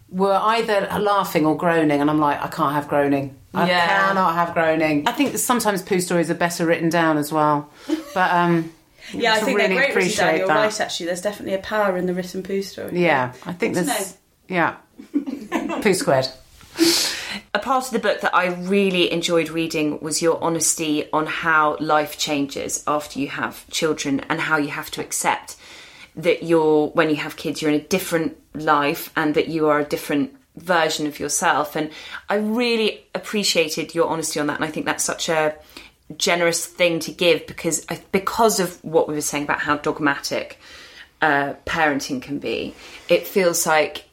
were 0.09 0.41
either 0.43 0.89
laughing 0.99 1.45
or 1.45 1.55
groaning, 1.55 2.01
and 2.01 2.09
I'm 2.09 2.19
like, 2.19 2.41
I 2.41 2.49
can't 2.49 2.73
have 2.73 2.89
groaning. 2.89 3.37
I 3.55 3.69
Yeah. 3.69 3.87
cannot 4.09 4.35
have 4.35 4.55
groaning. 4.55 5.07
I 5.07 5.13
think 5.13 5.37
sometimes 5.39 5.83
poo 5.83 6.01
stories 6.01 6.31
are 6.31 6.35
better 6.35 6.65
written 6.67 6.89
down 6.89 7.19
as 7.19 7.33
well, 7.33 7.71
but 8.15 8.31
um, 8.33 8.73
yeah, 9.13 9.35
I 9.35 9.41
think 9.41 9.59
really 9.59 9.69
they're 9.75 9.77
great 9.77 9.95
written 9.95 10.17
down. 10.17 10.29
appreciate 10.29 10.39
You're 10.39 10.47
that. 10.49 10.57
right, 10.57 10.81
actually. 10.81 11.07
There's 11.07 11.21
definitely 11.23 11.55
a 11.55 11.59
power 11.59 11.97
in 11.97 12.07
the 12.07 12.15
written 12.15 12.43
poo 12.43 12.63
story. 12.63 12.99
Yeah, 13.03 13.33
I 13.45 13.53
think 13.53 13.75
Good 13.75 13.81
to 13.81 13.87
there's 13.87 14.17
yeah, 14.49 14.77
poo 15.83 15.95
squared. 15.95 16.29
A 17.55 17.59
part 17.59 17.85
of 17.87 17.91
the 17.91 17.99
book 17.99 18.23
that 18.23 18.35
I 18.35 18.47
really 18.47 19.13
enjoyed 19.13 19.51
reading 19.51 20.01
was 20.01 20.23
your 20.23 20.43
honesty 20.43 21.11
on 21.13 21.27
how 21.27 21.77
life 21.81 22.17
changes 22.19 22.83
after 22.87 23.19
you 23.19 23.29
have 23.29 23.69
children 23.71 24.21
and 24.31 24.41
how 24.41 24.57
you 24.57 24.69
have 24.69 24.91
to 24.93 25.01
accept 25.03 25.57
that 26.17 26.43
you're, 26.43 26.89
when 26.89 27.11
you 27.11 27.17
have 27.17 27.37
kids, 27.37 27.61
you're 27.61 27.71
in 27.71 27.79
a 27.81 27.85
different 27.85 28.37
life 28.55 29.11
and 29.17 29.35
that 29.35 29.49
you 29.49 29.69
are 29.69 29.81
a 29.81 29.85
different 29.85 30.35
version 30.57 31.07
of 31.07 31.19
yourself. 31.19 31.77
And 31.77 31.91
I 32.29 32.37
really 32.37 33.05
appreciated 33.15 33.95
your 33.95 34.09
honesty 34.09 34.39
on 34.41 34.47
that. 34.49 34.57
And 34.57 34.65
I 34.65 34.69
think 34.69 34.87
that's 34.87 35.05
such 35.05 35.29
a 35.29 35.55
generous 36.17 36.67
thing 36.67 36.99
to 37.01 37.11
give 37.13 37.47
because 37.47 37.87
because 38.13 38.61
of 38.61 38.83
what 38.85 39.09
we 39.09 39.15
were 39.15 39.21
saying 39.21 39.45
about 39.45 39.61
how 39.61 39.77
dogmatic 39.79 40.59
uh, 41.23 41.55
parenting 41.65 42.21
can 42.21 42.39
be, 42.39 42.75
it 43.09 43.27
feels 43.27 43.67
like 43.67 44.05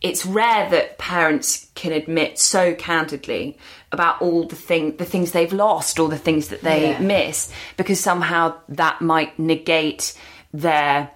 it's 0.00 0.26
rare 0.26 0.68
that 0.70 0.98
parents 0.98 1.68
can 1.74 1.92
admit 1.92 2.38
so 2.38 2.74
candidly 2.74 3.56
about 3.92 4.20
all 4.20 4.46
the 4.46 4.56
thing 4.56 4.96
the 4.96 5.04
things 5.04 5.32
they've 5.32 5.52
lost 5.52 5.98
or 5.98 6.08
the 6.08 6.18
things 6.18 6.48
that 6.48 6.62
they 6.62 6.90
Yeah. 6.90 6.98
miss 7.00 7.50
because 7.76 8.00
somehow 8.00 8.54
that 8.68 9.00
might 9.00 9.38
negate 9.38 10.14
their 10.52 11.10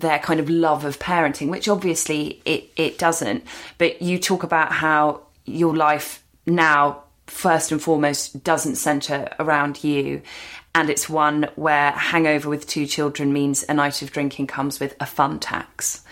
their 0.00 0.18
kind 0.18 0.40
of 0.40 0.50
love 0.50 0.84
of 0.84 0.98
parenting 0.98 1.48
which 1.48 1.68
obviously 1.68 2.42
it 2.44 2.70
it 2.76 2.98
doesn't. 2.98 3.44
But 3.78 4.02
you 4.02 4.18
talk 4.18 4.42
about 4.42 4.72
how 4.72 5.22
your 5.44 5.74
life 5.74 6.22
now 6.46 7.02
first 7.26 7.72
and 7.72 7.82
foremost 7.82 8.44
doesn't 8.44 8.76
center 8.76 9.28
around 9.38 9.82
you. 9.82 10.22
And 10.74 10.90
it's 10.90 11.08
one 11.08 11.48
where 11.56 11.90
hangover 11.92 12.48
with 12.48 12.66
two 12.66 12.86
children 12.86 13.32
means 13.32 13.64
a 13.68 13.74
night 13.74 14.02
of 14.02 14.12
drinking 14.12 14.46
comes 14.46 14.78
with 14.78 14.94
a 15.00 15.06
fun 15.06 15.40
tax. 15.40 16.04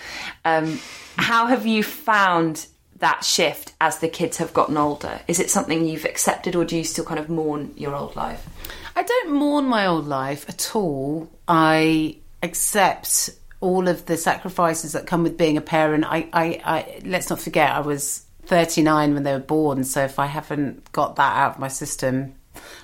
Um, 0.44 0.81
how 1.16 1.47
have 1.47 1.66
you 1.66 1.82
found 1.82 2.66
that 2.98 3.24
shift 3.24 3.74
as 3.81 3.98
the 3.98 4.09
kids 4.09 4.39
have 4.39 4.55
gotten 4.55 4.77
older? 4.77 5.20
Is 5.28 5.39
it 5.39 5.51
something 5.51 5.86
you've 5.86 6.06
accepted 6.06 6.56
or 6.56 6.65
do 6.65 6.77
you 6.77 6.85
still 6.85 7.05
kind 7.05 7.20
of 7.20 7.28
mourn 7.28 7.74
your 7.77 7.94
old 7.94 8.16
life? 8.16 8.48
I 8.97 9.02
don't 9.02 9.32
mourn 9.32 9.66
my 9.66 9.86
old 9.86 10.06
life 10.06 10.48
at 10.48 10.74
all. 10.74 11.28
I 11.47 12.16
accept 12.43 13.31
all 13.65 13.89
of 13.89 14.05
the 14.05 14.19
sacrifices 14.19 14.93
that 14.93 15.07
come 15.07 15.23
with 15.23 15.39
being 15.39 15.57
a 15.57 15.61
parent. 15.62 16.05
I, 16.05 16.28
I, 16.35 16.61
I 16.65 17.01
let's 17.05 17.31
not 17.31 17.41
forget 17.41 17.70
I 17.70 17.81
was 17.81 18.23
39 18.45 19.15
when 19.15 19.23
they 19.23 19.32
were 19.32 19.39
born, 19.39 19.85
so 19.85 20.05
if 20.05 20.19
I 20.19 20.27
haven't 20.27 20.93
got 20.93 21.16
that 21.16 21.36
out 21.36 21.55
of 21.55 21.59
my 21.59 21.69
system, 21.69 22.35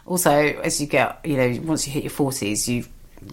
also 0.07 0.33
as 0.33 0.81
you 0.81 0.87
get, 0.87 1.21
you 1.23 1.37
know, 1.37 1.61
once 1.65 1.87
you 1.87 1.93
hit 1.93 2.03
your 2.03 2.13
40s, 2.13 2.67
you 2.67 2.87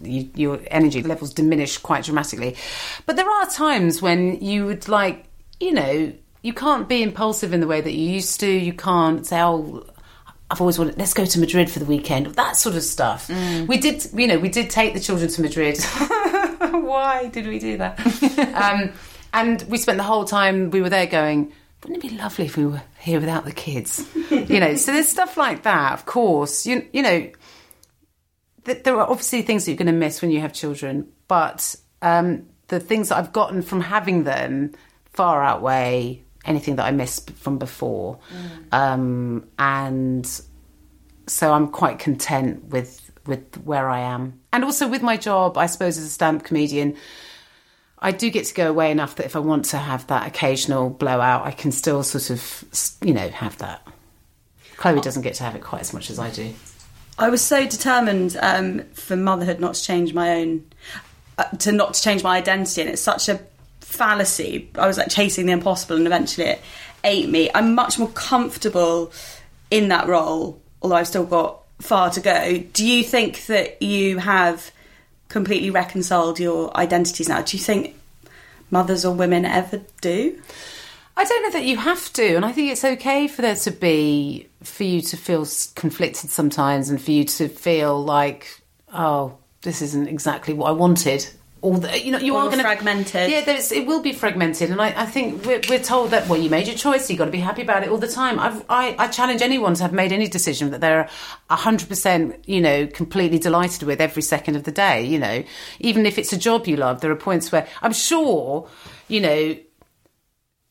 you, 0.03 0.29
your 0.35 0.59
energy 0.67 1.01
levels 1.01 1.33
diminish 1.33 1.77
quite 1.77 2.03
dramatically. 2.03 2.57
But 3.05 3.15
there 3.15 3.29
are 3.29 3.49
times 3.49 4.01
when 4.01 4.41
you 4.41 4.65
would 4.65 4.89
like, 4.89 5.23
you 5.61 5.71
know, 5.71 6.11
you 6.41 6.53
can't 6.53 6.89
be 6.89 7.01
impulsive 7.01 7.53
in 7.53 7.61
the 7.61 7.67
way 7.67 7.79
that 7.79 7.93
you 7.93 8.09
used 8.09 8.41
to. 8.41 8.51
You 8.51 8.73
can't 8.73 9.25
say, 9.25 9.41
oh, 9.41 9.85
I've 10.51 10.59
always 10.59 10.77
wanted, 10.77 10.97
let's 10.97 11.13
go 11.13 11.23
to 11.23 11.39
Madrid 11.39 11.71
for 11.71 11.79
the 11.79 11.85
weekend, 11.85 12.27
that 12.27 12.57
sort 12.57 12.75
of 12.75 12.83
stuff. 12.83 13.29
Mm. 13.29 13.67
We 13.67 13.77
did, 13.77 14.05
you 14.13 14.27
know, 14.27 14.37
we 14.37 14.49
did 14.49 14.69
take 14.69 14.93
the 14.93 14.99
children 14.99 15.29
to 15.29 15.41
Madrid. 15.41 15.77
Why 16.71 17.27
did 17.27 17.47
we 17.47 17.59
do 17.59 17.77
that? 17.77 17.99
um, 18.55 18.91
and 19.33 19.61
we 19.63 19.77
spent 19.77 19.97
the 19.97 20.03
whole 20.03 20.25
time 20.25 20.71
we 20.71 20.81
were 20.81 20.89
there 20.89 21.07
going, 21.07 21.51
wouldn't 21.83 22.03
it 22.03 22.09
be 22.09 22.17
lovely 22.17 22.45
if 22.45 22.57
we 22.57 22.65
were 22.65 22.81
here 22.99 23.19
without 23.19 23.45
the 23.45 23.51
kids? 23.51 24.07
you 24.31 24.59
know, 24.59 24.75
so 24.75 24.91
there's 24.91 25.07
stuff 25.07 25.37
like 25.37 25.63
that, 25.63 25.93
of 25.93 26.05
course. 26.05 26.65
You, 26.65 26.87
you 26.91 27.01
know, 27.01 27.29
th- 28.65 28.83
there 28.83 28.95
are 28.95 29.09
obviously 29.09 29.41
things 29.41 29.65
that 29.65 29.71
you're 29.71 29.77
going 29.77 29.87
to 29.87 29.93
miss 29.93 30.21
when 30.21 30.31
you 30.31 30.41
have 30.41 30.53
children, 30.53 31.07
but 31.27 31.75
um, 32.01 32.47
the 32.67 32.79
things 32.79 33.09
that 33.09 33.17
I've 33.17 33.33
gotten 33.33 33.61
from 33.61 33.81
having 33.81 34.23
them 34.23 34.73
far 35.13 35.43
outweigh 35.43 36.23
anything 36.45 36.77
that 36.77 36.85
I 36.85 36.91
missed 36.91 37.31
from 37.31 37.57
before. 37.57 38.19
Um, 38.71 39.47
and 39.59 40.25
so 41.27 41.51
I'm 41.51 41.67
quite 41.67 41.99
content 41.99 42.65
with 42.65 43.06
with 43.27 43.55
where 43.65 43.89
I 43.89 43.99
am, 43.99 44.39
and 44.51 44.63
also 44.63 44.87
with 44.87 45.01
my 45.01 45.17
job. 45.17 45.57
I 45.57 45.65
suppose 45.67 45.97
as 45.97 46.05
a 46.05 46.09
stand-up 46.09 46.45
comedian, 46.45 46.95
I 47.99 48.11
do 48.11 48.29
get 48.29 48.45
to 48.45 48.53
go 48.53 48.69
away 48.69 48.91
enough 48.91 49.15
that 49.15 49.25
if 49.25 49.35
I 49.35 49.39
want 49.39 49.65
to 49.65 49.77
have 49.77 50.07
that 50.07 50.27
occasional 50.27 50.89
blowout, 50.89 51.45
I 51.45 51.51
can 51.51 51.71
still 51.71 52.03
sort 52.03 52.29
of, 52.29 52.97
you 53.01 53.13
know, 53.13 53.29
have 53.29 53.57
that. 53.57 53.85
Chloe 54.77 55.01
doesn't 55.01 55.23
get 55.23 55.33
to 55.35 55.43
have 55.43 55.55
it 55.55 55.63
quite 55.63 55.81
as 55.81 55.93
much 55.93 56.09
as 56.09 56.19
I 56.19 56.29
do. 56.29 56.53
I 57.17 57.29
was 57.29 57.41
so 57.41 57.65
determined 57.65 58.37
um, 58.39 58.83
for 58.93 59.15
motherhood 59.15 59.59
not 59.59 59.73
to 59.73 59.83
change 59.83 60.13
my 60.13 60.35
own, 60.35 60.63
uh, 61.39 61.45
to 61.45 61.71
not 61.71 61.95
to 61.95 62.01
change 62.01 62.23
my 62.23 62.37
identity, 62.37 62.81
and 62.81 62.89
it's 62.91 63.01
such 63.01 63.27
a 63.27 63.39
fallacy. 63.81 64.69
I 64.75 64.85
was 64.85 64.99
like 64.99 65.09
chasing 65.09 65.47
the 65.47 65.53
impossible, 65.53 65.95
and 65.95 66.05
eventually 66.05 66.47
it 66.47 66.61
ate 67.03 67.29
me. 67.29 67.49
I'm 67.55 67.73
much 67.73 67.97
more 67.97 68.09
comfortable 68.09 69.11
in 69.71 69.87
that 69.87 70.07
role, 70.07 70.61
although 70.83 70.95
I've 70.95 71.07
still 71.07 71.25
got 71.25 71.63
far 71.79 72.09
to 72.11 72.19
go. 72.19 72.63
Do 72.73 72.85
you 72.85 73.03
think 73.03 73.45
that 73.47 73.81
you 73.81 74.17
have 74.17 74.71
completely 75.29 75.69
reconciled 75.69 76.39
your 76.39 76.75
identities 76.75 77.29
now? 77.29 77.41
Do 77.41 77.57
you 77.57 77.63
think 77.63 77.95
mothers 78.71 79.05
or 79.05 79.13
women 79.13 79.45
ever 79.45 79.81
do? 80.01 80.41
I 81.15 81.23
don't 81.23 81.43
know 81.43 81.59
that 81.59 81.65
you 81.65 81.77
have 81.77 82.13
to, 82.13 82.35
and 82.35 82.45
I 82.45 82.51
think 82.51 82.71
it's 82.71 82.85
okay 82.85 83.27
for 83.27 83.41
there 83.41 83.55
to 83.55 83.71
be 83.71 84.47
for 84.61 84.83
you 84.83 85.01
to 85.01 85.17
feel 85.17 85.47
conflicted 85.75 86.29
sometimes, 86.29 86.89
and 86.89 87.01
for 87.01 87.11
you 87.11 87.23
to 87.23 87.47
feel 87.47 88.03
like, 88.03 88.61
oh, 88.93 89.37
this 89.63 89.81
isn't 89.81 90.07
exactly 90.07 90.53
what 90.53 90.67
I 90.67 90.71
wanted. 90.73 91.27
Or 91.61 91.79
the, 91.79 92.03
you 92.03 92.11
know, 92.11 92.19
you 92.19 92.35
Or 92.35 92.41
are 92.41 92.45
going 92.45 92.59
to 92.59 92.63
fragmented. 92.63 93.31
Yeah, 93.31 93.43
there's, 93.43 93.71
it 93.71 93.87
will 93.87 94.01
be 94.01 94.13
fragmented, 94.13 94.69
and 94.69 94.79
I, 94.79 94.93
I 95.01 95.05
think 95.05 95.43
we're, 95.45 95.61
we're 95.67 95.81
told 95.81 96.11
that 96.11 96.27
well, 96.27 96.39
you 96.39 96.49
made 96.49 96.67
your 96.67 96.75
choice, 96.75 97.09
you 97.09 97.17
got 97.17 97.25
to 97.25 97.31
be 97.31 97.39
happy 97.39 97.63
about 97.63 97.83
it 97.83 97.89
all 97.89 97.97
the 97.97 98.07
time. 98.07 98.39
I've, 98.39 98.63
I, 98.69 98.95
I 98.99 99.07
challenge 99.07 99.41
anyone 99.41 99.73
to 99.75 99.83
have 99.83 99.93
made 99.93 100.11
any 100.11 100.27
decision 100.27 100.69
that 100.71 100.81
they're 100.81 101.09
hundred 101.49 101.89
percent, 101.89 102.47
you 102.47 102.61
know, 102.61 102.85
completely 102.87 103.39
delighted 103.39 103.83
with 103.83 103.99
every 103.99 104.21
second 104.21 104.55
of 104.55 104.63
the 104.63 104.71
day. 104.71 105.03
You 105.03 105.17
know, 105.17 105.43
even 105.79 106.05
if 106.05 106.19
it's 106.19 106.31
a 106.31 106.37
job 106.37 106.67
you 106.67 106.77
love, 106.77 107.01
there 107.01 107.11
are 107.11 107.15
points 107.15 107.51
where 107.51 107.67
I'm 107.81 107.93
sure, 107.93 108.69
you 109.07 109.21
know, 109.21 109.57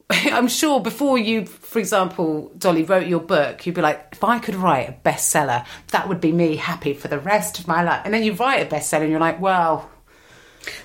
I'm 0.10 0.48
sure 0.48 0.80
before 0.80 1.18
you, 1.18 1.46
for 1.46 1.78
example, 1.78 2.52
Dolly 2.56 2.84
wrote 2.84 3.08
your 3.08 3.20
book, 3.20 3.66
you'd 3.66 3.74
be 3.74 3.80
like, 3.80 4.08
if 4.12 4.22
I 4.22 4.38
could 4.38 4.54
write 4.54 4.88
a 4.88 4.92
bestseller, 4.92 5.66
that 5.88 6.08
would 6.08 6.20
be 6.20 6.32
me 6.32 6.56
happy 6.56 6.94
for 6.94 7.08
the 7.08 7.18
rest 7.18 7.58
of 7.58 7.66
my 7.66 7.82
life. 7.82 8.02
And 8.04 8.14
then 8.14 8.22
you 8.22 8.34
write 8.34 8.62
a 8.62 8.74
bestseller, 8.74 9.02
and 9.02 9.10
you're 9.10 9.20
like, 9.20 9.40
well, 9.40 9.90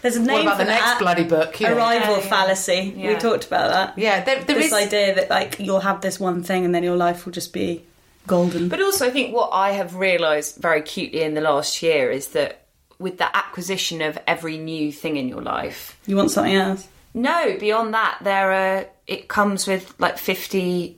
There's 0.02 0.16
a 0.18 0.22
what 0.22 0.42
about 0.42 0.58
for 0.58 0.64
the 0.64 0.70
next 0.72 0.84
that. 0.86 1.00
bloody 1.00 1.24
book? 1.24 1.60
you 1.60 1.68
know? 1.68 1.76
Arrival 1.78 2.16
Yeah, 2.18 2.24
yeah. 2.24 2.30
fallacy. 2.30 2.94
We 2.96 3.16
talked 3.16 3.46
about 3.48 3.70
that. 3.72 3.98
Yeah, 3.98 4.24
there, 4.24 4.44
there 4.44 4.56
this 4.56 4.68
is. 4.68 4.74
idea 4.74 5.16
that 5.16 5.30
like 5.30 5.60
you'll 5.60 5.80
have 5.82 6.02
this 6.02 6.20
one 6.20 6.44
thing 6.44 6.66
and 6.66 6.74
then 6.74 6.84
your 6.84 6.98
life 6.98 7.26
will 7.26 7.34
just 7.34 7.54
be 7.54 7.84
golden. 8.28 8.70
But 8.70 8.82
also, 8.82 9.08
I 9.08 9.10
think 9.10 9.34
what 9.34 9.50
I 9.54 9.72
have 9.72 9.96
realised 9.96 10.58
very 10.58 10.80
acutely 10.80 11.22
in 11.22 11.34
the 11.34 11.42
last 11.42 11.82
year 11.82 12.12
is 12.12 12.30
that 12.30 12.66
with 13.00 13.18
the 13.18 13.36
acquisition 13.36 14.02
of 14.02 14.18
every 14.28 14.58
new 14.58 14.92
thing 14.92 15.18
in 15.18 15.28
your 15.28 15.42
life, 15.42 15.98
you 16.06 16.16
want 16.16 16.32
something 16.32 16.54
else. 16.54 16.88
no, 17.14 17.58
beyond 17.60 17.94
that, 17.94 18.20
there 18.22 18.52
are. 18.52 18.86
It 19.08 19.28
comes 19.28 19.68
with 19.68 19.94
like 20.00 20.18
fifty 20.18 20.98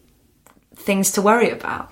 things 0.76 1.12
to 1.12 1.22
worry 1.22 1.50
about. 1.50 1.92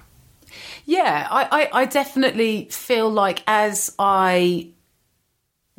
Yeah, 0.85 1.27
I, 1.29 1.69
I, 1.73 1.81
I 1.81 1.85
definitely 1.85 2.65
feel 2.69 3.09
like 3.09 3.43
as 3.47 3.95
I 3.97 4.69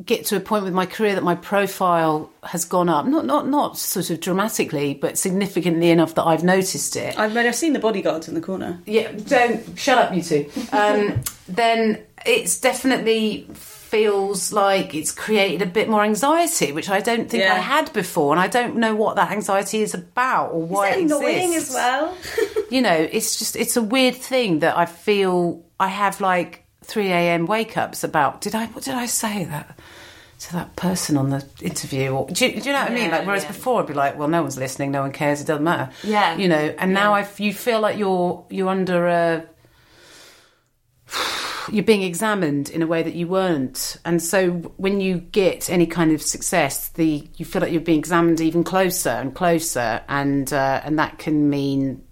get 0.05 0.25
to 0.25 0.35
a 0.35 0.39
point 0.39 0.63
with 0.63 0.73
my 0.73 0.85
career 0.85 1.15
that 1.15 1.23
my 1.23 1.35
profile 1.35 2.29
has 2.43 2.65
gone 2.65 2.89
up, 2.89 3.05
not 3.05 3.25
not 3.25 3.47
not 3.47 3.77
sort 3.77 4.09
of 4.09 4.19
dramatically, 4.19 4.93
but 4.93 5.17
significantly 5.17 5.89
enough 5.89 6.15
that 6.15 6.23
I've 6.23 6.43
noticed 6.43 6.95
it. 6.95 7.17
I've, 7.17 7.35
I've 7.35 7.55
seen 7.55 7.73
the 7.73 7.79
bodyguards 7.79 8.27
in 8.27 8.33
the 8.35 8.41
corner. 8.41 8.81
Yeah, 8.85 9.11
don't 9.11 9.77
shut 9.77 9.97
up, 9.97 10.13
you 10.13 10.21
two. 10.21 10.49
Um, 10.71 11.21
then 11.47 12.03
it's 12.25 12.59
definitely 12.59 13.47
feels 13.53 14.51
like 14.51 14.95
it's 14.95 15.11
created 15.11 15.61
a 15.61 15.69
bit 15.69 15.87
more 15.87 16.03
anxiety, 16.03 16.71
which 16.71 16.89
I 16.89 16.99
don't 16.99 17.29
think 17.29 17.43
Yeah. 17.43 17.53
I 17.53 17.57
had 17.59 17.93
before, 17.93 18.33
and 18.33 18.39
I 18.41 18.47
don't 18.47 18.77
know 18.77 18.95
what 18.95 19.17
that 19.17 19.31
anxiety 19.31 19.81
is 19.81 19.93
about 19.93 20.51
or 20.51 20.61
why 20.63 20.89
Is 20.89 20.95
it 20.97 21.03
annoying 21.05 21.53
exists. 21.53 21.69
as 21.69 21.75
well? 21.75 22.17
you 22.71 22.81
know, 22.81 23.07
it's 23.11 23.37
just 23.37 23.55
it's 23.55 23.77
a 23.77 23.81
weird 23.83 24.15
thing 24.15 24.59
that 24.59 24.75
I 24.77 24.85
feel 24.87 25.63
I 25.79 25.87
have 25.89 26.21
like 26.21 26.65
three 26.83 27.09
a.m. 27.09 27.45
wake 27.45 27.77
ups 27.77 28.03
about. 28.03 28.41
Did 28.41 28.55
I 28.55 28.65
what 28.67 28.83
did 28.83 28.95
I 28.95 29.05
say 29.05 29.45
that 29.45 29.77
to 30.43 30.53
that 30.53 30.75
person 30.75 31.17
on 31.17 31.29
the 31.29 31.45
interview? 31.61 32.09
Or 32.09 32.27
do 32.27 32.45
you, 32.45 32.59
do 32.59 32.67
you 32.67 32.73
know 32.73 32.81
what 32.81 32.91
I 32.91 32.95
mean? 32.95 33.11
Like 33.11 33.25
whereas 33.25 33.43
yeah. 33.43 33.51
before 33.51 33.81
I'd 33.81 33.87
be 33.87 33.93
like, 33.93 34.17
well, 34.17 34.27
no 34.27 34.41
one's 34.41 34.57
listening, 34.57 34.91
no 34.91 35.01
one 35.01 35.11
cares, 35.11 35.41
it 35.41 35.47
doesn't 35.47 35.63
matter. 35.63 35.91
Yeah. 36.03 36.37
you 36.37 36.47
know. 36.47 36.75
And 36.77 36.93
now 36.93 37.13
I 37.13 37.27
you 37.37 37.53
feel 37.53 37.79
like 37.79 37.97
you're 37.97 38.45
you're 38.49 38.69
under 38.69 39.07
a 39.07 39.45
you're 41.71 41.83
being 41.83 42.03
examined 42.03 42.69
in 42.69 42.81
a 42.81 42.87
way 42.87 43.03
that 43.03 43.13
you 43.13 43.27
weren't 43.27 43.97
and 44.03 44.21
so 44.21 44.51
when 44.77 44.99
you 44.99 45.17
get 45.17 45.69
any 45.69 45.85
kind 45.85 46.11
of 46.11 46.21
success 46.21 46.89
the 46.89 47.27
you 47.37 47.45
feel 47.45 47.61
like 47.61 47.71
you're 47.71 47.81
being 47.81 47.99
examined 47.99 48.41
even 48.41 48.63
closer 48.63 49.09
and 49.09 49.33
closer 49.33 50.01
and 50.09 50.51
uh, 50.51 50.81
and 50.83 50.99
that 50.99 51.17
can 51.19 51.49
mean 51.49 52.03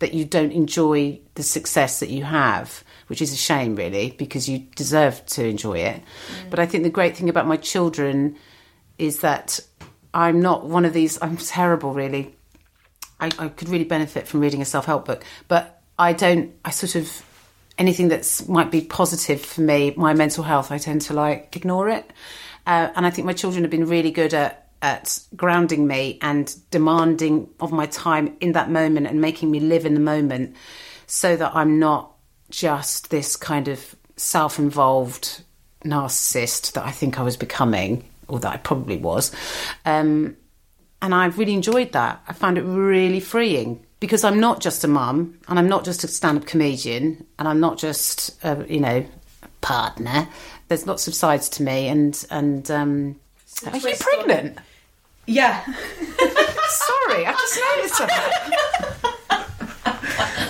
that 0.00 0.14
you 0.14 0.24
don't 0.24 0.52
enjoy 0.52 1.18
the 1.34 1.42
success 1.42 2.00
that 2.00 2.10
you 2.10 2.24
have 2.24 2.82
which 3.06 3.22
is 3.22 3.32
a 3.32 3.36
shame 3.36 3.76
really 3.76 4.10
because 4.10 4.48
you 4.48 4.58
deserve 4.74 5.24
to 5.26 5.44
enjoy 5.44 5.78
it. 5.78 6.02
But 6.50 6.58
i 6.58 6.66
think 6.66 6.84
the 6.84 6.90
great 6.90 7.16
thing 7.16 7.28
about 7.28 7.46
my 7.46 7.56
children 7.56 8.36
is 8.98 9.20
that 9.20 9.60
i'm 10.14 10.40
not 10.40 10.66
one 10.66 10.84
of 10.84 10.92
these 10.92 11.20
i'm 11.22 11.36
terrible 11.36 11.92
really. 11.92 12.34
I, 13.18 13.30
I 13.38 13.48
could 13.48 13.70
really 13.70 13.84
benefit 13.84 14.28
from 14.28 14.40
reading 14.40 14.60
a 14.60 14.64
self-help 14.64 15.06
book 15.06 15.24
but 15.48 15.82
i 15.98 16.12
don't 16.12 16.54
i 16.64 16.70
sort 16.70 16.94
of 16.96 17.24
anything 17.78 18.08
that's 18.08 18.46
might 18.48 18.70
be 18.70 18.80
positive 18.82 19.40
for 19.40 19.60
me 19.60 19.94
my 19.96 20.14
mental 20.14 20.44
health 20.44 20.70
i 20.70 20.78
tend 20.78 21.02
to 21.02 21.14
like 21.14 21.56
ignore 21.56 21.88
it. 21.88 22.12
Uh, 22.66 22.90
and 22.96 23.06
i 23.06 23.10
think 23.10 23.26
my 23.26 23.32
children 23.32 23.64
have 23.64 23.70
been 23.70 23.86
really 23.86 24.10
good 24.10 24.34
at 24.34 24.62
at 24.82 25.18
grounding 25.34 25.86
me 25.86 26.18
and 26.20 26.54
demanding 26.70 27.48
of 27.60 27.72
my 27.72 27.86
time 27.86 28.36
in 28.40 28.52
that 28.52 28.70
moment 28.70 29.06
and 29.06 29.20
making 29.20 29.50
me 29.50 29.58
live 29.58 29.86
in 29.86 29.94
the 29.94 30.00
moment 30.00 30.54
so 31.06 31.34
that 31.36 31.54
i'm 31.54 31.78
not 31.78 32.15
just 32.50 33.10
this 33.10 33.36
kind 33.36 33.68
of 33.68 33.94
self-involved 34.16 35.42
narcissist 35.84 36.72
that 36.72 36.84
i 36.84 36.90
think 36.90 37.18
i 37.18 37.22
was 37.22 37.36
becoming 37.36 38.04
or 38.28 38.38
that 38.38 38.52
i 38.52 38.56
probably 38.56 38.96
was 38.96 39.30
um, 39.84 40.36
and 41.02 41.14
I've 41.14 41.38
really 41.38 41.54
enjoyed 41.54 41.92
that. 41.92 42.22
I 42.26 42.32
found 42.32 42.58
it 42.58 42.62
really 42.62 43.20
freeing 43.20 43.84
because 44.00 44.24
I'm 44.24 44.40
not 44.40 44.60
just 44.60 44.82
a 44.84 44.88
mum 44.88 45.38
and 45.48 45.58
I'm 45.58 45.68
not 45.68 45.84
just 45.84 46.04
a 46.04 46.08
stand-up 46.08 46.46
comedian 46.46 47.24
and 47.38 47.46
I'm 47.46 47.60
not 47.60 47.78
just 47.78 48.36
a, 48.44 48.64
you 48.68 48.80
know 48.80 49.06
a 49.42 49.48
partner. 49.60 50.28
There's 50.68 50.86
lots 50.86 51.06
of 51.06 51.14
sides 51.14 51.48
to 51.50 51.62
me 51.62 51.88
and 51.88 52.26
and 52.30 52.70
um, 52.70 53.16
are 53.66 53.74
you 53.74 53.80
twist 53.80 54.02
on 54.02 54.24
pregnant? 54.24 54.58
Yeah. 55.26 55.64
Sorry, 56.68 57.26
I 57.26 57.32
just 57.32 57.60
noticed 57.76 57.98
that. 57.98 59.02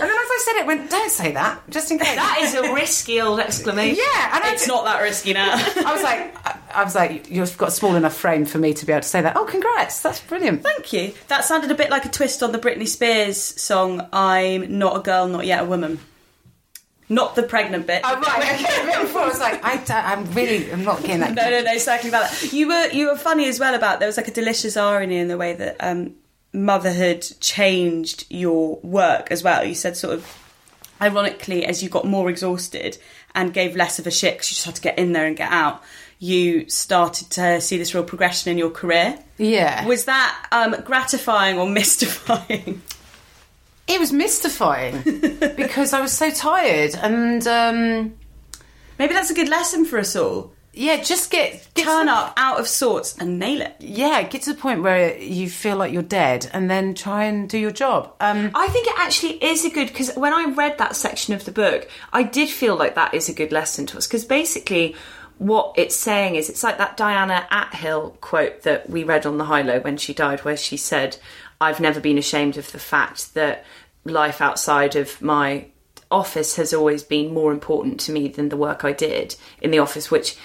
and 0.49 0.57
then 0.59 0.61
as 0.61 0.61
I 0.61 0.61
said 0.61 0.61
it, 0.61 0.63
I 0.63 0.67
went 0.67 0.91
don't 0.91 1.11
say 1.11 1.33
that 1.33 1.71
just 1.71 1.91
in 1.91 1.99
case. 1.99 2.15
That 2.15 2.39
is 2.43 2.55
a 2.55 2.73
risky 2.75 3.21
old 3.21 3.41
exclamation. 3.41 3.97
Yeah, 4.15 4.37
and 4.37 4.45
I 4.45 4.53
it's 4.53 4.67
not 4.69 4.85
that 4.85 5.01
risky 5.03 5.33
now. 5.33 5.53
I 5.55 5.93
was 5.93 6.03
like, 6.03 6.47
I- 6.47 6.59
I 6.75 6.85
was 6.85 6.95
like, 6.95 7.31
you've 7.31 7.57
got 7.57 7.69
a 7.69 7.73
small 7.73 7.95
enough 7.95 8.15
frame 8.15 8.45
for 8.45 8.59
me 8.59 8.75
to 8.75 8.85
be 8.85 8.93
able 8.93 9.01
to 9.01 9.09
say 9.09 9.23
that. 9.23 9.35
Oh, 9.37 9.47
congrats, 9.47 10.03
that's 10.03 10.21
brilliant. 10.21 10.63
Thank 10.63 10.93
you. 10.93 11.15
That 11.29 11.45
sounded 11.45 11.71
a 11.71 11.75
bit 11.75 11.89
like 11.91 12.05
a 12.05 12.11
twist 12.11 12.43
on 12.43 12.53
the 12.53 12.59
Britney 12.59 12.87
Spears 12.87 13.39
song 13.39 14.07
"I'm 14.13 14.79
Not 14.79 14.97
a 14.97 15.01
Girl, 15.01 15.27
Not 15.27 15.47
Yet 15.47 15.63
a 15.63 15.65
Woman." 15.65 15.99
Not 17.09 17.37
the 17.37 17.45
pregnant 17.45 17.87
bit. 17.87 18.03
Oh, 18.05 18.21
right, 18.21 18.43
okay. 18.61 19.03
Before 19.03 19.23
I 19.23 19.29
was 19.29 19.39
like, 19.39 19.65
I 19.65 19.77
don't, 19.77 19.91
I'm 19.91 20.33
really, 20.35 20.73
I'm 20.73 20.85
not 20.85 21.01
getting 21.03 21.21
that. 21.21 21.35
no, 21.37 21.49
no, 21.51 21.63
no, 21.63 21.79
circling 21.79 22.11
about 22.13 22.29
that. 22.31 22.53
You 22.53 22.67
were 22.67 22.89
you 22.89 23.09
were 23.09 23.17
funny 23.17 23.47
as 23.49 23.61
well 23.61 23.75
about 23.77 24.01
there 24.01 24.09
was 24.09 24.17
like 24.17 24.27
a 24.29 24.33
delicious 24.33 24.77
irony 24.77 25.19
in 25.19 25.29
the 25.29 25.37
way 25.39 25.53
that 25.55 25.77
um, 25.79 26.15
motherhood 26.57 27.27
changed 27.41 28.25
your 28.31 28.79
work 28.79 29.31
as 29.31 29.45
well. 29.45 29.65
You 29.65 29.75
said 29.75 29.97
sort 29.97 30.15
of 30.15 30.43
ironically 31.01 31.65
as 31.67 31.83
you 31.83 31.89
got 31.89 32.07
more 32.07 32.31
exhausted 32.31 32.99
and 33.35 33.53
gave 33.53 33.77
less 33.77 33.99
of 33.99 34.07
a 34.07 34.11
shit 34.11 34.35
because 34.35 34.51
you 34.51 34.55
just 34.55 34.65
had 34.65 34.75
to 34.75 34.81
get 34.81 34.99
in 34.99 35.13
there 35.13 35.27
and 35.27 35.37
get 35.37 35.53
out. 35.53 35.83
You 36.19 36.69
started 36.71 37.31
to 37.33 37.61
see 37.61 37.77
this 37.77 37.95
real 37.95 38.05
progression 38.05 38.51
in 38.51 38.57
your 38.59 38.71
career. 38.71 39.19
Yeah. 39.37 39.87
Was 39.87 40.07
that 40.07 40.49
um, 40.51 40.75
gratifying 40.83 41.59
or 41.59 41.69
mystifying? 41.81 42.81
It 43.87 44.01
was 44.01 44.13
mystifying 44.13 45.03
because 45.57 45.93
I 45.93 46.01
was 46.01 46.13
so 46.13 46.31
tired 46.31 46.95
and 46.97 47.47
um, 47.47 48.15
maybe 48.99 49.13
that's 49.13 49.31
a 49.31 49.35
good 49.35 49.49
lesson 49.49 49.85
for 49.85 49.99
us 49.99 50.17
all. 50.17 50.56
Yeah, 50.79 51.03
just 51.03 51.31
get, 51.31 51.67
get 51.73 51.85
turn 51.85 52.07
up 52.09 52.35
out 52.37 52.61
of 52.61 52.69
sorts 52.69 53.17
and 53.17 53.39
nail 53.39 53.63
it. 53.63 53.77
Yeah, 53.81 54.23
get 54.25 54.43
to 54.43 54.53
the 54.53 54.61
point 54.61 54.83
where 54.83 55.17
you 55.17 55.49
feel 55.49 55.77
like 55.77 55.91
you're 55.91 56.03
dead, 56.03 56.51
and 56.53 56.71
then 56.71 56.95
try 56.95 57.25
and 57.25 57.49
do 57.49 57.57
your 57.57 57.71
job. 57.71 58.13
Um, 58.21 58.51
I 58.55 58.69
think 58.69 58.87
it 58.87 58.95
actually 58.99 59.43
is 59.43 59.65
a 59.65 59.71
good 59.71 59.89
because 59.89 60.15
when 60.17 60.35
I 60.35 60.53
read 60.53 60.77
that 60.77 60.95
section 60.95 61.33
of 61.33 61.47
the 61.47 61.51
book, 61.51 61.89
I 62.13 62.23
did 62.23 62.51
feel 62.51 62.77
like 62.77 62.95
that 62.95 63.15
is 63.15 63.31
a 63.31 63.33
good 63.33 63.53
lesson 63.53 63.87
to 63.87 63.97
us 63.97 64.07
because 64.07 64.27
basically 64.27 64.95
what 65.39 65.73
it's 65.77 65.97
saying 65.97 66.37
is 66.37 66.51
it's 66.51 66.63
like 66.63 66.77
that 66.77 66.99
Diana 66.99 67.47
Athill 67.51 68.21
quote 68.21 68.63
that 68.63 68.89
we 68.91 69.03
read 69.03 69.25
on 69.25 69.39
the 69.39 69.45
high 69.45 69.63
low 69.63 69.81
when 69.81 69.97
she 69.97 70.13
died, 70.13 70.41
where 70.41 70.59
she 70.59 70.77
said, 70.77 71.17
"I've 71.59 71.81
never 71.81 72.01
been 72.01 72.19
ashamed 72.19 72.59
of 72.59 72.71
the 72.73 72.79
fact 72.79 73.33
that 73.33 73.65
life 74.05 74.43
outside 74.43 74.95
of 74.95 75.23
my 75.23 75.69
office 76.11 76.57
has 76.57 76.75
always 76.75 77.03
been 77.03 77.33
more 77.33 77.51
important 77.51 77.99
to 77.99 78.13
me 78.13 78.29
than 78.29 78.51
the 78.51 78.57
work 78.57 78.85
I 78.85 78.93
did 78.93 79.37
in 79.63 79.71
the 79.71 79.79
office," 79.79 80.11
which 80.11 80.37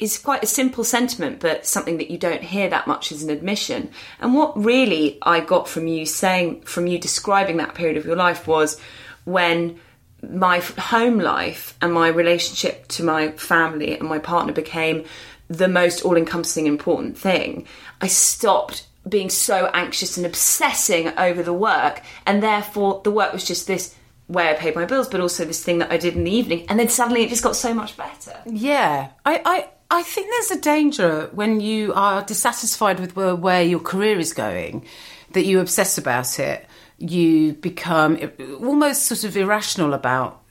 is 0.00 0.18
quite 0.18 0.42
a 0.42 0.46
simple 0.46 0.82
sentiment, 0.82 1.40
but 1.40 1.66
something 1.66 1.98
that 1.98 2.10
you 2.10 2.18
don't 2.18 2.42
hear 2.42 2.68
that 2.70 2.86
much 2.86 3.12
as 3.12 3.22
an 3.22 3.30
admission. 3.30 3.90
And 4.18 4.34
what 4.34 4.56
really 4.62 5.18
I 5.22 5.40
got 5.40 5.68
from 5.68 5.86
you 5.86 6.06
saying, 6.06 6.62
from 6.62 6.86
you 6.86 6.98
describing 6.98 7.58
that 7.58 7.74
period 7.74 7.96
of 7.96 8.06
your 8.06 8.16
life 8.16 8.46
was 8.46 8.80
when 9.24 9.78
my 10.22 10.58
home 10.58 11.18
life 11.18 11.76
and 11.80 11.92
my 11.92 12.08
relationship 12.08 12.88
to 12.88 13.04
my 13.04 13.32
family 13.32 13.96
and 13.98 14.08
my 14.08 14.18
partner 14.18 14.52
became 14.52 15.04
the 15.48 15.68
most 15.68 16.02
all 16.02 16.16
encompassing 16.16 16.66
important 16.66 17.18
thing. 17.18 17.66
I 18.00 18.06
stopped 18.06 18.86
being 19.08 19.30
so 19.30 19.66
anxious 19.72 20.16
and 20.16 20.26
obsessing 20.26 21.08
over 21.18 21.42
the 21.42 21.52
work, 21.52 22.02
and 22.26 22.42
therefore 22.42 23.00
the 23.04 23.10
work 23.10 23.32
was 23.32 23.46
just 23.46 23.66
this 23.66 23.94
way 24.28 24.48
I 24.48 24.54
paid 24.54 24.76
my 24.76 24.84
bills, 24.84 25.08
but 25.08 25.20
also 25.20 25.44
this 25.44 25.62
thing 25.62 25.78
that 25.78 25.90
I 25.90 25.96
did 25.96 26.16
in 26.16 26.24
the 26.24 26.30
evening. 26.30 26.66
And 26.68 26.78
then 26.78 26.88
suddenly 26.88 27.24
it 27.24 27.28
just 27.28 27.42
got 27.42 27.56
so 27.56 27.74
much 27.74 27.96
better. 27.96 28.36
Yeah, 28.46 29.08
I, 29.24 29.42
I, 29.44 29.68
I 29.90 30.02
think 30.02 30.28
there's 30.30 30.58
a 30.58 30.60
danger 30.60 31.28
when 31.32 31.60
you 31.60 31.92
are 31.94 32.22
dissatisfied 32.22 33.00
with 33.00 33.16
where, 33.16 33.34
where 33.34 33.62
your 33.62 33.80
career 33.80 34.18
is 34.18 34.32
going 34.32 34.86
that 35.32 35.44
you 35.44 35.60
obsess 35.60 35.98
about 35.98 36.38
it. 36.38 36.66
You 36.98 37.54
become 37.54 38.18
almost 38.60 39.06
sort 39.06 39.24
of 39.24 39.36
irrational 39.36 39.94
about 39.94 40.42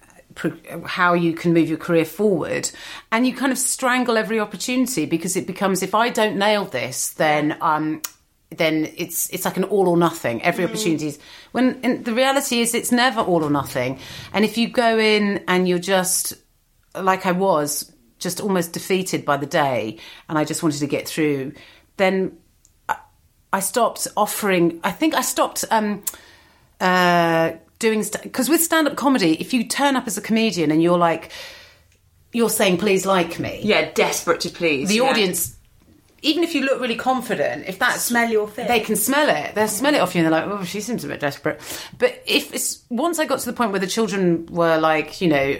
how 0.86 1.14
you 1.14 1.34
can 1.34 1.53
move 1.53 1.70
your 1.70 1.78
career 1.78 2.06
forward, 2.06 2.70
and 3.11 3.26
you 3.28 3.36
kind 3.36 3.52
of 3.52 3.57
strangle 3.57 4.18
every 4.18 4.40
opportunity 4.40 5.06
because 5.06 5.36
it 5.36 5.45
becomes 5.48 5.84
if 5.84 5.94
I 5.94 6.10
don't 6.10 6.38
nail 6.38 6.66
this, 6.66 7.11
then 7.11 7.57
um, 7.61 8.02
then 8.56 8.90
it's 8.98 9.30
it's 9.30 9.45
like 9.45 9.57
an 9.57 9.64
all 9.66 9.88
or 9.88 9.98
nothing. 9.98 10.41
Every 10.41 10.66
Mm. 10.66 10.70
opportunity 10.70 11.07
is 11.07 11.20
when 11.52 12.03
the 12.03 12.14
reality 12.14 12.61
is 12.61 12.74
it's 12.74 12.91
never 12.91 13.22
all 13.22 13.44
or 13.44 13.49
nothing. 13.49 13.99
And 14.34 14.44
if 14.45 14.57
you 14.57 14.70
go 14.70 14.98
in 14.98 15.44
and 15.48 15.68
you're 15.68 15.78
just 15.80 16.34
like 16.95 17.26
I 17.26 17.32
was, 17.34 17.91
just 18.20 18.40
almost 18.41 18.74
defeated 18.74 19.26
by 19.26 19.38
the 19.38 19.46
day, 19.46 19.98
and 20.28 20.38
I 20.38 20.44
just 20.46 20.62
wanted 20.62 20.80
to 20.80 20.88
get 20.88 21.08
through, 21.08 21.54
then 21.98 22.38
I, 22.88 22.98
I 23.52 23.60
stopped 23.62 24.08
offering. 24.16 24.80
I 24.84 24.91
think 24.91 25.14
I 25.16 25.22
stopped 25.22 25.66
um, 25.72 26.04
uh, 26.80 27.54
doing 27.80 28.04
because 28.24 28.50
with 28.50 28.62
stand 28.62 28.88
up 28.88 28.96
comedy, 28.96 29.34
if 29.40 29.54
you 29.54 29.64
turn 29.68 29.96
up 29.96 30.06
as 30.08 30.18
a 30.18 30.22
comedian 30.22 30.72
and 30.72 30.82
you're 30.84 30.98
like 30.98 31.32
you're 32.32 32.50
saying 32.50 32.78
please 32.78 33.06
like 33.08 33.40
me, 33.40 33.62
Yeah, 33.64 33.90
desperate 33.91 34.41
to 34.41 34.50
please. 34.50 34.90
the 34.90 34.96
yeah. 34.98 35.04
audience. 35.04 35.56
Even 36.22 36.44
if 36.44 36.54
you 36.54 36.62
look 36.66 36.82
really 36.82 36.98
confident, 36.98 37.66
if 37.68 37.80
that 37.80 37.98
Smell 37.98 38.30
your 38.30 38.46
fear. 38.48 38.68
they 38.68 38.82
can 38.82 38.98
smell 38.98 39.30
it. 39.30 39.56
They 39.56 39.66
smell 39.68 39.96
it 39.96 40.00
off 40.00 40.14
you, 40.14 40.24
and 40.24 40.32
they're 40.34 40.46
like, 40.46 40.60
"Oh, 40.60 40.66
she 40.66 40.82
seems 40.82 41.06
a 41.06 41.08
bit 41.08 41.22
desperate." 41.22 41.62
But 41.98 42.22
if 42.28 42.54
it's 42.54 42.84
once 42.90 43.20
I 43.20 43.26
got 43.26 43.40
to 43.40 43.46
the 43.46 43.54
point 43.54 43.72
where 43.72 43.80
the 43.80 43.88
children 43.88 44.46
were 44.48 44.78
like, 44.78 45.22
you 45.22 45.30
know, 45.30 45.56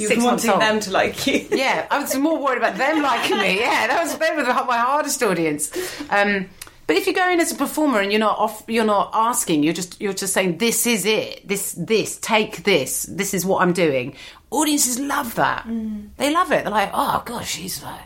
You 0.00 0.08
six 0.08 0.18
were 0.18 0.30
months 0.30 0.46
wanting 0.46 0.60
them 0.60 0.80
to 0.80 0.90
like 0.90 1.26
you. 1.26 1.46
yeah, 1.50 1.86
I 1.90 1.98
was 2.00 2.16
more 2.16 2.38
worried 2.38 2.58
about 2.58 2.76
them 2.76 3.02
liking 3.02 3.38
me. 3.38 3.60
Yeah, 3.60 3.86
that 3.86 4.02
was 4.02 4.16
they 4.16 4.34
were 4.34 4.42
my 4.44 4.78
hardest 4.78 5.22
audience. 5.22 5.70
Um, 6.10 6.48
but 6.86 6.96
if 6.96 7.06
you 7.06 7.12
go 7.12 7.30
in 7.30 7.38
as 7.38 7.52
a 7.52 7.54
performer 7.54 8.00
and 8.00 8.10
you're 8.10 8.18
not 8.18 8.38
off, 8.38 8.64
you're 8.66 8.84
not 8.84 9.10
asking. 9.12 9.62
You're 9.62 9.74
just 9.74 10.00
you're 10.00 10.12
just 10.12 10.32
saying 10.32 10.58
this 10.58 10.86
is 10.86 11.04
it. 11.06 11.46
This 11.46 11.72
this 11.72 12.18
take 12.18 12.64
this. 12.64 13.04
This 13.04 13.34
is 13.34 13.44
what 13.46 13.62
I'm 13.62 13.72
doing. 13.72 14.16
Audiences 14.50 14.98
love 14.98 15.36
that. 15.36 15.64
They 16.16 16.32
love 16.32 16.50
it. 16.50 16.64
They're 16.64 16.72
like, 16.72 16.90
oh 16.92 17.22
gosh, 17.24 17.50
she's 17.50 17.82
like. 17.82 18.00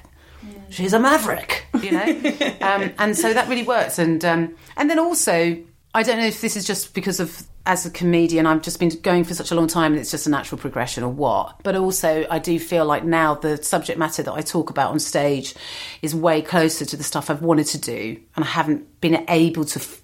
She's 0.69 0.93
a 0.93 1.01
maverick, 1.01 1.67
you 1.81 1.93
know, 1.93 2.03
um, 2.61 2.93
and 2.99 3.17
so 3.17 3.33
that 3.33 3.49
really 3.49 3.63
works. 3.63 3.99
And 3.99 4.25
um, 4.25 4.55
and 4.77 4.91
then 4.91 4.99
also, 4.99 5.57
I 5.97 6.03
don't 6.03 6.19
know 6.19 6.27
if 6.27 6.41
this 6.41 6.57
is 6.57 6.67
just 6.67 6.93
because 6.93 7.21
of 7.21 7.47
as 7.67 7.87
a 7.87 7.91
comedian, 7.91 8.47
I've 8.47 8.61
just 8.63 8.79
been 8.81 8.91
going 9.01 9.25
for 9.25 9.33
such 9.33 9.51
a 9.51 9.55
long 9.55 9.69
time, 9.69 9.93
and 9.93 10.01
it's 10.01 10.11
just 10.11 10.27
a 10.27 10.31
natural 10.31 10.59
progression 10.61 11.03
or 11.05 11.09
what. 11.09 11.63
But 11.63 11.77
also, 11.77 12.27
I 12.31 12.39
do 12.39 12.59
feel 12.59 12.85
like 12.85 13.05
now 13.05 13.37
the 13.37 13.57
subject 13.63 13.99
matter 13.99 14.23
that 14.23 14.33
I 14.33 14.43
talk 14.43 14.69
about 14.71 14.91
on 14.91 14.99
stage 14.99 15.55
is 16.03 16.15
way 16.15 16.43
closer 16.43 16.85
to 16.85 16.97
the 16.97 17.05
stuff 17.05 17.31
I've 17.31 17.43
wanted 17.43 17.67
to 17.69 17.79
do, 17.79 18.21
and 18.37 18.45
I 18.45 18.49
haven't 18.49 19.01
been 19.01 19.25
able 19.29 19.65
to 19.65 19.79
f- 19.79 20.03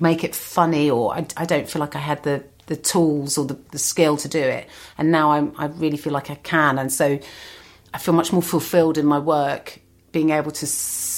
make 0.00 0.24
it 0.24 0.34
funny, 0.34 0.90
or 0.90 1.14
I, 1.14 1.26
I 1.36 1.44
don't 1.44 1.68
feel 1.68 1.80
like 1.80 1.94
I 1.94 2.00
had 2.00 2.22
the 2.22 2.42
the 2.66 2.76
tools 2.76 3.36
or 3.36 3.44
the, 3.46 3.58
the 3.72 3.78
skill 3.78 4.16
to 4.16 4.28
do 4.28 4.40
it. 4.40 4.68
And 4.96 5.10
now 5.10 5.32
I'm, 5.32 5.52
I 5.58 5.66
really 5.66 5.96
feel 5.96 6.12
like 6.12 6.30
I 6.30 6.36
can, 6.36 6.78
and 6.78 6.90
so 6.92 7.18
I 7.92 7.98
feel 7.98 8.14
much 8.14 8.32
more 8.32 8.42
fulfilled 8.42 8.96
in 8.96 9.06
my 9.06 9.18
work, 9.18 9.80
being 10.12 10.30
able 10.30 10.50
to. 10.50 10.66
s- 10.66 11.09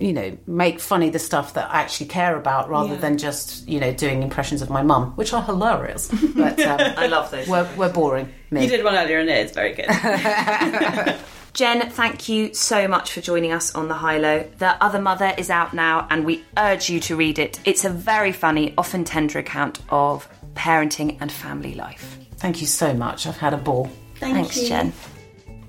You 0.00 0.12
know, 0.12 0.38
make 0.46 0.78
funny 0.78 1.10
the 1.10 1.18
stuff 1.18 1.54
that 1.54 1.70
I 1.74 1.80
actually 1.80 2.06
care 2.06 2.36
about, 2.36 2.68
rather 2.70 2.94
Yeah. 2.94 3.00
than 3.00 3.18
just 3.18 3.66
you 3.68 3.80
know 3.80 3.92
doing 3.92 4.22
impressions 4.22 4.62
of 4.62 4.70
my 4.70 4.82
mum, 4.82 5.12
which 5.16 5.32
are 5.32 5.42
hilarious. 5.42 6.08
But 6.36 6.60
um, 6.60 6.80
I 6.96 7.06
love 7.08 7.30
those. 7.32 7.48
We're, 7.48 7.68
we're 7.76 7.92
boring. 7.92 8.32
Me. 8.50 8.62
You 8.62 8.68
did 8.70 8.84
one 8.84 8.94
earlier 8.94 9.18
and 9.18 9.28
it's 9.28 9.52
very 9.52 9.74
good. 9.74 9.86
Jen, 11.54 11.90
thank 11.90 12.28
you 12.28 12.54
so 12.54 12.86
much 12.86 13.12
for 13.12 13.20
joining 13.20 13.50
us 13.50 13.74
on 13.74 13.88
The 13.88 13.94
High 13.94 14.18
Low. 14.18 14.48
The 14.58 14.80
Other 14.82 15.00
Mother 15.00 15.34
is 15.36 15.50
out 15.50 15.74
now 15.74 16.06
and 16.10 16.24
we 16.24 16.44
urge 16.56 16.88
you 16.88 17.00
to 17.00 17.16
read 17.16 17.40
it. 17.40 17.58
It's 17.64 17.84
a 17.84 17.90
very 17.90 18.30
funny, 18.30 18.74
often 18.78 19.02
tender 19.02 19.40
account 19.40 19.80
of 19.90 20.28
parenting 20.54 21.18
and 21.20 21.32
family 21.32 21.74
life. 21.74 22.18
Thank 22.36 22.60
you 22.60 22.68
so 22.68 22.94
much. 22.94 23.26
I've 23.26 23.38
had 23.38 23.54
a 23.54 23.56
ball. 23.56 23.90
Thank 24.20 24.34
Thanks, 24.36 24.56
you. 24.62 24.68
Jen. 24.68 24.92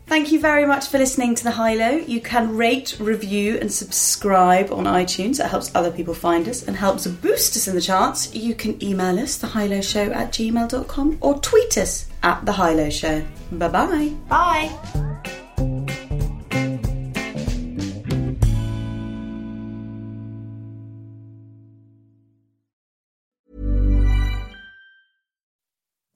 Thank 0.10 0.31
you 0.31 0.40
very 0.40 0.65
much 0.65 0.88
for 0.88 0.98
listening 0.98 1.36
to 1.36 1.44
The 1.44 1.52
High 1.52 1.76
Low. 1.76 1.91
You 1.91 2.19
can 2.19 2.57
rate, 2.57 2.98
review, 2.99 3.60
and 3.61 3.72
subscribe 3.72 4.72
on 4.72 4.86
iTunes. 4.86 5.40
It 5.40 5.48
helps 5.48 5.69
other 5.76 5.91
people 5.91 6.15
find 6.15 6.48
us 6.48 6.68
and 6.68 6.76
helps 6.76 7.06
boost 7.06 7.56
us 7.56 7.68
in 7.68 7.76
the 7.76 7.81
charts. 7.81 8.34
You 8.34 8.56
can 8.56 8.84
email 8.84 9.19
us, 9.19 9.40
thehighlowshow 9.40 10.15
at 10.15 10.31
gmail.com, 10.31 11.19
or 11.22 11.40
tweet 11.40 11.77
us 11.77 12.07
at 12.23 12.44
The 12.44 12.53
High 12.53 12.73
Low 12.73 12.90
Show. 12.90 13.23
Bye-bye. 13.52 14.15
Bye. 14.27 15.09